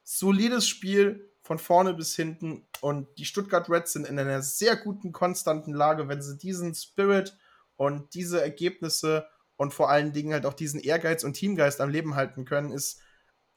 Solides 0.03 0.67
Spiel 0.67 1.31
von 1.41 1.59
vorne 1.59 1.93
bis 1.93 2.15
hinten 2.15 2.67
und 2.81 3.07
die 3.17 3.25
Stuttgart 3.25 3.69
Reds 3.69 3.93
sind 3.93 4.07
in 4.07 4.17
einer 4.17 4.41
sehr 4.41 4.75
guten, 4.75 5.11
konstanten 5.11 5.73
Lage, 5.73 6.07
wenn 6.07 6.21
sie 6.21 6.37
diesen 6.37 6.73
Spirit 6.73 7.37
und 7.75 8.13
diese 8.13 8.41
Ergebnisse 8.41 9.27
und 9.55 9.73
vor 9.73 9.89
allen 9.89 10.13
Dingen 10.13 10.33
halt 10.33 10.45
auch 10.45 10.53
diesen 10.53 10.79
Ehrgeiz 10.79 11.23
und 11.23 11.33
Teamgeist 11.33 11.81
am 11.81 11.89
Leben 11.89 12.15
halten 12.15 12.45
können, 12.45 12.71
ist 12.71 12.99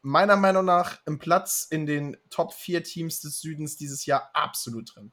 meiner 0.06 0.36
Meinung 0.36 0.64
nach 0.64 1.00
im 1.04 1.18
Platz 1.18 1.66
in 1.68 1.84
den 1.84 2.16
Top 2.30 2.52
4 2.52 2.84
Teams 2.84 3.20
des 3.20 3.40
Südens 3.40 3.76
dieses 3.76 4.06
Jahr 4.06 4.30
absolut 4.34 4.94
drin. 4.94 5.10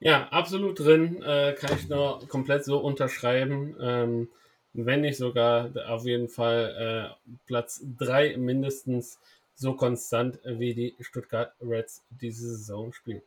Ja, 0.00 0.28
absolut 0.30 0.80
drin. 0.80 1.22
Äh, 1.22 1.54
kann 1.56 1.78
ich 1.78 1.88
noch 1.88 2.26
komplett 2.28 2.64
so 2.64 2.78
unterschreiben. 2.78 3.76
Ähm, 3.80 4.28
wenn 4.72 5.02
nicht 5.02 5.16
sogar 5.16 5.70
auf 5.88 6.04
jeden 6.04 6.28
Fall 6.28 7.14
äh, 7.24 7.34
Platz 7.46 7.84
3 7.98 8.36
mindestens 8.36 9.20
so 9.54 9.74
konstant 9.74 10.40
wie 10.44 10.74
die 10.74 10.96
Stuttgart 10.98 11.54
Reds 11.60 12.02
diese 12.10 12.56
Saison 12.56 12.92
spielen. 12.92 13.22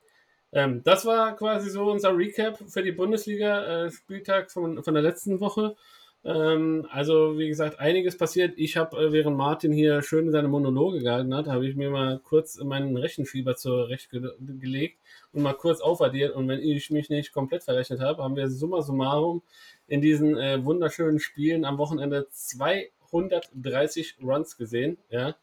Ähm, 0.52 0.82
das 0.84 1.06
war 1.06 1.34
quasi 1.38 1.70
so 1.70 1.90
unser 1.90 2.18
Recap 2.18 2.58
für 2.68 2.84
die 2.84 2.92
Bundesliga-Spieltag 2.92 4.48
äh, 4.48 4.50
von, 4.50 4.84
von 4.84 4.94
der 4.94 5.04
letzten 5.04 5.40
Woche. 5.40 5.78
Ähm, 6.26 6.88
also, 6.92 7.38
wie 7.38 7.48
gesagt, 7.48 7.80
einiges 7.80 8.18
passiert. 8.18 8.54
Ich 8.58 8.78
habe, 8.78 8.98
äh, 8.98 9.12
während 9.12 9.38
Martin 9.38 9.72
hier 9.72 10.02
schön 10.02 10.32
seine 10.32 10.48
Monologe 10.48 11.00
gehalten 11.00 11.36
hat, 11.36 11.48
habe 11.48 11.68
ich 11.68 11.76
mir 11.76 11.92
mal 11.92 12.20
kurz 12.20 12.58
meinen 12.64 12.98
Rechenschieber 12.98 13.56
zurechtgelegt 13.56 14.98
und 15.34 15.44
mal 15.44 15.54
kurz 15.54 15.82
aufaddiert. 15.82 16.36
Und 16.36 16.48
wenn 16.48 16.60
ich 16.62 16.90
mich 16.90 17.10
nicht 17.10 17.32
komplett 17.32 17.64
verrechnet 17.64 18.00
habe, 18.02 18.24
haben 18.24 18.36
wir 18.36 18.50
summa 18.50 18.82
summarum 18.82 19.44
in 19.88 20.02
diesen 20.02 20.36
äh, 20.38 20.64
wunderschönen 20.66 21.20
Spielen 21.20 21.64
am 21.64 21.78
Wochenende 21.78 22.28
230 22.32 24.18
Runs 24.24 24.58
gesehen. 24.58 24.98
Ja, 25.10 25.36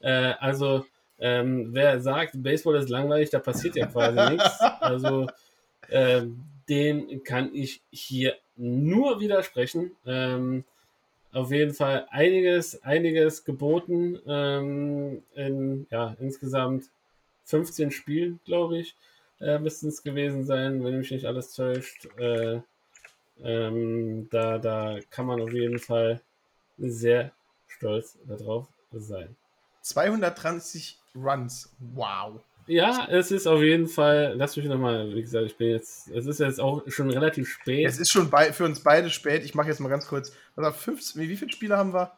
äh, 0.00 0.34
also 0.38 0.84
Ähm, 1.20 1.70
wer 1.74 2.00
sagt, 2.00 2.40
Baseball 2.44 2.76
ist 2.76 2.88
langweilig, 2.90 3.30
da 3.30 3.40
passiert 3.40 3.74
ja 3.74 3.86
quasi 3.86 4.22
nichts. 4.30 4.60
Also 4.80 5.26
ähm, 5.90 6.44
den 6.68 7.22
kann 7.24 7.54
ich 7.54 7.82
hier 7.90 8.36
nur 8.56 9.20
widersprechen. 9.20 9.92
Ähm, 10.06 10.64
auf 11.32 11.50
jeden 11.50 11.74
Fall 11.74 12.06
einiges, 12.10 12.82
einiges 12.82 13.44
geboten. 13.44 14.18
Ähm, 14.26 15.22
in, 15.34 15.86
ja, 15.90 16.16
insgesamt 16.20 16.90
15 17.44 17.90
Spielen, 17.90 18.40
glaube 18.44 18.78
ich, 18.78 18.96
äh, 19.40 19.58
müssten 19.58 19.88
es 19.88 20.02
gewesen 20.02 20.44
sein, 20.44 20.84
wenn 20.84 20.98
mich 20.98 21.10
nicht 21.10 21.26
alles 21.26 21.54
täuscht. 21.54 22.08
Äh, 22.18 22.60
ähm, 23.42 24.28
da, 24.30 24.58
da 24.58 24.98
kann 25.10 25.26
man 25.26 25.40
auf 25.40 25.52
jeden 25.52 25.78
Fall 25.78 26.20
sehr 26.76 27.32
stolz 27.68 28.18
darauf 28.26 28.66
sein. 28.92 29.36
230 29.82 30.98
Runs. 31.14 31.72
Wow. 31.78 32.40
Ja, 32.68 33.06
es 33.10 33.30
ist 33.30 33.46
auf 33.46 33.62
jeden 33.62 33.88
Fall, 33.88 34.34
lass 34.36 34.56
mich 34.56 34.66
nochmal, 34.66 35.14
wie 35.14 35.22
gesagt, 35.22 35.46
ich 35.46 35.56
bin 35.56 35.68
jetzt, 35.70 36.08
es 36.08 36.26
ist 36.26 36.38
jetzt 36.38 36.60
auch 36.60 36.82
schon 36.88 37.10
relativ 37.10 37.48
spät. 37.48 37.86
Es 37.86 37.98
ist 37.98 38.10
schon 38.10 38.28
bei, 38.30 38.52
für 38.52 38.64
uns 38.64 38.80
beide 38.80 39.08
spät. 39.10 39.44
Ich 39.44 39.54
mache 39.54 39.68
jetzt 39.68 39.80
mal 39.80 39.88
ganz 39.88 40.06
kurz. 40.06 40.32
Also 40.54 40.70
15, 40.70 41.22
wie, 41.22 41.28
wie 41.30 41.36
viele 41.36 41.50
Spiele 41.50 41.76
haben 41.76 41.94
wir? 41.94 42.12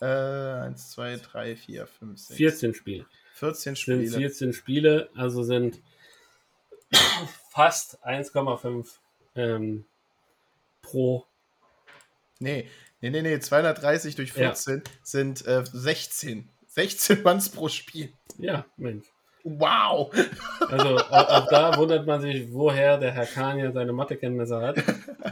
Äh, 0.00 0.66
1, 0.66 0.90
2, 0.92 1.16
3, 1.16 1.56
4, 1.56 1.86
5, 1.86 2.18
6. 2.18 2.36
14 2.36 2.74
Spiele. 2.74 3.06
14 3.34 3.62
Sind 3.62 3.78
Spiele. 3.78 4.10
14 4.10 4.52
Spiele, 4.52 5.10
also 5.16 5.42
sind 5.42 5.80
fast 7.50 8.04
1,5 8.06 8.86
ähm, 9.34 9.84
pro. 10.82 11.26
Nee, 12.38 12.68
nee, 13.00 13.10
nee, 13.10 13.22
nee. 13.22 13.38
230 13.38 14.14
durch 14.14 14.30
Ja. 14.30 14.54
14 14.54 14.82
sind 15.02 15.44
äh, 15.46 15.64
16. 15.64 16.48
16 16.68 17.26
Runs 17.26 17.48
pro 17.48 17.68
Spiel. 17.68 18.12
Ja, 18.38 18.64
Mensch. 18.76 19.06
Wow. 19.56 20.10
Also 20.68 20.96
auch, 20.96 21.28
auch 21.28 21.48
da 21.48 21.76
wundert 21.78 22.06
man 22.06 22.20
sich, 22.20 22.52
woher 22.52 22.98
der 22.98 23.12
Herr 23.12 23.24
Kahn 23.24 23.58
ja 23.58 23.72
seine 23.72 23.94
Mathekenntnisse 23.94 24.60
hat. 24.60 24.76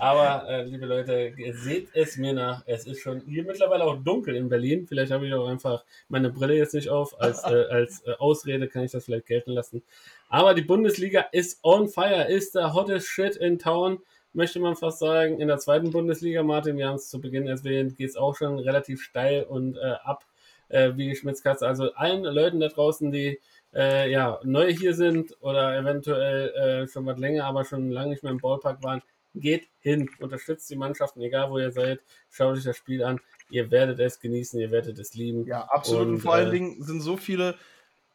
Aber 0.00 0.48
äh, 0.48 0.62
liebe 0.62 0.86
Leute, 0.86 1.34
seht 1.52 1.88
es 1.92 2.16
mir 2.16 2.32
nach. 2.32 2.62
Es 2.66 2.86
ist 2.86 3.00
schon 3.00 3.20
hier 3.26 3.44
mittlerweile 3.44 3.84
auch 3.84 3.96
dunkel 4.02 4.34
in 4.36 4.48
Berlin. 4.48 4.86
Vielleicht 4.86 5.12
habe 5.12 5.26
ich 5.26 5.34
auch 5.34 5.46
einfach 5.46 5.84
meine 6.08 6.30
Brille 6.30 6.54
jetzt 6.54 6.72
nicht 6.72 6.88
auf. 6.88 7.20
Als, 7.20 7.44
äh, 7.44 7.66
als 7.70 8.02
äh, 8.06 8.12
Ausrede 8.18 8.68
kann 8.68 8.84
ich 8.84 8.92
das 8.92 9.04
vielleicht 9.04 9.26
gelten 9.26 9.52
lassen. 9.52 9.82
Aber 10.30 10.54
die 10.54 10.62
Bundesliga 10.62 11.26
ist 11.32 11.62
on 11.62 11.88
fire, 11.88 12.24
ist 12.24 12.54
der 12.54 12.72
hottest 12.72 13.08
shit 13.08 13.36
in 13.36 13.58
town, 13.58 13.98
möchte 14.32 14.60
man 14.60 14.76
fast 14.76 14.98
sagen. 14.98 15.40
In 15.40 15.48
der 15.48 15.58
zweiten 15.58 15.90
Bundesliga, 15.90 16.42
Martin, 16.42 16.78
wir 16.78 16.88
haben 16.88 16.96
es 16.96 17.10
zu 17.10 17.20
Beginn 17.20 17.46
erwähnt, 17.46 17.96
geht 17.98 18.08
es 18.08 18.16
auch 18.16 18.34
schon 18.34 18.58
relativ 18.58 19.02
steil 19.02 19.42
und 19.42 19.76
äh, 19.76 19.94
ab 20.04 20.24
äh, 20.68 20.92
wie 20.96 21.14
Schmitzkatze. 21.14 21.66
Also 21.66 21.92
allen 21.94 22.24
Leuten 22.24 22.60
da 22.60 22.68
draußen, 22.68 23.10
die 23.12 23.40
äh, 23.76 24.10
ja, 24.10 24.40
neu 24.42 24.72
hier 24.72 24.94
sind 24.94 25.36
oder 25.40 25.76
eventuell 25.76 26.48
äh, 26.84 26.88
schon 26.88 27.04
was 27.06 27.18
länger, 27.18 27.44
aber 27.44 27.64
schon 27.64 27.90
lange 27.90 28.10
nicht 28.10 28.22
mehr 28.22 28.32
im 28.32 28.38
Ballpark 28.38 28.82
waren, 28.82 29.02
geht 29.34 29.68
hin, 29.80 30.08
unterstützt 30.18 30.70
die 30.70 30.76
Mannschaften, 30.76 31.20
egal 31.20 31.50
wo 31.50 31.58
ihr 31.58 31.70
seid, 31.70 32.00
schaut 32.30 32.56
euch 32.56 32.64
das 32.64 32.76
Spiel 32.76 33.04
an. 33.04 33.20
Ihr 33.50 33.70
werdet 33.70 34.00
es 34.00 34.18
genießen, 34.18 34.58
ihr 34.58 34.70
werdet 34.70 34.98
es 34.98 35.14
lieben. 35.14 35.46
Ja, 35.46 35.68
absolut. 35.70 36.06
Und, 36.06 36.14
Und, 36.14 36.20
vor 36.20 36.34
allen 36.34 36.48
äh, 36.48 36.52
Dingen 36.52 36.82
sind 36.82 37.00
so 37.00 37.16
viele, 37.16 37.54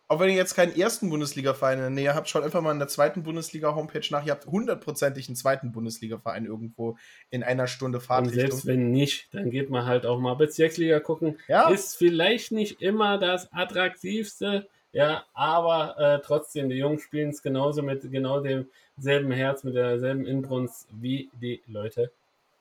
auch 0.07 0.19
wenn 0.19 0.29
ihr 0.29 0.35
jetzt 0.35 0.55
keinen 0.55 0.75
ersten 0.75 1.09
Bundesliga-Verein 1.09 1.77
in 1.77 1.83
der 1.83 1.89
Nähe 1.91 2.15
habt, 2.15 2.27
schaut 2.27 2.43
einfach 2.43 2.61
mal 2.61 2.71
in 2.71 2.79
der 2.79 2.89
zweiten 2.89 3.23
Bundesliga-Homepage 3.23 4.05
nach. 4.09 4.25
Ihr 4.25 4.31
habt 4.31 4.47
hundertprozentig 4.47 5.29
einen 5.29 5.37
zweiten 5.37 5.71
Bundesliga-Verein 5.71 6.45
irgendwo 6.45 6.97
in 7.29 7.43
einer 7.43 7.67
Stunde 7.67 7.99
Und 7.99 8.03
Fahrtrichtung. 8.03 8.39
selbst 8.41 8.65
wenn 8.65 8.91
nicht, 8.91 9.33
dann 9.33 9.51
geht 9.51 9.69
man 9.69 9.85
halt 9.85 10.05
auch 10.05 10.19
mal 10.19 10.33
Bezirksliga 10.33 10.99
gucken. 10.99 11.37
Ja. 11.47 11.69
Ist 11.69 11.95
vielleicht 11.95 12.51
nicht 12.51 12.81
immer 12.81 13.19
das 13.19 13.53
attraktivste, 13.53 14.67
ja, 14.93 15.25
aber 15.33 15.97
äh, 15.97 16.19
trotzdem, 16.23 16.69
die 16.69 16.75
Jungs 16.75 17.03
spielen 17.03 17.29
es 17.29 17.41
genauso 17.41 17.81
mit 17.81 18.11
genau 18.11 18.41
demselben 18.41 19.31
Herz, 19.31 19.63
mit 19.63 19.75
derselben 19.75 20.25
Inbrunst 20.25 20.87
wie 20.91 21.29
die 21.41 21.61
Leute 21.67 22.11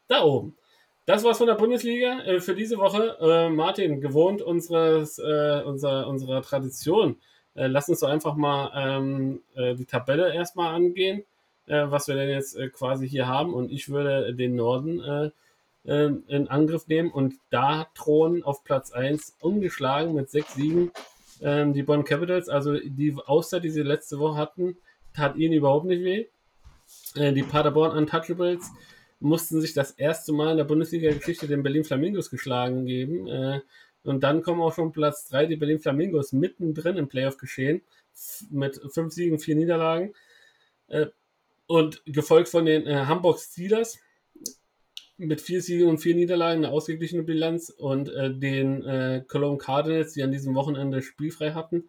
da 0.09 0.22
oben. 0.22 0.57
Das 1.07 1.24
war's 1.24 1.39
von 1.39 1.49
der 1.49 1.55
Bundesliga 1.55 2.20
äh, 2.20 2.41
für 2.41 2.55
diese 2.55 2.78
Woche. 2.78 3.16
Äh, 3.20 3.51
Martin, 3.51 4.01
gewohnt 4.01 4.43
unseres, 4.43 5.18
äh, 5.18 5.62
unserer, 5.64 6.07
unserer 6.07 6.43
Tradition. 6.43 7.16
Äh, 7.55 7.66
lass 7.66 7.89
uns 7.89 8.01
doch 8.01 8.09
einfach 8.09 8.37
mal 8.37 8.70
ähm, 8.74 9.43
äh, 9.57 9.74
die 9.74 9.87
Tabelle 9.87 10.33
erstmal 10.33 10.74
angehen, 10.74 11.24
was 11.66 12.09
wir 12.09 12.16
denn 12.16 12.31
jetzt 12.31 12.59
quasi 12.72 13.09
hier 13.09 13.28
haben. 13.28 13.55
Und 13.55 13.70
ich 13.70 13.91
würde 13.91 14.35
den 14.35 14.57
Norden 14.57 15.01
äh, 15.01 15.31
äh, 15.85 16.12
in 16.28 16.49
Angriff 16.49 16.87
nehmen 16.89 17.11
und 17.11 17.35
da 17.51 17.87
thronen 17.95 18.43
auf 18.43 18.64
Platz 18.64 18.93
1 18.93 19.37
ungeschlagen 19.41 20.14
mit 20.14 20.31
sechs 20.31 20.55
Siegen 20.55 20.93
ähm, 21.41 21.72
die 21.72 21.82
Bonn 21.82 22.05
Capitals. 22.05 22.49
Also 22.49 22.78
die 22.78 23.16
Auszeit, 23.26 23.64
die 23.64 23.70
sie 23.70 23.82
letzte 23.82 24.18
Woche 24.18 24.36
hatten, 24.36 24.76
tat 25.14 25.36
ihnen 25.36 25.55
überhaupt 25.55 25.86
nicht 25.86 26.03
weh. 26.03 26.26
Äh, 27.14 27.32
die 27.32 27.43
Paderborn 27.43 27.97
Untouchables 27.97 28.70
mussten 29.20 29.61
sich 29.61 29.74
das 29.74 29.93
erste 29.93 30.32
Mal 30.32 30.53
in 30.53 30.57
der 30.57 30.64
Bundesliga-Geschichte 30.64 31.47
den 31.47 31.62
Berlin 31.62 31.84
Flamingos 31.84 32.30
geschlagen 32.30 32.86
geben. 32.86 33.28
Äh, 33.28 33.61
und 34.03 34.22
dann 34.22 34.43
kommen 34.43 34.62
auch 34.62 34.74
schon 34.74 34.93
Platz 34.93 35.28
3 35.28 35.47
die 35.47 35.57
Berlin 35.57 35.78
Flamingos 35.78 36.32
mittendrin 36.32 36.97
im 36.97 37.09
Playoff-Geschehen 37.09 37.82
mit 38.51 38.80
fünf 38.91 39.12
Siegen, 39.12 39.38
vier 39.38 39.57
Niederlagen. 39.57 40.14
Äh, 40.88 41.07
und 41.66 42.03
gefolgt 42.05 42.49
von 42.49 42.64
den 42.64 42.86
äh, 42.86 43.05
Hamburg 43.07 43.38
Steelers 43.38 44.01
mit 45.20 45.40
vier 45.40 45.60
Siegen 45.62 45.88
und 45.88 45.98
vier 45.98 46.14
Niederlagen, 46.14 46.64
eine 46.64 46.72
ausgeglichene 46.72 47.22
Bilanz 47.22 47.68
und 47.68 48.08
äh, 48.08 48.34
den 48.34 48.82
äh, 48.84 49.22
Cologne 49.26 49.58
Cardinals, 49.58 50.14
die 50.14 50.22
an 50.22 50.32
diesem 50.32 50.54
Wochenende 50.54 51.02
spielfrei 51.02 51.52
hatten, 51.52 51.88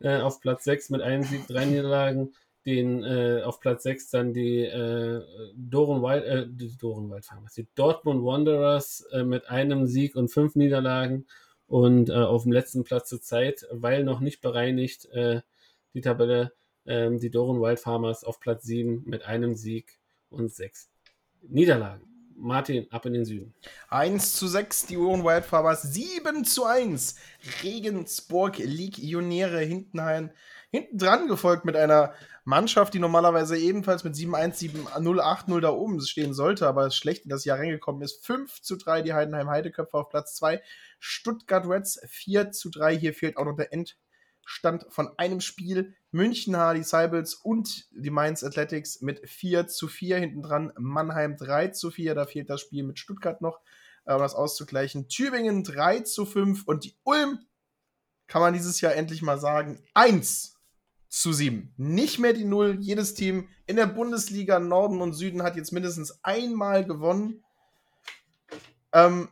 äh, 0.00 0.18
auf 0.18 0.40
Platz 0.40 0.64
6 0.64 0.90
mit 0.90 1.02
einem 1.02 1.22
Sieg, 1.24 1.46
drei 1.48 1.64
Niederlagen, 1.64 2.32
den 2.66 3.02
äh, 3.02 3.42
auf 3.42 3.60
Platz 3.60 3.82
6 3.82 4.10
dann 4.10 4.32
die 4.32 4.60
äh, 4.60 5.22
Doren 5.56 6.02
Wild, 6.02 6.24
äh, 6.24 6.46
die 6.48 6.76
Doren 6.76 7.10
Wild 7.10 7.26
die 7.56 7.66
Dortmund 7.74 8.24
Wanderers 8.24 9.06
äh, 9.12 9.24
mit 9.24 9.48
einem 9.48 9.86
Sieg 9.86 10.14
und 10.14 10.28
fünf 10.28 10.54
Niederlagen 10.54 11.26
und 11.66 12.10
äh, 12.10 12.14
auf 12.14 12.44
dem 12.44 12.52
letzten 12.52 12.84
Platz 12.84 13.08
zur 13.08 13.20
Zeit, 13.20 13.66
weil 13.72 14.04
noch 14.04 14.20
nicht 14.20 14.40
bereinigt, 14.40 15.06
äh, 15.06 15.40
die 15.94 16.02
Tabelle, 16.02 16.52
ähm, 16.86 17.18
die 17.18 17.30
Doren 17.30 17.60
Wild 17.60 17.80
Farmers 17.80 18.24
auf 18.24 18.40
Platz 18.40 18.64
7 18.64 19.02
mit 19.06 19.24
einem 19.24 19.54
Sieg 19.54 19.98
und 20.28 20.52
sechs 20.52 20.90
Niederlagen. 21.42 22.09
Martin, 22.40 22.86
ab 22.90 23.06
in 23.06 23.12
den 23.12 23.24
Süden. 23.24 23.54
1 23.88 24.34
zu 24.34 24.48
6, 24.48 24.86
die 24.86 24.96
Ohren 24.96 25.24
Wildfarmers. 25.24 25.82
7 25.82 26.44
zu 26.44 26.64
1, 26.64 27.16
Regensburg 27.62 28.58
Legionäre 28.58 29.60
Hintenhain. 29.60 30.32
Hinten 30.70 30.98
dran 30.98 31.28
gefolgt 31.28 31.64
mit 31.64 31.76
einer 31.76 32.14
Mannschaft, 32.44 32.94
die 32.94 32.98
normalerweise 32.98 33.58
ebenfalls 33.58 34.04
mit 34.04 34.14
7-1, 34.14 34.86
7-0, 34.96 35.20
8-0 35.20 35.60
da 35.60 35.70
oben 35.70 36.00
stehen 36.00 36.32
sollte, 36.32 36.66
aber 36.66 36.86
es 36.86 36.96
schlecht 36.96 37.24
in 37.24 37.30
das 37.30 37.44
Jahr 37.44 37.58
reingekommen 37.58 38.02
ist. 38.02 38.24
5 38.24 38.62
zu 38.62 38.76
3, 38.76 39.02
die 39.02 39.12
Heidenheim 39.12 39.48
Heideköpfe 39.48 39.96
auf 39.96 40.08
Platz 40.08 40.36
2. 40.36 40.62
Stuttgart 40.98 41.66
Reds 41.66 42.00
4 42.06 42.52
zu 42.52 42.70
3. 42.70 42.96
Hier 42.96 43.14
fehlt 43.14 43.36
auch 43.36 43.44
noch 43.44 43.56
der 43.56 43.72
Endstand 44.50 44.86
von 44.88 45.10
einem 45.18 45.40
Spiel. 45.40 45.94
München 46.12 46.56
Hardy 46.56 46.82
Seibels 46.82 47.34
und 47.34 47.86
die 47.92 48.10
Mainz 48.10 48.42
Athletics 48.42 49.00
mit 49.00 49.28
4 49.28 49.68
zu 49.68 49.86
4 49.86 50.18
hinten 50.18 50.42
dran. 50.42 50.72
Mannheim 50.76 51.36
3 51.36 51.68
zu 51.68 51.90
4, 51.90 52.14
da 52.14 52.26
fehlt 52.26 52.50
das 52.50 52.60
Spiel 52.60 52.82
mit 52.82 52.98
Stuttgart 52.98 53.40
noch, 53.40 53.60
äh, 54.04 54.14
um 54.14 54.20
das 54.20 54.34
auszugleichen. 54.34 55.08
Tübingen 55.08 55.62
3 55.62 56.00
zu 56.00 56.26
5 56.26 56.66
und 56.66 56.84
die 56.84 56.96
Ulm, 57.04 57.38
kann 58.26 58.42
man 58.42 58.54
dieses 58.54 58.80
Jahr 58.80 58.94
endlich 58.94 59.22
mal 59.22 59.38
sagen, 59.38 59.82
1 59.94 60.56
zu 61.08 61.32
7. 61.32 61.72
Nicht 61.76 62.18
mehr 62.18 62.32
die 62.32 62.44
Null. 62.44 62.76
Jedes 62.80 63.14
Team 63.14 63.48
in 63.66 63.76
der 63.76 63.86
Bundesliga 63.86 64.60
Norden 64.60 65.00
und 65.00 65.14
Süden 65.14 65.42
hat 65.42 65.56
jetzt 65.56 65.72
mindestens 65.72 66.22
einmal 66.22 66.84
gewonnen. 66.84 67.44
Ähm, 68.92 69.28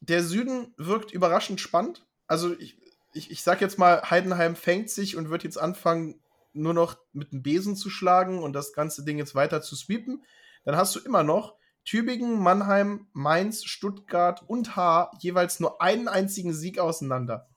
der 0.00 0.24
Süden 0.24 0.74
wirkt 0.76 1.12
überraschend 1.12 1.60
spannend. 1.60 2.04
Also 2.26 2.58
ich, 2.58 2.81
ich, 3.12 3.30
ich 3.30 3.42
sag 3.42 3.60
jetzt 3.60 3.78
mal, 3.78 4.02
Heidenheim 4.10 4.56
fängt 4.56 4.90
sich 4.90 5.16
und 5.16 5.30
wird 5.30 5.44
jetzt 5.44 5.58
anfangen, 5.58 6.20
nur 6.52 6.74
noch 6.74 6.98
mit 7.12 7.32
dem 7.32 7.42
Besen 7.42 7.76
zu 7.76 7.90
schlagen 7.90 8.42
und 8.42 8.52
das 8.52 8.72
ganze 8.72 9.04
Ding 9.04 9.18
jetzt 9.18 9.34
weiter 9.34 9.62
zu 9.62 9.76
sweepen. 9.76 10.22
Dann 10.64 10.76
hast 10.76 10.94
du 10.94 11.00
immer 11.00 11.22
noch 11.22 11.56
Tübingen, 11.84 12.38
Mannheim, 12.38 13.08
Mainz, 13.12 13.64
Stuttgart 13.64 14.42
und 14.46 14.76
Haar 14.76 15.10
jeweils 15.20 15.60
nur 15.60 15.80
einen 15.80 16.08
einzigen 16.08 16.52
Sieg 16.52 16.78
auseinander. 16.78 17.48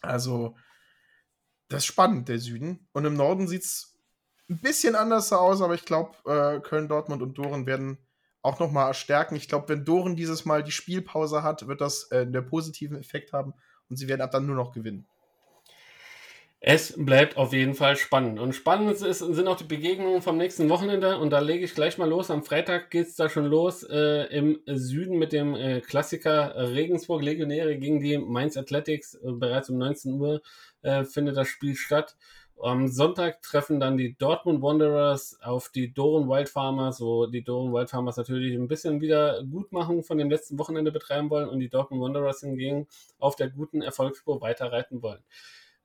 Also, 0.00 0.56
das 1.68 1.80
ist 1.80 1.86
spannend, 1.86 2.28
der 2.28 2.38
Süden. 2.38 2.88
Und 2.92 3.04
im 3.04 3.14
Norden 3.14 3.48
sieht 3.48 3.64
es 3.64 3.98
ein 4.48 4.60
bisschen 4.60 4.94
anders 4.94 5.32
aus, 5.32 5.60
aber 5.60 5.74
ich 5.74 5.84
glaube, 5.84 6.16
äh, 6.24 6.60
Köln, 6.60 6.88
Dortmund 6.88 7.22
und 7.22 7.36
Doren 7.36 7.66
werden 7.66 7.98
auch 8.42 8.58
noch 8.58 8.70
mal 8.70 8.86
erstärken. 8.86 9.36
Ich 9.36 9.48
glaube, 9.48 9.68
wenn 9.68 9.84
Doren 9.84 10.16
dieses 10.16 10.46
Mal 10.46 10.64
die 10.64 10.72
Spielpause 10.72 11.42
hat, 11.42 11.68
wird 11.68 11.80
das 11.80 12.10
äh, 12.10 12.20
einen 12.20 12.46
positiven 12.46 12.96
Effekt 12.96 13.32
haben 13.32 13.54
und 13.90 13.96
sie 13.96 14.08
werden 14.08 14.22
ab 14.22 14.30
dann 14.30 14.46
nur 14.46 14.56
noch 14.56 14.72
gewinnen. 14.72 15.04
Es 16.62 16.94
bleibt 16.94 17.38
auf 17.38 17.54
jeden 17.54 17.74
Fall 17.74 17.96
spannend. 17.96 18.38
Und 18.38 18.52
spannend 18.52 19.00
ist, 19.00 19.20
sind 19.20 19.48
auch 19.48 19.56
die 19.56 19.64
Begegnungen 19.64 20.20
vom 20.20 20.36
nächsten 20.36 20.68
Wochenende. 20.68 21.16
Und 21.16 21.30
da 21.30 21.38
lege 21.38 21.64
ich 21.64 21.74
gleich 21.74 21.96
mal 21.96 22.08
los. 22.08 22.30
Am 22.30 22.44
Freitag 22.44 22.90
geht 22.90 23.06
es 23.06 23.16
da 23.16 23.30
schon 23.30 23.46
los 23.46 23.82
äh, 23.82 24.24
im 24.26 24.60
Süden 24.66 25.18
mit 25.18 25.32
dem 25.32 25.54
äh, 25.54 25.80
Klassiker 25.80 26.54
Regensburg 26.54 27.22
Legionäre 27.22 27.78
gegen 27.78 28.00
die 28.00 28.18
Mainz 28.18 28.58
Athletics. 28.58 29.14
Äh, 29.14 29.32
bereits 29.32 29.70
um 29.70 29.78
19 29.78 30.20
Uhr 30.20 30.42
äh, 30.82 31.04
findet 31.04 31.38
das 31.38 31.48
Spiel 31.48 31.76
statt. 31.76 32.14
Am 32.62 32.88
Sonntag 32.88 33.42
treffen 33.42 33.80
dann 33.80 33.96
die 33.96 34.16
Dortmund 34.16 34.60
Wanderers 34.62 35.38
auf 35.42 35.70
die 35.70 35.92
Doren 35.92 36.28
Wild 36.28 36.48
Farmers, 36.48 37.00
wo 37.00 37.26
die 37.26 37.42
Doren 37.42 37.72
Wild 37.72 37.90
Farmers 37.90 38.16
natürlich 38.16 38.54
ein 38.54 38.68
bisschen 38.68 39.00
wieder 39.00 39.42
Gutmachung 39.44 40.02
von 40.02 40.18
dem 40.18 40.30
letzten 40.30 40.58
Wochenende 40.58 40.92
betreiben 40.92 41.30
wollen 41.30 41.48
und 41.48 41.60
die 41.60 41.70
Dortmund 41.70 42.02
Wanderers 42.02 42.40
hingegen 42.40 42.86
auf 43.18 43.36
der 43.36 43.48
guten 43.48 43.82
Erfolgsspur 43.82 44.40
weiterreiten 44.40 45.02
wollen. 45.02 45.22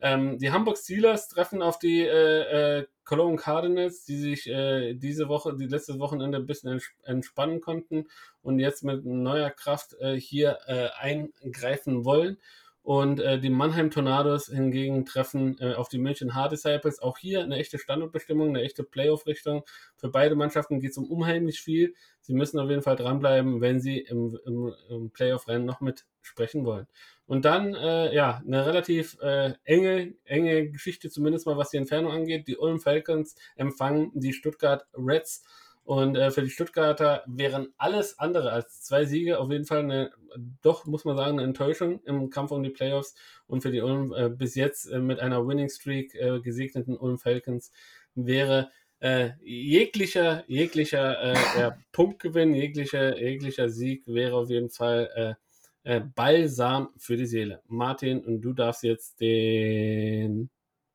Ähm, 0.02 0.38
die 0.38 0.52
Hamburg 0.52 0.78
Steelers 0.78 1.30
treffen 1.30 1.62
auf 1.62 1.80
die 1.80 2.02
äh, 2.02 2.80
äh, 2.80 2.86
Cologne 3.06 3.38
Cardinals, 3.38 4.04
die 4.04 4.18
sich 4.18 4.48
äh, 4.48 4.94
diese 4.94 5.30
Woche, 5.30 5.56
die 5.56 5.68
letzte 5.68 6.00
Wochenende 6.00 6.38
ein 6.38 6.46
bisschen 6.46 6.82
entspannen 7.04 7.62
konnten 7.62 8.08
und 8.42 8.60
jetzt 8.60 8.84
mit 8.84 9.06
neuer 9.06 9.52
Kraft 9.52 9.96
äh, 10.02 10.20
hier 10.20 10.58
äh, 10.68 10.90
eingreifen 10.98 12.04
wollen. 12.04 12.38
Und 12.86 13.20
äh, 13.20 13.40
die 13.40 13.50
Mannheim 13.50 13.90
Tornados 13.90 14.46
hingegen 14.46 15.08
treffen 15.08 15.58
äh, 15.60 15.74
auf 15.74 15.90
die 15.90 15.98
München 15.98 16.36
Hard 16.36 16.52
Disciples. 16.52 17.02
Auch 17.02 17.18
hier 17.18 17.42
eine 17.42 17.58
echte 17.58 17.80
Standortbestimmung, 17.80 18.50
eine 18.50 18.62
echte 18.62 18.84
Playoff-Richtung. 18.84 19.64
Für 19.96 20.10
beide 20.10 20.36
Mannschaften 20.36 20.80
geht 20.80 20.92
es 20.92 20.98
um 21.00 21.10
unheimlich 21.10 21.62
viel. 21.62 21.96
Sie 22.22 22.36
müssen 22.36 22.60
auf 22.60 22.70
jeden 22.70 22.84
Fall 22.84 22.96
dranbleiben, 22.96 23.60
wenn 23.60 23.80
sie 23.80 23.98
im, 23.98 24.38
im, 24.46 24.72
im 24.88 25.10
Playoff-Rennen 25.10 25.66
noch 25.66 25.82
mitsprechen 25.82 26.64
wollen. 26.64 26.86
Und 27.26 27.46
dann, 27.46 27.74
äh, 27.74 28.14
ja, 28.14 28.44
eine 28.46 28.68
relativ 28.68 29.18
äh, 29.20 29.54
enge, 29.64 30.14
enge 30.24 30.70
Geschichte, 30.70 31.10
zumindest 31.10 31.48
mal 31.48 31.58
was 31.58 31.72
die 31.72 31.78
Entfernung 31.78 32.12
angeht. 32.12 32.48
Die 32.48 32.58
Ulm 32.58 32.80
Falcons 32.80 33.36
empfangen 33.56 34.12
die 34.14 34.34
Stuttgart 34.34 34.86
Reds. 34.96 35.44
Und 35.86 36.16
äh, 36.18 36.32
für 36.32 36.42
die 36.42 36.50
Stuttgarter 36.50 37.24
wären 37.28 37.68
alles 37.78 38.18
andere 38.18 38.52
als 38.52 38.82
zwei 38.82 39.06
Siege 39.06 39.40
auf 39.40 39.52
jeden 39.52 39.66
Fall 39.66 39.80
eine, 39.80 40.12
doch 40.64 40.88
muss 40.88 41.06
man 41.06 41.16
sagen, 41.16 41.38
eine 41.38 41.48
Enttäuschung 41.48 42.02
im 42.06 42.32
Kampf 42.32 42.50
um 42.52 42.64
die 42.64 42.72
Playoffs. 42.72 43.14
Und 43.46 43.62
für 43.62 43.72
die 43.72 43.82
Ulm 43.82 44.12
äh, 44.12 44.30
bis 44.30 44.56
jetzt 44.56 44.88
äh, 44.88 44.98
mit 45.00 45.20
einer 45.20 45.48
Winning 45.48 45.70
Streak 45.70 46.16
äh, 46.16 46.40
gesegneten 46.42 46.98
Ulm 46.98 47.20
Falcons 47.20 47.72
wäre 48.16 48.72
äh, 49.00 49.34
jeglicher, 49.44 50.44
jeglicher 50.48 51.22
äh, 51.22 51.72
Punktgewinn, 51.92 52.56
jeglicher, 52.56 53.22
jeglicher 53.22 53.70
Sieg 53.70 54.08
wäre 54.08 54.38
auf 54.38 54.50
jeden 54.50 54.72
Fall 54.72 55.38
äh, 55.84 56.02
Balsam 56.16 56.90
für 56.98 57.16
die 57.16 57.28
Seele. 57.28 57.62
Martin, 57.68 58.26
und 58.26 58.42
du 58.42 58.54
darfst 58.54 58.82
jetzt 58.82 59.22
den 59.22 60.50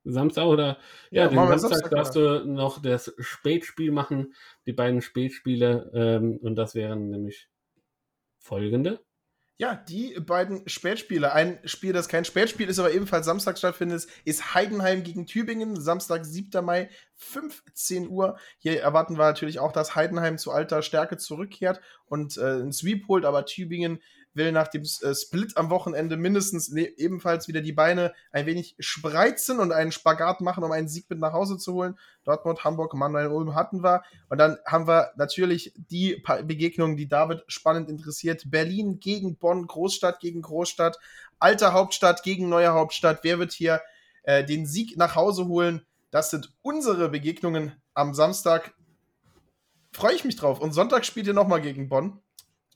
Samstag 0.05 0.47
oder 0.47 0.79
ja, 1.11 1.25
ja 1.25 1.29
den 1.29 1.37
Samstag, 1.37 1.71
Samstag 1.71 1.91
darfst 1.91 2.17
du 2.17 2.45
noch 2.47 2.81
das 2.81 3.13
Spätspiel 3.19 3.93
machen, 3.93 4.35
die 4.67 4.73
beiden 4.73 5.03
Spätspiele, 5.03 5.91
ähm, 5.95 6.39
und 6.43 6.57
das 6.57 6.75
wären 6.75 7.11
nämlich 7.11 7.49
folgende. 8.39 9.01
Ja, 9.61 9.75
die 9.75 10.19
beiden 10.19 10.67
Spätspiele. 10.67 11.35
Ein 11.35 11.59
Spiel, 11.65 11.93
das 11.93 12.09
kein 12.09 12.25
Spätspiel 12.25 12.71
ist, 12.71 12.79
aber 12.79 12.93
ebenfalls 12.93 13.27
Samstag 13.27 13.59
stattfindet, 13.59 14.07
ist 14.25 14.55
Heidenheim 14.55 15.03
gegen 15.03 15.27
Tübingen. 15.27 15.79
Samstag, 15.79 16.25
7. 16.25 16.65
Mai, 16.65 16.89
15 17.17 18.09
Uhr. 18.09 18.39
Hier 18.57 18.81
erwarten 18.81 19.19
wir 19.19 19.27
natürlich 19.27 19.59
auch, 19.59 19.73
dass 19.73 19.95
Heidenheim 19.95 20.39
zu 20.39 20.51
alter 20.51 20.81
Stärke 20.81 21.19
zurückkehrt 21.19 21.83
und 22.07 22.39
äh, 22.39 22.41
einen 22.41 22.73
Sweep 22.73 23.07
holt, 23.07 23.27
aber 23.27 23.45
Tübingen 23.45 24.01
will 24.35 24.53
nach 24.53 24.69
dem 24.69 24.83
äh, 24.83 25.15
Split 25.15 25.57
am 25.57 25.71
Wochenende 25.71 26.17
mindestens 26.17 26.73
ebenfalls 26.73 27.49
wieder 27.49 27.61
die 27.61 27.73
Beine 27.73 28.13
ein 28.33 28.47
wenig 28.47 28.77
spreizen 28.79 29.59
und 29.59 29.73
einen 29.73 29.93
Spagat 29.93 30.41
machen, 30.41 30.65
um 30.65 30.73
einen 30.73 30.89
Sieg 30.89 31.09
mit 31.11 31.19
nach 31.19 31.33
Hause 31.33 31.59
zu 31.59 31.75
holen. 31.75 31.99
Dortmund, 32.25 32.65
Hamburg, 32.65 32.95
Mannheim, 32.95 33.33
Ulm 33.33 33.55
hatten 33.55 33.83
wir. 33.83 34.03
Und 34.29 34.39
dann 34.39 34.59
haben 34.67 34.87
wir 34.87 35.13
natürlich 35.17 35.73
die 35.77 36.23
Begegnungen, 36.45 36.97
die 36.97 37.09
David 37.09 37.45
spannend 37.49 37.89
interessiert. 37.89 38.51
Berlin 38.51 39.01
gegen 39.01 39.37
Bonn, 39.37 39.67
Großstadt 39.67 40.21
gegen 40.21 40.43
Großstadt, 40.43 40.99
alte 41.39 41.73
Hauptstadt 41.73 42.23
gegen 42.23 42.49
neue 42.49 42.73
Hauptstadt. 42.73 43.21
Wer 43.23 43.39
wird 43.39 43.53
hier 43.53 43.81
äh, 44.23 44.45
den 44.45 44.67
Sieg 44.67 44.97
nach 44.97 45.17
Hause 45.17 45.47
holen? 45.47 45.83
Das 46.11 46.31
sind 46.31 46.53
unsere 46.63 47.09
Begegnungen 47.09 47.73
am 47.95 48.15
Samstag. 48.15 48.75
Freue 49.93 50.15
ich 50.15 50.25
mich 50.25 50.37
drauf. 50.37 50.61
Und 50.61 50.73
Sonntag 50.73 51.05
spielt 51.05 51.27
ihr 51.27 51.35
nochmal 51.35 51.61
gegen 51.61 51.89
Bonn. 51.89 52.21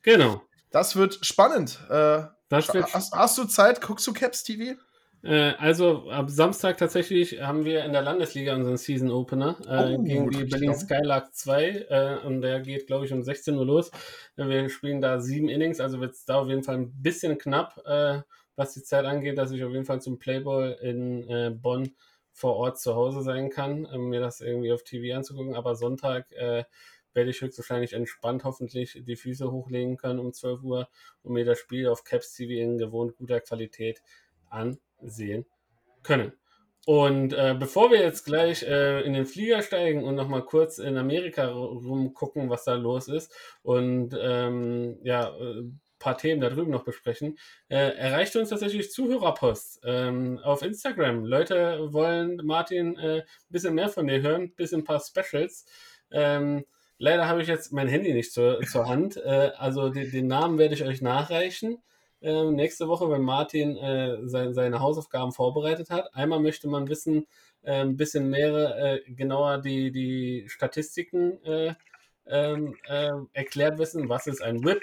Genau. 0.02 0.42
Das 0.74 0.96
wird 0.96 1.24
spannend. 1.24 1.78
Äh, 1.88 2.24
das 2.48 2.74
wird 2.74 2.92
hast, 2.92 3.14
hast, 3.14 3.38
du 3.38 3.44
Zeit? 3.44 3.80
Guckst 3.80 4.04
du 4.08 4.12
Caps 4.12 4.42
TV? 4.42 4.76
Äh, 5.22 5.52
also 5.58 6.10
am 6.10 6.28
Samstag 6.28 6.78
tatsächlich 6.78 7.40
haben 7.40 7.64
wir 7.64 7.84
in 7.84 7.92
der 7.92 8.02
Landesliga 8.02 8.56
unseren 8.56 8.76
Season 8.76 9.08
Opener 9.08 9.56
äh, 9.68 9.94
oh, 9.94 10.02
gegen 10.02 10.30
die 10.30 10.42
Berlin 10.42 10.74
Skylark 10.74 11.32
2 11.32 11.64
äh, 11.64 12.26
und 12.26 12.42
der 12.42 12.58
geht, 12.58 12.88
glaube 12.88 13.06
ich, 13.06 13.12
um 13.12 13.22
16 13.22 13.56
Uhr 13.56 13.64
los. 13.64 13.92
Wir 14.34 14.68
spielen 14.68 15.00
da 15.00 15.20
sieben 15.20 15.48
Innings, 15.48 15.78
also 15.78 16.00
wird 16.00 16.14
es 16.14 16.24
da 16.24 16.40
auf 16.40 16.48
jeden 16.48 16.64
Fall 16.64 16.74
ein 16.74 16.92
bisschen 17.00 17.38
knapp, 17.38 17.80
äh, 17.86 18.22
was 18.56 18.74
die 18.74 18.82
Zeit 18.82 19.04
angeht, 19.04 19.38
dass 19.38 19.52
ich 19.52 19.62
auf 19.62 19.70
jeden 19.70 19.84
Fall 19.84 20.00
zum 20.00 20.18
Playball 20.18 20.76
in 20.82 21.22
äh, 21.30 21.50
Bonn 21.54 21.94
vor 22.32 22.56
Ort 22.56 22.80
zu 22.80 22.96
Hause 22.96 23.22
sein 23.22 23.48
kann, 23.48 23.86
mir 24.08 24.18
das 24.18 24.40
irgendwie 24.40 24.72
auf 24.72 24.82
TV 24.82 25.16
anzugucken. 25.16 25.54
Aber 25.54 25.76
Sonntag 25.76 26.26
werde 27.14 27.30
ich 27.30 27.40
höchstwahrscheinlich 27.40 27.92
entspannt 27.92 28.44
hoffentlich 28.44 29.00
die 29.06 29.16
Füße 29.16 29.50
hochlegen 29.50 29.96
können 29.96 30.18
um 30.18 30.32
12 30.32 30.62
Uhr 30.62 30.88
und 31.22 31.32
mir 31.32 31.44
das 31.44 31.58
Spiel 31.58 31.88
auf 31.88 32.04
Caps 32.04 32.34
TV 32.34 32.52
in 32.52 32.78
gewohnt 32.78 33.16
guter 33.16 33.40
Qualität 33.40 34.02
ansehen 34.50 35.46
können. 36.02 36.32
Und 36.86 37.32
äh, 37.32 37.56
bevor 37.58 37.90
wir 37.90 38.00
jetzt 38.00 38.26
gleich 38.26 38.62
äh, 38.62 39.00
in 39.02 39.14
den 39.14 39.24
Flieger 39.24 39.62
steigen 39.62 40.04
und 40.04 40.16
nochmal 40.16 40.44
kurz 40.44 40.78
in 40.78 40.98
Amerika 40.98 41.48
rumgucken, 41.48 42.50
was 42.50 42.64
da 42.64 42.74
los 42.74 43.08
ist 43.08 43.32
und 43.62 44.14
ähm, 44.20 44.98
ja, 45.02 45.34
ein 45.34 45.70
äh, 45.70 45.94
paar 45.98 46.18
Themen 46.18 46.42
da 46.42 46.50
drüben 46.50 46.70
noch 46.70 46.84
besprechen, 46.84 47.38
äh, 47.68 47.96
erreicht 47.96 48.36
uns 48.36 48.50
tatsächlich 48.50 48.90
Zuhörerpost 48.92 49.80
ähm, 49.84 50.38
auf 50.42 50.60
Instagram. 50.60 51.24
Leute 51.24 51.90
wollen 51.94 52.36
Martin 52.44 52.98
ein 52.98 53.20
äh, 53.20 53.22
bisschen 53.48 53.74
mehr 53.74 53.88
von 53.88 54.06
dir 54.06 54.20
hören, 54.20 54.42
ein 54.42 54.54
bisschen 54.54 54.82
ein 54.82 54.84
paar 54.84 55.00
Specials. 55.00 55.64
Ähm, 56.10 56.66
Leider 56.98 57.28
habe 57.28 57.42
ich 57.42 57.48
jetzt 57.48 57.72
mein 57.72 57.88
Handy 57.88 58.12
nicht 58.12 58.32
zur, 58.32 58.60
zur 58.70 58.88
Hand. 58.88 59.16
Äh, 59.16 59.52
also 59.56 59.90
den, 59.90 60.10
den, 60.10 60.26
Namen 60.26 60.58
werde 60.58 60.74
ich 60.74 60.84
euch 60.84 61.02
nachreichen. 61.02 61.78
Äh, 62.20 62.50
nächste 62.50 62.88
Woche, 62.88 63.10
wenn 63.10 63.22
Martin 63.22 63.76
äh, 63.76 64.26
sein, 64.28 64.54
seine 64.54 64.80
Hausaufgaben 64.80 65.32
vorbereitet 65.32 65.90
hat. 65.90 66.14
Einmal 66.14 66.40
möchte 66.40 66.68
man 66.68 66.88
wissen, 66.88 67.26
äh, 67.62 67.80
ein 67.80 67.96
bisschen 67.96 68.30
mehr 68.30 68.76
äh, 68.76 69.12
genauer 69.12 69.58
die, 69.58 69.90
die 69.90 70.48
Statistiken 70.48 71.42
äh, 71.44 71.74
ähm, 72.26 72.76
erklärt 73.32 73.78
wissen. 73.78 74.08
Was 74.08 74.26
ist 74.26 74.42
ein 74.42 74.64
Whip? 74.64 74.82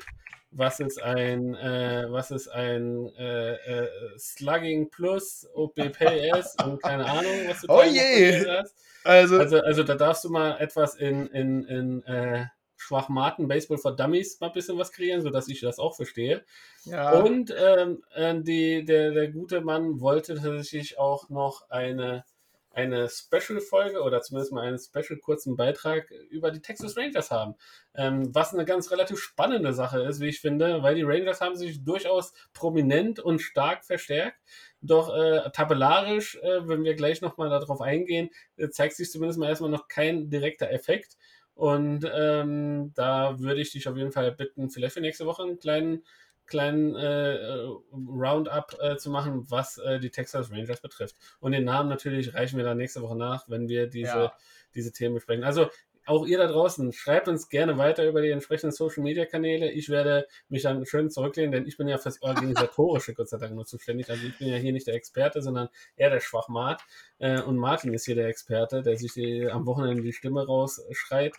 was 0.51 0.79
ist 0.79 1.01
ein, 1.01 1.55
äh, 1.55 2.05
was 2.09 2.31
ist 2.31 2.49
ein 2.49 3.09
äh, 3.17 3.53
äh, 3.53 3.87
Slugging 4.17 4.89
Plus, 4.89 5.47
OPPS 5.53 6.55
und 6.65 6.83
keine 6.83 7.05
Ahnung, 7.05 7.47
was 7.47 7.61
du 7.61 7.67
oh 7.69 7.83
je. 7.83 8.45
hast. 8.45 8.75
Also, 9.03 9.39
also, 9.39 9.59
also 9.61 9.83
da 9.83 9.95
darfst 9.95 10.23
du 10.25 10.29
mal 10.29 10.57
etwas 10.59 10.95
in, 10.95 11.27
in, 11.27 11.65
in 11.65 12.03
äh, 12.03 12.45
Schwachmaten, 12.75 13.47
Baseball 13.47 13.77
for 13.77 13.95
Dummies 13.95 14.39
mal 14.39 14.47
ein 14.47 14.53
bisschen 14.53 14.77
was 14.77 14.91
kreieren, 14.91 15.21
sodass 15.21 15.47
ich 15.47 15.61
das 15.61 15.79
auch 15.79 15.95
verstehe. 15.95 16.43
Ja. 16.83 17.11
Und 17.11 17.53
ähm, 17.57 18.03
äh, 18.13 18.35
die, 18.41 18.83
der, 18.83 19.11
der 19.11 19.29
gute 19.29 19.61
Mann 19.61 20.01
wollte 20.01 20.35
tatsächlich 20.35 20.99
auch 20.99 21.29
noch 21.29 21.69
eine, 21.69 22.25
eine 22.73 23.09
Special-Folge 23.09 24.01
oder 24.01 24.21
zumindest 24.21 24.53
mal 24.53 24.65
einen 24.65 24.79
Special-kurzen 24.79 25.55
Beitrag 25.55 26.09
über 26.29 26.51
die 26.51 26.61
Texas 26.61 26.95
Rangers 26.97 27.29
haben. 27.29 27.55
Ähm, 27.93 28.33
was 28.33 28.53
eine 28.53 28.65
ganz 28.65 28.91
relativ 28.91 29.19
spannende 29.19 29.73
Sache 29.73 30.01
ist, 30.03 30.21
wie 30.21 30.29
ich 30.29 30.39
finde, 30.39 30.81
weil 30.81 30.95
die 30.95 31.03
Rangers 31.03 31.41
haben 31.41 31.55
sich 31.55 31.83
durchaus 31.83 32.33
prominent 32.53 33.19
und 33.19 33.39
stark 33.39 33.83
verstärkt. 33.83 34.39
Doch 34.81 35.13
äh, 35.15 35.49
tabellarisch, 35.51 36.37
äh, 36.37 36.67
wenn 36.67 36.83
wir 36.83 36.95
gleich 36.95 37.21
nochmal 37.21 37.49
darauf 37.49 37.81
eingehen, 37.81 38.29
äh, 38.57 38.69
zeigt 38.69 38.95
sich 38.95 39.11
zumindest 39.11 39.39
mal 39.39 39.49
erstmal 39.49 39.69
noch 39.69 39.87
kein 39.87 40.29
direkter 40.29 40.71
Effekt. 40.71 41.17
Und 41.53 42.09
ähm, 42.11 42.91
da 42.95 43.39
würde 43.39 43.61
ich 43.61 43.71
dich 43.71 43.87
auf 43.87 43.97
jeden 43.97 44.11
Fall 44.11 44.31
bitten, 44.31 44.69
vielleicht 44.69 44.93
für 44.93 45.01
nächste 45.01 45.25
Woche 45.25 45.43
einen 45.43 45.59
kleinen, 45.59 46.03
kleinen 46.47 46.95
äh, 46.95 47.65
Roundup 47.93 48.77
äh, 48.81 48.97
zu 48.97 49.09
machen, 49.09 49.45
was 49.49 49.77
äh, 49.77 49.99
die 49.99 50.09
Texas 50.09 50.51
Rangers 50.51 50.81
betrifft. 50.81 51.15
Und 51.39 51.53
den 51.53 51.63
Namen 51.63 51.89
natürlich 51.89 52.33
reichen 52.33 52.57
wir 52.57 52.65
dann 52.65 52.77
nächste 52.77 53.01
Woche 53.01 53.17
nach, 53.17 53.49
wenn 53.49 53.69
wir 53.69 53.87
diese, 53.87 54.11
ja. 54.11 54.33
diese 54.75 54.91
Themen 54.91 55.15
besprechen. 55.15 55.43
Also 55.43 55.69
auch 56.05 56.25
ihr 56.25 56.37
da 56.37 56.47
draußen, 56.47 56.91
schreibt 56.93 57.27
uns 57.27 57.49
gerne 57.49 57.77
weiter 57.77 58.07
über 58.07 58.21
die 58.21 58.31
entsprechenden 58.31 58.71
Social 58.71 59.03
Media 59.03 59.25
Kanäle. 59.25 59.71
Ich 59.71 59.89
werde 59.89 60.27
mich 60.49 60.63
dann 60.63 60.85
schön 60.85 61.09
zurücklehnen, 61.09 61.51
denn 61.51 61.67
ich 61.67 61.77
bin 61.77 61.87
ja 61.87 61.97
fürs 61.97 62.21
Organisatorische 62.21 63.13
Gott 63.15 63.29
sei 63.29 63.37
Dank 63.37 63.53
nur 63.53 63.65
zuständig. 63.65 64.09
Also 64.09 64.25
ich 64.25 64.37
bin 64.37 64.47
ja 64.47 64.55
hier 64.55 64.73
nicht 64.73 64.87
der 64.87 64.95
Experte, 64.95 65.41
sondern 65.41 65.69
eher 65.95 66.09
der 66.09 66.19
Schwachmat. 66.19 66.81
Äh, 67.19 67.41
und 67.41 67.57
Martin 67.57 67.93
ist 67.93 68.05
hier 68.05 68.15
der 68.15 68.27
Experte, 68.27 68.81
der 68.81 68.97
sich 68.97 69.13
die, 69.13 69.47
am 69.49 69.65
Wochenende 69.65 70.01
die 70.01 70.13
Stimme 70.13 70.45
rausschreit 70.45 71.35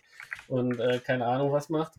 und 0.48 0.78
äh, 0.78 1.00
keine 1.04 1.26
Ahnung 1.26 1.52
was 1.52 1.68
macht. 1.68 1.94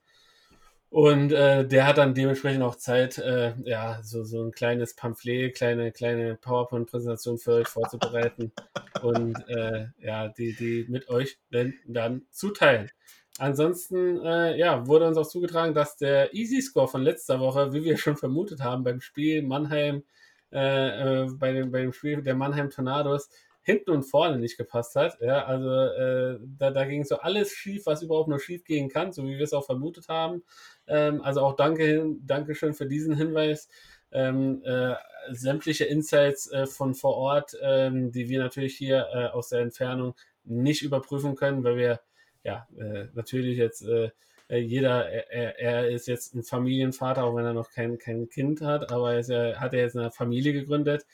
Und 0.93 1.31
äh, 1.31 1.67
der 1.67 1.87
hat 1.87 1.97
dann 1.97 2.13
dementsprechend 2.13 2.61
auch 2.61 2.75
Zeit, 2.75 3.17
äh, 3.17 3.55
ja, 3.63 3.99
so, 4.03 4.23
so 4.23 4.43
ein 4.43 4.51
kleines 4.51 4.95
Pamphlet, 4.95 5.55
kleine, 5.55 5.91
kleine 5.91 6.35
PowerPoint-Präsentation 6.35 7.39
für 7.39 7.53
euch 7.53 7.67
vorzubereiten 7.67 8.51
und 9.01 9.33
äh, 9.49 9.87
ja, 9.97 10.27
die, 10.27 10.55
die 10.55 10.85
mit 10.87 11.09
euch 11.09 11.39
dann, 11.49 11.73
dann 11.87 12.27
zuteilen. 12.29 12.91
Ansonsten, 13.39 14.23
äh, 14.23 14.55
ja, 14.55 14.85
wurde 14.85 15.07
uns 15.07 15.17
auch 15.17 15.27
zugetragen, 15.27 15.73
dass 15.73 15.97
der 15.97 16.31
Easy 16.35 16.61
Score 16.61 16.87
von 16.87 17.01
letzter 17.01 17.39
Woche, 17.39 17.73
wie 17.73 17.83
wir 17.83 17.97
schon 17.97 18.15
vermutet 18.15 18.61
haben, 18.61 18.83
beim 18.83 19.01
Spiel 19.01 19.41
Mannheim, 19.41 20.03
äh, 20.51 21.23
äh, 21.23 21.27
bei, 21.31 21.53
dem, 21.53 21.71
bei 21.71 21.81
dem 21.81 21.93
Spiel 21.93 22.21
der 22.21 22.35
Mannheim 22.35 22.69
Tornados, 22.69 23.31
hinten 23.63 23.91
und 23.91 24.03
vorne 24.03 24.37
nicht 24.37 24.57
gepasst 24.57 24.95
hat. 24.95 25.17
Ja, 25.21 25.45
also 25.45 25.69
äh, 25.69 26.37
da, 26.59 26.71
da 26.71 26.85
ging 26.85 27.03
so 27.03 27.17
alles 27.17 27.51
schief, 27.53 27.85
was 27.85 28.03
überhaupt 28.03 28.27
nur 28.27 28.39
schief 28.39 28.63
gehen 28.65 28.89
kann, 28.89 29.11
so 29.11 29.23
wie 29.23 29.37
wir 29.37 29.43
es 29.43 29.53
auch 29.53 29.65
vermutet 29.65 30.09
haben. 30.09 30.43
Ähm, 30.87 31.21
also 31.21 31.41
auch 31.41 31.55
danke, 31.55 32.15
Dankeschön 32.25 32.73
für 32.73 32.87
diesen 32.87 33.15
Hinweis. 33.15 33.67
Ähm, 34.11 34.61
äh, 34.63 34.93
sämtliche 35.31 35.85
Insights 35.85 36.51
äh, 36.51 36.67
von 36.67 36.93
vor 36.93 37.15
Ort, 37.15 37.57
ähm, 37.61 38.11
die 38.11 38.29
wir 38.29 38.39
natürlich 38.39 38.75
hier 38.75 39.07
äh, 39.13 39.25
aus 39.27 39.49
der 39.49 39.61
Entfernung 39.61 40.15
nicht 40.43 40.83
überprüfen 40.83 41.35
können, 41.35 41.63
weil 41.63 41.77
wir 41.77 41.99
ja 42.43 42.67
äh, 42.77 43.05
natürlich 43.13 43.57
jetzt 43.57 43.83
äh, 43.83 44.11
äh, 44.49 44.57
jeder, 44.57 45.09
er, 45.09 45.59
er, 45.59 45.89
ist 45.89 46.07
jetzt 46.07 46.35
ein 46.35 46.43
Familienvater, 46.43 47.23
auch 47.23 47.35
wenn 47.35 47.45
er 47.45 47.53
noch 47.53 47.71
kein, 47.71 47.97
kein 47.97 48.29
Kind 48.29 48.61
hat, 48.61 48.91
aber 48.91 49.13
er 49.13 49.21
ja, 49.21 49.59
hat 49.59 49.73
er 49.73 49.81
jetzt 49.81 49.95
eine 49.95 50.11
Familie 50.11 50.53
gegründet 50.53 51.05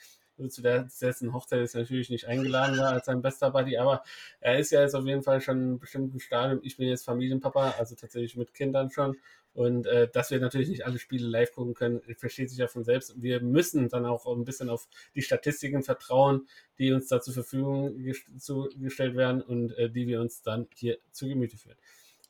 zu 0.48 0.62
der 0.62 0.88
dessen 1.00 1.32
Hochzeit 1.32 1.60
ist 1.60 1.74
natürlich 1.74 2.10
nicht 2.10 2.26
eingeladen 2.26 2.78
war 2.78 2.92
als 2.92 3.06
sein 3.06 3.22
bester 3.22 3.50
Buddy, 3.50 3.76
aber 3.78 4.02
er 4.40 4.58
ist 4.58 4.70
ja 4.70 4.80
jetzt 4.80 4.94
auf 4.94 5.04
jeden 5.04 5.22
Fall 5.22 5.40
schon 5.40 5.58
in 5.58 5.64
einem 5.64 5.78
bestimmten 5.78 6.20
Stadium. 6.20 6.60
Ich 6.62 6.76
bin 6.76 6.88
jetzt 6.88 7.04
Familienpapa, 7.04 7.74
also 7.78 7.94
tatsächlich 7.94 8.36
mit 8.36 8.54
Kindern 8.54 8.90
schon. 8.90 9.16
Und 9.52 9.86
äh, 9.86 10.08
dass 10.08 10.30
wir 10.30 10.38
natürlich 10.38 10.68
nicht 10.68 10.86
alle 10.86 10.98
Spiele 10.98 11.26
live 11.26 11.52
gucken 11.52 11.74
können, 11.74 12.00
versteht 12.16 12.50
sich 12.50 12.58
ja 12.58 12.68
von 12.68 12.84
selbst. 12.84 13.20
Wir 13.20 13.40
müssen 13.40 13.88
dann 13.88 14.06
auch 14.06 14.26
ein 14.26 14.44
bisschen 14.44 14.68
auf 14.68 14.88
die 15.16 15.22
Statistiken 15.22 15.82
vertrauen, 15.82 16.46
die 16.78 16.92
uns 16.92 17.08
da 17.08 17.20
zur 17.20 17.34
Verfügung 17.34 17.98
gest 17.98 18.26
zu, 18.38 18.68
gestellt 18.76 19.16
werden 19.16 19.42
und 19.42 19.72
äh, 19.72 19.90
die 19.90 20.06
wir 20.06 20.20
uns 20.20 20.42
dann 20.42 20.68
hier 20.76 20.98
zu 21.10 21.26
Gemüte 21.26 21.56
führen. 21.56 21.76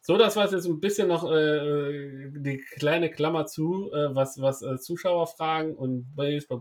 So, 0.02 0.16
das 0.16 0.36
war 0.36 0.50
jetzt 0.50 0.66
ein 0.66 0.80
bisschen 0.80 1.08
noch 1.08 1.30
äh, 1.30 2.30
die 2.30 2.64
kleine 2.76 3.10
Klammer 3.10 3.46
zu, 3.46 3.90
äh, 3.92 4.14
was, 4.14 4.40
was 4.40 4.62
äh, 4.62 4.78
Zuschauerfragen 4.78 5.74
und 5.74 6.06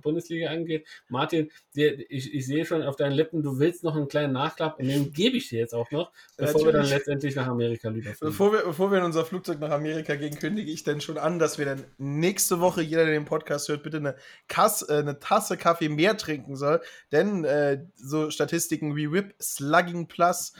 Bundesliga 0.02 0.50
angeht. 0.50 0.86
Martin, 1.08 1.50
dir, 1.74 1.98
ich, 2.12 2.34
ich 2.34 2.46
sehe 2.46 2.66
schon 2.66 2.84
auf 2.84 2.98
deinen 2.98 3.14
Lippen, 3.14 3.42
du 3.42 3.60
willst 3.60 3.84
noch 3.84 3.96
einen 3.96 4.10
kleinen 4.10 4.34
Nachklapp 4.34 4.80
und 4.80 4.88
den 4.88 5.14
gebe 5.14 5.38
ich 5.38 5.50
dir 5.50 5.60
jetzt 5.60 5.74
auch 5.74 5.90
noch, 5.92 6.12
bevor 6.36 6.54
Natürlich. 6.54 6.66
wir 6.66 6.72
dann 6.74 6.90
letztendlich 6.90 7.36
nach 7.36 7.48
Amerika 7.48 7.90
lieber 7.90 8.12
Bevor 8.20 8.52
wir, 8.52 8.64
bevor 8.64 8.92
wir 8.92 8.98
in 9.00 9.06
unser 9.06 9.24
Flugzeug 9.24 9.60
nach 9.60 9.72
Amerika 9.72 10.16
gehen, 10.16 10.38
kündige 10.38 10.72
ich 10.72 10.84
dann 10.84 11.00
schon 11.00 11.18
an, 11.18 11.40
dass 11.40 11.58
wir 11.58 11.66
dann 11.66 11.86
nächste 11.98 12.60
Woche, 12.60 12.82
jeder, 12.82 13.06
der 13.06 13.14
den 13.14 13.26
Podcast 13.26 13.70
hört, 13.70 13.84
bitte 13.84 13.98
eine, 13.98 14.16
Kass, 14.48 14.82
äh, 14.88 14.96
eine 14.96 15.20
Tasse 15.20 15.56
Kaffee 15.56 15.90
mehr 15.90 16.18
trinken 16.18 16.56
soll. 16.56 16.82
Denn 17.12 17.46
äh, 17.46 17.86
so 17.96 18.30
Statistiken 18.32 18.96
wie 18.96 19.12
Whip, 19.12 19.34
Slugging 19.42 20.08
Plus 20.08 20.54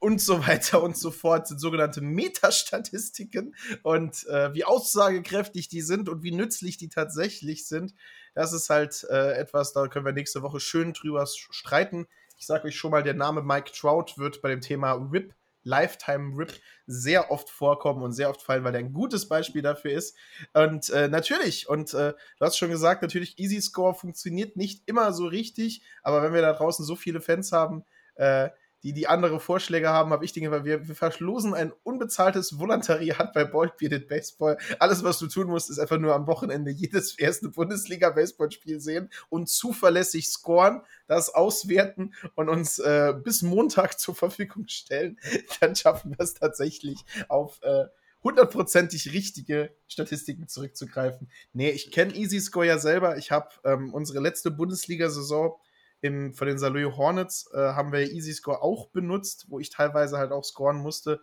und 0.00 0.20
so 0.20 0.46
weiter 0.46 0.82
und 0.82 0.96
so 0.96 1.10
fort 1.10 1.48
sind 1.48 1.60
sogenannte 1.60 2.00
Metastatistiken 2.00 3.54
und 3.82 4.26
äh, 4.28 4.54
wie 4.54 4.64
aussagekräftig 4.64 5.68
die 5.68 5.82
sind 5.82 6.08
und 6.08 6.22
wie 6.22 6.32
nützlich 6.32 6.76
die 6.76 6.88
tatsächlich 6.88 7.66
sind, 7.66 7.94
das 8.34 8.52
ist 8.52 8.70
halt 8.70 9.04
äh, 9.10 9.32
etwas, 9.32 9.72
da 9.72 9.88
können 9.88 10.04
wir 10.04 10.12
nächste 10.12 10.42
Woche 10.42 10.60
schön 10.60 10.92
drüber 10.92 11.26
streiten. 11.26 12.06
Ich 12.38 12.46
sage 12.46 12.68
euch 12.68 12.76
schon 12.76 12.92
mal, 12.92 13.02
der 13.02 13.14
Name 13.14 13.42
Mike 13.42 13.72
Trout 13.72 14.12
wird 14.16 14.40
bei 14.42 14.48
dem 14.48 14.60
Thema 14.60 14.92
RIP, 14.92 15.34
Lifetime 15.64 16.38
RIP, 16.38 16.52
sehr 16.86 17.32
oft 17.32 17.50
vorkommen 17.50 18.02
und 18.02 18.12
sehr 18.12 18.30
oft 18.30 18.40
fallen, 18.40 18.62
weil 18.62 18.74
er 18.74 18.78
ein 18.78 18.92
gutes 18.92 19.28
Beispiel 19.28 19.60
dafür 19.60 19.90
ist. 19.90 20.16
Und 20.54 20.88
äh, 20.90 21.08
natürlich, 21.08 21.68
und 21.68 21.92
äh, 21.94 22.14
du 22.38 22.44
hast 22.44 22.56
schon 22.56 22.70
gesagt, 22.70 23.02
natürlich, 23.02 23.38
Easy 23.38 23.60
Score 23.60 23.94
funktioniert 23.94 24.56
nicht 24.56 24.84
immer 24.86 25.12
so 25.12 25.26
richtig, 25.26 25.82
aber 26.02 26.22
wenn 26.22 26.32
wir 26.32 26.42
da 26.42 26.52
draußen 26.52 26.84
so 26.84 26.94
viele 26.94 27.20
Fans 27.20 27.50
haben, 27.50 27.84
äh, 28.14 28.50
die 28.82 28.92
die 28.92 29.08
andere 29.08 29.40
Vorschläge 29.40 29.88
haben, 29.88 30.10
habe 30.10 30.24
ich 30.24 30.32
Dinge, 30.32 30.50
weil 30.50 30.64
wir, 30.64 30.86
wir 30.86 30.94
verschlosen 30.94 31.54
ein 31.54 31.72
unbezahltes 31.82 32.58
Volontariat 32.58 33.32
bei 33.32 33.44
Bald 33.44 33.76
Bearded 33.76 34.08
Baseball. 34.08 34.58
Alles, 34.78 35.02
was 35.02 35.18
du 35.18 35.26
tun 35.26 35.48
musst, 35.48 35.70
ist 35.70 35.78
einfach 35.78 35.98
nur 35.98 36.14
am 36.14 36.26
Wochenende 36.26 36.70
jedes 36.70 37.18
erste 37.18 37.48
Bundesliga-Baseballspiel 37.48 38.80
sehen 38.80 39.10
und 39.28 39.48
zuverlässig 39.48 40.28
scoren, 40.28 40.82
das 41.06 41.34
auswerten 41.34 42.14
und 42.34 42.48
uns 42.48 42.78
äh, 42.78 43.14
bis 43.22 43.42
Montag 43.42 43.98
zur 43.98 44.14
Verfügung 44.14 44.68
stellen. 44.68 45.18
Dann 45.60 45.74
schaffen 45.74 46.12
wir 46.12 46.20
es 46.20 46.34
tatsächlich 46.34 47.04
auf 47.28 47.60
äh, 47.62 47.86
hundertprozentig 48.22 49.12
richtige 49.12 49.74
Statistiken 49.86 50.48
zurückzugreifen. 50.48 51.30
Nee, 51.52 51.70
ich 51.70 51.90
kenne 51.90 52.14
Easy 52.14 52.40
Score 52.40 52.66
ja 52.66 52.78
selber. 52.78 53.16
Ich 53.16 53.30
habe 53.30 53.48
ähm, 53.64 53.94
unsere 53.94 54.20
letzte 54.20 54.50
Bundesliga-Saison 54.50 55.56
im, 56.00 56.34
von 56.34 56.46
den 56.46 56.58
Saloy 56.58 56.84
Hornets 56.84 57.50
äh, 57.52 57.58
haben 57.58 57.92
wir 57.92 58.10
Easy 58.10 58.32
Score 58.32 58.62
auch 58.62 58.88
benutzt, 58.88 59.46
wo 59.48 59.58
ich 59.58 59.70
teilweise 59.70 60.18
halt 60.18 60.32
auch 60.32 60.44
scoren 60.44 60.78
musste. 60.78 61.20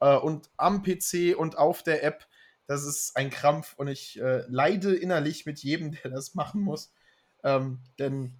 Äh, 0.00 0.16
und 0.16 0.50
am 0.56 0.82
PC 0.82 1.36
und 1.36 1.56
auf 1.56 1.82
der 1.82 2.04
App, 2.04 2.26
das 2.66 2.84
ist 2.84 3.16
ein 3.16 3.30
Krampf 3.30 3.74
und 3.76 3.88
ich 3.88 4.20
äh, 4.20 4.44
leide 4.48 4.94
innerlich 4.94 5.46
mit 5.46 5.60
jedem, 5.60 5.92
der 6.02 6.10
das 6.10 6.34
machen 6.34 6.60
muss. 6.60 6.92
Ähm, 7.42 7.80
denn 7.98 8.34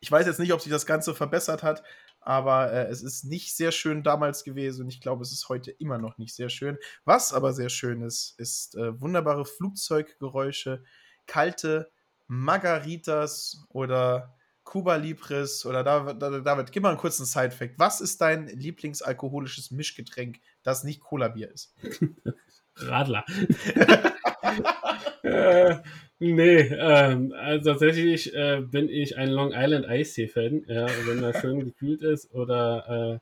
ich 0.00 0.10
weiß 0.10 0.26
jetzt 0.26 0.40
nicht, 0.40 0.52
ob 0.52 0.60
sich 0.60 0.72
das 0.72 0.86
Ganze 0.86 1.14
verbessert 1.14 1.62
hat, 1.62 1.82
aber 2.20 2.72
äh, 2.72 2.86
es 2.86 3.02
ist 3.02 3.24
nicht 3.24 3.56
sehr 3.56 3.72
schön 3.72 4.02
damals 4.02 4.44
gewesen 4.44 4.82
und 4.82 4.88
ich 4.88 5.00
glaube, 5.00 5.22
es 5.22 5.32
ist 5.32 5.48
heute 5.48 5.70
immer 5.70 5.98
noch 5.98 6.18
nicht 6.18 6.34
sehr 6.34 6.48
schön. 6.48 6.78
Was 7.04 7.32
aber 7.32 7.52
sehr 7.52 7.68
schön 7.68 8.02
ist, 8.02 8.34
ist 8.38 8.74
äh, 8.76 9.00
wunderbare 9.00 9.44
Flugzeuggeräusche, 9.44 10.82
kalte 11.26 11.90
Margaritas 12.26 13.64
oder 13.68 14.37
Cuba 14.68 14.96
Libris 14.96 15.64
oder 15.64 15.82
David, 15.82 16.20
David, 16.20 16.72
gib 16.72 16.82
mal 16.82 16.90
einen 16.90 16.98
kurzen 16.98 17.24
Side-Fact. 17.24 17.78
Was 17.78 18.02
ist 18.02 18.20
dein 18.20 18.48
Lieblingsalkoholisches 18.48 19.70
Mischgetränk, 19.70 20.40
das 20.62 20.84
nicht 20.84 21.00
Cola-Bier 21.00 21.50
ist? 21.50 21.74
Radler. 22.76 23.24
äh, 25.22 25.76
nee, 26.18 26.58
ähm, 26.58 27.32
also 27.32 27.70
tatsächlich 27.70 28.34
äh, 28.34 28.60
bin 28.60 28.90
ich 28.90 29.16
ein 29.16 29.30
Long 29.30 29.52
Island 29.54 29.86
Iced-Fan, 29.88 30.66
ja, 30.68 30.86
wenn 31.06 31.22
er 31.22 31.40
schön 31.40 31.60
gekühlt 31.64 32.02
ist 32.02 32.30
oder, 32.34 33.20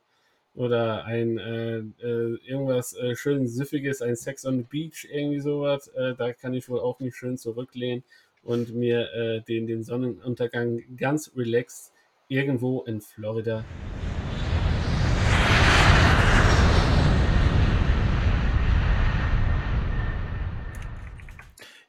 äh, 0.53 0.59
oder 0.59 1.05
ein 1.05 1.37
äh, 1.37 1.77
äh, 1.77 2.39
irgendwas 2.43 2.93
äh, 2.97 3.15
schön 3.15 3.47
Süffiges, 3.47 4.01
ein 4.01 4.17
Sex 4.17 4.45
on 4.45 4.57
the 4.57 4.65
Beach, 4.69 5.07
irgendwie 5.09 5.39
sowas, 5.39 5.89
da 6.17 6.33
kann 6.33 6.53
ich 6.53 6.67
wohl 6.67 6.81
auch 6.81 6.99
mich 6.99 7.15
schön 7.15 7.37
zurücklehnen 7.37 8.03
und 8.47 8.73
mir 8.73 9.13
äh, 9.13 9.41
den, 9.41 9.67
den 9.67 9.83
Sonnenuntergang 9.83 10.81
ganz 10.95 11.31
relaxed 11.35 11.91
irgendwo 12.29 12.81
in 12.83 13.01
Florida 13.01 13.65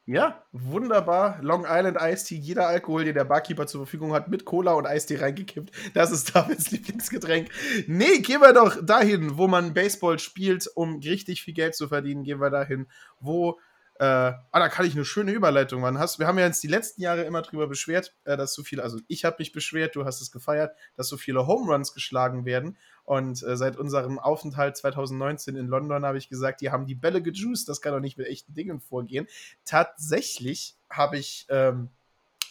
Ja, 0.05 0.43
wunderbar. 0.51 1.37
Long 1.43 1.67
Island 1.69 1.97
Tea, 2.25 2.35
jeder 2.35 2.67
Alkohol, 2.67 3.03
den 3.03 3.13
der 3.13 3.25
Barkeeper 3.25 3.67
zur 3.67 3.81
Verfügung 3.85 4.11
hat, 4.11 4.27
mit 4.27 4.43
Cola 4.43 4.73
und 4.73 4.87
Eistee 4.87 5.17
reingekippt. 5.17 5.71
Das 5.93 6.11
ist 6.11 6.35
Davids 6.35 6.71
Lieblingsgetränk. 6.71 7.49
Nee, 7.85 8.17
gehen 8.17 8.41
wir 8.41 8.53
doch 8.53 8.83
dahin, 8.83 9.37
wo 9.37 9.47
man 9.47 9.75
Baseball 9.75 10.17
spielt, 10.17 10.67
um 10.73 10.97
richtig 10.97 11.43
viel 11.43 11.53
Geld 11.53 11.75
zu 11.75 11.87
verdienen. 11.87 12.23
Gehen 12.23 12.41
wir 12.41 12.49
dahin, 12.49 12.87
wo 13.19 13.59
äh, 13.99 14.05
ah, 14.05 14.41
da 14.53 14.69
kann 14.69 14.85
ich 14.85 14.95
eine 14.95 15.03
schöne 15.03 15.33
Überleitung 15.33 15.81
machen. 15.81 15.99
Hast, 15.99 16.19
wir 16.19 16.27
haben 16.27 16.39
ja 16.39 16.45
jetzt 16.45 16.63
die 16.63 16.67
letzten 16.67 17.01
Jahre 17.01 17.23
immer 17.23 17.41
drüber 17.41 17.67
beschwert, 17.67 18.15
äh, 18.23 18.37
dass 18.37 18.53
so 18.53 18.63
viele, 18.63 18.81
also 18.81 18.97
ich 19.09 19.25
habe 19.25 19.35
mich 19.39 19.51
beschwert, 19.51 19.93
du 19.93 20.05
hast 20.05 20.21
es 20.21 20.31
gefeiert, 20.31 20.73
dass 20.95 21.09
so 21.09 21.17
viele 21.17 21.47
Home 21.47 21.69
Runs 21.69 21.93
geschlagen 21.93 22.45
werden. 22.45 22.77
Und 23.03 23.43
äh, 23.43 23.57
seit 23.57 23.75
unserem 23.75 24.17
Aufenthalt 24.17 24.77
2019 24.77 25.57
in 25.57 25.67
London 25.67 26.05
habe 26.05 26.17
ich 26.17 26.29
gesagt, 26.29 26.61
die 26.61 26.71
haben 26.71 26.85
die 26.85 26.95
Bälle 26.95 27.21
gejuiced, 27.21 27.67
das 27.67 27.81
kann 27.81 27.91
doch 27.91 27.99
nicht 27.99 28.17
mit 28.17 28.27
echten 28.27 28.53
Dingen 28.53 28.79
vorgehen. 28.79 29.27
Tatsächlich 29.65 30.77
habe 30.89 31.17
ich, 31.17 31.45
ähm, 31.49 31.89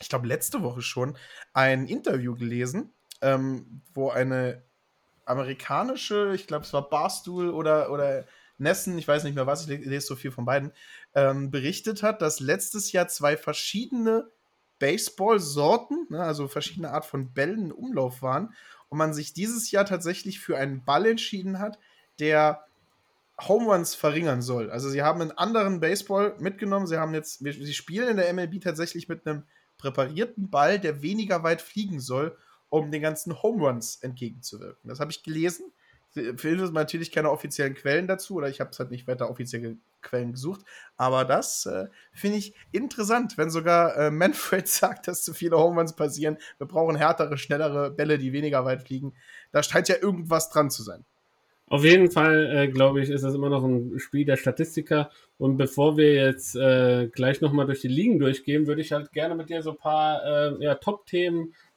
ich 0.01 0.11
glaube, 0.11 0.27
letzte 0.27 0.63
Woche 0.63 0.83
schon 0.83 1.17
ein 1.55 1.87
Interview 1.87 2.37
gelesen, 2.37 2.93
ähm, 3.23 3.81
wo 3.95 4.11
eine 4.11 4.63
amerikanische, 5.25 6.35
ich 6.35 6.47
glaube, 6.47 6.67
es 6.67 6.75
war 6.75 6.91
Barstool 6.91 7.49
oder, 7.49 7.91
oder 7.91 8.27
Nessen, 8.59 8.99
ich 8.99 9.07
weiß 9.07 9.25
nicht 9.25 9.35
mehr 9.35 9.47
was, 9.47 9.69
ich 9.69 9.85
lese 9.85 10.07
so 10.07 10.17
viel 10.17 10.33
von 10.33 10.45
beiden, 10.45 10.73
ähm, 11.19 11.51
berichtet 11.51 12.03
hat, 12.03 12.23
dass 12.23 12.39
letztes 12.39 12.93
Jahr 12.93 13.09
zwei 13.09 13.37
verschiedene 13.37 14.31
Baseball-Sorten, 14.79 16.07
ne, 16.11 16.23
also 16.23 16.47
verschiedene 16.47 16.91
Art 16.91 17.05
von 17.05 17.33
Bällen 17.33 17.67
in 17.67 17.73
Umlauf 17.73 18.23
waren 18.23 18.55
und 18.89 18.99
man 18.99 19.13
sich 19.13 19.33
dieses 19.33 19.71
Jahr 19.71 19.85
tatsächlich 19.85 20.39
für 20.39 20.57
einen 20.57 20.85
Ball 20.85 21.07
entschieden 21.07 21.59
hat, 21.59 21.79
der 22.21 22.65
Home 23.41 23.67
Runs 23.67 23.95
verringern 23.95 24.43
soll. 24.43 24.71
Also 24.71 24.89
sie 24.89 25.03
haben 25.03 25.21
einen 25.21 25.33
anderen 25.33 25.81
Baseball 25.81 26.37
mitgenommen, 26.39 26.87
sie 26.87 26.99
haben 26.99 27.15
jetzt, 27.15 27.39
sie 27.39 27.75
spielen 27.75 28.09
in 28.09 28.17
der 28.17 28.33
MLB 28.33 28.61
tatsächlich 28.61 29.09
mit 29.09 29.27
einem 29.27 29.45
präparierten 29.77 30.51
Ball, 30.51 30.79
der 30.79 31.03
weniger 31.03 31.43
weit 31.43 31.63
fliegen 31.63 32.01
soll, 32.01 32.37
um 32.69 32.91
den 32.91 33.03
ganzen 33.03 33.43
Home 33.43 33.67
Runs 33.67 33.97
entgegenzuwirken. 33.97 34.89
Das 34.89 35.01
habe 35.01 35.11
ich 35.11 35.23
gelesen 35.23 35.73
findet 36.11 36.73
natürlich 36.73 37.13
keine 37.13 37.31
offiziellen 37.31 37.75
Quellen 37.75 38.07
dazu 38.07 38.37
oder 38.37 38.49
ich 38.49 38.61
habe 38.61 38.71
es 38.71 38.79
halt 38.79 38.91
nicht 38.91 39.07
weiter 39.07 39.31
offizielle 39.31 39.77
Quellen 40.03 40.33
gesucht. 40.33 40.63
Aber 40.97 41.25
das 41.25 41.67
äh, 41.67 41.87
finde 42.13 42.39
ich 42.39 42.55
interessant, 42.73 43.37
wenn 43.37 43.51
sogar 43.51 43.97
äh, 43.97 44.11
Manfred 44.11 44.69
sagt, 44.69 45.09
dass 45.09 45.25
zu 45.25 45.35
viele 45.35 45.59
Home 45.59 45.81
Runs 45.81 45.95
passieren. 45.95 46.39
Wir 46.59 46.67
brauchen 46.67 46.97
härtere, 46.97 47.37
schnellere 47.37 47.91
Bälle, 47.91 48.19
die 48.19 48.33
weniger 48.33 48.65
weit 48.65 48.83
fliegen. 48.83 49.15
Da 49.53 49.63
scheint 49.63 49.89
ja 49.89 49.97
irgendwas 50.01 50.51
dran 50.51 50.71
zu 50.71 50.83
sein. 50.83 51.05
Auf 51.71 51.85
jeden 51.85 52.11
Fall, 52.11 52.51
äh, 52.51 52.69
glaube 52.69 53.03
ich, 53.03 53.11
ist 53.11 53.25
das 53.25 53.35
immer 53.35 53.51
noch 53.51 53.63
ein 53.63 53.99
Spiel 53.99 54.25
der 54.25 54.39
Statistiker. 54.39 55.11
Und 55.37 55.59
bevor 55.59 55.99
wir 55.99 56.15
jetzt 56.15 56.57
äh, 56.57 57.09
gleich 57.09 57.43
nochmal 57.43 57.67
durch 57.67 57.83
die 57.83 57.89
Ligen 57.89 58.19
durchgehen, 58.19 58.67
würde 58.67 58.81
ich 58.81 58.93
halt 58.93 59.13
gerne 59.13 59.35
mit 59.35 59.51
dir 59.51 59.61
so 59.63 59.73
ein 59.73 59.77
paar 59.77 60.25
äh, 60.25 60.65
ja, 60.65 60.77
Top-Themen 60.77 61.49
äh, 61.49 61.68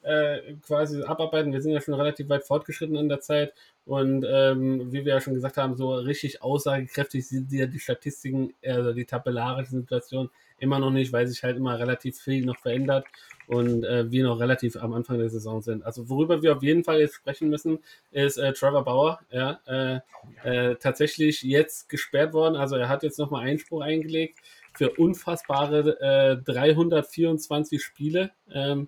quasi 0.65 1.03
abarbeiten. 1.03 1.53
Wir 1.53 1.61
sind 1.61 1.71
ja 1.71 1.81
schon 1.81 1.93
relativ 1.93 2.27
weit 2.29 2.43
fortgeschritten 2.43 2.95
in 2.95 3.09
der 3.09 3.19
Zeit 3.19 3.53
und 3.85 4.25
ähm, 4.27 4.91
wie 4.91 5.05
wir 5.05 5.13
ja 5.13 5.21
schon 5.21 5.33
gesagt 5.33 5.57
haben, 5.57 5.75
so 5.75 5.93
richtig 5.93 6.41
aussagekräftig 6.41 7.27
sind 7.27 7.51
ja 7.51 7.65
die 7.65 7.79
Statistiken, 7.79 8.53
also 8.65 8.93
die 8.93 9.05
tabellarische 9.05 9.71
Situation 9.71 10.29
immer 10.61 10.79
noch 10.79 10.91
nicht, 10.91 11.11
weil 11.11 11.27
sich 11.27 11.43
halt 11.43 11.57
immer 11.57 11.79
relativ 11.79 12.19
viel 12.19 12.45
noch 12.45 12.59
verändert 12.59 13.05
und 13.47 13.83
äh, 13.83 14.09
wir 14.11 14.23
noch 14.23 14.39
relativ 14.39 14.75
am 14.77 14.93
Anfang 14.93 15.17
der 15.17 15.29
Saison 15.29 15.61
sind. 15.61 15.83
Also 15.83 16.07
worüber 16.07 16.41
wir 16.41 16.55
auf 16.55 16.63
jeden 16.63 16.83
Fall 16.83 16.99
jetzt 16.99 17.15
sprechen 17.15 17.49
müssen, 17.49 17.79
ist 18.11 18.37
äh, 18.37 18.53
Trevor 18.53 18.83
Bauer, 18.83 19.19
ja, 19.31 19.59
äh, 19.65 19.99
äh, 20.43 20.75
tatsächlich 20.75 21.41
jetzt 21.41 21.89
gesperrt 21.89 22.33
worden. 22.33 22.55
Also 22.55 22.75
er 22.75 22.87
hat 22.87 23.01
jetzt 23.03 23.17
nochmal 23.17 23.47
Einspruch 23.47 23.81
eingelegt 23.81 24.39
für 24.73 24.91
unfassbare 24.91 26.39
324 26.45 27.79
äh, 27.79 27.81
Spiele. 27.81 28.31
Ähm, 28.53 28.87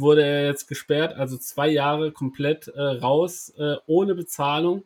wurde 0.00 0.24
er 0.24 0.46
jetzt 0.46 0.68
gesperrt, 0.68 1.14
also 1.16 1.36
zwei 1.36 1.68
Jahre 1.68 2.12
komplett 2.12 2.68
äh, 2.68 2.80
raus, 2.80 3.52
äh, 3.58 3.76
ohne 3.86 4.14
Bezahlung. 4.14 4.84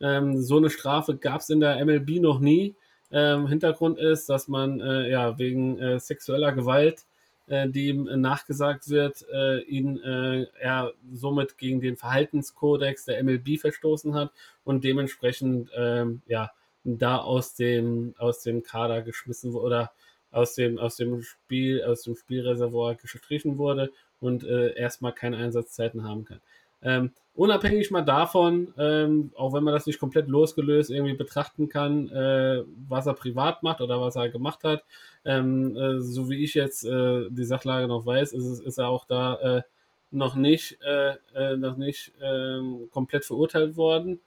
Ähm, 0.00 0.40
so 0.40 0.56
eine 0.56 0.70
Strafe 0.70 1.16
gab 1.16 1.40
es 1.40 1.50
in 1.50 1.60
der 1.60 1.84
MLB 1.84 2.20
noch 2.20 2.40
nie. 2.40 2.74
Ähm, 3.12 3.48
Hintergrund 3.48 3.98
ist, 3.98 4.28
dass 4.28 4.48
man 4.48 4.80
äh, 4.80 5.10
ja 5.10 5.38
wegen 5.38 5.78
äh, 5.78 5.98
sexueller 5.98 6.52
Gewalt, 6.52 7.04
äh, 7.48 7.68
die 7.68 7.88
ihm 7.88 8.04
nachgesagt 8.20 8.88
wird, 8.88 9.24
äh, 9.32 9.60
ihn 9.62 9.98
er 9.98 10.92
somit 11.12 11.58
gegen 11.58 11.80
den 11.80 11.96
Verhaltenskodex 11.96 13.04
der 13.04 13.22
MLB 13.22 13.58
verstoßen 13.58 14.14
hat 14.14 14.30
und 14.64 14.84
dementsprechend 14.84 15.70
ähm, 15.76 16.22
ja 16.26 16.50
da 16.84 17.18
aus 17.18 17.54
dem 17.54 18.14
aus 18.18 18.42
dem 18.42 18.62
Kader 18.62 19.02
geschmissen 19.02 19.52
wurde 19.52 19.66
oder 19.66 19.92
aus 20.30 20.54
dem 20.54 20.78
aus 20.78 20.96
dem 20.96 21.22
Spiel 21.22 21.82
aus 21.82 22.02
dem 22.02 22.16
Spielreservoir 22.16 22.94
gestrichen 22.94 23.58
wurde 23.58 23.90
und 24.20 24.44
äh, 24.44 24.74
erstmal 24.74 25.12
keine 25.12 25.36
Einsatzzeiten 25.36 26.04
haben 26.04 26.24
kann. 26.24 26.40
Ähm, 26.82 27.12
unabhängig 27.34 27.90
mal 27.90 28.02
davon, 28.02 28.72
ähm, 28.78 29.32
auch 29.36 29.52
wenn 29.52 29.64
man 29.64 29.74
das 29.74 29.86
nicht 29.86 29.98
komplett 29.98 30.28
losgelöst 30.28 30.90
irgendwie 30.90 31.14
betrachten 31.14 31.68
kann, 31.68 32.08
äh, 32.08 32.62
was 32.88 33.06
er 33.06 33.14
privat 33.14 33.62
macht 33.62 33.80
oder 33.80 34.00
was 34.00 34.16
er 34.16 34.30
gemacht 34.30 34.64
hat, 34.64 34.84
ähm, 35.24 35.76
äh, 35.76 36.00
so 36.00 36.30
wie 36.30 36.42
ich 36.42 36.54
jetzt 36.54 36.84
äh, 36.84 37.28
die 37.30 37.44
Sachlage 37.44 37.86
noch 37.86 38.06
weiß, 38.06 38.32
ist, 38.32 38.60
ist 38.60 38.78
er 38.78 38.88
auch 38.88 39.04
da 39.04 39.58
äh, 39.58 39.62
noch 40.10 40.36
nicht, 40.36 40.78
äh, 40.82 41.16
äh, 41.34 41.56
noch 41.56 41.76
nicht 41.76 42.12
ähm, 42.20 42.88
komplett 42.90 43.24
verurteilt 43.24 43.76
worden 43.76 44.20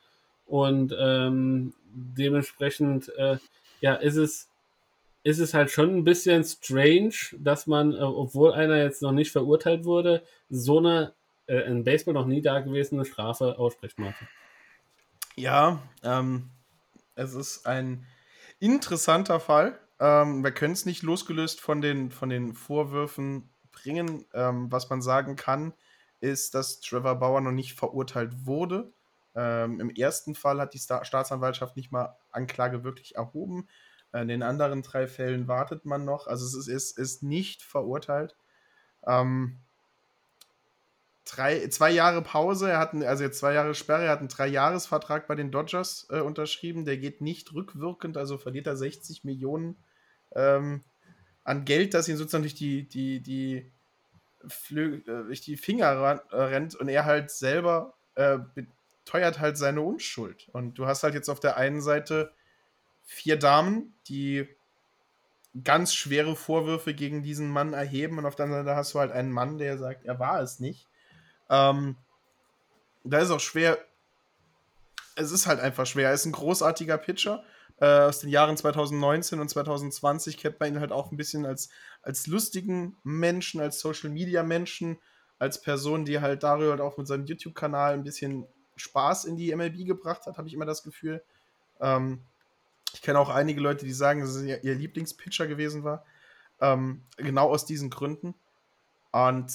und 0.45 0.95
ähm, 0.97 1.73
dementsprechend 1.93 3.11
ja, 3.81 3.95
ist 3.95 4.15
es 4.15 4.49
ist 5.23 5.39
es 5.39 5.53
halt 5.53 5.71
schon 5.71 5.95
ein 5.95 6.03
bisschen 6.03 6.43
strange, 6.43 7.13
dass 7.37 7.65
man, 7.65 7.93
äh, 7.93 7.97
obwohl 7.97 8.53
einer 8.53 8.77
jetzt 8.77 9.01
noch 9.01 9.13
nicht 9.13 9.31
verurteilt 9.31 9.85
wurde, 9.85 10.23
so 10.49 10.79
eine 10.79 11.13
äh, 11.47 11.61
in 11.61 11.83
Baseball 11.83 12.13
noch 12.13 12.25
nie 12.25 12.41
dagewesene 12.41 13.05
Strafe 13.05 13.57
ausspricht, 13.57 13.99
Martin. 13.99 14.27
Ja, 15.35 15.81
ähm, 16.03 16.49
es 17.15 17.33
ist 17.33 17.65
ein 17.65 18.05
interessanter 18.59 19.39
Fall. 19.39 19.79
Ähm, 19.99 20.43
wir 20.43 20.51
können 20.51 20.73
es 20.73 20.85
nicht 20.85 21.03
losgelöst 21.03 21.61
von 21.61 21.81
den, 21.81 22.11
von 22.11 22.29
den 22.29 22.53
Vorwürfen 22.53 23.49
bringen. 23.71 24.25
Ähm, 24.33 24.71
was 24.71 24.89
man 24.89 25.01
sagen 25.01 25.35
kann, 25.35 25.73
ist, 26.19 26.55
dass 26.55 26.79
Trevor 26.81 27.15
Bauer 27.15 27.41
noch 27.41 27.51
nicht 27.51 27.73
verurteilt 27.73 28.45
wurde. 28.45 28.91
Ähm, 29.35 29.79
Im 29.79 29.89
ersten 29.89 30.35
Fall 30.35 30.59
hat 30.59 30.73
die 30.73 30.79
Sta 30.79 31.03
Staatsanwaltschaft 31.03 31.75
nicht 31.75 31.91
mal 31.91 32.15
Anklage 32.31 32.83
wirklich 32.83 33.15
erhoben. 33.15 33.67
In 34.13 34.27
den 34.27 34.43
anderen 34.43 34.81
drei 34.83 35.07
Fällen 35.07 35.47
wartet 35.47 35.85
man 35.85 36.05
noch. 36.05 36.27
Also 36.27 36.45
es 36.45 36.53
ist, 36.53 36.67
ist, 36.67 36.97
ist 36.97 37.23
nicht 37.23 37.63
verurteilt. 37.63 38.35
Ähm, 39.05 39.57
drei, 41.25 41.67
zwei 41.69 41.91
Jahre 41.91 42.21
Pause, 42.21 42.69
er 42.69 42.79
hat 42.79 42.93
einen, 42.93 43.03
also 43.03 43.23
jetzt 43.23 43.39
zwei 43.39 43.53
Jahre 43.53 43.73
Sperre, 43.73 44.05
er 44.05 44.11
hat 44.11 44.19
einen 44.19 44.27
Dreijahresvertrag 44.27 45.27
bei 45.27 45.35
den 45.35 45.51
Dodgers 45.51 46.07
äh, 46.09 46.19
unterschrieben, 46.19 46.85
der 46.85 46.97
geht 46.97 47.21
nicht 47.21 47.53
rückwirkend, 47.53 48.17
also 48.17 48.37
verliert 48.37 48.67
er 48.67 48.77
60 48.77 49.23
Millionen 49.23 49.77
ähm, 50.35 50.83
an 51.43 51.65
Geld, 51.65 51.93
das 51.93 52.07
ihn 52.07 52.17
sozusagen 52.17 52.43
durch 52.43 52.55
die, 52.55 52.87
die, 52.87 53.19
die, 53.19 53.71
Flü 54.47 55.01
äh, 55.07 55.23
durch 55.25 55.41
die 55.41 55.57
Finger 55.57 56.21
äh, 56.31 56.35
rennt 56.35 56.75
und 56.75 56.89
er 56.89 57.05
halt 57.05 57.31
selber 57.31 57.93
äh, 58.15 58.39
beteuert 58.55 59.39
halt 59.39 59.57
seine 59.57 59.81
Unschuld. 59.81 60.49
Und 60.51 60.75
du 60.75 60.85
hast 60.85 61.03
halt 61.03 61.13
jetzt 61.13 61.29
auf 61.29 61.39
der 61.39 61.57
einen 61.57 61.81
Seite 61.81 62.31
vier 63.03 63.37
Damen, 63.37 63.93
die 64.07 64.47
ganz 65.63 65.93
schwere 65.93 66.35
Vorwürfe 66.35 66.93
gegen 66.93 67.21
diesen 67.21 67.47
Mann 67.47 67.73
erheben 67.73 68.17
und 68.17 68.25
auf 68.25 68.35
der 68.35 68.45
anderen 68.45 68.65
Seite 68.65 68.75
hast 68.75 68.93
du 68.93 68.99
halt 68.99 69.11
einen 69.11 69.31
Mann, 69.31 69.57
der 69.57 69.77
sagt, 69.77 70.05
er 70.05 70.19
war 70.19 70.41
es 70.41 70.59
nicht. 70.59 70.87
Ähm, 71.49 71.95
da 73.03 73.19
ist 73.19 73.29
auch 73.29 73.39
schwer, 73.39 73.77
es 75.15 75.31
ist 75.31 75.45
halt 75.45 75.59
einfach 75.59 75.85
schwer. 75.85 76.09
Er 76.09 76.15
ist 76.15 76.25
ein 76.25 76.31
großartiger 76.31 76.97
Pitcher. 76.97 77.43
Äh, 77.77 77.85
aus 77.85 78.19
den 78.19 78.29
Jahren 78.29 78.57
2019 78.57 79.39
und 79.39 79.49
2020 79.49 80.37
kennt 80.37 80.59
man 80.59 80.69
ihn 80.69 80.79
halt 80.79 80.91
auch 80.91 81.11
ein 81.11 81.17
bisschen 81.17 81.45
als, 81.45 81.69
als 82.01 82.27
lustigen 82.27 82.97
Menschen, 83.03 83.61
als 83.61 83.79
Social 83.79 84.09
Media 84.09 84.43
Menschen, 84.43 84.97
als 85.39 85.61
Person, 85.61 86.05
die 86.05 86.19
halt 86.19 86.43
darüber 86.43 86.71
halt 86.71 86.81
auch 86.81 86.97
mit 86.97 87.07
seinem 87.07 87.25
YouTube-Kanal 87.25 87.93
ein 87.93 88.03
bisschen 88.03 88.47
Spaß 88.75 89.25
in 89.25 89.37
die 89.37 89.53
MLB 89.55 89.85
gebracht 89.85 90.25
hat, 90.25 90.37
habe 90.37 90.47
ich 90.47 90.53
immer 90.53 90.65
das 90.65 90.83
Gefühl. 90.83 91.23
Ähm, 91.79 92.21
ich 92.93 93.01
kenne 93.01 93.19
auch 93.19 93.29
einige 93.29 93.59
Leute, 93.59 93.85
die 93.85 93.93
sagen, 93.93 94.21
dass 94.21 94.35
es 94.35 94.43
ihr 94.43 94.75
Lieblingspitcher 94.75 95.47
gewesen 95.47 95.83
war. 95.83 96.05
Ähm, 96.61 97.03
genau 97.17 97.49
aus 97.49 97.65
diesen 97.65 97.89
Gründen. 97.89 98.35
Und 99.11 99.51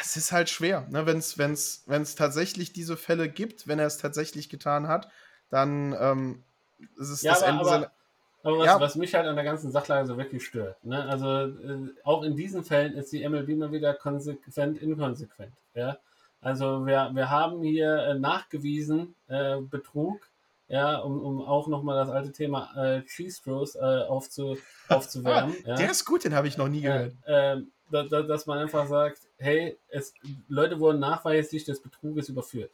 es 0.00 0.16
ist 0.16 0.32
halt 0.32 0.50
schwer, 0.50 0.86
ne? 0.90 1.06
wenn 1.06 1.18
es 1.18 1.38
wenn's, 1.38 1.84
wenn's 1.86 2.14
tatsächlich 2.14 2.72
diese 2.72 2.96
Fälle 2.96 3.28
gibt, 3.28 3.68
wenn 3.68 3.78
er 3.78 3.86
es 3.86 3.98
tatsächlich 3.98 4.48
getan 4.48 4.88
hat, 4.88 5.08
dann 5.50 5.94
ähm, 5.98 6.42
ist 6.98 7.10
es 7.10 7.22
ja, 7.22 7.32
das 7.32 7.42
aber, 7.42 7.50
Ende 7.50 7.60
aber, 7.60 7.70
seiner. 7.70 7.90
Aber 8.42 8.58
was, 8.58 8.66
Ja. 8.66 8.80
was 8.80 8.96
mich 8.96 9.14
halt 9.14 9.26
an 9.26 9.36
der 9.36 9.44
ganzen 9.44 9.70
Sachlage 9.70 10.06
so 10.06 10.18
wirklich 10.18 10.44
stört, 10.44 10.84
ne? 10.84 11.02
also 11.04 11.46
äh, 11.46 11.88
auch 12.02 12.24
in 12.24 12.36
diesen 12.36 12.64
Fällen 12.64 12.94
ist 12.94 13.12
die 13.12 13.26
MLB 13.26 13.56
mal 13.56 13.72
wieder 13.72 13.94
konsequent 13.94 14.78
inkonsequent. 14.82 15.54
Ja? 15.74 15.98
Also 16.40 16.84
wir, 16.86 17.10
wir 17.14 17.30
haben 17.30 17.62
hier 17.62 17.96
äh, 17.98 18.18
nachgewiesen 18.18 19.14
äh, 19.28 19.60
Betrug, 19.60 20.20
ja, 20.68 20.98
um, 20.98 21.20
um 21.20 21.42
auch 21.42 21.68
nochmal 21.68 21.96
das 21.96 22.08
alte 22.08 22.32
Thema 22.32 22.70
äh, 22.76 23.02
Cheese 23.02 23.42
Throws 23.42 23.74
äh, 23.74 23.80
aufzu, 23.80 24.56
aufzuwärmen. 24.88 25.56
ja? 25.66 25.74
Der 25.76 25.90
ist 25.90 26.04
gut, 26.04 26.24
den 26.24 26.34
habe 26.34 26.48
ich 26.48 26.56
noch 26.56 26.68
nie 26.68 26.82
gehört. 26.82 27.12
ähm, 27.26 27.70
da, 27.90 28.02
da, 28.04 28.22
dass 28.22 28.46
man 28.46 28.58
einfach 28.58 28.86
sagt, 28.86 29.20
hey, 29.38 29.76
es, 29.88 30.14
Leute 30.48 30.80
wurden 30.80 31.00
nachweislich 31.00 31.64
des 31.64 31.80
Betruges 31.80 32.28
überführt. 32.28 32.70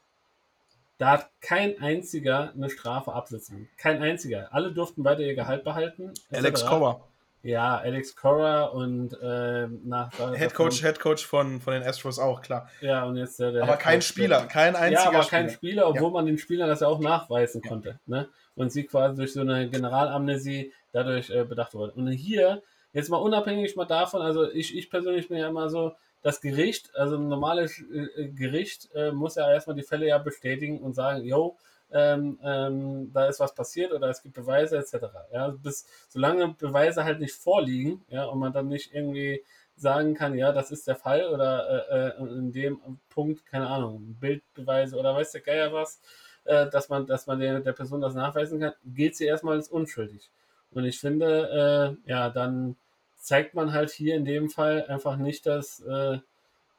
Da 0.99 1.13
hat 1.13 1.31
kein 1.41 1.81
einziger 1.81 2.53
eine 2.53 2.69
Strafe 2.69 3.13
absitzen. 3.13 3.69
Kein 3.79 4.03
einziger. 4.03 4.53
Alle 4.53 4.71
durften 4.71 5.03
weiter 5.03 5.23
ihr 5.23 5.35
Gehalt 5.35 5.65
behalten. 5.65 6.13
Alex. 6.31 6.65
Cora, 6.65 7.01
Ja, 7.43 7.79
Alex 7.79 8.15
Cora 8.17 8.65
und 8.65 9.17
ähm, 9.23 9.81
nach 9.85 10.13
Head 10.35 10.53
Coach, 10.55 10.83
Head 10.83 11.01
Coach 11.01 11.27
von, 11.27 11.61
von 11.61 11.73
den 11.73 11.83
Astros 11.83 12.19
auch, 12.19 12.43
klar. 12.43 12.69
Ja, 12.83 13.05
und 13.05 13.17
jetzt 13.17 13.41
der, 13.41 13.53
der 13.53 13.63
Aber 13.63 13.73
Head 13.73 13.81
kein 13.81 13.95
Coach, 14.01 14.07
Spieler, 14.07 14.47
kein 14.47 14.75
ja, 14.75 14.81
einziger 14.81 15.09
aber 15.09 15.23
Spieler. 15.23 15.41
kein 15.43 15.51
Spieler, 15.51 15.89
obwohl 15.89 16.11
man 16.11 16.27
den 16.27 16.39
Spielern 16.39 16.69
das 16.69 16.81
ja 16.81 16.89
auch 16.89 17.01
nachweisen 17.01 17.63
konnte. 17.63 17.99
Ne? 18.07 18.29
Und 18.57 18.71
sie 18.73 18.85
quasi 18.85 19.17
durch 19.17 19.33
so 19.33 19.41
eine 19.41 19.71
Generalamnesie 19.71 20.73
dadurch 20.93 21.31
äh, 21.31 21.45
bedacht 21.45 21.73
wurde. 21.75 21.93
Und 21.93 22.09
hier, 22.09 22.63
jetzt 22.93 23.09
mal 23.09 23.17
unabhängig 23.17 23.75
mal 23.75 23.87
davon, 23.87 24.21
also 24.21 24.51
ich, 24.51 24.77
ich 24.77 24.91
persönlich 24.91 25.29
bin 25.29 25.39
ja 25.39 25.49
immer 25.49 25.71
so, 25.71 25.95
das 26.23 26.41
Gericht, 26.41 26.95
also 26.97 27.17
ein 27.17 27.29
normales 27.29 27.83
äh, 27.91 28.29
Gericht, 28.29 28.91
äh, 28.95 29.11
muss 29.13 29.37
ja 29.37 29.51
erstmal 29.51 29.77
die 29.77 29.83
Fälle 29.83 30.07
ja 30.07 30.19
bestätigen 30.19 30.79
und 30.81 30.95
sagen, 30.95 31.25
yo, 31.25 31.57
ähm, 31.93 32.39
ähm, 32.43 33.13
da 33.13 33.27
ist 33.27 33.41
was 33.41 33.55
passiert 33.55 33.93
oder 33.93 34.09
es 34.09 34.23
gibt 34.23 34.35
Beweise 34.35 34.79
etc. 34.79 35.07
Ja, 35.33 35.49
bis 35.49 35.87
solange 36.09 36.49
Beweise 36.49 37.05
halt 37.05 37.21
nicht 37.21 37.35
vorliegen, 37.35 38.05
ja, 38.09 38.25
und 38.25 38.39
man 38.39 38.53
dann 38.53 38.69
nicht 38.69 38.95
irgendwie 38.95 39.43
sagen 39.77 40.15
kann, 40.15 40.37
ja, 40.37 40.53
das 40.53 40.71
ist 40.71 40.87
der 40.87 40.97
Fall 40.97 41.29
oder 41.29 41.89
äh, 41.91 42.23
äh, 42.23 42.39
in 42.39 42.53
dem 42.53 42.81
Punkt, 43.09 43.47
keine 43.47 43.69
Ahnung, 43.69 44.17
Bildbeweise 44.21 44.97
oder 44.97 45.15
weiß 45.15 45.33
der 45.33 45.41
Geier 45.41 45.73
was, 45.73 46.01
äh, 46.45 46.69
dass 46.69 46.89
man, 46.89 47.07
dass 47.07 47.27
man 47.27 47.41
der, 47.41 47.61
der 47.61 47.73
Person 47.73 48.01
das 48.01 48.15
nachweisen 48.15 48.61
kann, 48.61 48.75
gilt 48.85 49.17
sie 49.17 49.27
erstmal 49.27 49.57
als 49.57 49.69
unschuldig. 49.69 50.31
Und 50.73 50.85
ich 50.85 51.01
finde, 51.01 51.97
äh, 52.07 52.11
ja, 52.11 52.31
dann 52.31 52.77
zeigt 53.17 53.55
man 53.55 53.73
halt 53.73 53.91
hier 53.91 54.15
in 54.15 54.25
dem 54.25 54.51
Fall 54.51 54.85
einfach 54.87 55.17
nicht, 55.17 55.47
dass, 55.47 55.83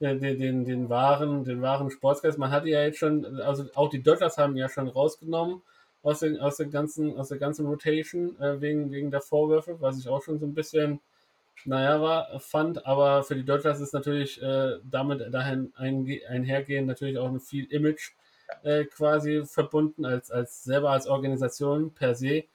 äh, 0.01 0.17
den, 0.17 0.39
den, 0.39 0.65
den 0.65 0.89
wahren, 0.89 1.43
den 1.43 1.61
wahren 1.61 1.91
Sportsgeist. 1.91 2.37
Man 2.37 2.51
hatte 2.51 2.69
ja 2.69 2.83
jetzt 2.83 2.97
schon, 2.97 3.39
also 3.41 3.65
auch 3.75 3.89
die 3.89 4.01
Dodgers 4.01 4.37
haben 4.37 4.57
ja 4.57 4.67
schon 4.69 4.87
rausgenommen 4.87 5.61
aus, 6.03 6.19
den, 6.19 6.39
aus, 6.39 6.57
der 6.57 6.67
ganzen, 6.67 7.17
aus 7.17 7.29
der 7.29 7.37
ganzen 7.37 7.65
Rotation 7.67 8.39
äh, 8.39 8.59
wegen, 8.61 8.91
wegen 8.91 9.11
der 9.11 9.21
Vorwürfe, 9.21 9.79
was 9.79 9.99
ich 9.99 10.07
auch 10.07 10.23
schon 10.23 10.39
so 10.39 10.45
ein 10.45 10.53
bisschen, 10.53 10.99
naja, 11.65 12.01
war, 12.01 12.39
fand. 12.39 12.85
Aber 12.85 13.23
für 13.23 13.35
die 13.35 13.45
Dodgers 13.45 13.79
ist 13.79 13.93
natürlich 13.93 14.41
äh, 14.41 14.77
damit 14.83 15.33
dahin 15.33 15.71
einhergehend 15.75 16.87
natürlich 16.87 17.17
auch 17.17 17.29
ein 17.29 17.39
viel 17.39 17.65
Image 17.65 18.11
äh, 18.63 18.85
quasi 18.85 19.43
verbunden, 19.45 20.05
als, 20.05 20.31
als 20.31 20.63
selber 20.63 20.91
als 20.91 21.07
Organisation 21.07 21.93
per 21.93 22.15
se. 22.15 22.45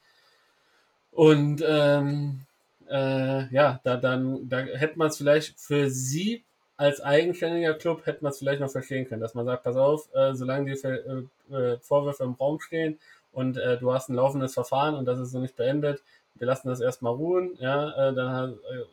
Und 1.11 1.63
ähm, 1.65 2.41
äh, 2.89 3.53
ja, 3.53 3.79
da 3.83 3.97
dann, 3.97 4.47
da 4.49 4.59
hätte 4.59 4.99
man 4.99 5.07
es 5.07 5.17
vielleicht 5.17 5.59
für 5.59 5.89
sie 5.89 6.43
als 6.77 7.01
eigenständiger 7.01 7.73
Club 7.73 8.05
hätte 8.05 8.23
man 8.23 8.31
es 8.31 8.37
vielleicht 8.37 8.61
noch 8.61 8.69
verstehen 8.69 9.07
können, 9.07 9.21
dass 9.21 9.33
man 9.33 9.45
sagt, 9.45 9.63
pass 9.63 9.75
auf, 9.75 10.13
äh, 10.13 10.35
solange 10.35 10.71
die 10.71 10.79
äh, 10.79 11.23
äh, 11.51 11.77
Vorwürfe 11.79 12.23
im 12.23 12.33
Raum 12.33 12.59
stehen 12.59 12.99
und 13.33 13.57
äh, 13.57 13.77
du 13.79 13.91
hast 13.91 14.09
ein 14.09 14.15
laufendes 14.15 14.53
Verfahren 14.53 14.93
und 14.95 15.05
das 15.05 15.19
ist 15.19 15.33
noch 15.33 15.41
nicht 15.41 15.55
beendet, 15.55 16.03
wir 16.35 16.45
lassen 16.45 16.67
das 16.67 16.79
erstmal 16.79 17.13
ruhen, 17.13 17.57
ja, 17.59 18.09
äh, 18.09 18.13
dann 18.13 18.53
äh, 18.53 18.83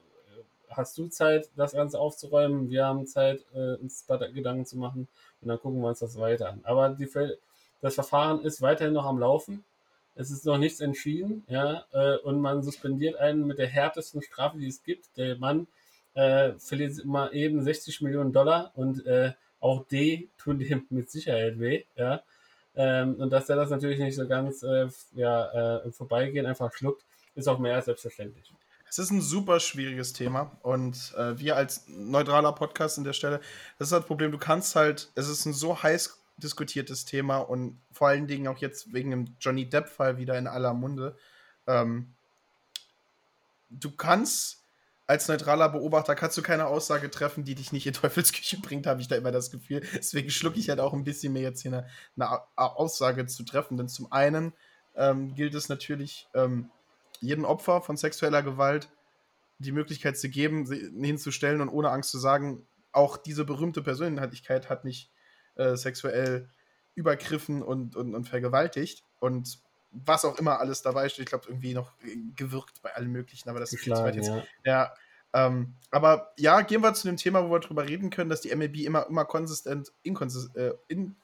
hast 0.71 0.97
du 0.97 1.09
Zeit, 1.09 1.51
das 1.57 1.73
Ganze 1.73 2.01
aufzuräumen, 2.01 2.71
wir 2.71 2.87
haben 2.87 3.07
Zeit, 3.07 3.45
uns 3.53 4.05
Gedanken 4.09 4.67
zu 4.67 4.77
machen 4.77 5.07
und 5.41 5.49
dann 5.49 5.61
gucken 5.61 5.81
wir 5.81 5.87
uns 5.87 6.01
das 6.01 6.19
weiter 6.19 6.49
an. 6.49 6.63
Aber 6.65 6.89
die, 6.89 7.09
das 7.81 7.95
Verfahren 7.95 8.41
ist 8.41 8.61
weiterhin 8.61 8.93
noch 8.93 9.05
am 9.05 9.21
Laufen. 9.21 9.63
Es 10.17 10.33
ist 10.33 10.45
noch 10.45 10.59
nichts 10.59 10.81
entschieden, 10.81 11.45
ja, 11.47 11.85
und 12.25 12.41
man 12.41 12.65
suspendiert 12.65 13.15
einen 13.15 13.47
mit 13.47 13.59
der 13.59 13.69
härtesten 13.69 14.21
Strafe, 14.21 14.59
die 14.59 14.67
es 14.67 14.83
gibt. 14.83 15.17
Der 15.17 15.37
Mann 15.37 15.69
äh, 16.15 16.53
verliert 16.59 17.05
mal 17.05 17.35
eben 17.35 17.63
60 17.63 18.01
Millionen 18.03 18.33
Dollar 18.33 18.73
und 18.75 19.05
äh, 19.07 19.33
auch 19.61 19.87
D 19.87 20.29
tun 20.39 20.59
dem 20.59 20.87
mit 20.91 21.11
Sicherheit 21.11 21.59
weh, 21.59 21.85
ja. 21.97 22.23
Ähm, 22.77 23.15
und 23.15 23.31
dass 23.31 23.49
er 23.49 23.57
das 23.57 23.71
natürlich 23.71 24.01
nicht 24.01 24.17
so 24.17 24.27
ganz 24.27 24.63
äh, 24.65 24.89
ja, 25.15 25.79
äh, 25.85 25.93
vorbeigehen 25.93 26.47
einfach 26.47 26.73
schluckt, 26.73 27.05
ist 27.37 27.47
auch 27.47 27.59
mehr 27.59 27.77
als 27.77 27.85
selbstverständlich. 27.85 28.53
Es 28.89 28.99
ist 28.99 29.11
ein 29.11 29.21
super 29.21 29.61
schwieriges 29.61 30.13
Thema 30.13 30.57
und 30.63 31.15
äh, 31.17 31.39
wir 31.39 31.57
als 31.57 31.85
neutraler 31.89 32.53
Podcast 32.53 32.99
an 32.99 33.05
der 33.05 33.13
Stelle, 33.13 33.41
das 33.79 33.89
ist 33.89 33.93
halt 33.93 34.03
das 34.03 34.09
Problem, 34.09 34.33
du 34.33 34.39
kannst 34.39 34.77
halt, 34.77 35.11
es 35.15 35.29
ist 35.29 35.47
ein 35.47 35.53
so 35.53 35.83
heiß 35.83 36.19
diskutiertes 36.37 37.05
Thema 37.05 37.39
und 37.39 37.81
vor 37.93 38.09
allen 38.09 38.27
Dingen 38.27 38.49
auch 38.49 38.59
jetzt 38.59 38.93
wegen 38.93 39.11
dem 39.11 39.37
Johnny 39.41 39.69
Depp-Fall 39.69 40.19
wieder 40.19 40.37
in 40.37 40.47
aller 40.47 40.75
Munde. 40.75 41.17
Ähm, 41.67 42.13
du 43.71 43.91
kannst 43.93 44.64
als 45.07 45.29
neutraler 45.29 45.69
Beobachter 45.69 46.15
kannst 46.15 46.37
du 46.39 46.43
keine 46.43 46.67
Aussage 46.67 47.11
treffen, 47.11 47.45
die 47.45 47.55
dich 47.55 47.73
nicht 47.73 47.87
in 47.87 47.93
Teufelsküche 47.95 48.59
bringt, 48.59 48.87
habe 48.87 49.01
ich 49.01 49.09
da 49.09 49.17
immer 49.17 49.33
das 49.33 49.51
Gefühl. 49.51 49.83
Deswegen 49.95 50.31
schlucke 50.31 50.59
ich 50.59 50.69
halt 50.69 50.81
auch 50.81 50.93
ein 50.93 51.05
bisschen 51.05 51.33
mehr 51.33 51.43
jetzt 51.43 51.63
hier 51.63 51.73
eine, 51.73 51.87
eine 52.17 52.41
Aussage 52.57 53.27
zu 53.27 53.45
treffen. 53.45 53.77
Denn 53.77 53.89
zum 53.89 54.11
einen 54.13 54.53
ähm, 54.97 55.35
gilt 55.35 55.55
es 55.55 55.69
natürlich, 55.69 56.29
ähm, 56.35 56.71
jedem 57.21 57.45
Opfer 57.45 57.81
von 57.81 57.97
sexueller 57.97 58.43
Gewalt 58.43 58.91
die 59.59 59.73
Möglichkeit 59.73 60.19
zu 60.19 60.29
geben, 60.29 60.67
hinzustellen 60.67 61.61
und 61.61 61.69
ohne 61.69 61.91
Angst 61.91 62.11
zu 62.11 62.19
sagen, 62.19 62.67
auch 62.93 63.17
diese 63.17 63.45
berühmte 63.45 63.83
Persönlichkeit 63.83 64.69
hat 64.69 64.85
nicht 64.85 65.11
äh, 65.57 65.77
sexuell 65.77 66.49
übergriffen 66.95 67.63
und, 67.63 67.97
und, 67.97 68.15
und 68.15 68.29
vergewaltigt. 68.29 69.05
Und 69.21 69.59
was 69.95 70.25
auch 70.25 70.39
immer 70.39 70.61
alles 70.61 70.83
dabei 70.83 71.09
steht. 71.09 71.25
Ich 71.25 71.31
glaube, 71.31 71.47
irgendwie 71.49 71.75
noch 71.75 71.93
gewirkt 72.37 72.83
bei 72.83 72.95
allen 72.95 73.11
möglichen, 73.11 73.49
aber 73.49 73.61
das 73.61 73.73
ist 73.73 73.89
weit 73.89 74.17
jetzt. 74.17 74.29
Ja. 74.29 74.45
ja 74.65 74.95
ähm, 75.35 75.75
aber 75.91 76.33
ja, 76.39 76.61
gehen 76.61 76.81
wir 76.81 76.95
zu 76.95 77.09
dem 77.09 77.17
Thema, 77.17 77.45
wo 77.45 77.51
wir 77.51 77.61
drüber 77.61 77.89
reden 77.89 78.11
können, 78.11 78.31
dass 78.31 78.41
die 78.41 78.55
MLB 78.55 78.77
immer, 78.85 79.07
immer 79.09 79.25
konsistent, 79.25 79.93
inkonsistent, 80.03 80.57
äh, 80.57 80.75
in, 80.87 81.17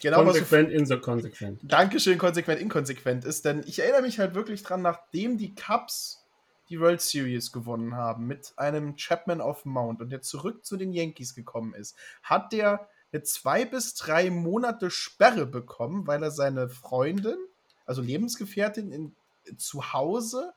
genau 0.00 0.22
konsequent, 0.22 0.70
inkonsequent. 0.70 1.60
Dankeschön, 1.64 2.18
konsequent, 2.18 2.60
inkonsequent 2.60 3.24
ist, 3.24 3.44
denn 3.44 3.64
ich 3.66 3.80
erinnere 3.80 4.02
mich 4.02 4.20
halt 4.20 4.34
wirklich 4.34 4.62
dran, 4.62 4.80
nachdem 4.80 5.38
die 5.38 5.54
Cubs 5.54 6.24
die 6.68 6.80
World 6.80 7.00
Series 7.00 7.52
gewonnen 7.52 7.96
haben 7.96 8.26
mit 8.26 8.52
einem 8.56 8.96
Chapman 8.96 9.40
auf 9.40 9.64
Mount 9.64 10.00
und 10.00 10.10
der 10.10 10.22
zurück 10.22 10.64
zu 10.64 10.76
den 10.76 10.92
Yankees 10.92 11.34
gekommen 11.34 11.74
ist, 11.74 11.96
hat 12.22 12.52
der 12.52 12.88
eine 13.12 13.22
zwei 13.22 13.64
bis 13.64 13.94
drei 13.94 14.30
Monate 14.30 14.90
Sperre 14.90 15.46
bekommen, 15.46 16.06
weil 16.06 16.22
er 16.22 16.30
seine 16.30 16.68
Freundin 16.68 17.38
also 17.86 18.02
Lebensgefährtin, 18.02 18.92
in, 18.92 19.16
zu 19.56 19.92
Hause 19.92 20.52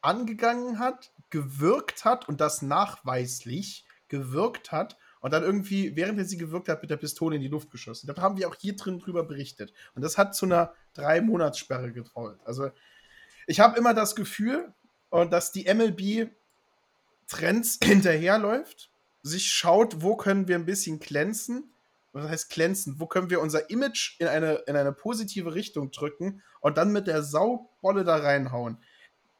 angegangen 0.00 0.78
hat, 0.78 1.12
gewirkt 1.30 2.04
hat 2.04 2.28
und 2.28 2.40
das 2.40 2.62
nachweislich 2.62 3.84
gewirkt 4.08 4.72
hat 4.72 4.96
und 5.20 5.32
dann 5.32 5.42
irgendwie, 5.42 5.94
während 5.94 6.18
er 6.18 6.24
sie 6.24 6.38
gewirkt 6.38 6.68
hat, 6.68 6.80
mit 6.80 6.90
der 6.90 6.96
Pistole 6.96 7.36
in 7.36 7.42
die 7.42 7.48
Luft 7.48 7.70
geschossen. 7.70 8.06
Da 8.06 8.20
haben 8.20 8.38
wir 8.38 8.48
auch 8.48 8.54
hier 8.54 8.74
drin 8.74 8.98
drüber 8.98 9.22
berichtet. 9.22 9.72
Und 9.94 10.02
das 10.02 10.16
hat 10.16 10.34
zu 10.34 10.46
einer 10.46 10.72
drei 10.94 11.20
Monatssperre 11.20 11.92
gefolgt. 11.92 12.44
Also 12.46 12.70
ich 13.46 13.60
habe 13.60 13.78
immer 13.78 13.94
das 13.94 14.16
Gefühl, 14.16 14.72
dass 15.10 15.52
die 15.52 15.72
MLB 15.72 16.30
Trends 17.28 17.78
hinterherläuft, 17.84 18.90
sich 19.22 19.50
schaut, 19.50 20.02
wo 20.02 20.16
können 20.16 20.48
wir 20.48 20.56
ein 20.56 20.64
bisschen 20.64 20.98
glänzen 20.98 21.70
was 22.12 22.28
heißt 22.28 22.50
glänzend, 22.50 23.00
wo 23.00 23.06
können 23.06 23.30
wir 23.30 23.40
unser 23.40 23.70
Image 23.70 24.18
in 24.20 24.26
eine, 24.26 24.54
in 24.66 24.76
eine 24.76 24.92
positive 24.92 25.54
Richtung 25.54 25.90
drücken 25.90 26.42
und 26.60 26.76
dann 26.76 26.92
mit 26.92 27.06
der 27.06 27.22
Saubolle 27.22 28.04
da 28.04 28.16
reinhauen. 28.16 28.82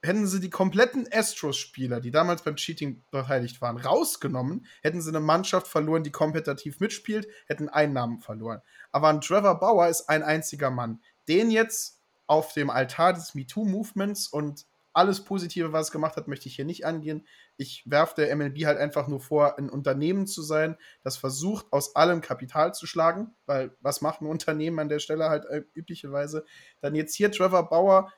Hätten 0.02 0.26
sie 0.26 0.40
die 0.40 0.48
kompletten 0.48 1.06
Astros-Spieler, 1.12 2.00
die 2.00 2.10
damals 2.10 2.42
beim 2.42 2.56
Cheating 2.56 3.04
beteiligt 3.10 3.60
waren, 3.60 3.76
rausgenommen, 3.76 4.64
hätten 4.82 5.02
sie 5.02 5.10
eine 5.10 5.20
Mannschaft 5.20 5.66
verloren, 5.66 6.04
die 6.04 6.10
kompetitiv 6.10 6.80
mitspielt, 6.80 7.28
hätten 7.46 7.68
Einnahmen 7.68 8.20
verloren. 8.20 8.62
Aber 8.92 9.08
ein 9.08 9.20
Trevor 9.20 9.60
Bauer 9.60 9.88
ist 9.88 10.08
ein 10.08 10.22
einziger 10.22 10.70
Mann. 10.70 11.02
Den 11.28 11.50
jetzt 11.50 12.00
auf 12.26 12.54
dem 12.54 12.70
Altar 12.70 13.12
des 13.12 13.34
MeToo-Movements 13.34 14.28
und 14.28 14.64
alles 14.92 15.24
Positive, 15.24 15.72
was 15.72 15.86
es 15.86 15.92
gemacht 15.92 16.16
hat, 16.16 16.28
möchte 16.28 16.48
ich 16.48 16.56
hier 16.56 16.64
nicht 16.64 16.84
angehen. 16.84 17.26
Ich 17.56 17.82
werfe 17.86 18.14
der 18.16 18.34
MLB 18.34 18.64
halt 18.64 18.78
einfach 18.78 19.06
nur 19.06 19.20
vor, 19.20 19.58
ein 19.58 19.70
Unternehmen 19.70 20.26
zu 20.26 20.42
sein, 20.42 20.76
das 21.02 21.16
versucht, 21.16 21.66
aus 21.70 21.94
allem 21.96 22.20
Kapital 22.20 22.74
zu 22.74 22.86
schlagen, 22.86 23.34
weil 23.46 23.76
was 23.80 24.00
macht 24.00 24.20
ein 24.20 24.26
Unternehmen 24.26 24.78
an 24.78 24.88
der 24.88 24.98
Stelle 24.98 25.28
halt 25.28 25.44
äh, 25.46 25.62
üblicherweise? 25.74 26.44
Dann 26.80 26.94
jetzt 26.94 27.14
hier 27.14 27.30
Trevor 27.30 27.68
Bauer 27.68 28.12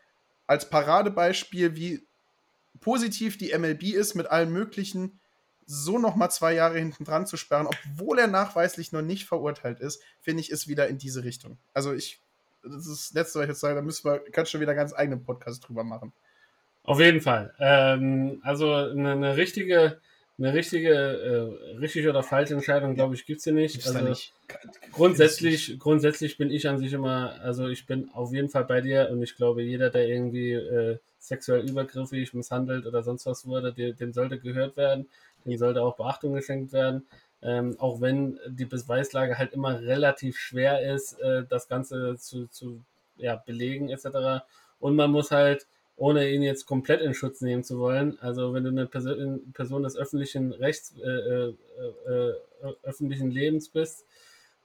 als 0.47 0.69
Paradebeispiel, 0.69 1.77
wie 1.77 2.07
positiv 2.81 3.39
die 3.39 3.57
MLB 3.57 3.95
ist, 3.95 4.15
mit 4.15 4.27
allen 4.27 4.51
möglichen 4.51 5.21
so 5.67 5.99
noch 5.99 6.17
mal 6.17 6.31
zwei 6.31 6.55
Jahre 6.55 6.79
hinten 6.79 7.05
dran 7.05 7.27
zu 7.27 7.37
sperren, 7.37 7.67
obwohl 7.67 8.19
er 8.19 8.27
nachweislich 8.27 8.93
noch 8.93 9.03
nicht 9.03 9.27
verurteilt 9.27 9.81
ist, 9.81 10.03
finde 10.21 10.41
ich, 10.41 10.51
ist 10.51 10.69
wieder 10.69 10.89
in 10.89 10.99
diese 10.99 11.25
Richtung. 11.25 11.59
Also 11.73 11.93
ich, 11.93 12.21
das 12.63 12.87
ist 12.87 13.11
das 13.11 13.13
Letzte, 13.15 13.39
was 13.39 13.45
ich 13.45 13.49
jetzt 13.51 13.61
sage, 13.61 13.77
da 13.77 13.83
müssen 13.83 14.11
wir, 14.11 14.19
kannst 14.33 14.51
schon 14.51 14.61
wieder 14.61 14.75
ganz 14.75 14.93
eigenen 14.93 15.23
Podcast 15.23 15.67
drüber 15.67 15.85
machen. 15.85 16.13
Auf 16.85 17.01
jeden 17.01 17.21
Fall. 17.21 17.55
Ähm, 17.61 18.41
also 18.43 18.73
eine, 18.73 19.13
eine, 19.13 19.37
richtige, 19.37 20.01
eine 20.39 20.53
richtige, 20.53 20.91
äh, 20.91 21.77
richtige 21.77 22.11
oder 22.11 22.23
falsche 22.23 22.55
Entscheidung, 22.55 22.95
glaube 22.95 23.15
ich, 23.15 23.25
gibt 23.25 23.39
es 23.39 23.45
hier 23.45 23.53
nicht. 23.53 23.87
Also 23.87 24.01
nicht. 24.01 24.35
Grundsätzlich, 24.93 25.79
grundsätzlich 25.79 26.37
bin 26.37 26.51
ich 26.51 26.69
an 26.69 26.79
sich 26.79 26.93
immer, 26.93 27.39
also 27.43 27.69
ich 27.69 27.87
bin 27.87 28.11
auf 28.13 28.33
jeden 28.33 28.49
Fall 28.49 28.65
bei 28.65 28.81
dir 28.81 29.09
und 29.13 29.23
ich 29.23 29.37
glaube, 29.37 29.63
jeder, 29.63 29.91
der 29.91 30.09
irgendwie 30.09 30.53
äh, 30.53 30.99
sexuell 31.21 31.69
übergriffig 31.69 32.35
misshandelt 32.35 32.87
oder 32.87 33.03
sonst 33.05 33.27
was 33.27 33.47
wurde, 33.47 33.73
dem, 33.73 33.97
dem 33.97 34.13
sollte 34.13 34.41
gehört 34.41 34.77
werden, 34.77 35.09
dem 35.45 35.57
sollte 35.57 35.83
auch 35.83 35.97
Beachtung 35.97 36.35
geschenkt 36.35 36.73
werden. 36.73 37.07
Ähm, 37.45 37.77
auch 37.79 38.01
wenn 38.01 38.39
die 38.49 38.67
Beweislage 38.67 39.37
halt 39.37 39.53
immer 39.53 39.81
relativ 39.81 40.39
schwer 40.39 40.95
ist, 40.95 41.21
äh, 41.21 41.45
das 41.49 41.69
Ganze 41.69 42.17
zu, 42.17 42.47
zu 42.49 42.85
ja, 43.17 43.37
belegen 43.37 43.89
etc. 43.89 44.45
Und 44.79 44.97
man 44.97 45.11
muss 45.11 45.31
halt 45.31 45.67
ohne 45.97 46.31
ihn 46.31 46.43
jetzt 46.43 46.67
komplett 46.67 47.01
in 47.01 47.15
Schutz 47.15 47.41
nehmen 47.41 47.65
zu 47.65 47.79
wollen. 47.79 48.19
Also 48.21 48.55
wenn 48.55 48.65
du 48.65 48.71
eine 48.71 48.87
Person, 48.87 49.53
Person 49.53 49.83
des 49.83 49.97
öffentlichen 49.97 50.53
Rechts, 50.53 50.95
äh, 50.99 51.09
äh, 51.09 51.55
äh, 52.07 52.35
öffentlichen 52.83 53.31
Lebens 53.31 53.69
bist, 53.69 54.05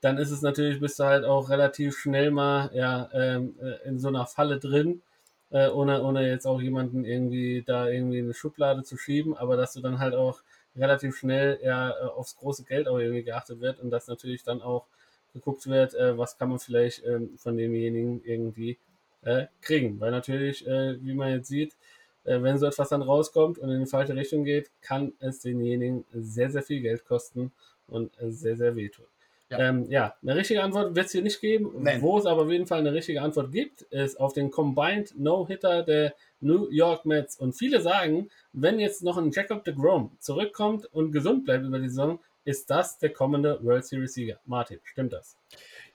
dann 0.01 0.17
ist 0.17 0.31
es 0.31 0.41
natürlich, 0.41 0.79
bist 0.79 0.99
du 0.99 1.05
halt 1.05 1.25
auch 1.25 1.49
relativ 1.49 1.97
schnell 1.97 2.31
mal 2.31 2.69
ja, 2.73 3.09
ähm, 3.13 3.55
äh, 3.61 3.87
in 3.87 3.99
so 3.99 4.07
einer 4.09 4.25
Falle 4.25 4.59
drin, 4.59 5.01
äh, 5.49 5.69
ohne, 5.69 6.03
ohne 6.03 6.27
jetzt 6.27 6.45
auch 6.45 6.61
jemanden 6.61 7.03
irgendwie 7.03 7.63
da 7.65 7.89
irgendwie 7.89 8.19
in 8.19 8.25
eine 8.25 8.33
Schublade 8.33 8.83
zu 8.83 8.97
schieben, 8.97 9.35
aber 9.35 9.57
dass 9.57 9.73
du 9.73 9.81
dann 9.81 9.99
halt 9.99 10.13
auch 10.13 10.41
relativ 10.75 11.17
schnell 11.17 11.59
ja 11.63 11.89
äh, 11.89 12.03
aufs 12.03 12.37
große 12.37 12.63
Geld 12.63 12.87
auch 12.87 12.99
irgendwie 12.99 13.23
geachtet 13.23 13.59
wird 13.59 13.79
und 13.79 13.89
dass 13.89 14.07
natürlich 14.07 14.43
dann 14.43 14.61
auch 14.61 14.85
geguckt 15.33 15.67
wird, 15.67 15.93
was 15.93 16.37
kann 16.37 16.49
man 16.49 16.57
vielleicht 16.57 17.05
ähm, 17.05 17.37
von 17.37 17.57
demjenigen 17.57 18.23
irgendwie 18.23 18.77
äh, 19.21 19.45
kriegen. 19.61 19.99
Weil 19.99 20.11
natürlich, 20.11 20.65
äh, 20.67 21.03
wie 21.03 21.13
man 21.13 21.31
jetzt 21.31 21.47
sieht, 21.47 21.75
äh, 22.23 22.41
wenn 22.41 22.57
so 22.57 22.65
etwas 22.65 22.89
dann 22.89 23.01
rauskommt 23.01 23.57
und 23.57 23.69
in 23.69 23.79
die 23.79 23.89
falsche 23.89 24.15
Richtung 24.15 24.43
geht, 24.43 24.71
kann 24.81 25.13
es 25.19 25.39
denjenigen 25.39 26.05
sehr, 26.11 26.49
sehr 26.49 26.63
viel 26.63 26.81
Geld 26.81 27.05
kosten 27.05 27.51
und 27.87 28.11
sehr, 28.19 28.57
sehr 28.57 28.75
wehtun. 28.75 29.05
Ja. 29.49 29.59
Ähm, 29.59 29.85
ja, 29.89 30.13
eine 30.21 30.35
richtige 30.35 30.61
Antwort 30.61 30.93
wird 30.95 31.05
es 31.05 31.13
hier 31.13 31.21
nicht 31.21 31.39
geben. 31.39 31.71
Nein. 31.77 32.01
Wo 32.01 32.17
es 32.17 32.25
aber 32.25 32.43
auf 32.43 32.51
jeden 32.51 32.67
Fall 32.67 32.79
eine 32.79 32.93
richtige 32.93 33.21
Antwort 33.21 33.51
gibt, 33.53 33.83
ist 33.83 34.19
auf 34.19 34.33
den 34.33 34.51
Combined 34.51 35.17
No-Hitter 35.17 35.83
der 35.83 36.13
New 36.41 36.69
York 36.69 37.05
Mets. 37.05 37.37
Und 37.37 37.53
viele 37.53 37.79
sagen, 37.79 38.29
wenn 38.51 38.77
jetzt 38.79 39.03
noch 39.03 39.17
ein 39.17 39.31
Jacob 39.31 39.63
de 39.63 39.73
Grom 39.73 40.11
zurückkommt 40.19 40.85
und 40.93 41.13
gesund 41.13 41.45
bleibt 41.45 41.65
über 41.65 41.79
die 41.79 41.87
Saison, 41.87 42.19
ist 42.43 42.69
das 42.69 42.97
der 42.97 43.11
kommende 43.11 43.63
World 43.63 43.85
Series-Sieger. 43.85 44.39
Martin, 44.45 44.79
stimmt 44.83 45.13
das? 45.13 45.37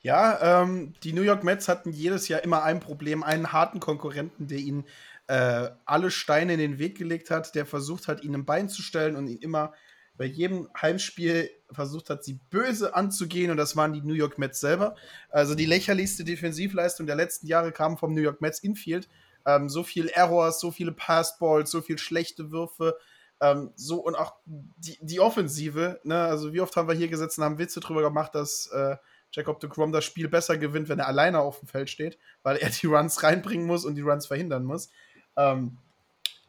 Ja, 0.02 0.62
ähm, 0.62 0.94
die 1.04 1.12
New 1.12 1.22
York 1.22 1.44
Mets 1.44 1.68
hatten 1.68 1.92
jedes 1.92 2.26
Jahr 2.26 2.42
immer 2.42 2.64
ein 2.64 2.80
Problem, 2.80 3.22
einen 3.22 3.52
harten 3.52 3.78
Konkurrenten, 3.78 4.48
der 4.48 4.58
ihnen 4.58 4.84
äh, 5.28 5.70
alle 5.84 6.10
Steine 6.10 6.54
in 6.54 6.58
den 6.58 6.78
Weg 6.78 6.98
gelegt 6.98 7.30
hat, 7.30 7.54
der 7.54 7.66
versucht 7.66 8.08
hat, 8.08 8.24
ihnen 8.24 8.34
ein 8.34 8.44
Bein 8.44 8.68
zu 8.68 8.82
stellen 8.82 9.14
und 9.14 9.28
ihn 9.28 9.38
immer 9.38 9.72
bei 10.16 10.24
jedem 10.24 10.68
Heimspiel 10.80 11.50
versucht 11.70 12.10
hat, 12.10 12.22
sie 12.24 12.40
böse 12.50 12.94
anzugehen 12.94 13.50
und 13.50 13.56
das 13.56 13.76
waren 13.76 13.92
die 13.92 14.02
New 14.02 14.14
York 14.14 14.38
Mets 14.38 14.60
selber. 14.60 14.96
Also 15.30 15.54
die 15.54 15.66
lächerlichste 15.66 16.24
Defensivleistung 16.24 17.06
der 17.06 17.16
letzten 17.16 17.46
Jahre 17.46 17.72
kam 17.72 17.96
vom 17.96 18.12
New 18.12 18.20
York 18.20 18.40
Mets 18.40 18.58
Infield. 18.58 19.08
Ähm, 19.46 19.68
so 19.68 19.84
viel 19.84 20.08
Errors, 20.08 20.60
so 20.60 20.70
viele 20.70 20.92
Passballs, 20.92 21.70
so 21.70 21.80
viel 21.80 21.98
schlechte 21.98 22.50
Würfe, 22.50 22.98
ähm, 23.40 23.72
so 23.74 24.04
und 24.04 24.16
auch 24.16 24.34
die, 24.44 24.98
die 25.00 25.20
Offensive. 25.20 26.00
Ne? 26.04 26.20
Also 26.20 26.52
wie 26.52 26.60
oft 26.60 26.76
haben 26.76 26.88
wir 26.88 26.94
hier 26.94 27.08
gesessen 27.08 27.40
und 27.40 27.46
haben 27.46 27.58
Witze 27.58 27.80
drüber 27.80 28.02
gemacht, 28.02 28.34
dass 28.34 28.66
äh, 28.68 28.96
Jacob 29.32 29.60
de 29.60 29.68
Grom 29.68 29.92
das 29.92 30.04
Spiel 30.04 30.28
besser 30.28 30.58
gewinnt, 30.58 30.88
wenn 30.88 30.98
er 30.98 31.08
alleine 31.08 31.40
auf 31.40 31.58
dem 31.58 31.68
Feld 31.68 31.90
steht, 31.90 32.18
weil 32.42 32.56
er 32.56 32.70
die 32.70 32.86
Runs 32.86 33.22
reinbringen 33.22 33.66
muss 33.66 33.84
und 33.84 33.94
die 33.94 34.02
Runs 34.02 34.26
verhindern 34.26 34.64
muss. 34.64 34.90
Ähm, 35.36 35.78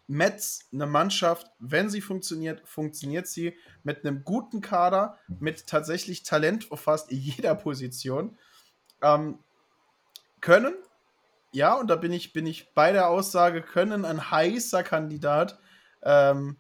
Mets, 0.08 0.68
eine 0.74 0.86
Mannschaft, 0.86 1.50
wenn 1.60 1.90
sie 1.90 2.02
funktioniert, 2.02 2.62
funktioniert 2.68 3.26
sie 3.28 3.56
mit 3.84 4.06
einem 4.06 4.24
guten 4.26 4.60
Kader, 4.60 5.18
mit 5.40 5.66
tatsächlich 5.66 6.24
Talent 6.24 6.72
auf 6.72 6.82
fast 6.82 7.12
jeder 7.12 7.56
Position. 7.56 8.38
Ähm, 9.02 9.40
können, 10.42 10.76
ja, 11.54 11.74
und 11.76 11.88
da 11.88 11.96
bin 11.96 12.12
ich, 12.12 12.34
bin 12.34 12.46
ich 12.46 12.74
bei 12.74 12.92
der 12.92 13.08
Aussage, 13.08 13.62
können 13.62 14.04
ein 14.04 14.30
heißer 14.30 14.84
Kandidat 14.84 15.58
ähm, 16.02 16.58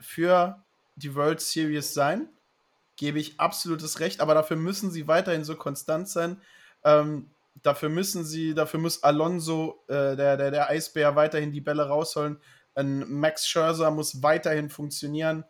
für 0.00 0.64
die 0.96 1.14
World 1.14 1.40
Series 1.40 1.94
sein. 1.94 2.28
Gebe 2.96 3.18
ich 3.18 3.40
absolutes 3.40 4.00
Recht, 4.00 4.20
aber 4.20 4.34
dafür 4.34 4.56
müssen 4.56 4.90
sie 4.90 5.08
weiterhin 5.08 5.44
so 5.44 5.56
konstant 5.56 6.08
sein. 6.08 6.40
Ähm, 6.84 7.30
dafür 7.62 7.88
müssen 7.88 8.24
sie, 8.24 8.54
dafür 8.54 8.80
muss 8.80 9.02
Alonso, 9.02 9.82
äh, 9.88 10.16
der, 10.16 10.36
der, 10.36 10.50
der 10.50 10.70
Eisbär, 10.70 11.16
weiterhin 11.16 11.52
die 11.52 11.60
Bälle 11.60 11.88
rausholen. 11.88 12.38
Ein 12.74 13.10
Max 13.10 13.46
Scherzer 13.46 13.90
muss 13.90 14.22
weiterhin 14.22 14.68
funktionieren. 14.68 15.44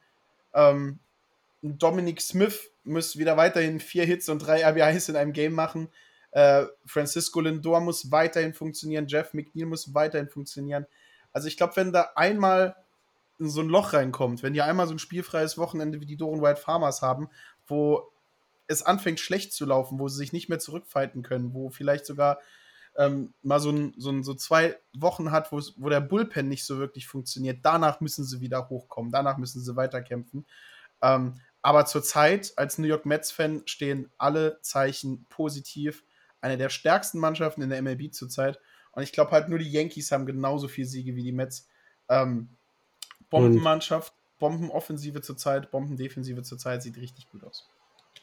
Ähm, 0.52 1.00
Dominic 1.62 2.20
Smith 2.20 2.70
muss 2.84 3.16
wieder 3.16 3.36
weiterhin 3.36 3.80
vier 3.80 4.04
Hits 4.04 4.28
und 4.28 4.40
drei 4.40 4.64
RBIs 4.64 5.08
in 5.08 5.16
einem 5.16 5.32
Game 5.32 5.54
machen. 5.54 5.88
Äh, 6.32 6.66
Francisco 6.84 7.40
Lindor 7.40 7.80
muss 7.80 8.10
weiterhin 8.10 8.52
funktionieren. 8.52 9.06
Jeff 9.06 9.32
McNeil 9.32 9.66
muss 9.66 9.94
weiterhin 9.94 10.28
funktionieren. 10.28 10.86
Also 11.32 11.48
ich 11.48 11.56
glaube, 11.56 11.76
wenn 11.76 11.92
da 11.92 12.10
einmal 12.14 12.76
in 13.38 13.48
so 13.48 13.60
ein 13.60 13.68
Loch 13.68 13.92
reinkommt, 13.92 14.42
wenn 14.42 14.52
die 14.52 14.62
einmal 14.62 14.86
so 14.86 14.94
ein 14.94 14.98
spielfreies 14.98 15.58
Wochenende 15.58 16.00
wie 16.00 16.06
die 16.06 16.16
Doran 16.16 16.42
White 16.42 16.60
Farmers 16.60 17.02
haben, 17.02 17.28
wo 17.66 18.12
es 18.66 18.82
anfängt 18.82 19.20
schlecht 19.20 19.52
zu 19.52 19.66
laufen, 19.66 19.98
wo 19.98 20.08
sie 20.08 20.16
sich 20.16 20.32
nicht 20.32 20.48
mehr 20.48 20.58
zurückfighten 20.58 21.22
können, 21.22 21.52
wo 21.52 21.70
vielleicht 21.70 22.06
sogar 22.06 22.38
ähm, 22.96 23.34
mal 23.42 23.60
so, 23.60 23.70
ein, 23.70 23.94
so, 23.96 24.10
ein, 24.10 24.22
so 24.22 24.34
zwei 24.34 24.78
Wochen 24.96 25.30
hat, 25.32 25.50
wo 25.52 25.88
der 25.88 26.00
Bullpen 26.00 26.48
nicht 26.48 26.64
so 26.64 26.78
wirklich 26.78 27.06
funktioniert. 27.06 27.60
Danach 27.62 28.00
müssen 28.00 28.24
sie 28.24 28.40
wieder 28.40 28.68
hochkommen, 28.68 29.10
danach 29.10 29.36
müssen 29.36 29.60
sie 29.60 29.76
weiterkämpfen. 29.76 30.46
Ähm, 31.02 31.40
aber 31.60 31.86
zurzeit 31.86 32.52
als 32.56 32.78
New 32.78 32.86
York 32.86 33.06
Mets-Fan 33.06 33.62
stehen 33.66 34.10
alle 34.18 34.60
Zeichen 34.60 35.26
positiv. 35.28 36.04
Eine 36.40 36.58
der 36.58 36.68
stärksten 36.68 37.18
Mannschaften 37.18 37.62
in 37.62 37.70
der 37.70 37.82
MLB 37.82 38.12
zurzeit. 38.12 38.60
Und 38.92 39.02
ich 39.02 39.12
glaube 39.12 39.32
halt 39.32 39.48
nur 39.48 39.58
die 39.58 39.70
Yankees 39.70 40.12
haben 40.12 40.26
genauso 40.26 40.68
viele 40.68 40.86
Siege 40.86 41.16
wie 41.16 41.22
die 41.22 41.32
Mets. 41.32 41.66
Ähm, 42.08 42.50
Bombenmannschaft, 43.34 44.12
Bombenoffensive 44.38 45.20
zurzeit, 45.20 45.70
Bombendefensive 45.70 46.42
zurzeit 46.42 46.82
sieht 46.82 46.96
richtig 46.96 47.28
gut 47.30 47.44
aus. 47.44 47.68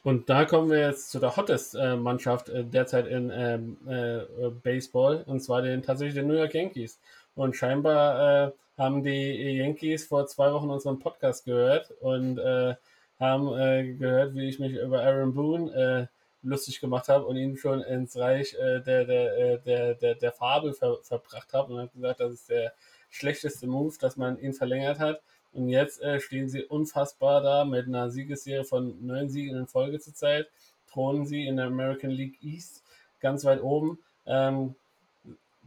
Und 0.04 0.30
da 0.30 0.46
kommen 0.46 0.70
wir 0.72 0.80
jetzt 0.80 1.12
zu 1.12 1.20
der 1.20 1.36
hottest 1.36 1.76
äh, 1.76 1.96
Mannschaft 1.96 2.50
äh, 2.50 2.64
derzeit 2.64 3.08
in 3.08 3.32
ähm, 3.34 3.78
äh, 3.88 4.50
Baseball, 4.50 5.24
und 5.28 5.42
zwar 5.42 5.62
den 5.62 5.84
tatsächlich 5.84 6.16
den 6.16 6.28
New 6.28 6.34
York 6.38 6.54
Yankees. 6.54 7.00
Und 7.36 7.56
scheinbar 7.56 8.48
äh, 8.48 8.52
haben 8.78 9.04
die 9.04 9.58
Yankees 9.58 10.06
vor 10.06 10.26
zwei 10.28 10.52
Wochen 10.54 10.70
unseren 10.70 11.00
Podcast 11.00 11.46
gehört 11.46 11.92
und 12.02 12.40
äh, 12.40 12.76
haben 13.20 13.54
äh, 13.54 13.94
gehört, 13.94 14.34
wie 14.34 14.50
ich 14.50 14.60
mich 14.60 14.74
über 14.74 15.04
Aaron 15.04 15.34
Boone 15.34 16.10
lustig 16.44 16.80
gemacht 16.80 17.08
habe 17.08 17.26
und 17.26 17.38
ihn 17.38 17.56
schon 17.56 17.82
ins 17.82 18.18
Reich 18.18 18.58
der, 18.60 18.80
der, 18.80 19.58
der, 19.58 19.94
der, 19.94 20.16
der 20.16 20.32
Farbe 20.32 20.74
ver 20.74 20.98
verbracht 21.04 21.54
habe 21.54 21.72
und 21.72 21.82
hat 21.82 21.94
gesagt, 21.94 22.20
das 22.20 22.34
ist 22.34 22.50
der 22.50 22.74
schlechteste 23.12 23.68
Move, 23.68 23.96
dass 24.00 24.18
man 24.18 24.40
ihn 24.40 24.54
verlängert 24.54 24.98
hat. 24.98 25.22
Und 25.54 25.70
jetzt 25.70 26.02
äh, 26.02 26.20
stehen 26.20 26.50
sie 26.50 26.64
unfassbar 26.64 27.42
da 27.42 27.66
mit 27.66 27.86
einer 27.86 28.10
Siegesserie 28.10 28.64
von 28.64 29.06
neun 29.06 29.30
Siegen 29.30 29.56
in 29.56 29.68
Folge 29.68 30.00
zurzeit. 30.00 30.48
Thronen 30.88 31.26
sie 31.26 31.46
in 31.46 31.58
der 31.58 31.68
American 31.68 32.10
League 32.10 32.42
East 32.42 32.84
ganz 33.20 33.46
weit 33.46 33.62
oben. 33.62 34.00
Ähm, 34.26 34.76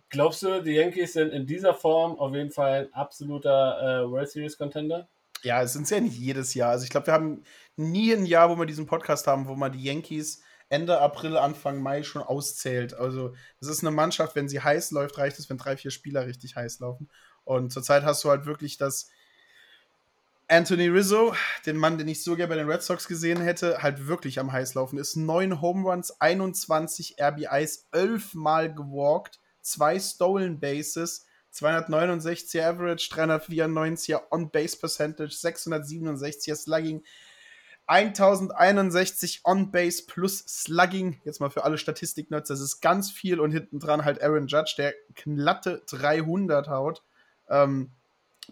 glaubst 0.09 0.43
du, 0.43 0.63
die 0.63 0.73
Yankees 0.73 1.13
sind 1.13 1.33
in 1.33 1.47
dieser 1.47 1.75
Form 1.75 2.19
auf 2.19 2.35
jeden 2.35 2.51
Fall 2.51 2.87
ein 2.87 2.95
absoluter 2.95 4.03
äh, 4.05 4.11
World 4.11 4.31
Series 4.31 4.59
Contender? 4.59 5.07
Ja, 5.43 5.63
es 5.63 5.75
sind 5.75 5.89
ja 5.91 6.01
nicht 6.01 6.19
jedes 6.19 6.55
Jahr. 6.55 6.71
Also 6.71 6.85
ich 6.85 6.91
glaube, 6.91 7.07
wir 7.07 7.15
haben 7.15 7.45
nie 7.77 8.13
ein 8.13 8.25
Jahr, 8.25 8.49
wo 8.49 8.59
wir 8.59 8.67
diesen 8.67 8.87
Podcast 8.87 9.27
haben, 9.27 9.47
wo 9.47 9.55
man 9.55 9.73
die 9.73 9.83
Yankees 9.83 10.43
Ende 10.71 10.99
April, 10.99 11.37
Anfang 11.37 11.81
Mai 11.81 12.03
schon 12.03 12.23
auszählt. 12.23 12.95
Also 12.95 13.35
das 13.61 13.69
ist 13.69 13.83
eine 13.83 13.91
Mannschaft, 13.91 14.35
wenn 14.35 14.49
sie 14.49 14.61
heiß 14.61 14.91
läuft, 14.93 15.19
reicht 15.19 15.39
es, 15.39 15.49
wenn 15.51 15.59
drei, 15.59 15.77
vier 15.77 15.91
Spieler 15.91 16.27
richtig 16.27 16.57
heiß 16.57 16.81
laufen. 16.81 17.11
Und 17.45 17.73
zurzeit 17.73 18.05
hast 18.05 18.25
du 18.25 18.31
halt 18.31 18.47
wirklich 18.47 18.79
das 18.79 19.11
Anthony 20.49 20.89
Rizzo, 20.89 21.35
den 21.65 21.77
Mann, 21.77 21.97
den 21.97 22.09
ich 22.09 22.23
so 22.23 22.37
gerne 22.37 22.51
bei 22.51 22.57
den 22.57 22.69
Red 22.71 22.83
Sox 22.83 23.09
gesehen 23.09 23.41
hätte, 23.41 23.83
halt 23.83 24.07
wirklich 24.07 24.39
am 24.39 24.53
Heißlaufen 24.53 24.99
ist. 24.99 25.17
Neun 25.17 25.63
Home 25.63 25.89
Runs, 25.89 26.21
21 26.21 27.17
RBIs, 27.21 27.89
11 27.93 28.35
Mal 28.35 28.75
gewalkt, 28.75 29.41
zwei 29.63 29.99
Stolen 29.99 30.61
Bases, 30.61 31.27
269 31.51 32.63
Average, 32.63 33.09
394er 33.15 34.21
On-Base 34.31 34.77
Percentage, 34.77 35.35
667er 35.35 36.57
Slugging, 36.57 37.05
1061 37.87 39.43
On-Base 39.45 40.05
plus 40.07 40.39
Slugging. 40.41 41.21
Jetzt 41.25 41.41
mal 41.41 41.51
für 41.51 41.65
alle 41.65 41.79
Statistik-Nerds, 41.79 42.49
das 42.49 42.61
ist 42.61 42.81
ganz 42.81 43.11
viel 43.11 43.41
und 43.41 43.51
hinten 43.53 43.79
dran 43.79 44.05
halt 44.05 44.23
Aaron 44.23 44.47
Judge, 44.47 44.75
der 44.77 44.95
glatte 45.15 45.83
300 45.87 46.69
haut. 46.69 47.03
Ähm, 47.49 47.93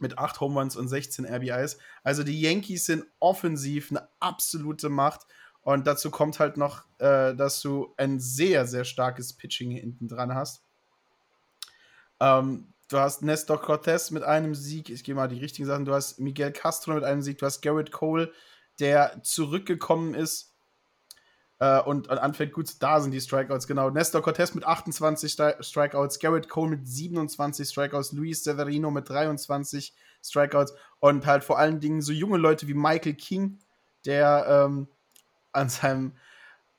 mit 0.01 0.19
8 0.19 0.40
Home 0.40 0.59
Runs 0.59 0.77
und 0.77 0.89
16 0.89 1.27
RBIs. 1.27 1.78
Also 2.02 2.23
die 2.23 2.40
Yankees 2.40 2.86
sind 2.86 3.05
offensiv 3.20 3.90
eine 3.90 4.09
absolute 4.20 4.89
Macht. 4.89 5.27
Und 5.62 5.86
dazu 5.86 6.10
kommt 6.10 6.40
halt 6.40 6.56
noch, 6.56 6.85
äh, 6.98 7.35
dass 7.35 7.60
du 7.60 7.94
ein 7.97 8.19
sehr, 8.19 8.66
sehr 8.66 8.85
starkes 8.85 9.32
Pitching 9.32 9.70
hinten 9.70 10.09
dran 10.09 10.35
hast. 10.35 10.64
Ähm, 12.20 12.73
du 12.89 12.98
hast 12.98 13.23
Nestor 13.23 13.60
Cortez 13.60 14.10
mit 14.10 14.24
einem 14.24 14.55
Sieg, 14.55 14.90
ich 14.90 15.05
gehe 15.05 15.14
mal 15.14 15.28
die 15.28 15.39
richtigen 15.39 15.66
Sachen, 15.66 15.85
du 15.85 15.94
hast 15.94 16.19
Miguel 16.19 16.52
Castro 16.52 16.94
mit 16.94 17.05
einem 17.05 17.23
Sieg, 17.23 17.39
du 17.39 17.47
hast 17.47 17.60
Garrett 17.60 17.93
Cole, 17.93 18.32
der 18.81 19.23
zurückgekommen 19.23 20.14
ist 20.14 20.52
äh, 21.62 21.80
und, 21.80 22.09
und, 22.09 22.18
anfängt 22.18 22.55
gut, 22.55 22.68
da 22.80 23.01
sind 23.01 23.12
die 23.12 23.20
Strikeouts, 23.20 23.68
genau. 23.68 23.89
Nestor 23.89 24.20
Cortez 24.20 24.52
mit 24.52 24.64
28 24.64 25.36
Strikeouts, 25.60 26.18
Garrett 26.18 26.48
Cole 26.48 26.70
mit 26.70 26.89
27 26.89 27.68
Strikeouts, 27.68 28.10
Luis 28.10 28.43
Severino 28.43 28.90
mit 28.90 29.09
23 29.09 29.94
Strikeouts 30.24 30.74
und 30.98 31.24
halt 31.24 31.44
vor 31.44 31.60
allen 31.60 31.78
Dingen 31.78 32.02
so 32.02 32.10
junge 32.10 32.36
Leute 32.36 32.66
wie 32.66 32.74
Michael 32.74 33.14
King, 33.14 33.60
der 34.05 34.44
ähm, 34.48 34.89
an 35.52 35.68
seinem 35.68 36.16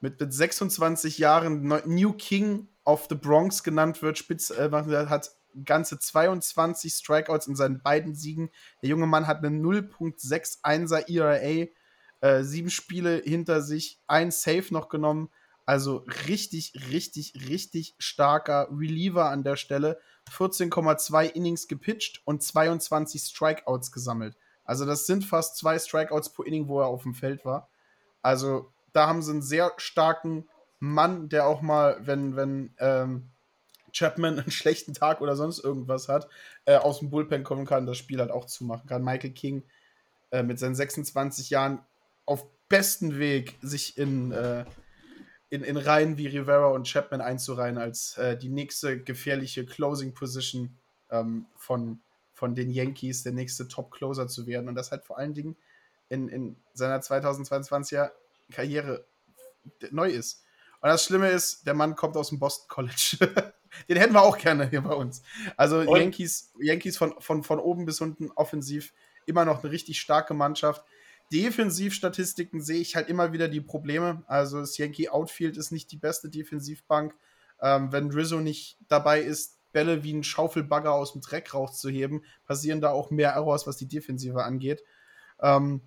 mit, 0.01 0.19
mit 0.19 0.33
26 0.33 1.17
Jahren 1.17 1.65
New 1.85 2.11
King 2.11 2.67
of 2.83 3.07
the 3.09 3.15
Bronx 3.15 3.63
genannt 3.63 4.01
wird, 4.01 4.17
Spitz, 4.17 4.49
äh, 4.49 4.69
hat 4.69 5.31
ganze 5.63 5.97
22 5.97 6.91
Strikeouts 6.91 7.47
in 7.47 7.55
seinen 7.55 7.81
beiden 7.81 8.15
Siegen. 8.15 8.49
Der 8.81 8.89
junge 8.89 9.07
Mann 9.07 9.27
hat 9.27 9.45
eine 9.45 9.57
0.61er 9.57 11.07
ERA 11.09 11.69
äh, 12.23 12.45
sieben 12.45 12.69
Spiele 12.69 13.21
hinter 13.21 13.61
sich, 13.61 13.99
ein 14.07 14.31
Save 14.31 14.67
noch 14.69 14.87
genommen. 14.87 15.29
Also 15.65 16.05
richtig, 16.27 16.73
richtig, 16.89 17.33
richtig 17.49 17.95
starker 17.97 18.69
Reliever 18.71 19.29
an 19.29 19.43
der 19.43 19.57
Stelle. 19.57 19.99
14,2 20.31 21.25
Innings 21.25 21.67
gepitcht 21.67 22.21
und 22.23 22.41
22 22.41 23.23
Strikeouts 23.23 23.91
gesammelt. 23.91 24.37
Also 24.63 24.85
das 24.85 25.05
sind 25.05 25.25
fast 25.25 25.57
zwei 25.57 25.77
Strikeouts 25.77 26.29
pro 26.29 26.43
Inning, 26.43 26.69
wo 26.69 26.79
er 26.79 26.87
auf 26.87 27.03
dem 27.03 27.13
Feld 27.13 27.43
war. 27.43 27.67
Also 28.21 28.71
da 28.93 29.07
haben 29.07 29.21
sie 29.21 29.31
einen 29.31 29.41
sehr 29.41 29.73
starken 29.75 30.47
Mann, 30.79 31.27
der 31.27 31.45
auch 31.45 31.61
mal, 31.61 31.97
wenn, 32.07 32.37
wenn 32.37 32.73
ähm, 32.79 33.31
Chapman 33.91 34.39
einen 34.39 34.51
schlechten 34.51 34.93
Tag 34.93 35.19
oder 35.19 35.35
sonst 35.35 35.59
irgendwas 35.59 36.07
hat, 36.07 36.29
äh, 36.63 36.77
aus 36.77 36.99
dem 36.99 37.09
Bullpen 37.09 37.43
kommen 37.43 37.65
kann, 37.65 37.85
das 37.85 37.97
Spiel 37.97 38.21
halt 38.21 38.31
auch 38.31 38.45
zumachen 38.45 38.87
kann. 38.87 39.03
Michael 39.03 39.31
King 39.31 39.63
äh, 40.31 40.41
mit 40.41 40.57
seinen 40.57 40.75
26 40.75 41.49
Jahren 41.49 41.79
auf 42.25 42.45
besten 42.67 43.19
Weg, 43.19 43.55
sich 43.61 43.97
in, 43.97 44.31
äh, 44.31 44.65
in, 45.49 45.63
in 45.63 45.77
Reihen 45.77 46.17
wie 46.17 46.27
Rivera 46.27 46.67
und 46.67 46.87
Chapman 46.87 47.21
einzureihen, 47.21 47.77
als 47.77 48.17
äh, 48.17 48.37
die 48.37 48.49
nächste 48.49 48.99
gefährliche 49.01 49.65
Closing 49.65 50.13
Position 50.13 50.77
ähm, 51.11 51.45
von, 51.55 52.01
von 52.33 52.55
den 52.55 52.71
Yankees, 52.71 53.23
der 53.23 53.33
nächste 53.33 53.67
Top-Closer 53.67 54.27
zu 54.27 54.47
werden. 54.47 54.67
Und 54.67 54.75
das 54.75 54.91
halt 54.91 55.05
vor 55.05 55.17
allen 55.17 55.33
Dingen 55.33 55.55
in, 56.09 56.27
in 56.29 56.55
seiner 56.73 56.99
2022er 56.99 58.11
Karriere 58.51 59.05
neu 59.91 60.09
ist. 60.09 60.43
Und 60.81 60.89
das 60.89 61.05
Schlimme 61.05 61.29
ist, 61.29 61.65
der 61.65 61.73
Mann 61.73 61.95
kommt 61.95 62.17
aus 62.17 62.29
dem 62.29 62.39
Boston 62.39 62.67
College. 62.67 63.17
Den 63.89 63.97
hätten 63.97 64.13
wir 64.13 64.21
auch 64.21 64.37
gerne 64.37 64.69
hier 64.69 64.81
bei 64.81 64.93
uns. 64.93 65.23
Also 65.57 65.79
Und? 65.79 65.97
Yankees, 65.97 66.51
Yankees 66.59 66.97
von, 66.97 67.15
von, 67.19 67.43
von 67.43 67.59
oben 67.59 67.85
bis 67.85 68.01
unten 68.01 68.31
offensiv 68.31 68.93
immer 69.25 69.45
noch 69.45 69.63
eine 69.63 69.71
richtig 69.71 69.99
starke 69.99 70.33
Mannschaft. 70.33 70.83
Defensivstatistiken 71.31 72.61
sehe 72.61 72.81
ich 72.81 72.95
halt 72.95 73.09
immer 73.09 73.33
wieder 73.33 73.47
die 73.47 73.61
Probleme. 73.61 74.23
Also 74.27 74.59
das 74.59 74.77
Yankee 74.77 75.09
Outfield 75.09 75.57
ist 75.57 75.71
nicht 75.71 75.91
die 75.91 75.97
beste 75.97 76.29
Defensivbank. 76.29 77.15
Ähm, 77.61 77.91
wenn 77.91 78.11
Rizzo 78.11 78.39
nicht 78.39 78.77
dabei 78.87 79.21
ist, 79.21 79.57
Bälle 79.71 80.03
wie 80.03 80.13
ein 80.13 80.23
Schaufelbagger 80.23 80.93
aus 80.93 81.13
dem 81.13 81.21
Dreck 81.21 81.53
rauszuheben, 81.53 82.23
passieren 82.45 82.81
da 82.81 82.91
auch 82.91 83.09
mehr 83.09 83.31
Errors, 83.31 83.65
was 83.65 83.77
die 83.77 83.87
Defensive 83.87 84.43
angeht. 84.43 84.83
Ähm, 85.41 85.81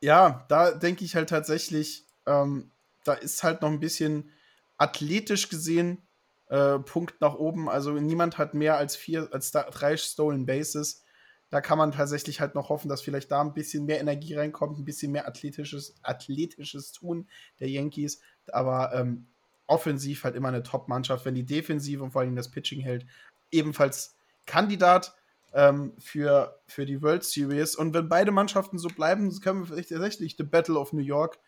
ja, 0.00 0.44
da 0.48 0.70
denke 0.70 1.04
ich 1.04 1.16
halt 1.16 1.28
tatsächlich, 1.28 2.06
ähm, 2.26 2.70
da 3.04 3.14
ist 3.14 3.42
halt 3.42 3.62
noch 3.62 3.70
ein 3.70 3.80
bisschen 3.80 4.30
athletisch 4.76 5.48
gesehen 5.48 6.02
äh, 6.48 6.78
Punkt 6.78 7.20
nach 7.20 7.34
oben. 7.34 7.68
Also 7.68 7.92
niemand 7.92 8.38
hat 8.38 8.54
mehr 8.54 8.76
als 8.76 8.96
vier, 8.96 9.28
als 9.32 9.50
drei 9.50 9.96
Stolen 9.96 10.46
Bases. 10.46 11.02
Da 11.50 11.60
kann 11.60 11.78
man 11.78 11.92
tatsächlich 11.92 12.40
halt 12.40 12.54
noch 12.54 12.68
hoffen, 12.68 12.88
dass 12.88 13.00
vielleicht 13.00 13.30
da 13.30 13.40
ein 13.40 13.54
bisschen 13.54 13.86
mehr 13.86 14.00
Energie 14.00 14.34
reinkommt, 14.34 14.78
ein 14.78 14.84
bisschen 14.84 15.12
mehr 15.12 15.26
athletisches, 15.26 15.94
athletisches 16.02 16.92
Tun 16.92 17.26
der 17.58 17.70
Yankees. 17.70 18.20
Aber 18.52 18.92
ähm, 18.94 19.26
offensiv 19.66 20.24
halt 20.24 20.34
immer 20.34 20.48
eine 20.48 20.62
Top-Mannschaft, 20.62 21.24
wenn 21.24 21.34
die 21.34 21.46
Defensive 21.46 22.02
und 22.02 22.10
vor 22.10 22.22
allem 22.22 22.36
das 22.36 22.50
Pitching 22.50 22.80
hält. 22.80 23.06
Ebenfalls 23.50 24.16
Kandidat 24.46 25.14
ähm, 25.52 25.94
für, 25.98 26.60
für 26.66 26.84
die 26.84 27.00
World 27.02 27.24
Series. 27.24 27.76
Und 27.76 27.94
wenn 27.94 28.08
beide 28.08 28.30
Mannschaften 28.30 28.78
so 28.78 28.88
bleiben, 28.88 29.38
können 29.40 29.60
wir 29.60 29.66
vielleicht 29.66 29.90
tatsächlich 29.90 30.36
The 30.36 30.44
Battle 30.44 30.78
of 30.78 30.92
New 30.92 31.02
York 31.02 31.38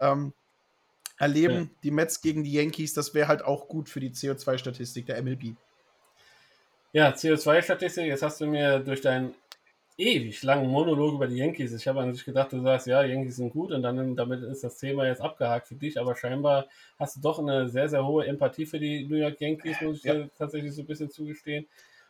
ähm, 0.00 0.32
erleben. 1.18 1.54
Ja. 1.54 1.78
Die 1.82 1.90
Mets 1.90 2.20
gegen 2.20 2.44
die 2.44 2.52
Yankees, 2.52 2.94
das 2.94 3.14
wäre 3.14 3.28
halt 3.28 3.42
auch 3.42 3.68
gut 3.68 3.88
für 3.88 4.00
die 4.00 4.10
CO2-Statistik 4.10 5.06
der 5.06 5.22
MLB. 5.22 5.54
Ja, 6.92 7.10
CO2-Statistik, 7.10 8.06
jetzt 8.06 8.22
hast 8.22 8.40
du 8.40 8.46
mir 8.46 8.80
durch 8.80 9.00
deinen 9.00 9.34
ewig 9.98 10.42
langen 10.42 10.68
Monolog 10.70 11.14
über 11.14 11.26
die 11.26 11.36
Yankees, 11.36 11.72
ich 11.72 11.88
habe 11.88 12.00
an 12.00 12.12
sich 12.12 12.24
gedacht, 12.24 12.52
du 12.52 12.60
sagst, 12.60 12.86
ja, 12.86 13.02
Yankees 13.02 13.36
sind 13.36 13.50
gut 13.50 13.72
und 13.72 13.82
dann 13.82 14.14
damit 14.16 14.42
ist 14.42 14.62
das 14.64 14.78
Thema 14.78 15.06
jetzt 15.06 15.22
abgehakt 15.22 15.68
für 15.68 15.74
dich, 15.74 15.98
aber 15.98 16.14
scheinbar 16.16 16.66
hast 16.98 17.16
du 17.16 17.20
doch 17.20 17.38
eine 17.38 17.68
sehr, 17.68 17.88
sehr 17.88 18.06
hohe 18.06 18.26
Empathie 18.26 18.66
für 18.66 18.78
die 18.78 19.06
New 19.06 19.16
York 19.16 19.40
Yankees, 19.40 19.80
muss 19.80 19.98
ich 19.98 20.04
Ja. 20.04 20.14
dir 20.14 20.30
tatsächlich 20.36 20.74
so 20.74 20.82
ein 20.82 20.86
bisschen 20.86 21.10
zugestehen. 21.10 21.66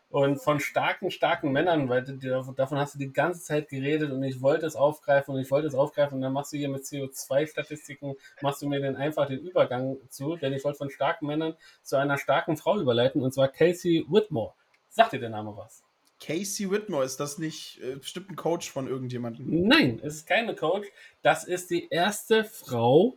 Und 0.08 0.38
von 0.38 0.60
starken, 0.60 1.10
starken 1.10 1.50
Männern, 1.50 1.88
weil 1.88 2.02
davon 2.02 2.78
hast 2.78 2.94
du 2.94 2.98
die 2.98 3.12
ganze 3.12 3.40
Zeit 3.42 3.68
geredet 3.68 4.12
und 4.12 4.22
ich 4.22 4.40
wollte 4.40 4.64
es 4.66 4.76
aufgreifen 4.76 5.34
und 5.34 5.40
ich 5.40 5.50
wollte 5.50 5.66
es 5.66 5.74
aufgreifen 5.74 6.16
und 6.16 6.22
dann 6.22 6.32
machst 6.32 6.52
du 6.52 6.56
hier 6.56 6.68
mit 6.68 6.84
CO2-Statistiken, 6.86 8.14
machst 8.40 8.62
du 8.62 8.68
mir 8.68 8.80
den 8.80 8.94
einfach 8.96 9.26
den 9.26 9.40
Übergang 9.40 9.96
zu, 10.08 10.36
denn 10.36 10.52
ich 10.52 10.64
wollte 10.64 10.78
von 10.78 10.90
starken 10.90 11.26
Männern 11.26 11.54
zu 11.82 11.96
einer 11.96 12.18
starken 12.18 12.56
Frau 12.56 12.78
überleiten 12.78 13.20
und 13.22 13.32
zwar 13.34 13.48
Casey 13.48 14.04
Whitmore. 14.08 14.54
Sagt 14.88 15.12
dir 15.12 15.20
der 15.20 15.30
Name 15.30 15.56
was? 15.56 15.85
Casey 16.20 16.70
Whitmore, 16.70 17.04
ist 17.04 17.18
das 17.18 17.38
nicht 17.38 17.80
äh, 17.82 17.96
bestimmt 17.96 18.30
ein 18.30 18.36
Coach 18.36 18.70
von 18.70 18.88
irgendjemandem? 18.88 19.66
Nein, 19.66 20.00
es 20.02 20.16
ist 20.16 20.26
keine 20.26 20.54
Coach. 20.54 20.88
Das 21.22 21.44
ist 21.44 21.70
die 21.70 21.88
erste 21.90 22.44
Frau, 22.44 23.16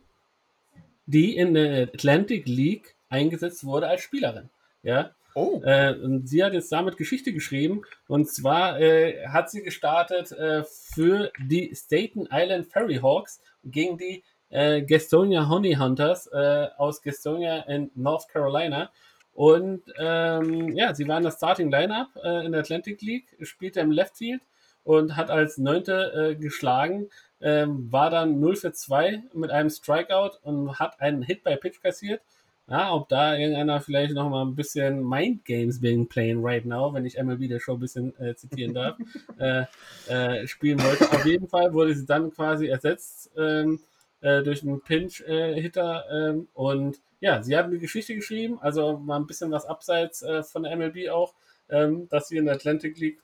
die 1.06 1.36
in 1.36 1.54
der 1.54 1.82
Atlantic 1.82 2.46
League 2.46 2.94
eingesetzt 3.08 3.64
wurde 3.64 3.88
als 3.88 4.02
Spielerin. 4.02 4.50
Ja, 4.82 5.14
Oh, 5.34 5.60
äh, 5.64 5.94
und 5.94 6.28
sie 6.28 6.42
hat 6.42 6.54
jetzt 6.54 6.72
damit 6.72 6.96
Geschichte 6.96 7.32
geschrieben. 7.32 7.82
Und 8.08 8.28
zwar 8.28 8.80
äh, 8.80 9.26
hat 9.28 9.50
sie 9.50 9.62
gestartet 9.62 10.32
äh, 10.32 10.64
für 10.64 11.30
die 11.38 11.74
Staten 11.74 12.26
Island 12.30 12.66
Ferry 12.66 12.96
Hawks 12.96 13.40
gegen 13.64 13.96
die 13.96 14.24
äh, 14.50 14.82
Gastonia 14.82 15.48
Honey 15.48 15.74
Hunters 15.74 16.26
äh, 16.26 16.68
aus 16.76 17.00
Gastonia 17.00 17.60
in 17.60 17.90
North 17.94 18.28
Carolina. 18.28 18.90
Und 19.32 19.82
ähm, 19.98 20.72
ja, 20.74 20.94
sie 20.94 21.06
war 21.08 21.16
in 21.18 21.24
der 21.24 21.30
Starting 21.30 21.70
Lineup 21.70 22.08
äh, 22.22 22.44
in 22.44 22.52
der 22.52 22.60
Atlantic 22.60 23.00
League, 23.02 23.36
spielte 23.42 23.80
im 23.80 23.90
Left 23.90 24.18
Field 24.18 24.42
und 24.84 25.16
hat 25.16 25.30
als 25.30 25.58
Neunte 25.58 26.12
äh, 26.12 26.34
geschlagen, 26.34 27.08
ähm, 27.40 27.90
war 27.90 28.10
dann 28.10 28.40
0 28.40 28.56
für 28.56 28.72
2 28.72 29.22
mit 29.34 29.50
einem 29.50 29.70
Strikeout 29.70 30.38
und 30.42 30.78
hat 30.78 31.00
einen 31.00 31.22
Hit 31.22 31.44
by 31.44 31.56
Pitch 31.56 31.80
kassiert. 31.80 32.20
Ja, 32.68 32.92
ob 32.92 33.08
da 33.08 33.36
irgendeiner 33.36 33.80
vielleicht 33.80 34.14
noch 34.14 34.30
mal 34.30 34.42
ein 34.42 34.54
bisschen 34.54 35.02
Mind 35.02 35.44
Games 35.44 35.80
being 35.80 36.08
playing 36.08 36.38
right 36.40 36.64
now, 36.64 36.94
wenn 36.94 37.04
ich 37.04 37.20
MLB 37.20 37.48
der 37.48 37.58
Show 37.58 37.72
ein 37.72 37.80
bisschen 37.80 38.16
äh, 38.20 38.36
zitieren 38.36 38.74
darf, 38.74 38.96
äh, 39.38 39.64
äh, 40.06 40.46
spielen 40.46 40.80
wollte. 40.80 41.10
Auf 41.10 41.26
jeden 41.26 41.48
Fall 41.48 41.72
wurde 41.72 41.96
sie 41.96 42.06
dann 42.06 42.30
quasi 42.30 42.68
ersetzt 42.68 43.32
ähm, 43.36 43.80
äh, 44.20 44.42
durch 44.42 44.62
einen 44.62 44.82
Pinch-Hitter 44.82 46.04
ähm, 46.10 46.48
und 46.54 47.00
ja, 47.20 47.42
sie 47.42 47.56
hat 47.56 47.66
eine 47.66 47.78
Geschichte 47.78 48.14
geschrieben, 48.14 48.58
also 48.60 48.96
mal 48.98 49.16
ein 49.16 49.26
bisschen 49.26 49.50
was 49.50 49.66
abseits 49.66 50.22
äh, 50.22 50.42
von 50.42 50.62
der 50.62 50.76
MLB 50.76 51.10
auch, 51.10 51.34
ähm, 51.68 52.08
dass 52.08 52.28
sie 52.28 52.38
in 52.38 52.46
der 52.46 52.54
Atlantic 52.54 52.98
League 52.98 53.20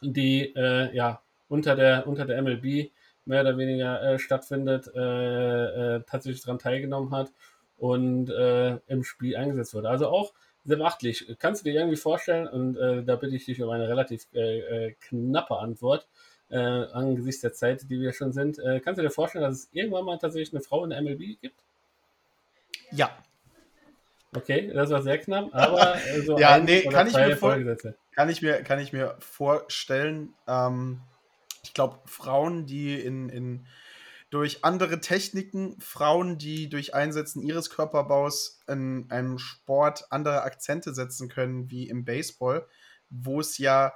die 0.00 0.54
äh, 0.56 0.94
ja 0.94 1.20
unter 1.48 1.76
der 1.76 2.06
unter 2.06 2.24
der 2.24 2.42
MLB 2.42 2.90
mehr 3.24 3.42
oder 3.42 3.56
weniger 3.56 4.02
äh, 4.02 4.18
stattfindet, 4.18 4.90
äh, 4.94 5.96
äh, 5.96 6.02
tatsächlich 6.06 6.42
daran 6.42 6.58
teilgenommen 6.58 7.12
hat 7.12 7.30
und 7.76 8.30
äh, 8.30 8.78
im 8.88 9.04
Spiel 9.04 9.36
eingesetzt 9.36 9.74
wurde. 9.74 9.88
Also 9.88 10.08
auch 10.08 10.32
sehr 10.64 10.76
beachtlich. 10.76 11.34
Kannst 11.38 11.62
du 11.64 11.70
dir 11.70 11.78
irgendwie 11.78 11.96
vorstellen, 11.96 12.46
und 12.48 12.76
äh, 12.76 13.02
da 13.02 13.16
bitte 13.16 13.36
ich 13.36 13.44
dich 13.44 13.62
um 13.62 13.70
eine 13.70 13.88
relativ 13.88 14.26
äh, 14.34 14.58
äh, 14.88 14.94
knappe 15.00 15.58
Antwort, 15.58 16.06
äh, 16.52 16.56
angesichts 16.92 17.40
der 17.40 17.52
Zeit, 17.52 17.82
die 17.90 18.00
wir 18.00 18.12
schon 18.12 18.32
sind, 18.32 18.58
äh, 18.58 18.80
kannst 18.80 18.98
du 18.98 19.02
dir 19.02 19.10
vorstellen, 19.10 19.44
dass 19.44 19.54
es 19.54 19.68
irgendwann 19.72 20.04
mal 20.04 20.18
tatsächlich 20.18 20.52
eine 20.52 20.62
Frau 20.62 20.84
in 20.84 20.90
der 20.90 21.00
MLB 21.02 21.40
gibt? 21.40 21.56
ja. 22.92 23.10
Okay, 24.34 24.70
das 24.72 24.88
war 24.88 25.02
sehr 25.02 25.18
knapp, 25.18 25.50
aber 25.52 25.96
äh, 25.96 26.22
so 26.26 26.38
Ja, 26.38 26.54
ein 26.54 26.64
nee, 26.64 26.82
kann 26.82 27.06
ich 27.06 27.14
mir 27.14 27.36
vor-. 27.36 27.58
Kann 28.14 28.28
ich 28.30 28.40
mir, 28.40 28.62
kann 28.62 28.78
ich 28.78 28.92
mir 28.92 29.16
vorstellen. 29.18 30.34
Ähm, 30.46 31.00
ich 31.62 31.74
glaube, 31.74 32.00
Frauen, 32.06 32.66
die 32.66 32.98
in, 32.98 33.28
in 33.28 33.66
durch 34.30 34.64
andere 34.64 35.00
Techniken, 35.00 35.78
Frauen, 35.80 36.38
die 36.38 36.70
durch 36.70 36.94
Einsetzen 36.94 37.42
ihres 37.42 37.68
Körperbaus 37.68 38.62
in 38.66 39.06
einem 39.10 39.38
Sport 39.38 40.06
andere 40.08 40.42
Akzente 40.42 40.94
setzen 40.94 41.28
können, 41.28 41.70
wie 41.70 41.88
im 41.88 42.06
Baseball, 42.06 42.66
wo 43.10 43.40
es 43.40 43.58
ja 43.58 43.92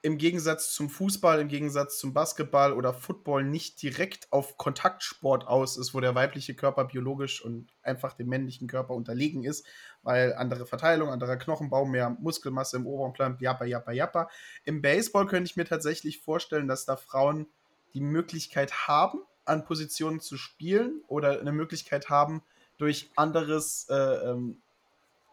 im 0.00 0.16
Gegensatz 0.16 0.72
zum 0.74 0.88
Fußball, 0.88 1.40
im 1.40 1.48
Gegensatz 1.48 1.98
zum 1.98 2.14
Basketball 2.14 2.72
oder 2.72 2.94
Football 2.94 3.44
nicht 3.44 3.82
direkt 3.82 4.32
auf 4.32 4.56
Kontaktsport 4.56 5.46
aus 5.46 5.76
ist, 5.76 5.92
wo 5.92 6.00
der 6.00 6.14
weibliche 6.14 6.54
Körper 6.54 6.84
biologisch 6.84 7.44
und 7.44 7.72
einfach 7.82 8.12
dem 8.12 8.28
männlichen 8.28 8.68
Körper 8.68 8.94
unterlegen 8.94 9.42
ist, 9.42 9.66
weil 10.02 10.34
andere 10.34 10.66
Verteilung, 10.66 11.10
anderer 11.10 11.36
Knochenbau, 11.36 11.84
mehr 11.84 12.10
Muskelmasse 12.10 12.76
im 12.76 12.86
oberen 12.86 13.12
Plan, 13.12 13.36
jappa, 13.40 13.64
jappa, 13.64 13.90
jappa. 13.90 14.30
Im 14.64 14.82
Baseball 14.82 15.26
könnte 15.26 15.50
ich 15.50 15.56
mir 15.56 15.64
tatsächlich 15.64 16.20
vorstellen, 16.20 16.68
dass 16.68 16.84
da 16.84 16.96
Frauen 16.96 17.48
die 17.94 18.00
Möglichkeit 18.00 18.86
haben, 18.86 19.22
an 19.44 19.64
Positionen 19.64 20.20
zu 20.20 20.36
spielen 20.36 21.02
oder 21.08 21.40
eine 21.40 21.52
Möglichkeit 21.52 22.08
haben, 22.08 22.42
durch 22.76 23.10
anderes 23.16 23.88
äh, 23.88 23.94
ähm, 23.94 24.62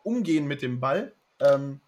Umgehen 0.03 0.47
mit 0.47 0.61
dem 0.61 0.79
Ball 0.79 1.13
ähm, 1.39 1.81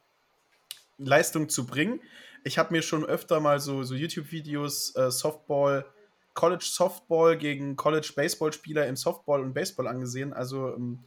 Leistung 0.98 1.50
zu 1.50 1.66
bringen. 1.66 2.02
Ich 2.48 2.58
habe 2.58 2.74
mir 2.74 2.82
schon 2.82 3.04
öfter 3.04 3.42
mal 3.42 3.60
so, 3.60 3.84
so 3.84 3.94
YouTube-Videos 3.94 4.96
äh, 4.96 5.12
Softball, 5.12 5.86
College 6.34 6.64
Softball 6.66 7.38
gegen 7.38 7.76
College 7.76 8.14
Baseball-Spieler 8.16 8.88
im 8.88 8.96
Softball 8.96 9.42
und 9.42 9.54
Baseball 9.54 9.86
angesehen. 9.86 10.32
Also 10.32 10.74
ähm, 10.74 11.04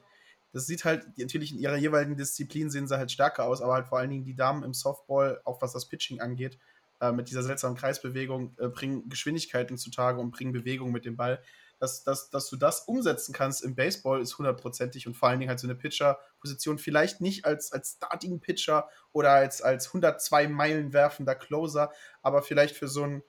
das 0.53 0.67
sieht 0.67 0.85
halt, 0.85 1.17
natürlich 1.17 1.53
in 1.53 1.59
ihrer 1.59 1.77
jeweiligen 1.77 2.19
Disziplin 2.19 2.69
sehen 2.69 2.87
sie 2.87 2.99
halt 2.99 3.11
stärker 3.11 3.45
aus, 3.45 3.62
aber 3.62 3.73
halt 3.73 3.87
vor 3.87 3.99
allen 3.99 4.11
Dingen 4.11 4.27
die 4.27 4.35
Damen 4.35 4.62
im 4.65 4.75
Softball, 4.75 5.41
auch 5.47 5.62
was 5.62 5.73
das 5.73 5.89
Pitching 5.89 6.21
angeht, 6.21 6.59
äh, 7.01 7.11
mit 7.11 7.31
dieser 7.31 7.43
seltsamen 7.43 7.79
Kreisbewegung, 7.79 8.55
äh, 8.59 8.69
bringen 8.69 9.09
Geschwindigkeiten 9.09 9.79
zutage 9.79 10.21
und 10.21 10.33
bringen 10.33 10.53
Bewegung 10.53 10.93
mit 10.93 11.07
dem 11.07 11.17
Ball. 11.17 11.43
Dass, 11.81 12.05
dass, 12.05 12.31
dass 12.31 12.48
du 12.48 12.57
das 12.57 12.82
umsetzen 12.82 13.32
kannst 13.32 13.65
im 13.65 13.74
Baseball 13.74 14.20
ist 14.20 14.39
hundertprozentig 14.39 15.07
und 15.09 15.16
vor 15.16 15.28
allen 15.28 15.40
Dingen 15.40 15.48
halt 15.48 15.59
so 15.59 15.66
eine 15.66 15.74
Pitcher-Position, 15.74 16.78
vielleicht 16.78 17.20
nicht 17.20 17.44
als, 17.44 17.73
als 17.73 17.97
Starting-Pitcher 17.97 18.89
oder 19.12 19.31
als, 19.32 19.62
als 19.62 19.89
102 19.89 20.47
Meilen 20.47 20.93
werfender 20.93 21.35
Closer, 21.35 21.90
aber 22.23 22.43
vielleicht 22.43 22.77
für 22.77 22.86
so 22.86 23.02
einen 23.02 23.23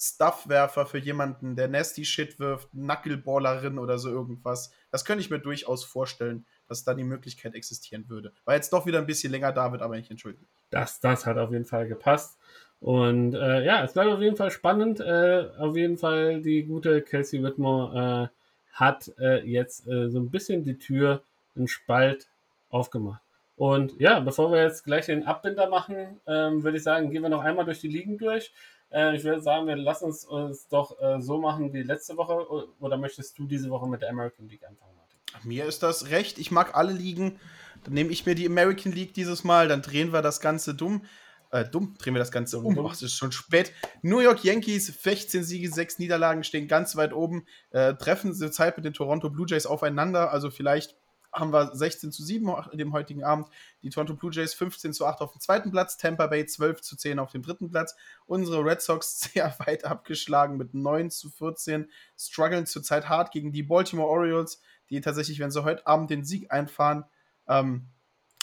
Stuffwerfer, 0.00 0.86
für 0.86 0.98
jemanden, 0.98 1.56
der 1.56 1.66
Nasty 1.66 2.04
Shit 2.04 2.38
wirft, 2.38 2.70
Knuckleballerin 2.70 3.78
oder 3.78 3.98
so 3.98 4.08
irgendwas. 4.08 4.70
Das 4.90 5.04
könnte 5.04 5.22
ich 5.22 5.30
mir 5.30 5.40
durchaus 5.40 5.84
vorstellen, 5.84 6.46
dass 6.68 6.84
da 6.84 6.94
die 6.94 7.04
Möglichkeit 7.04 7.54
existieren 7.54 8.08
würde. 8.08 8.32
War 8.44 8.54
jetzt 8.54 8.72
doch 8.72 8.86
wieder 8.86 8.98
ein 8.98 9.06
bisschen 9.06 9.32
länger, 9.32 9.52
David, 9.52 9.82
aber 9.82 9.98
ich 9.98 10.10
entschuldige. 10.10 10.46
Das, 10.70 11.00
das 11.00 11.26
hat 11.26 11.36
auf 11.36 11.50
jeden 11.50 11.64
Fall 11.64 11.88
gepasst. 11.88 12.38
Und 12.80 13.34
äh, 13.34 13.64
ja, 13.64 13.82
es 13.82 13.92
bleibt 13.92 14.10
auf 14.10 14.20
jeden 14.20 14.36
Fall 14.36 14.50
spannend. 14.50 15.00
Äh, 15.00 15.46
auf 15.58 15.76
jeden 15.76 15.98
Fall, 15.98 16.40
die 16.40 16.62
gute 16.62 17.02
Kelsey 17.02 17.42
Whitmore 17.42 18.30
äh, 18.30 18.36
hat 18.72 19.12
äh, 19.18 19.44
jetzt 19.44 19.88
äh, 19.88 20.08
so 20.08 20.20
ein 20.20 20.30
bisschen 20.30 20.64
die 20.64 20.78
Tür, 20.78 21.22
einen 21.56 21.68
Spalt 21.68 22.28
aufgemacht. 22.70 23.20
Und 23.56 23.98
ja, 23.98 24.20
bevor 24.20 24.52
wir 24.52 24.62
jetzt 24.62 24.84
gleich 24.84 25.06
den 25.06 25.26
Abbinder 25.26 25.68
machen, 25.68 26.20
ähm, 26.28 26.62
würde 26.62 26.76
ich 26.76 26.84
sagen, 26.84 27.10
gehen 27.10 27.22
wir 27.22 27.28
noch 27.28 27.42
einmal 27.42 27.64
durch 27.64 27.80
die 27.80 27.88
Ligen 27.88 28.16
durch. 28.16 28.52
Äh, 28.92 29.16
ich 29.16 29.24
würde 29.24 29.42
sagen, 29.42 29.66
wir 29.66 29.74
lassen 29.74 30.10
es 30.10 30.24
uns 30.24 30.68
doch 30.68 31.00
äh, 31.00 31.20
so 31.20 31.38
machen 31.38 31.72
wie 31.72 31.82
letzte 31.82 32.16
Woche. 32.16 32.46
Oder 32.78 32.96
möchtest 32.96 33.36
du 33.36 33.46
diese 33.46 33.68
Woche 33.70 33.88
mit 33.88 34.02
der 34.02 34.10
American 34.10 34.48
League 34.48 34.62
anfangen, 34.62 34.92
Martin? 34.96 35.48
Mir 35.48 35.64
ist 35.64 35.82
das 35.82 36.10
recht. 36.10 36.38
Ich 36.38 36.52
mag 36.52 36.76
alle 36.76 36.92
Ligen. 36.92 37.40
Dann 37.82 37.94
nehme 37.94 38.10
ich 38.10 38.26
mir 38.26 38.36
die 38.36 38.46
American 38.46 38.92
League 38.92 39.14
dieses 39.14 39.42
Mal. 39.42 39.66
Dann 39.66 39.82
drehen 39.82 40.12
wir 40.12 40.22
das 40.22 40.40
Ganze 40.40 40.74
dumm. 40.74 41.02
Äh, 41.50 41.64
dumm, 41.64 41.96
drehen 41.98 42.14
wir 42.14 42.18
das 42.18 42.30
Ganze 42.30 42.58
um. 42.58 42.78
Ach, 42.86 42.92
es 42.92 43.02
ist 43.02 43.14
schon 43.14 43.32
spät. 43.32 43.72
New 44.02 44.20
York 44.20 44.44
Yankees, 44.44 44.86
16 44.86 45.44
Siege, 45.44 45.70
6 45.70 45.98
Niederlagen, 45.98 46.44
stehen 46.44 46.68
ganz 46.68 46.94
weit 46.96 47.12
oben. 47.12 47.46
Äh, 47.70 47.94
treffen 47.94 48.34
zurzeit 48.34 48.76
mit 48.76 48.84
den 48.84 48.92
Toronto 48.92 49.30
Blue 49.30 49.46
Jays 49.48 49.64
aufeinander. 49.64 50.30
Also 50.30 50.50
vielleicht 50.50 50.96
haben 51.32 51.52
wir 51.52 51.74
16 51.74 52.12
zu 52.12 52.22
7 52.22 52.50
in 52.72 52.78
dem 52.78 52.92
heutigen 52.92 53.24
Abend. 53.24 53.48
Die 53.82 53.90
Toronto 53.90 54.14
Blue 54.14 54.32
Jays 54.32 54.54
15 54.54 54.92
zu 54.92 55.06
8 55.06 55.20
auf 55.20 55.32
dem 55.32 55.40
zweiten 55.40 55.70
Platz, 55.70 55.96
Tampa 55.96 56.26
Bay 56.26 56.44
12 56.44 56.80
zu 56.82 56.96
10 56.96 57.18
auf 57.18 57.32
dem 57.32 57.42
dritten 57.42 57.70
Platz. 57.70 57.94
Unsere 58.26 58.64
Red 58.64 58.82
Sox 58.82 59.20
sehr 59.32 59.54
weit 59.58 59.84
abgeschlagen 59.84 60.56
mit 60.56 60.74
9 60.74 61.10
zu 61.10 61.30
14, 61.30 61.90
strugglen 62.16 62.66
zurzeit 62.66 63.08
hart 63.08 63.30
gegen 63.32 63.52
die 63.52 63.62
Baltimore 63.62 64.08
Orioles, 64.08 64.60
die 64.90 65.00
tatsächlich, 65.00 65.38
wenn 65.38 65.50
sie 65.50 65.64
heute 65.64 65.86
Abend 65.86 66.10
den 66.10 66.24
Sieg 66.24 66.50
einfahren, 66.50 67.04
ähm, 67.46 67.88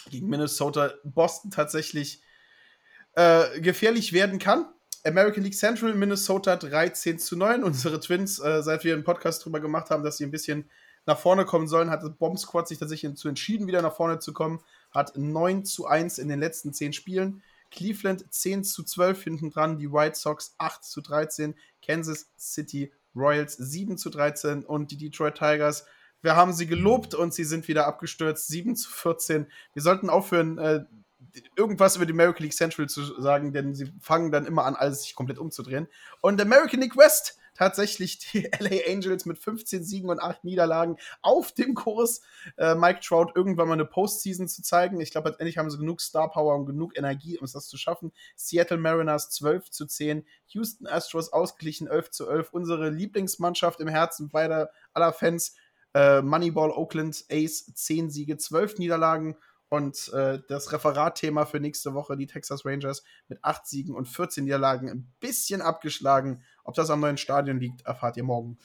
gegen 0.09 0.27
Minnesota, 0.27 0.93
Boston 1.03 1.51
tatsächlich 1.51 2.21
äh, 3.15 3.59
gefährlich 3.61 4.13
werden 4.13 4.39
kann. 4.39 4.67
American 5.03 5.43
League 5.43 5.55
Central, 5.55 5.93
Minnesota 5.93 6.55
13 6.55 7.19
zu 7.19 7.35
9. 7.35 7.63
Unsere 7.65 7.99
Twins, 7.99 8.39
äh, 8.39 8.61
seit 8.63 8.83
wir 8.83 8.93
einen 8.93 9.03
Podcast 9.03 9.43
drüber 9.45 9.59
gemacht 9.59 9.89
haben, 9.89 10.03
dass 10.03 10.17
sie 10.17 10.25
ein 10.25 10.31
bisschen 10.31 10.69
nach 11.05 11.19
vorne 11.19 11.45
kommen 11.45 11.67
sollen, 11.67 11.91
hat 11.91 12.01
das 12.01 12.15
Bomb 12.17 12.39
Squad 12.39 12.67
sich 12.67 12.79
tatsächlich 12.79 13.11
dazu 13.11 13.27
entschieden, 13.27 13.67
wieder 13.67 13.81
nach 13.81 13.95
vorne 13.95 14.19
zu 14.19 14.33
kommen. 14.33 14.61
Hat 14.91 15.15
9 15.15 15.63
zu 15.63 15.85
1 15.85 16.17
in 16.17 16.29
den 16.29 16.39
letzten 16.39 16.73
10 16.73 16.93
Spielen. 16.93 17.43
Cleveland 17.71 18.25
10 18.33 18.63
zu 18.63 18.83
12 18.83 19.23
hinten 19.23 19.49
dran, 19.51 19.77
die 19.77 19.91
White 19.91 20.17
Sox 20.17 20.55
8 20.57 20.83
zu 20.83 21.01
13, 21.01 21.55
Kansas 21.85 22.31
City 22.37 22.91
Royals 23.15 23.55
7 23.55 23.97
zu 23.97 24.09
13 24.09 24.63
und 24.63 24.91
die 24.91 24.97
Detroit 24.97 25.35
Tigers. 25.35 25.85
Wir 26.21 26.35
haben 26.35 26.53
sie 26.53 26.67
gelobt 26.67 27.13
und 27.13 27.33
sie 27.33 27.43
sind 27.43 27.67
wieder 27.67 27.85
abgestürzt, 27.85 28.47
7 28.47 28.75
zu 28.75 28.89
14. 28.89 29.47
Wir 29.73 29.81
sollten 29.81 30.09
aufhören, 30.09 30.57
äh, 30.57 30.85
irgendwas 31.55 31.95
über 31.95 32.05
die 32.05 32.13
American 32.13 32.43
League 32.43 32.53
Central 32.53 32.87
zu 32.87 33.03
sagen, 33.21 33.53
denn 33.53 33.73
sie 33.73 33.91
fangen 33.99 34.31
dann 34.31 34.45
immer 34.45 34.65
an, 34.65 34.75
alles 34.75 35.03
sich 35.03 35.15
komplett 35.15 35.39
umzudrehen. 35.39 35.87
Und 36.21 36.41
American 36.41 36.81
League 36.81 36.97
West 36.97 37.37
tatsächlich 37.55 38.19
die 38.19 38.49
LA 38.59 38.91
Angels 38.91 39.25
mit 39.25 39.39
15 39.39 39.83
Siegen 39.83 40.09
und 40.09 40.21
8 40.21 40.43
Niederlagen 40.43 40.97
auf 41.21 41.51
dem 41.51 41.73
Kurs, 41.73 42.21
äh, 42.57 42.75
Mike 42.75 42.99
Trout 42.99 43.31
irgendwann 43.33 43.67
mal 43.67 43.73
eine 43.73 43.85
Postseason 43.85 44.47
zu 44.47 44.61
zeigen. 44.61 44.99
Ich 45.01 45.11
glaube, 45.11 45.29
letztendlich 45.29 45.57
haben 45.57 45.71
sie 45.71 45.77
genug 45.77 46.01
Star 46.01 46.29
Power 46.29 46.55
und 46.55 46.65
genug 46.65 46.97
Energie, 46.97 47.37
um 47.37 47.45
es 47.45 47.53
das 47.53 47.67
zu 47.67 47.77
schaffen. 47.77 48.11
Seattle 48.35 48.77
Mariners 48.77 49.31
12 49.31 49.71
zu 49.71 49.85
10, 49.87 50.25
Houston 50.49 50.87
Astros 50.87 51.33
ausgeglichen 51.33 51.87
11 51.87 52.11
zu 52.11 52.29
11. 52.29 52.49
Unsere 52.51 52.89
Lieblingsmannschaft 52.89 53.79
im 53.79 53.87
Herzen 53.87 54.29
beider 54.29 54.69
aller 54.93 55.13
Fans, 55.13 55.55
äh, 55.93 56.21
Moneyball 56.21 56.71
Oakland 56.71 57.25
Ace, 57.31 57.73
10 57.73 58.09
Siege, 58.09 58.37
12 58.37 58.77
Niederlagen. 58.77 59.37
Und 59.69 60.11
äh, 60.13 60.39
das 60.47 60.71
Referatthema 60.71 61.45
für 61.45 61.59
nächste 61.59 61.93
Woche, 61.93 62.15
die 62.15 62.27
Texas 62.27 62.65
Rangers 62.65 63.03
mit 63.27 63.39
8 63.43 63.65
Siegen 63.65 63.95
und 63.95 64.07
14 64.07 64.43
Niederlagen, 64.43 64.89
ein 64.89 65.13
bisschen 65.19 65.61
abgeschlagen. 65.61 66.43
Ob 66.63 66.75
das 66.75 66.89
am 66.89 66.99
neuen 66.99 67.17
Stadion 67.17 67.59
liegt, 67.59 67.85
erfahrt 67.85 68.17
ihr 68.17 68.23
morgen. 68.23 68.57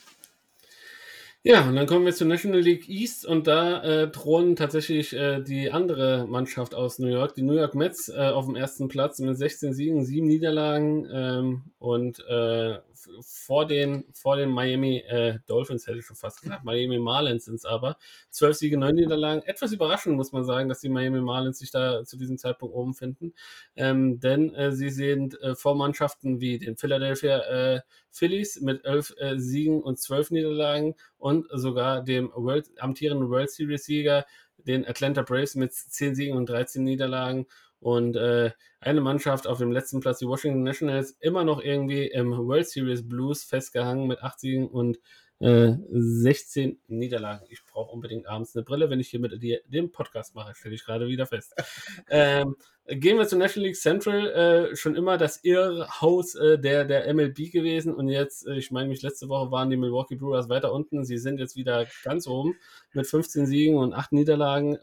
Ja, 1.43 1.67
und 1.67 1.75
dann 1.75 1.87
kommen 1.87 2.05
wir 2.05 2.13
zur 2.13 2.27
National 2.27 2.59
League 2.59 2.87
East 2.87 3.25
und 3.25 3.47
da 3.47 3.81
äh, 3.81 4.11
thronen 4.11 4.55
tatsächlich 4.55 5.11
äh, 5.13 5.41
die 5.41 5.71
andere 5.71 6.27
Mannschaft 6.27 6.75
aus 6.75 6.99
New 6.99 7.07
York, 7.07 7.33
die 7.33 7.41
New 7.41 7.55
York 7.55 7.73
Mets, 7.73 8.09
äh, 8.09 8.29
auf 8.29 8.45
dem 8.45 8.55
ersten 8.55 8.89
Platz 8.89 9.17
mit 9.17 9.35
16 9.35 9.73
Siegen, 9.73 10.05
7 10.05 10.27
Niederlagen 10.27 11.09
ähm, 11.11 11.63
und 11.79 12.23
äh, 12.29 12.77
vor 13.21 13.65
den, 13.65 14.05
vor 14.13 14.35
den 14.35 14.51
Miami 14.51 14.97
äh, 14.99 15.39
Dolphins 15.47 15.87
hätte 15.87 15.97
ich 15.97 16.05
schon 16.05 16.15
fast 16.15 16.43
gesagt. 16.43 16.63
Miami 16.63 16.99
Marlins 16.99 17.45
sind 17.45 17.55
es 17.55 17.65
aber. 17.65 17.97
12 18.29 18.57
Siege, 18.57 18.77
9 18.77 18.93
Niederlagen. 18.93 19.41
Etwas 19.41 19.71
überraschend 19.71 20.15
muss 20.17 20.31
man 20.31 20.45
sagen, 20.45 20.69
dass 20.69 20.81
die 20.81 20.89
Miami 20.89 21.21
Marlins 21.21 21.57
sich 21.57 21.71
da 21.71 22.03
zu 22.05 22.17
diesem 22.17 22.37
Zeitpunkt 22.37 22.75
oben 22.75 22.93
finden. 22.93 23.33
Ähm, 23.75 24.19
denn 24.19 24.53
äh, 24.53 24.71
sie 24.73 24.89
äh, 24.89 25.55
vor 25.55 25.73
Mannschaften 25.73 26.39
wie 26.39 26.59
den 26.59 26.77
Philadelphia 26.77 27.81
Phillies 28.11 28.59
mit 28.61 28.83
11 28.85 29.15
äh, 29.17 29.39
Siegen 29.39 29.81
und 29.81 29.97
12 29.97 30.31
Niederlagen 30.31 30.95
und 31.17 31.30
sogar 31.51 32.03
dem 32.03 32.31
World, 32.33 32.69
amtierenden 32.77 33.29
World 33.29 33.49
Series 33.49 33.85
Sieger, 33.85 34.25
den 34.57 34.85
Atlanta 34.85 35.23
Braves 35.23 35.55
mit 35.55 35.73
10 35.73 36.15
Siegen 36.15 36.37
und 36.37 36.49
13 36.49 36.83
Niederlagen 36.83 37.47
und 37.79 38.15
äh, 38.15 38.51
eine 38.79 39.01
Mannschaft 39.01 39.47
auf 39.47 39.57
dem 39.57 39.71
letzten 39.71 39.99
Platz, 39.99 40.19
die 40.19 40.27
Washington 40.27 40.63
Nationals, 40.63 41.17
immer 41.19 41.43
noch 41.43 41.61
irgendwie 41.61 42.05
im 42.07 42.31
World 42.31 42.67
Series 42.67 43.07
Blues 43.07 43.43
festgehangen 43.43 44.07
mit 44.07 44.21
8 44.21 44.39
Siegen 44.39 44.67
und 44.67 44.99
äh, 45.39 45.73
16 45.89 46.79
Niederlagen. 46.87 47.47
Ich 47.49 47.65
brauche 47.65 47.91
unbedingt 47.91 48.27
abends 48.27 48.55
eine 48.55 48.63
Brille, 48.63 48.89
wenn 48.91 48.99
ich 48.99 49.09
hier 49.09 49.19
mit 49.19 49.41
dir 49.41 49.61
den 49.65 49.91
Podcast 49.91 50.35
mache, 50.35 50.53
stelle 50.53 50.75
ich 50.75 50.85
gerade 50.85 51.07
wieder 51.07 51.25
fest. 51.25 51.55
ähm, 52.09 52.55
Gehen 52.87 53.19
wir 53.19 53.27
zur 53.27 53.37
National 53.37 53.67
League 53.67 53.77
Central, 53.77 54.71
äh, 54.71 54.75
schon 54.75 54.95
immer 54.95 55.19
das 55.19 55.43
Irrhaus 55.43 56.33
äh, 56.33 56.57
der, 56.57 56.83
der 56.83 57.13
MLB 57.13 57.51
gewesen 57.51 57.93
und 57.93 58.09
jetzt, 58.09 58.47
äh, 58.47 58.55
ich 58.55 58.71
meine 58.71 58.89
mich, 58.89 59.03
letzte 59.03 59.29
Woche 59.29 59.51
waren 59.51 59.69
die 59.69 59.77
Milwaukee 59.77 60.15
Brewers 60.15 60.49
weiter 60.49 60.73
unten, 60.73 61.05
sie 61.05 61.19
sind 61.19 61.39
jetzt 61.39 61.55
wieder 61.55 61.85
ganz 62.03 62.25
oben 62.25 62.55
mit 62.91 63.05
15 63.05 63.45
Siegen 63.45 63.77
und 63.77 63.93
8 63.93 64.13
Niederlagen 64.13 64.79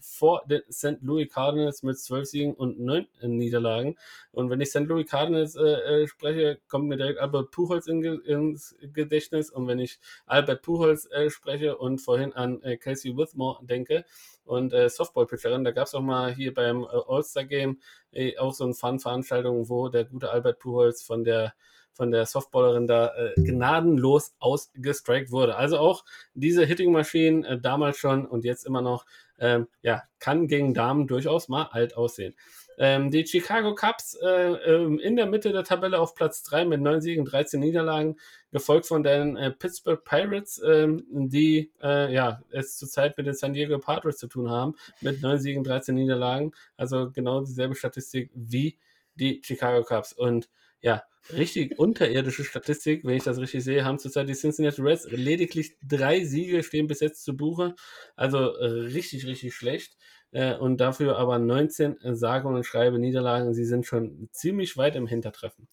vor 0.00 0.44
den 0.48 0.62
St. 0.72 0.96
Louis 1.02 1.28
Cardinals 1.28 1.82
mit 1.82 1.98
12 1.98 2.26
Siegen 2.26 2.54
und 2.54 2.80
9 2.80 3.06
Niederlagen 3.24 3.96
und 4.32 4.48
wenn 4.48 4.62
ich 4.62 4.70
St. 4.70 4.86
Louis 4.86 5.06
Cardinals 5.06 5.56
äh, 5.56 5.62
äh, 5.62 6.06
spreche, 6.08 6.58
kommt 6.68 6.88
mir 6.88 6.96
direkt 6.96 7.20
Albert 7.20 7.50
Pujols 7.50 7.86
in, 7.86 8.02
ins 8.02 8.74
Gedächtnis 8.94 9.50
und 9.50 9.68
wenn 9.68 9.78
ich 9.78 10.00
Albert 10.24 10.62
Pujols 10.62 11.04
äh, 11.10 11.28
spreche 11.28 11.76
und 11.76 11.98
vorhin 11.98 12.32
an 12.32 12.62
Casey 12.80 13.14
Withmore 13.14 13.58
denke, 13.62 14.06
und 14.46 14.72
äh, 14.72 14.88
Softball-Pitcherin. 14.88 15.64
Da 15.64 15.72
gab 15.72 15.86
es 15.86 15.94
auch 15.94 16.00
mal 16.02 16.34
hier 16.34 16.54
beim 16.54 16.84
äh, 16.84 16.86
All-Star-Game 17.08 17.80
äh, 18.12 18.36
auch 18.38 18.54
so 18.54 18.64
eine 18.64 18.74
Fun-Veranstaltung, 18.74 19.68
wo 19.68 19.88
der 19.88 20.04
gute 20.04 20.30
Albert 20.30 20.58
Puholz 20.58 21.02
von 21.02 21.24
der 21.24 21.54
von 21.96 22.10
der 22.10 22.26
Softballerin 22.26 22.86
da 22.86 23.14
äh, 23.16 23.32
gnadenlos 23.36 24.34
ausgestrikt 24.38 25.30
wurde. 25.30 25.56
Also 25.56 25.78
auch 25.78 26.04
diese 26.34 26.66
Hitting-Maschinen 26.66 27.44
äh, 27.44 27.58
damals 27.58 27.96
schon 27.96 28.26
und 28.26 28.44
jetzt 28.44 28.66
immer 28.66 28.82
noch, 28.82 29.06
ähm, 29.38 29.66
ja, 29.80 30.02
kann 30.18 30.46
gegen 30.46 30.74
Damen 30.74 31.06
durchaus 31.06 31.48
mal 31.48 31.68
alt 31.72 31.96
aussehen. 31.96 32.34
Ähm, 32.78 33.10
die 33.10 33.26
Chicago 33.26 33.74
Cubs 33.74 34.14
äh, 34.22 34.26
ähm, 34.26 34.98
in 34.98 35.16
der 35.16 35.26
Mitte 35.26 35.52
der 35.52 35.64
Tabelle 35.64 35.98
auf 35.98 36.14
Platz 36.14 36.42
3 36.42 36.66
mit 36.66 36.80
9 36.80 37.00
Siegen, 37.00 37.24
13 37.24 37.58
Niederlagen, 37.60 38.16
gefolgt 38.52 38.86
von 38.86 39.02
den 39.02 39.36
äh, 39.36 39.50
Pittsburgh 39.50 40.02
Pirates, 40.04 40.60
ähm, 40.64 41.04
die 41.10 41.72
äh, 41.82 42.12
ja, 42.12 42.42
es 42.50 42.76
zurzeit 42.76 43.16
mit 43.16 43.26
den 43.26 43.34
San 43.34 43.54
Diego 43.54 43.78
Padres 43.78 44.18
zu 44.18 44.26
tun 44.26 44.50
haben, 44.50 44.74
mit 45.00 45.22
9 45.22 45.38
Siegen, 45.38 45.64
13 45.64 45.94
Niederlagen. 45.94 46.52
Also 46.76 47.10
genau 47.10 47.40
dieselbe 47.40 47.74
Statistik 47.74 48.30
wie 48.34 48.78
die 49.14 49.40
Chicago 49.44 49.82
Cubs. 49.82 50.12
Und 50.12 50.48
ja, 50.80 51.02
richtig 51.32 51.78
unterirdische 51.78 52.44
Statistik, 52.44 53.04
wenn 53.04 53.16
ich 53.16 53.24
das 53.24 53.38
richtig 53.38 53.64
sehe, 53.64 53.84
haben 53.84 53.98
zurzeit 53.98 54.28
die 54.28 54.34
Cincinnati 54.34 54.82
Reds 54.82 55.08
lediglich 55.10 55.76
drei 55.82 56.24
Siege 56.24 56.62
stehen 56.62 56.86
bis 56.86 57.00
jetzt 57.00 57.24
zu 57.24 57.36
Buche. 57.36 57.74
Also 58.14 58.56
äh, 58.56 58.66
richtig, 58.66 59.26
richtig 59.26 59.54
schlecht. 59.54 59.96
Äh, 60.32 60.54
und 60.56 60.78
dafür 60.78 61.18
aber 61.18 61.38
19 61.38 61.98
sage 62.14 62.48
und 62.48 62.64
schreibe 62.64 62.98
Niederlagen. 62.98 63.54
Sie 63.54 63.64
sind 63.64 63.86
schon 63.86 64.28
ziemlich 64.32 64.76
weit 64.76 64.96
im 64.96 65.06
Hintertreffen. 65.06 65.68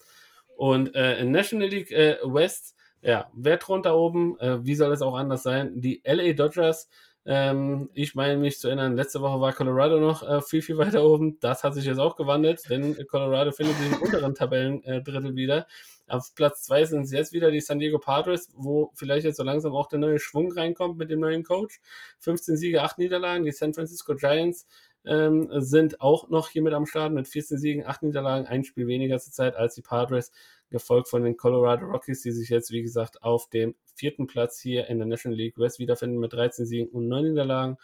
Und 0.55 0.95
äh, 0.95 1.19
in 1.19 1.31
National 1.31 1.67
League 1.67 1.91
äh, 1.91 2.17
West, 2.23 2.75
ja, 3.01 3.30
wer 3.34 3.59
thront 3.59 3.85
da 3.85 3.93
oben? 3.93 4.39
Äh, 4.39 4.65
wie 4.65 4.75
soll 4.75 4.93
es 4.93 5.01
auch 5.01 5.15
anders 5.15 5.43
sein? 5.43 5.81
Die 5.81 6.01
LA 6.05 6.34
Dodgers. 6.34 6.89
Ähm, 7.25 7.89
ich 7.93 8.15
meine 8.15 8.38
mich 8.38 8.59
zu 8.59 8.67
erinnern, 8.67 8.95
letzte 8.97 9.21
Woche 9.21 9.39
war 9.39 9.53
Colorado 9.53 9.99
noch 9.99 10.23
äh, 10.23 10.41
viel, 10.41 10.61
viel 10.61 10.77
weiter 10.77 11.03
oben. 11.05 11.39
Das 11.39 11.63
hat 11.63 11.73
sich 11.73 11.85
jetzt 11.85 11.99
auch 11.99 12.15
gewandelt, 12.15 12.69
denn 12.69 12.97
Colorado 13.07 13.51
findet 13.51 13.77
sich 13.77 13.91
im 13.91 14.01
unteren 14.01 14.35
Tabellendrittel 14.35 15.35
wieder. 15.35 15.67
Auf 16.07 16.35
Platz 16.35 16.63
2 16.63 16.85
sind 16.85 17.01
es 17.03 17.11
jetzt 17.11 17.34
wieder 17.34 17.49
die 17.49 17.61
San 17.61 17.80
Diego 17.80 17.97
Padres, 17.97 18.49
wo 18.55 18.91
vielleicht 18.93 19.25
jetzt 19.25 19.38
so 19.38 19.43
langsam 19.43 19.73
auch 19.73 19.88
der 19.88 19.99
neue 19.99 20.19
Schwung 20.19 20.51
reinkommt 20.51 20.97
mit 20.97 21.09
dem 21.09 21.19
neuen 21.19 21.43
Coach. 21.43 21.80
15 22.19 22.57
Siege, 22.57 22.81
8 22.81 22.97
Niederlagen. 22.97 23.45
Die 23.45 23.51
San 23.51 23.73
Francisco 23.73 24.15
Giants 24.15 24.67
ähm, 25.05 25.49
sind 25.51 26.01
auch 26.01 26.30
noch 26.30 26.49
hier 26.49 26.61
mit 26.61 26.73
am 26.73 26.85
Start 26.85 27.13
mit 27.13 27.27
14 27.27 27.57
Siegen, 27.57 27.85
8 27.85 28.03
Niederlagen, 28.03 28.47
ein 28.47 28.63
Spiel 28.63 28.88
weniger 28.88 29.19
zur 29.19 29.34
Zeit 29.34 29.55
als 29.55 29.75
die 29.75 29.81
Padres, 29.81 30.31
gefolgt 30.69 31.07
von 31.07 31.23
den 31.23 31.38
Colorado 31.38 31.85
Rockies, 31.85 32.21
die 32.21 32.31
sich 32.31 32.49
jetzt, 32.49 32.71
wie 32.71 32.81
gesagt, 32.81 33.21
auf 33.21 33.49
dem 33.49 33.75
vierten 33.95 34.27
Platz 34.27 34.59
hier 34.59 34.88
in 34.88 34.97
der 34.97 35.07
National 35.07 35.38
League 35.38 35.57
West 35.57 35.80
wiederfinden 35.80 36.19
mit 36.19 36.34
13 36.34 36.65
Siegen 36.65 36.89
und 36.89 37.07
9 37.07 37.30
Niederlagen. 37.30 37.77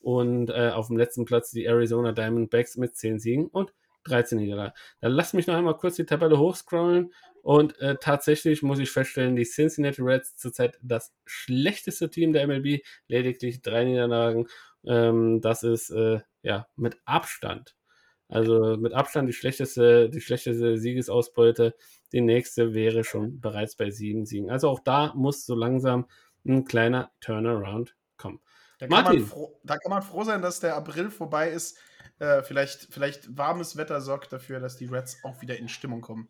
Und 0.00 0.50
äh, 0.50 0.70
auf 0.72 0.86
dem 0.86 0.96
letzten 0.96 1.24
Platz 1.24 1.50
die 1.50 1.64
Arizona 1.64 2.12
Diamondbacks 2.12 2.76
mit 2.76 2.94
10 2.94 3.18
Siegen 3.18 3.46
und 3.48 3.72
13 4.04 4.38
Niederlagen. 4.38 4.72
Dann 5.00 5.12
lasst 5.12 5.34
mich 5.34 5.48
noch 5.48 5.56
einmal 5.56 5.76
kurz 5.76 5.96
die 5.96 6.06
Tabelle 6.06 6.38
hochscrollen 6.38 7.12
und 7.46 7.78
äh, 7.78 7.94
tatsächlich 8.00 8.64
muss 8.64 8.80
ich 8.80 8.90
feststellen, 8.90 9.36
die 9.36 9.44
Cincinnati 9.44 10.02
Reds 10.02 10.34
zurzeit 10.34 10.80
das 10.82 11.14
schlechteste 11.26 12.10
Team 12.10 12.32
der 12.32 12.44
MLB, 12.48 12.82
lediglich 13.06 13.62
drei 13.62 13.84
Niederlagen. 13.84 14.48
Ähm, 14.84 15.40
das 15.40 15.62
ist 15.62 15.90
äh, 15.90 16.18
ja 16.42 16.66
mit 16.74 16.98
Abstand 17.04 17.76
Also 18.26 18.76
mit 18.76 18.94
Abstand 18.94 19.28
die 19.28 19.32
schlechteste, 19.32 20.10
die 20.10 20.20
schlechteste 20.20 20.76
Siegesausbeute. 20.76 21.76
Die 22.10 22.20
nächste 22.20 22.74
wäre 22.74 23.04
schon 23.04 23.40
bereits 23.40 23.76
bei 23.76 23.92
sieben 23.92 24.26
Siegen. 24.26 24.50
Also 24.50 24.68
auch 24.68 24.80
da 24.80 25.14
muss 25.14 25.46
so 25.46 25.54
langsam 25.54 26.08
ein 26.44 26.64
kleiner 26.64 27.12
Turnaround 27.20 27.94
kommen. 28.16 28.40
Da 28.80 28.88
kann, 28.88 29.04
man 29.04 29.20
froh, 29.20 29.60
da 29.62 29.76
kann 29.76 29.90
man 29.90 30.02
froh 30.02 30.24
sein, 30.24 30.42
dass 30.42 30.58
der 30.58 30.74
April 30.74 31.12
vorbei 31.12 31.50
ist. 31.50 31.78
Äh, 32.18 32.42
vielleicht, 32.42 32.88
vielleicht 32.90 33.38
warmes 33.38 33.76
Wetter 33.76 34.00
sorgt 34.00 34.32
dafür, 34.32 34.58
dass 34.58 34.76
die 34.76 34.86
Reds 34.86 35.18
auch 35.22 35.40
wieder 35.42 35.56
in 35.56 35.68
Stimmung 35.68 36.00
kommen. 36.00 36.28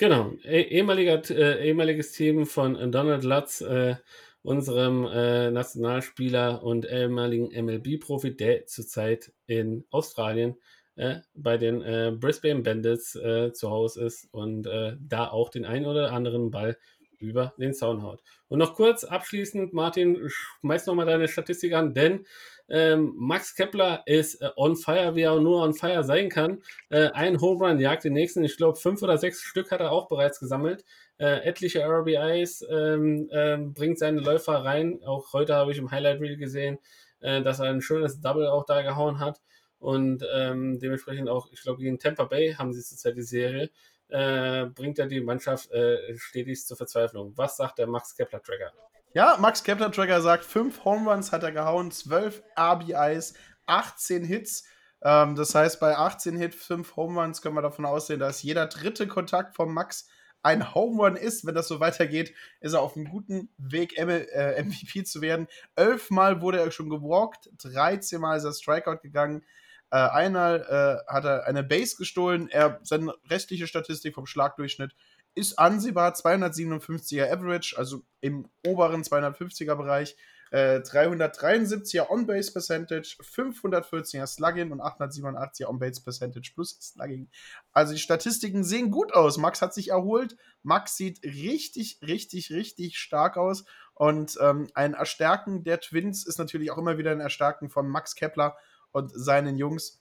Genau, 0.00 0.32
eh, 0.44 0.62
ehemaliger, 0.62 1.20
äh, 1.30 1.66
ehemaliges 1.66 2.12
Team 2.12 2.46
von 2.46 2.92
Donald 2.92 3.24
Lutz, 3.24 3.60
äh, 3.60 3.96
unserem 4.42 5.04
äh, 5.06 5.50
Nationalspieler 5.50 6.62
und 6.62 6.86
ehemaligen 6.88 7.50
MLB-Profi, 7.50 8.36
der 8.36 8.66
zurzeit 8.66 9.32
in 9.48 9.84
Australien 9.90 10.54
äh, 10.94 11.16
bei 11.34 11.56
den 11.56 11.82
äh, 11.82 12.12
Brisbane 12.16 12.62
Bandits 12.62 13.16
äh, 13.16 13.52
zu 13.52 13.70
Hause 13.70 14.04
ist 14.04 14.28
und 14.32 14.68
äh, 14.68 14.94
da 15.00 15.26
auch 15.30 15.48
den 15.50 15.64
einen 15.64 15.86
oder 15.86 16.12
anderen 16.12 16.52
Ball 16.52 16.78
über 17.18 17.54
den 17.58 17.74
Zaun 17.74 18.04
haut. 18.04 18.22
Und 18.46 18.60
noch 18.60 18.76
kurz 18.76 19.02
abschließend, 19.02 19.72
Martin, 19.72 20.16
schmeiß 20.28 20.86
noch 20.86 20.94
mal 20.94 21.06
deine 21.06 21.26
Statistik 21.26 21.72
an, 21.72 21.92
denn 21.92 22.24
ähm, 22.68 23.14
Max 23.16 23.54
Kepler 23.54 24.02
ist 24.06 24.42
äh, 24.42 24.50
on 24.56 24.76
fire, 24.76 25.14
wie 25.14 25.22
er 25.22 25.40
nur 25.40 25.62
on 25.62 25.74
fire 25.74 26.04
sein 26.04 26.28
kann. 26.28 26.62
Äh, 26.90 27.08
ein 27.12 27.40
Home 27.40 27.66
Run 27.66 27.80
jagt 27.80 28.04
den 28.04 28.12
nächsten. 28.12 28.44
Ich 28.44 28.56
glaube, 28.56 28.78
fünf 28.78 29.02
oder 29.02 29.16
sechs 29.16 29.40
Stück 29.42 29.70
hat 29.70 29.80
er 29.80 29.90
auch 29.90 30.08
bereits 30.08 30.38
gesammelt. 30.38 30.84
Äh, 31.18 31.46
etliche 31.46 31.82
RBIs 31.84 32.64
ähm, 32.70 33.28
ähm, 33.32 33.72
bringt 33.72 33.98
seine 33.98 34.20
Läufer 34.20 34.64
rein. 34.64 35.00
Auch 35.04 35.32
heute 35.32 35.54
habe 35.54 35.72
ich 35.72 35.78
im 35.78 35.90
Highlight 35.90 36.20
Reel 36.20 36.36
gesehen, 36.36 36.78
dass 37.20 37.58
er 37.58 37.66
ein 37.66 37.80
schönes 37.80 38.20
Double 38.20 38.46
auch 38.46 38.64
da 38.64 38.82
gehauen 38.82 39.18
hat. 39.18 39.40
Und 39.80 40.20
dementsprechend 40.22 41.28
auch, 41.28 41.48
ich 41.50 41.62
glaube, 41.62 41.80
gegen 41.80 41.98
Tampa 41.98 42.26
Bay 42.26 42.54
haben 42.54 42.72
sie 42.72 42.80
zurzeit 42.80 43.16
die 43.16 43.22
Serie. 43.22 43.70
Bringt 44.08 45.00
er 45.00 45.06
die 45.08 45.20
Mannschaft 45.20 45.68
stetig 46.14 46.64
zur 46.64 46.76
Verzweiflung. 46.76 47.32
Was 47.34 47.56
sagt 47.56 47.80
der 47.80 47.88
Max 47.88 48.14
Kepler-Tracker? 48.14 48.72
Ja, 49.14 49.38
Max 49.40 49.64
Kepler-Tracker 49.64 50.20
sagt, 50.20 50.44
fünf 50.44 50.84
Home 50.84 51.10
Runs 51.10 51.32
hat 51.32 51.42
er 51.42 51.52
gehauen, 51.52 51.90
zwölf 51.90 52.42
RBIs, 52.58 53.32
18 53.64 54.22
Hits. 54.22 54.64
Ähm, 55.02 55.34
das 55.34 55.54
heißt, 55.54 55.80
bei 55.80 55.96
18 55.96 56.36
Hits, 56.36 56.56
fünf 56.56 56.94
Home 56.96 57.18
Runs 57.18 57.40
können 57.40 57.54
wir 57.54 57.62
davon 57.62 57.86
ausgehen, 57.86 58.20
dass 58.20 58.42
jeder 58.42 58.66
dritte 58.66 59.08
Kontakt 59.08 59.56
von 59.56 59.72
Max 59.72 60.08
ein 60.42 60.74
Home 60.74 61.02
Run 61.02 61.16
ist. 61.16 61.46
Wenn 61.46 61.54
das 61.54 61.68
so 61.68 61.80
weitergeht, 61.80 62.34
ist 62.60 62.74
er 62.74 62.82
auf 62.82 62.96
einem 62.96 63.08
guten 63.08 63.48
Weg, 63.56 63.96
M 63.96 64.10
äh, 64.10 64.62
MVP 64.62 65.04
zu 65.04 65.22
werden. 65.22 65.48
Elfmal 65.74 66.42
wurde 66.42 66.60
er 66.60 66.70
schon 66.70 66.90
gewalkt, 66.90 67.48
13 67.62 68.20
Mal 68.20 68.36
ist 68.36 68.44
er 68.44 68.52
Strikeout 68.52 68.98
gegangen. 69.02 69.42
Äh, 69.90 69.96
einmal 69.96 70.60
äh, 71.08 71.10
hat 71.10 71.24
er 71.24 71.46
eine 71.46 71.64
Base 71.64 71.96
gestohlen. 71.96 72.50
Er, 72.50 72.78
seine 72.82 73.14
restliche 73.30 73.66
Statistik 73.66 74.14
vom 74.14 74.26
Schlagdurchschnitt 74.26 74.94
ist 75.34 75.58
ansehbar. 75.58 76.12
257er 76.14 77.30
Average, 77.30 77.76
also 77.76 78.02
im 78.20 78.48
oberen 78.66 79.02
250er 79.02 79.74
Bereich. 79.74 80.16
Äh, 80.50 80.80
373er 80.80 82.08
On-Base 82.08 82.52
Percentage, 82.52 83.16
514er 83.22 84.26
Slugging 84.26 84.72
und 84.72 84.80
887er 84.80 85.66
On-Base 85.66 86.02
Percentage 86.02 86.52
plus 86.54 86.78
Slugging. 86.80 87.28
Also 87.72 87.92
die 87.92 87.98
Statistiken 87.98 88.64
sehen 88.64 88.90
gut 88.90 89.12
aus. 89.12 89.36
Max 89.36 89.60
hat 89.60 89.74
sich 89.74 89.88
erholt. 89.88 90.36
Max 90.62 90.96
sieht 90.96 91.22
richtig, 91.22 92.00
richtig, 92.06 92.50
richtig 92.50 92.98
stark 92.98 93.36
aus. 93.36 93.64
Und 93.94 94.38
ähm, 94.40 94.68
ein 94.74 94.94
Erstärken 94.94 95.64
der 95.64 95.80
Twins 95.80 96.26
ist 96.26 96.38
natürlich 96.38 96.70
auch 96.70 96.78
immer 96.78 96.96
wieder 96.98 97.12
ein 97.12 97.20
Erstarken 97.20 97.68
von 97.68 97.86
Max 97.88 98.14
Kepler 98.14 98.56
und 98.90 99.10
seinen 99.14 99.58
Jungs. 99.58 99.97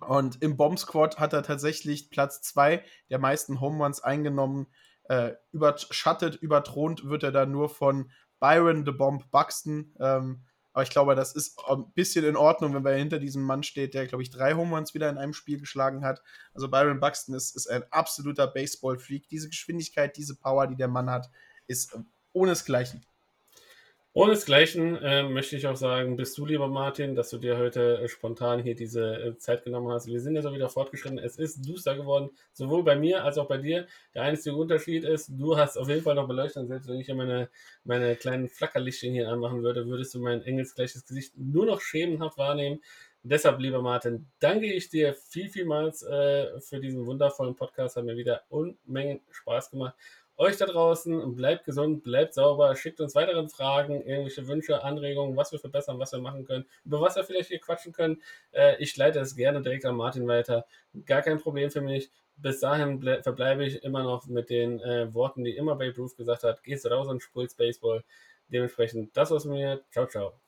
Und 0.00 0.42
im 0.42 0.56
Bomb 0.56 0.78
Squad 0.78 1.18
hat 1.18 1.32
er 1.32 1.42
tatsächlich 1.42 2.10
Platz 2.10 2.42
2 2.42 2.84
der 3.10 3.18
meisten 3.18 3.60
Home 3.60 3.82
Runs 3.82 4.00
eingenommen. 4.00 4.66
Äh, 5.04 5.32
überschattet, 5.52 6.36
überthront 6.36 7.04
wird 7.04 7.22
er 7.22 7.32
da 7.32 7.46
nur 7.46 7.68
von 7.68 8.10
Byron 8.40 8.84
the 8.84 8.92
Bomb 8.92 9.30
Buxton. 9.30 9.94
Ähm, 10.00 10.44
aber 10.72 10.82
ich 10.82 10.90
glaube, 10.90 11.14
das 11.14 11.34
ist 11.34 11.58
ein 11.68 11.92
bisschen 11.94 12.24
in 12.24 12.36
Ordnung, 12.36 12.74
wenn 12.74 12.84
er 12.84 12.96
hinter 12.96 13.20
diesem 13.20 13.42
Mann 13.42 13.62
steht, 13.62 13.94
der, 13.94 14.08
glaube 14.08 14.22
ich, 14.22 14.30
drei 14.30 14.54
Home 14.54 14.74
Runs 14.74 14.92
wieder 14.92 15.08
in 15.08 15.18
einem 15.18 15.32
Spiel 15.32 15.60
geschlagen 15.60 16.04
hat. 16.04 16.20
Also 16.52 16.68
Byron 16.68 16.98
Buxton 16.98 17.34
ist, 17.36 17.54
ist 17.54 17.68
ein 17.68 17.84
absoluter 17.92 18.48
Baseball-Freak. 18.48 19.28
Diese 19.28 19.48
Geschwindigkeit, 19.48 20.16
diese 20.16 20.36
Power, 20.36 20.66
die 20.66 20.76
der 20.76 20.88
Mann 20.88 21.10
hat, 21.10 21.30
ist 21.68 21.96
ohnesgleichen. 22.32 23.06
Ohnesgleichen 24.16 24.94
äh, 25.02 25.24
möchte 25.24 25.56
ich 25.56 25.66
auch 25.66 25.74
sagen, 25.74 26.14
bist 26.14 26.38
du, 26.38 26.46
lieber 26.46 26.68
Martin, 26.68 27.16
dass 27.16 27.30
du 27.30 27.38
dir 27.38 27.58
heute 27.58 27.98
äh, 27.98 28.08
spontan 28.08 28.62
hier 28.62 28.76
diese 28.76 29.12
äh, 29.12 29.38
Zeit 29.38 29.64
genommen 29.64 29.90
hast. 29.90 30.06
Wir 30.06 30.20
sind 30.20 30.36
ja 30.36 30.42
so 30.42 30.52
wieder 30.52 30.68
fortgeschritten. 30.68 31.18
Es 31.18 31.36
ist 31.36 31.68
duster 31.68 31.96
geworden, 31.96 32.30
sowohl 32.52 32.84
bei 32.84 32.94
mir 32.94 33.24
als 33.24 33.38
auch 33.38 33.48
bei 33.48 33.58
dir. 33.58 33.88
Der 34.14 34.22
einzige 34.22 34.54
Unterschied 34.54 35.02
ist, 35.02 35.30
du 35.36 35.56
hast 35.56 35.76
auf 35.76 35.88
jeden 35.88 36.02
Fall 36.02 36.14
noch 36.14 36.28
Beleuchtung. 36.28 36.68
Selbst 36.68 36.88
wenn 36.88 37.00
ich 37.00 37.06
hier 37.06 37.16
meine, 37.16 37.48
meine 37.82 38.14
kleinen 38.14 38.48
Flackerlichtchen 38.48 39.12
hier 39.12 39.28
anmachen 39.28 39.64
würde, 39.64 39.88
würdest 39.88 40.14
du 40.14 40.20
mein 40.20 40.42
engelsgleiches 40.42 41.04
Gesicht 41.04 41.36
nur 41.36 41.66
noch 41.66 41.80
schemenhaft 41.80 42.38
wahrnehmen. 42.38 42.82
Deshalb, 43.24 43.58
lieber 43.58 43.82
Martin, 43.82 44.28
danke 44.38 44.72
ich 44.72 44.90
dir 44.90 45.14
viel, 45.14 45.48
vielmals 45.48 46.04
äh, 46.04 46.60
für 46.60 46.78
diesen 46.78 47.04
wundervollen 47.04 47.56
Podcast. 47.56 47.96
Hat 47.96 48.04
mir 48.04 48.16
wieder 48.16 48.42
Unmengen 48.48 49.22
Spaß 49.30 49.70
gemacht. 49.70 49.96
Euch 50.36 50.56
da 50.56 50.66
draußen, 50.66 51.36
bleibt 51.36 51.64
gesund, 51.64 52.02
bleibt 52.02 52.34
sauber, 52.34 52.74
schickt 52.74 53.00
uns 53.00 53.14
weitere 53.14 53.48
Fragen, 53.48 54.02
irgendwelche 54.02 54.48
Wünsche, 54.48 54.82
Anregungen, 54.82 55.36
was 55.36 55.52
wir 55.52 55.60
verbessern, 55.60 55.98
was 56.00 56.12
wir 56.12 56.18
machen 56.18 56.44
können, 56.44 56.66
über 56.84 57.00
was 57.00 57.14
wir 57.14 57.24
vielleicht 57.24 57.50
hier 57.50 57.60
quatschen 57.60 57.92
können. 57.92 58.20
Äh, 58.52 58.76
ich 58.82 58.96
leite 58.96 59.20
es 59.20 59.36
gerne 59.36 59.62
direkt 59.62 59.84
an 59.84 59.94
Martin 59.96 60.26
weiter. 60.26 60.66
Gar 61.06 61.22
kein 61.22 61.38
Problem 61.38 61.70
für 61.70 61.82
mich. 61.82 62.10
Bis 62.36 62.58
dahin 62.60 63.00
verbleibe 63.22 63.64
ich 63.64 63.84
immer 63.84 64.02
noch 64.02 64.26
mit 64.26 64.50
den 64.50 64.80
äh, 64.80 65.14
Worten, 65.14 65.44
die 65.44 65.56
immer 65.56 65.76
Babe 65.76 65.96
Ruth 65.96 66.16
gesagt 66.16 66.42
hat. 66.42 66.64
Gehst 66.64 66.90
raus 66.90 67.06
und 67.06 67.22
spulst 67.22 67.56
Baseball. 67.56 68.02
Dementsprechend 68.48 69.16
das 69.16 69.30
was 69.30 69.44
mir. 69.44 69.84
Ciao, 69.92 70.06
ciao. 70.06 70.43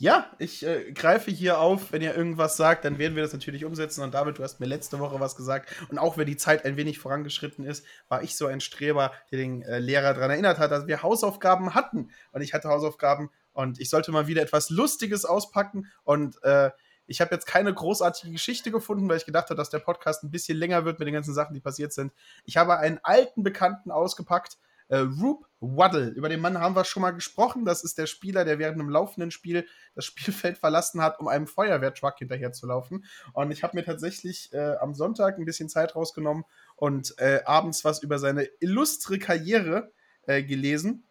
Ja, 0.00 0.30
ich 0.38 0.64
äh, 0.64 0.92
greife 0.92 1.32
hier 1.32 1.58
auf. 1.58 1.90
Wenn 1.90 2.02
ihr 2.02 2.14
irgendwas 2.14 2.56
sagt, 2.56 2.84
dann 2.84 2.98
werden 2.98 3.16
wir 3.16 3.22
das 3.24 3.32
natürlich 3.32 3.64
umsetzen. 3.64 4.04
Und 4.04 4.14
David, 4.14 4.38
du 4.38 4.44
hast 4.44 4.60
mir 4.60 4.66
letzte 4.66 5.00
Woche 5.00 5.18
was 5.18 5.34
gesagt. 5.34 5.74
Und 5.90 5.98
auch 5.98 6.16
wenn 6.16 6.26
die 6.26 6.36
Zeit 6.36 6.64
ein 6.64 6.76
wenig 6.76 7.00
vorangeschritten 7.00 7.64
ist, 7.64 7.84
war 8.08 8.22
ich 8.22 8.36
so 8.36 8.46
ein 8.46 8.60
Streber, 8.60 9.10
der 9.32 9.40
den 9.40 9.62
äh, 9.62 9.80
Lehrer 9.80 10.14
daran 10.14 10.30
erinnert 10.30 10.58
hat, 10.58 10.70
dass 10.70 10.86
wir 10.86 11.02
Hausaufgaben 11.02 11.74
hatten. 11.74 12.12
Und 12.30 12.42
ich 12.42 12.54
hatte 12.54 12.68
Hausaufgaben 12.68 13.30
und 13.52 13.80
ich 13.80 13.90
sollte 13.90 14.12
mal 14.12 14.28
wieder 14.28 14.40
etwas 14.42 14.70
Lustiges 14.70 15.24
auspacken. 15.24 15.90
Und 16.04 16.40
äh, 16.44 16.70
ich 17.08 17.20
habe 17.20 17.34
jetzt 17.34 17.46
keine 17.46 17.74
großartige 17.74 18.30
Geschichte 18.30 18.70
gefunden, 18.70 19.08
weil 19.08 19.16
ich 19.16 19.26
gedacht 19.26 19.46
habe, 19.46 19.56
dass 19.56 19.70
der 19.70 19.80
Podcast 19.80 20.22
ein 20.22 20.30
bisschen 20.30 20.58
länger 20.58 20.84
wird 20.84 21.00
mit 21.00 21.08
den 21.08 21.14
ganzen 21.14 21.34
Sachen, 21.34 21.54
die 21.54 21.60
passiert 21.60 21.92
sind. 21.92 22.12
Ich 22.44 22.56
habe 22.56 22.78
einen 22.78 23.00
alten 23.02 23.42
Bekannten 23.42 23.90
ausgepackt 23.90 24.58
äh, 24.88 24.98
Roop 24.98 25.46
Waddle, 25.60 26.08
über 26.10 26.28
den 26.28 26.40
Mann 26.40 26.58
haben 26.58 26.76
wir 26.76 26.84
schon 26.84 27.02
mal 27.02 27.10
gesprochen. 27.10 27.64
Das 27.64 27.82
ist 27.82 27.98
der 27.98 28.06
Spieler, 28.06 28.44
der 28.44 28.58
während 28.58 28.80
einem 28.80 28.90
laufenden 28.90 29.30
Spiel 29.30 29.66
das 29.94 30.04
Spielfeld 30.04 30.58
verlassen 30.58 31.02
hat, 31.02 31.18
um 31.18 31.28
einem 31.28 31.46
Feuerwehrtruck 31.46 32.18
hinterherzulaufen. 32.18 33.04
Und 33.32 33.50
ich 33.50 33.62
habe 33.62 33.76
mir 33.76 33.84
tatsächlich 33.84 34.52
äh, 34.52 34.76
am 34.80 34.94
Sonntag 34.94 35.38
ein 35.38 35.44
bisschen 35.44 35.68
Zeit 35.68 35.96
rausgenommen 35.96 36.44
und 36.76 37.14
äh, 37.18 37.40
abends 37.44 37.84
was 37.84 38.02
über 38.02 38.18
seine 38.18 38.44
illustre 38.60 39.18
Karriere 39.18 39.92
äh, 40.26 40.42
gelesen. 40.42 41.04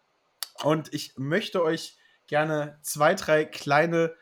Und 0.64 0.94
ich 0.94 1.14
möchte 1.18 1.62
euch 1.62 1.98
gerne 2.28 2.80
zwei, 2.82 3.16
drei 3.16 3.46
kleine 3.46 4.16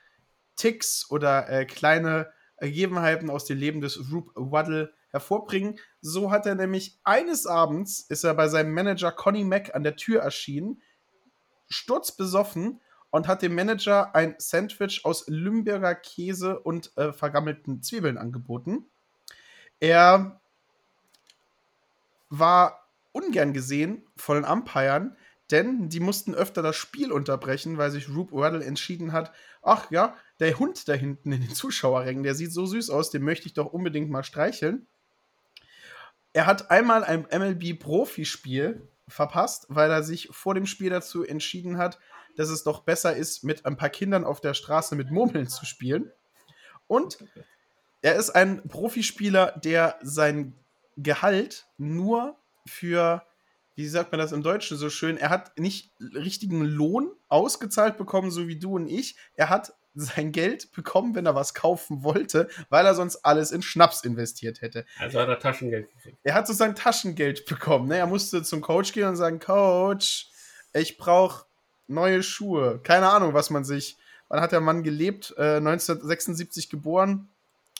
Ticks 0.56 1.10
oder 1.10 1.50
äh, 1.50 1.66
kleine 1.66 2.32
Ergebenheiten 2.58 3.30
aus 3.30 3.46
dem 3.46 3.58
Leben 3.58 3.82
des 3.82 4.12
Roop 4.12 4.32
Waddle 4.36 4.94
hervorbringen. 5.16 5.80
So 6.02 6.30
hat 6.30 6.46
er 6.46 6.56
nämlich 6.56 7.00
eines 7.04 7.48
Abends 7.48 8.02
ist 8.02 8.24
er 8.24 8.34
bei 8.34 8.50
seinem 8.50 8.74
Manager 8.74 9.12
Conny 9.12 9.44
Mack 9.44 9.74
an 9.74 9.84
der 9.84 9.96
Tür 9.96 10.22
erschienen, 10.22 10.82
sturzbesoffen 11.70 12.82
und 13.12 13.28
hat 13.28 13.42
dem 13.42 13.56
Manager 13.56 14.14
ein 14.14 14.36
Sandwich 14.38 15.06
aus 15.06 15.26
Lümberger 15.28 15.96
Käse 15.96 16.60
und 16.60 16.96
äh, 16.98 17.14
vergammelten 17.14 17.82
Zwiebeln 17.82 18.18
angeboten. 18.18 18.86
Er 19.80 20.42
war 22.30 22.90
ungern 23.14 23.54
gesehen 23.54 24.04
von 24.18 24.36
den 24.36 24.46
Umpiren, 24.46 25.16
denn 25.52 25.88
die 25.88 26.02
mussten 26.02 26.36
öfter 26.36 26.62
das 26.62 26.76
Spiel 26.76 27.12
unterbrechen, 27.14 27.78
weil 27.78 27.92
sich 27.92 28.10
Rube 28.10 28.34
Waddle 28.34 28.66
entschieden 28.66 29.14
hat, 29.14 29.32
ach 29.62 29.90
ja, 29.92 30.16
der 30.40 30.60
Hund 30.60 30.90
da 30.90 30.94
hinten 30.94 31.32
in 31.32 31.42
den 31.42 31.54
Zuschauerrängen, 31.54 32.24
der 32.24 32.36
sieht 32.36 32.52
so 32.52 32.66
süß 32.66 32.90
aus, 32.90 33.12
den 33.12 33.24
möchte 33.24 33.48
ich 33.48 33.54
doch 33.54 33.72
unbedingt 33.72 34.10
mal 34.10 34.24
streicheln 34.24 34.88
er 36.36 36.48
hat 36.48 36.70
einmal 36.70 37.06
ein 37.06 37.26
MLB-Profispiel 37.32 38.86
verpasst, 39.08 39.68
weil 39.70 39.90
er 39.90 40.04
sich 40.04 40.28
vor 40.34 40.54
dem 40.54 40.66
Spiel 40.66 40.90
dazu 40.90 41.24
entschieden 41.24 41.78
hat, 41.78 41.98
dass 42.36 42.50
es 42.50 42.64
doch 42.64 42.82
besser 42.82 43.16
ist, 43.16 43.46
mit 43.46 43.66
ein 43.66 43.78
paar 43.78 43.88
Kindern 43.88 44.26
auf 44.26 44.42
der 44.42 44.54
Straße 44.54 44.98
mit 44.98 45.12
Murmeln 45.12 45.48
zu 45.48 45.66
spielen. 45.66 46.12
Und 46.88 47.20
er 48.02 48.16
ist 48.16 48.32
ein 48.32 48.68
Profispieler, 48.68 49.54
der 49.64 49.98
sein 50.02 50.54
Gehalt 50.98 51.68
nur 51.78 52.36
für, 52.66 53.24
wie 53.76 53.88
sagt 53.88 54.12
man 54.12 54.20
das 54.20 54.34
im 54.34 54.44
Deutschen 54.44 54.76
so 54.76 54.90
schön, 54.90 55.16
er 55.16 55.30
hat 55.30 55.58
nicht 55.58 55.94
richtigen 56.02 56.66
Lohn 56.66 57.14
ausgezahlt 57.30 57.96
bekommen, 57.96 58.30
so 58.30 58.50
wie 58.50 58.60
du 58.60 58.76
und 58.76 58.90
ich. 58.90 59.16
Er 59.36 59.48
hat 59.48 59.74
sein 59.96 60.32
Geld 60.32 60.72
bekommen, 60.74 61.16
wenn 61.16 61.26
er 61.26 61.36
was 61.36 61.54
kaufen 61.54 62.04
wollte, 62.04 62.50
weil 62.70 62.86
er 62.86 62.96
sonst 62.96 63.18
alles 63.26 63.52
in 63.52 63.62
Schnaps 63.62 64.04
investiert 64.04 64.62
hätte. 64.62 64.86
Also 65.00 65.20
hat 65.20 65.30
er 65.30 65.40
Taschengeld 65.40 65.90
gekriegt. 65.90 66.18
Er 66.24 66.34
hat 66.34 66.48
so 66.48 66.54
sein 66.54 66.76
Taschengeld 66.76 67.46
bekommen. 67.46 67.88
Ne? 67.88 67.98
Er 67.98 68.08
musste 68.08 68.44
zum 68.44 68.62
Coach 68.62 68.92
gehen 68.92 69.08
und 69.08 69.16
sagen, 69.16 69.40
Coach, 69.40 70.30
ich 70.74 70.98
brauche 70.98 71.46
neue 71.88 72.24
Schuhe. 72.24 72.80
Keine 72.84 73.10
Ahnung, 73.10 73.34
was 73.34 73.50
man 73.50 73.64
sich. 73.64 73.98
Wann 74.28 74.42
hat 74.42 74.52
der 74.52 74.62
Mann 74.62 74.84
gelebt? 74.84 75.34
Äh, 75.38 75.58
1976 75.58 76.70
geboren, 76.70 77.30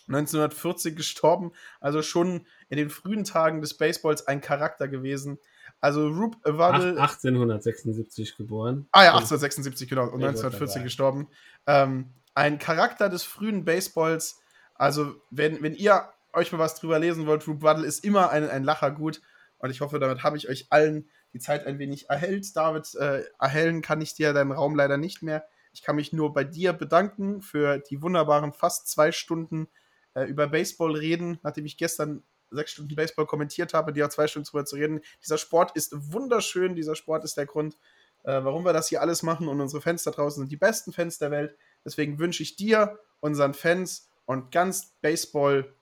1940 0.08 0.96
gestorben. 0.96 1.52
Also 1.80 2.02
schon 2.02 2.46
in 2.70 2.78
den 2.78 2.90
frühen 2.90 3.24
Tagen 3.24 3.62
des 3.62 3.76
Baseballs 3.76 4.28
ein 4.28 4.42
Charakter 4.42 4.88
gewesen. 4.88 5.40
Also 5.86 6.08
Rube 6.08 6.36
Waddle. 6.46 7.00
1876 7.00 8.38
geboren. 8.38 8.88
Ah 8.92 9.04
ja, 9.04 9.10
1876, 9.12 9.88
genau. 9.88 10.06
Und 10.06 10.24
1940 10.24 10.82
gestorben. 10.82 11.28
Ähm, 11.68 12.10
ein 12.34 12.58
Charakter 12.58 13.08
des 13.08 13.22
frühen 13.22 13.66
Baseballs. 13.66 14.42
Also, 14.74 15.14
wenn, 15.30 15.62
wenn 15.62 15.76
ihr 15.76 16.10
euch 16.34 16.52
mal 16.52 16.58
was 16.58 16.74
drüber 16.74 16.98
lesen 16.98 17.28
wollt, 17.28 17.48
Rube 17.48 17.62
Waddle 17.62 17.86
ist 17.86 18.04
immer 18.04 18.32
ein, 18.32 18.50
ein 18.50 18.64
Lacher 18.64 18.90
gut. 18.90 19.22
Und 19.60 19.70
ich 19.70 19.82
hoffe, 19.82 20.00
damit 20.00 20.24
habe 20.24 20.38
ich 20.38 20.50
euch 20.50 20.66
allen 20.72 21.08
die 21.34 21.40
Zeit 21.40 21.68
ein 21.68 21.78
wenig 21.78 22.10
erhellt. 22.10 22.56
David, 22.56 22.96
äh, 22.96 23.24
erhellen 23.40 23.84
kann 23.84 24.02
ich 24.02 24.16
dir 24.16 24.34
deinen 24.34 24.54
Raum 24.54 24.74
leider 24.74 24.98
nicht 24.98 25.22
mehr. 25.22 25.46
Ich 25.72 25.84
kann 25.84 25.98
mich 25.98 26.12
nur 26.12 26.34
bei 26.34 26.44
dir 26.44 26.74
bedanken 26.74 27.44
für 27.44 27.78
die 27.78 28.02
wunderbaren 28.02 28.54
fast 28.54 28.88
zwei 28.88 29.12
Stunden 29.12 29.68
äh, 30.16 30.24
über 30.24 30.48
Baseball 30.48 30.96
reden, 30.96 31.38
nachdem 31.44 31.68
ich 31.68 31.78
gestern 31.78 32.24
sechs 32.52 32.72
Stunden 32.72 32.96
Baseball 32.96 33.26
kommentiert 33.26 33.74
habe, 33.74 33.94
die 33.94 34.04
auch 34.04 34.10
zwei 34.10 34.28
Stunden 34.28 34.48
drüber 34.48 34.66
zu 34.66 34.76
reden. 34.76 35.02
Dieser 35.24 35.38
Sport 35.38 35.76
ist 35.76 35.94
wunderschön. 36.14 36.76
Dieser 36.76 36.96
Sport 36.96 37.24
ist 37.24 37.38
der 37.38 37.46
Grund, 37.46 37.76
äh, 38.24 38.44
warum 38.44 38.66
wir 38.66 38.74
das 38.74 38.90
hier 38.90 39.02
alles 39.02 39.24
machen. 39.24 39.48
Und 39.48 39.62
unsere 39.62 39.82
Fans 39.82 40.04
da 40.04 40.12
draußen 40.12 40.42
sind 40.42 40.52
die 40.52 40.58
besten 40.58 40.94
Fans 40.94 41.18
der 41.18 41.32
Welt. 41.32 41.58
Deswegen 41.84 42.20
wünsche 42.20 42.44
ich 42.44 42.56
dir, 42.56 43.00
unseren 43.20 43.54
Fans 43.54 44.10
und 44.26 44.52
ganz 44.52 44.94
Baseball 45.02 45.74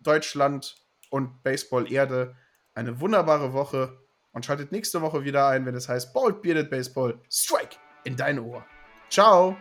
Deutschland 0.00 0.76
und 1.10 1.42
Baseball 1.42 1.90
Erde 1.90 2.36
eine 2.74 3.00
wunderbare 3.00 3.52
Woche 3.52 3.98
und 4.32 4.46
schaltet 4.46 4.72
nächste 4.72 5.02
Woche 5.02 5.24
wieder 5.24 5.46
ein, 5.48 5.66
wenn 5.66 5.74
es 5.74 5.88
heißt 5.88 6.12
Bald 6.14 6.42
Bearded 6.42 6.70
Baseball 6.70 7.20
Strike 7.30 7.76
in 8.04 8.16
dein 8.16 8.38
Ohr. 8.38 8.64
Ciao. 9.10 9.56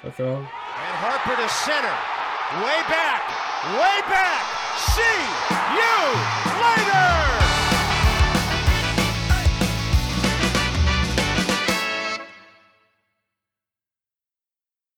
Ciao, 0.00 0.12
ciao. 0.12 0.36
And 0.36 0.46
Harper 0.46 1.36
to 1.36 1.48
center. 1.48 1.96
Way 2.60 2.82
back. 2.88 3.22
Way 3.78 4.02
back. 4.08 4.61
CU. 4.90 6.51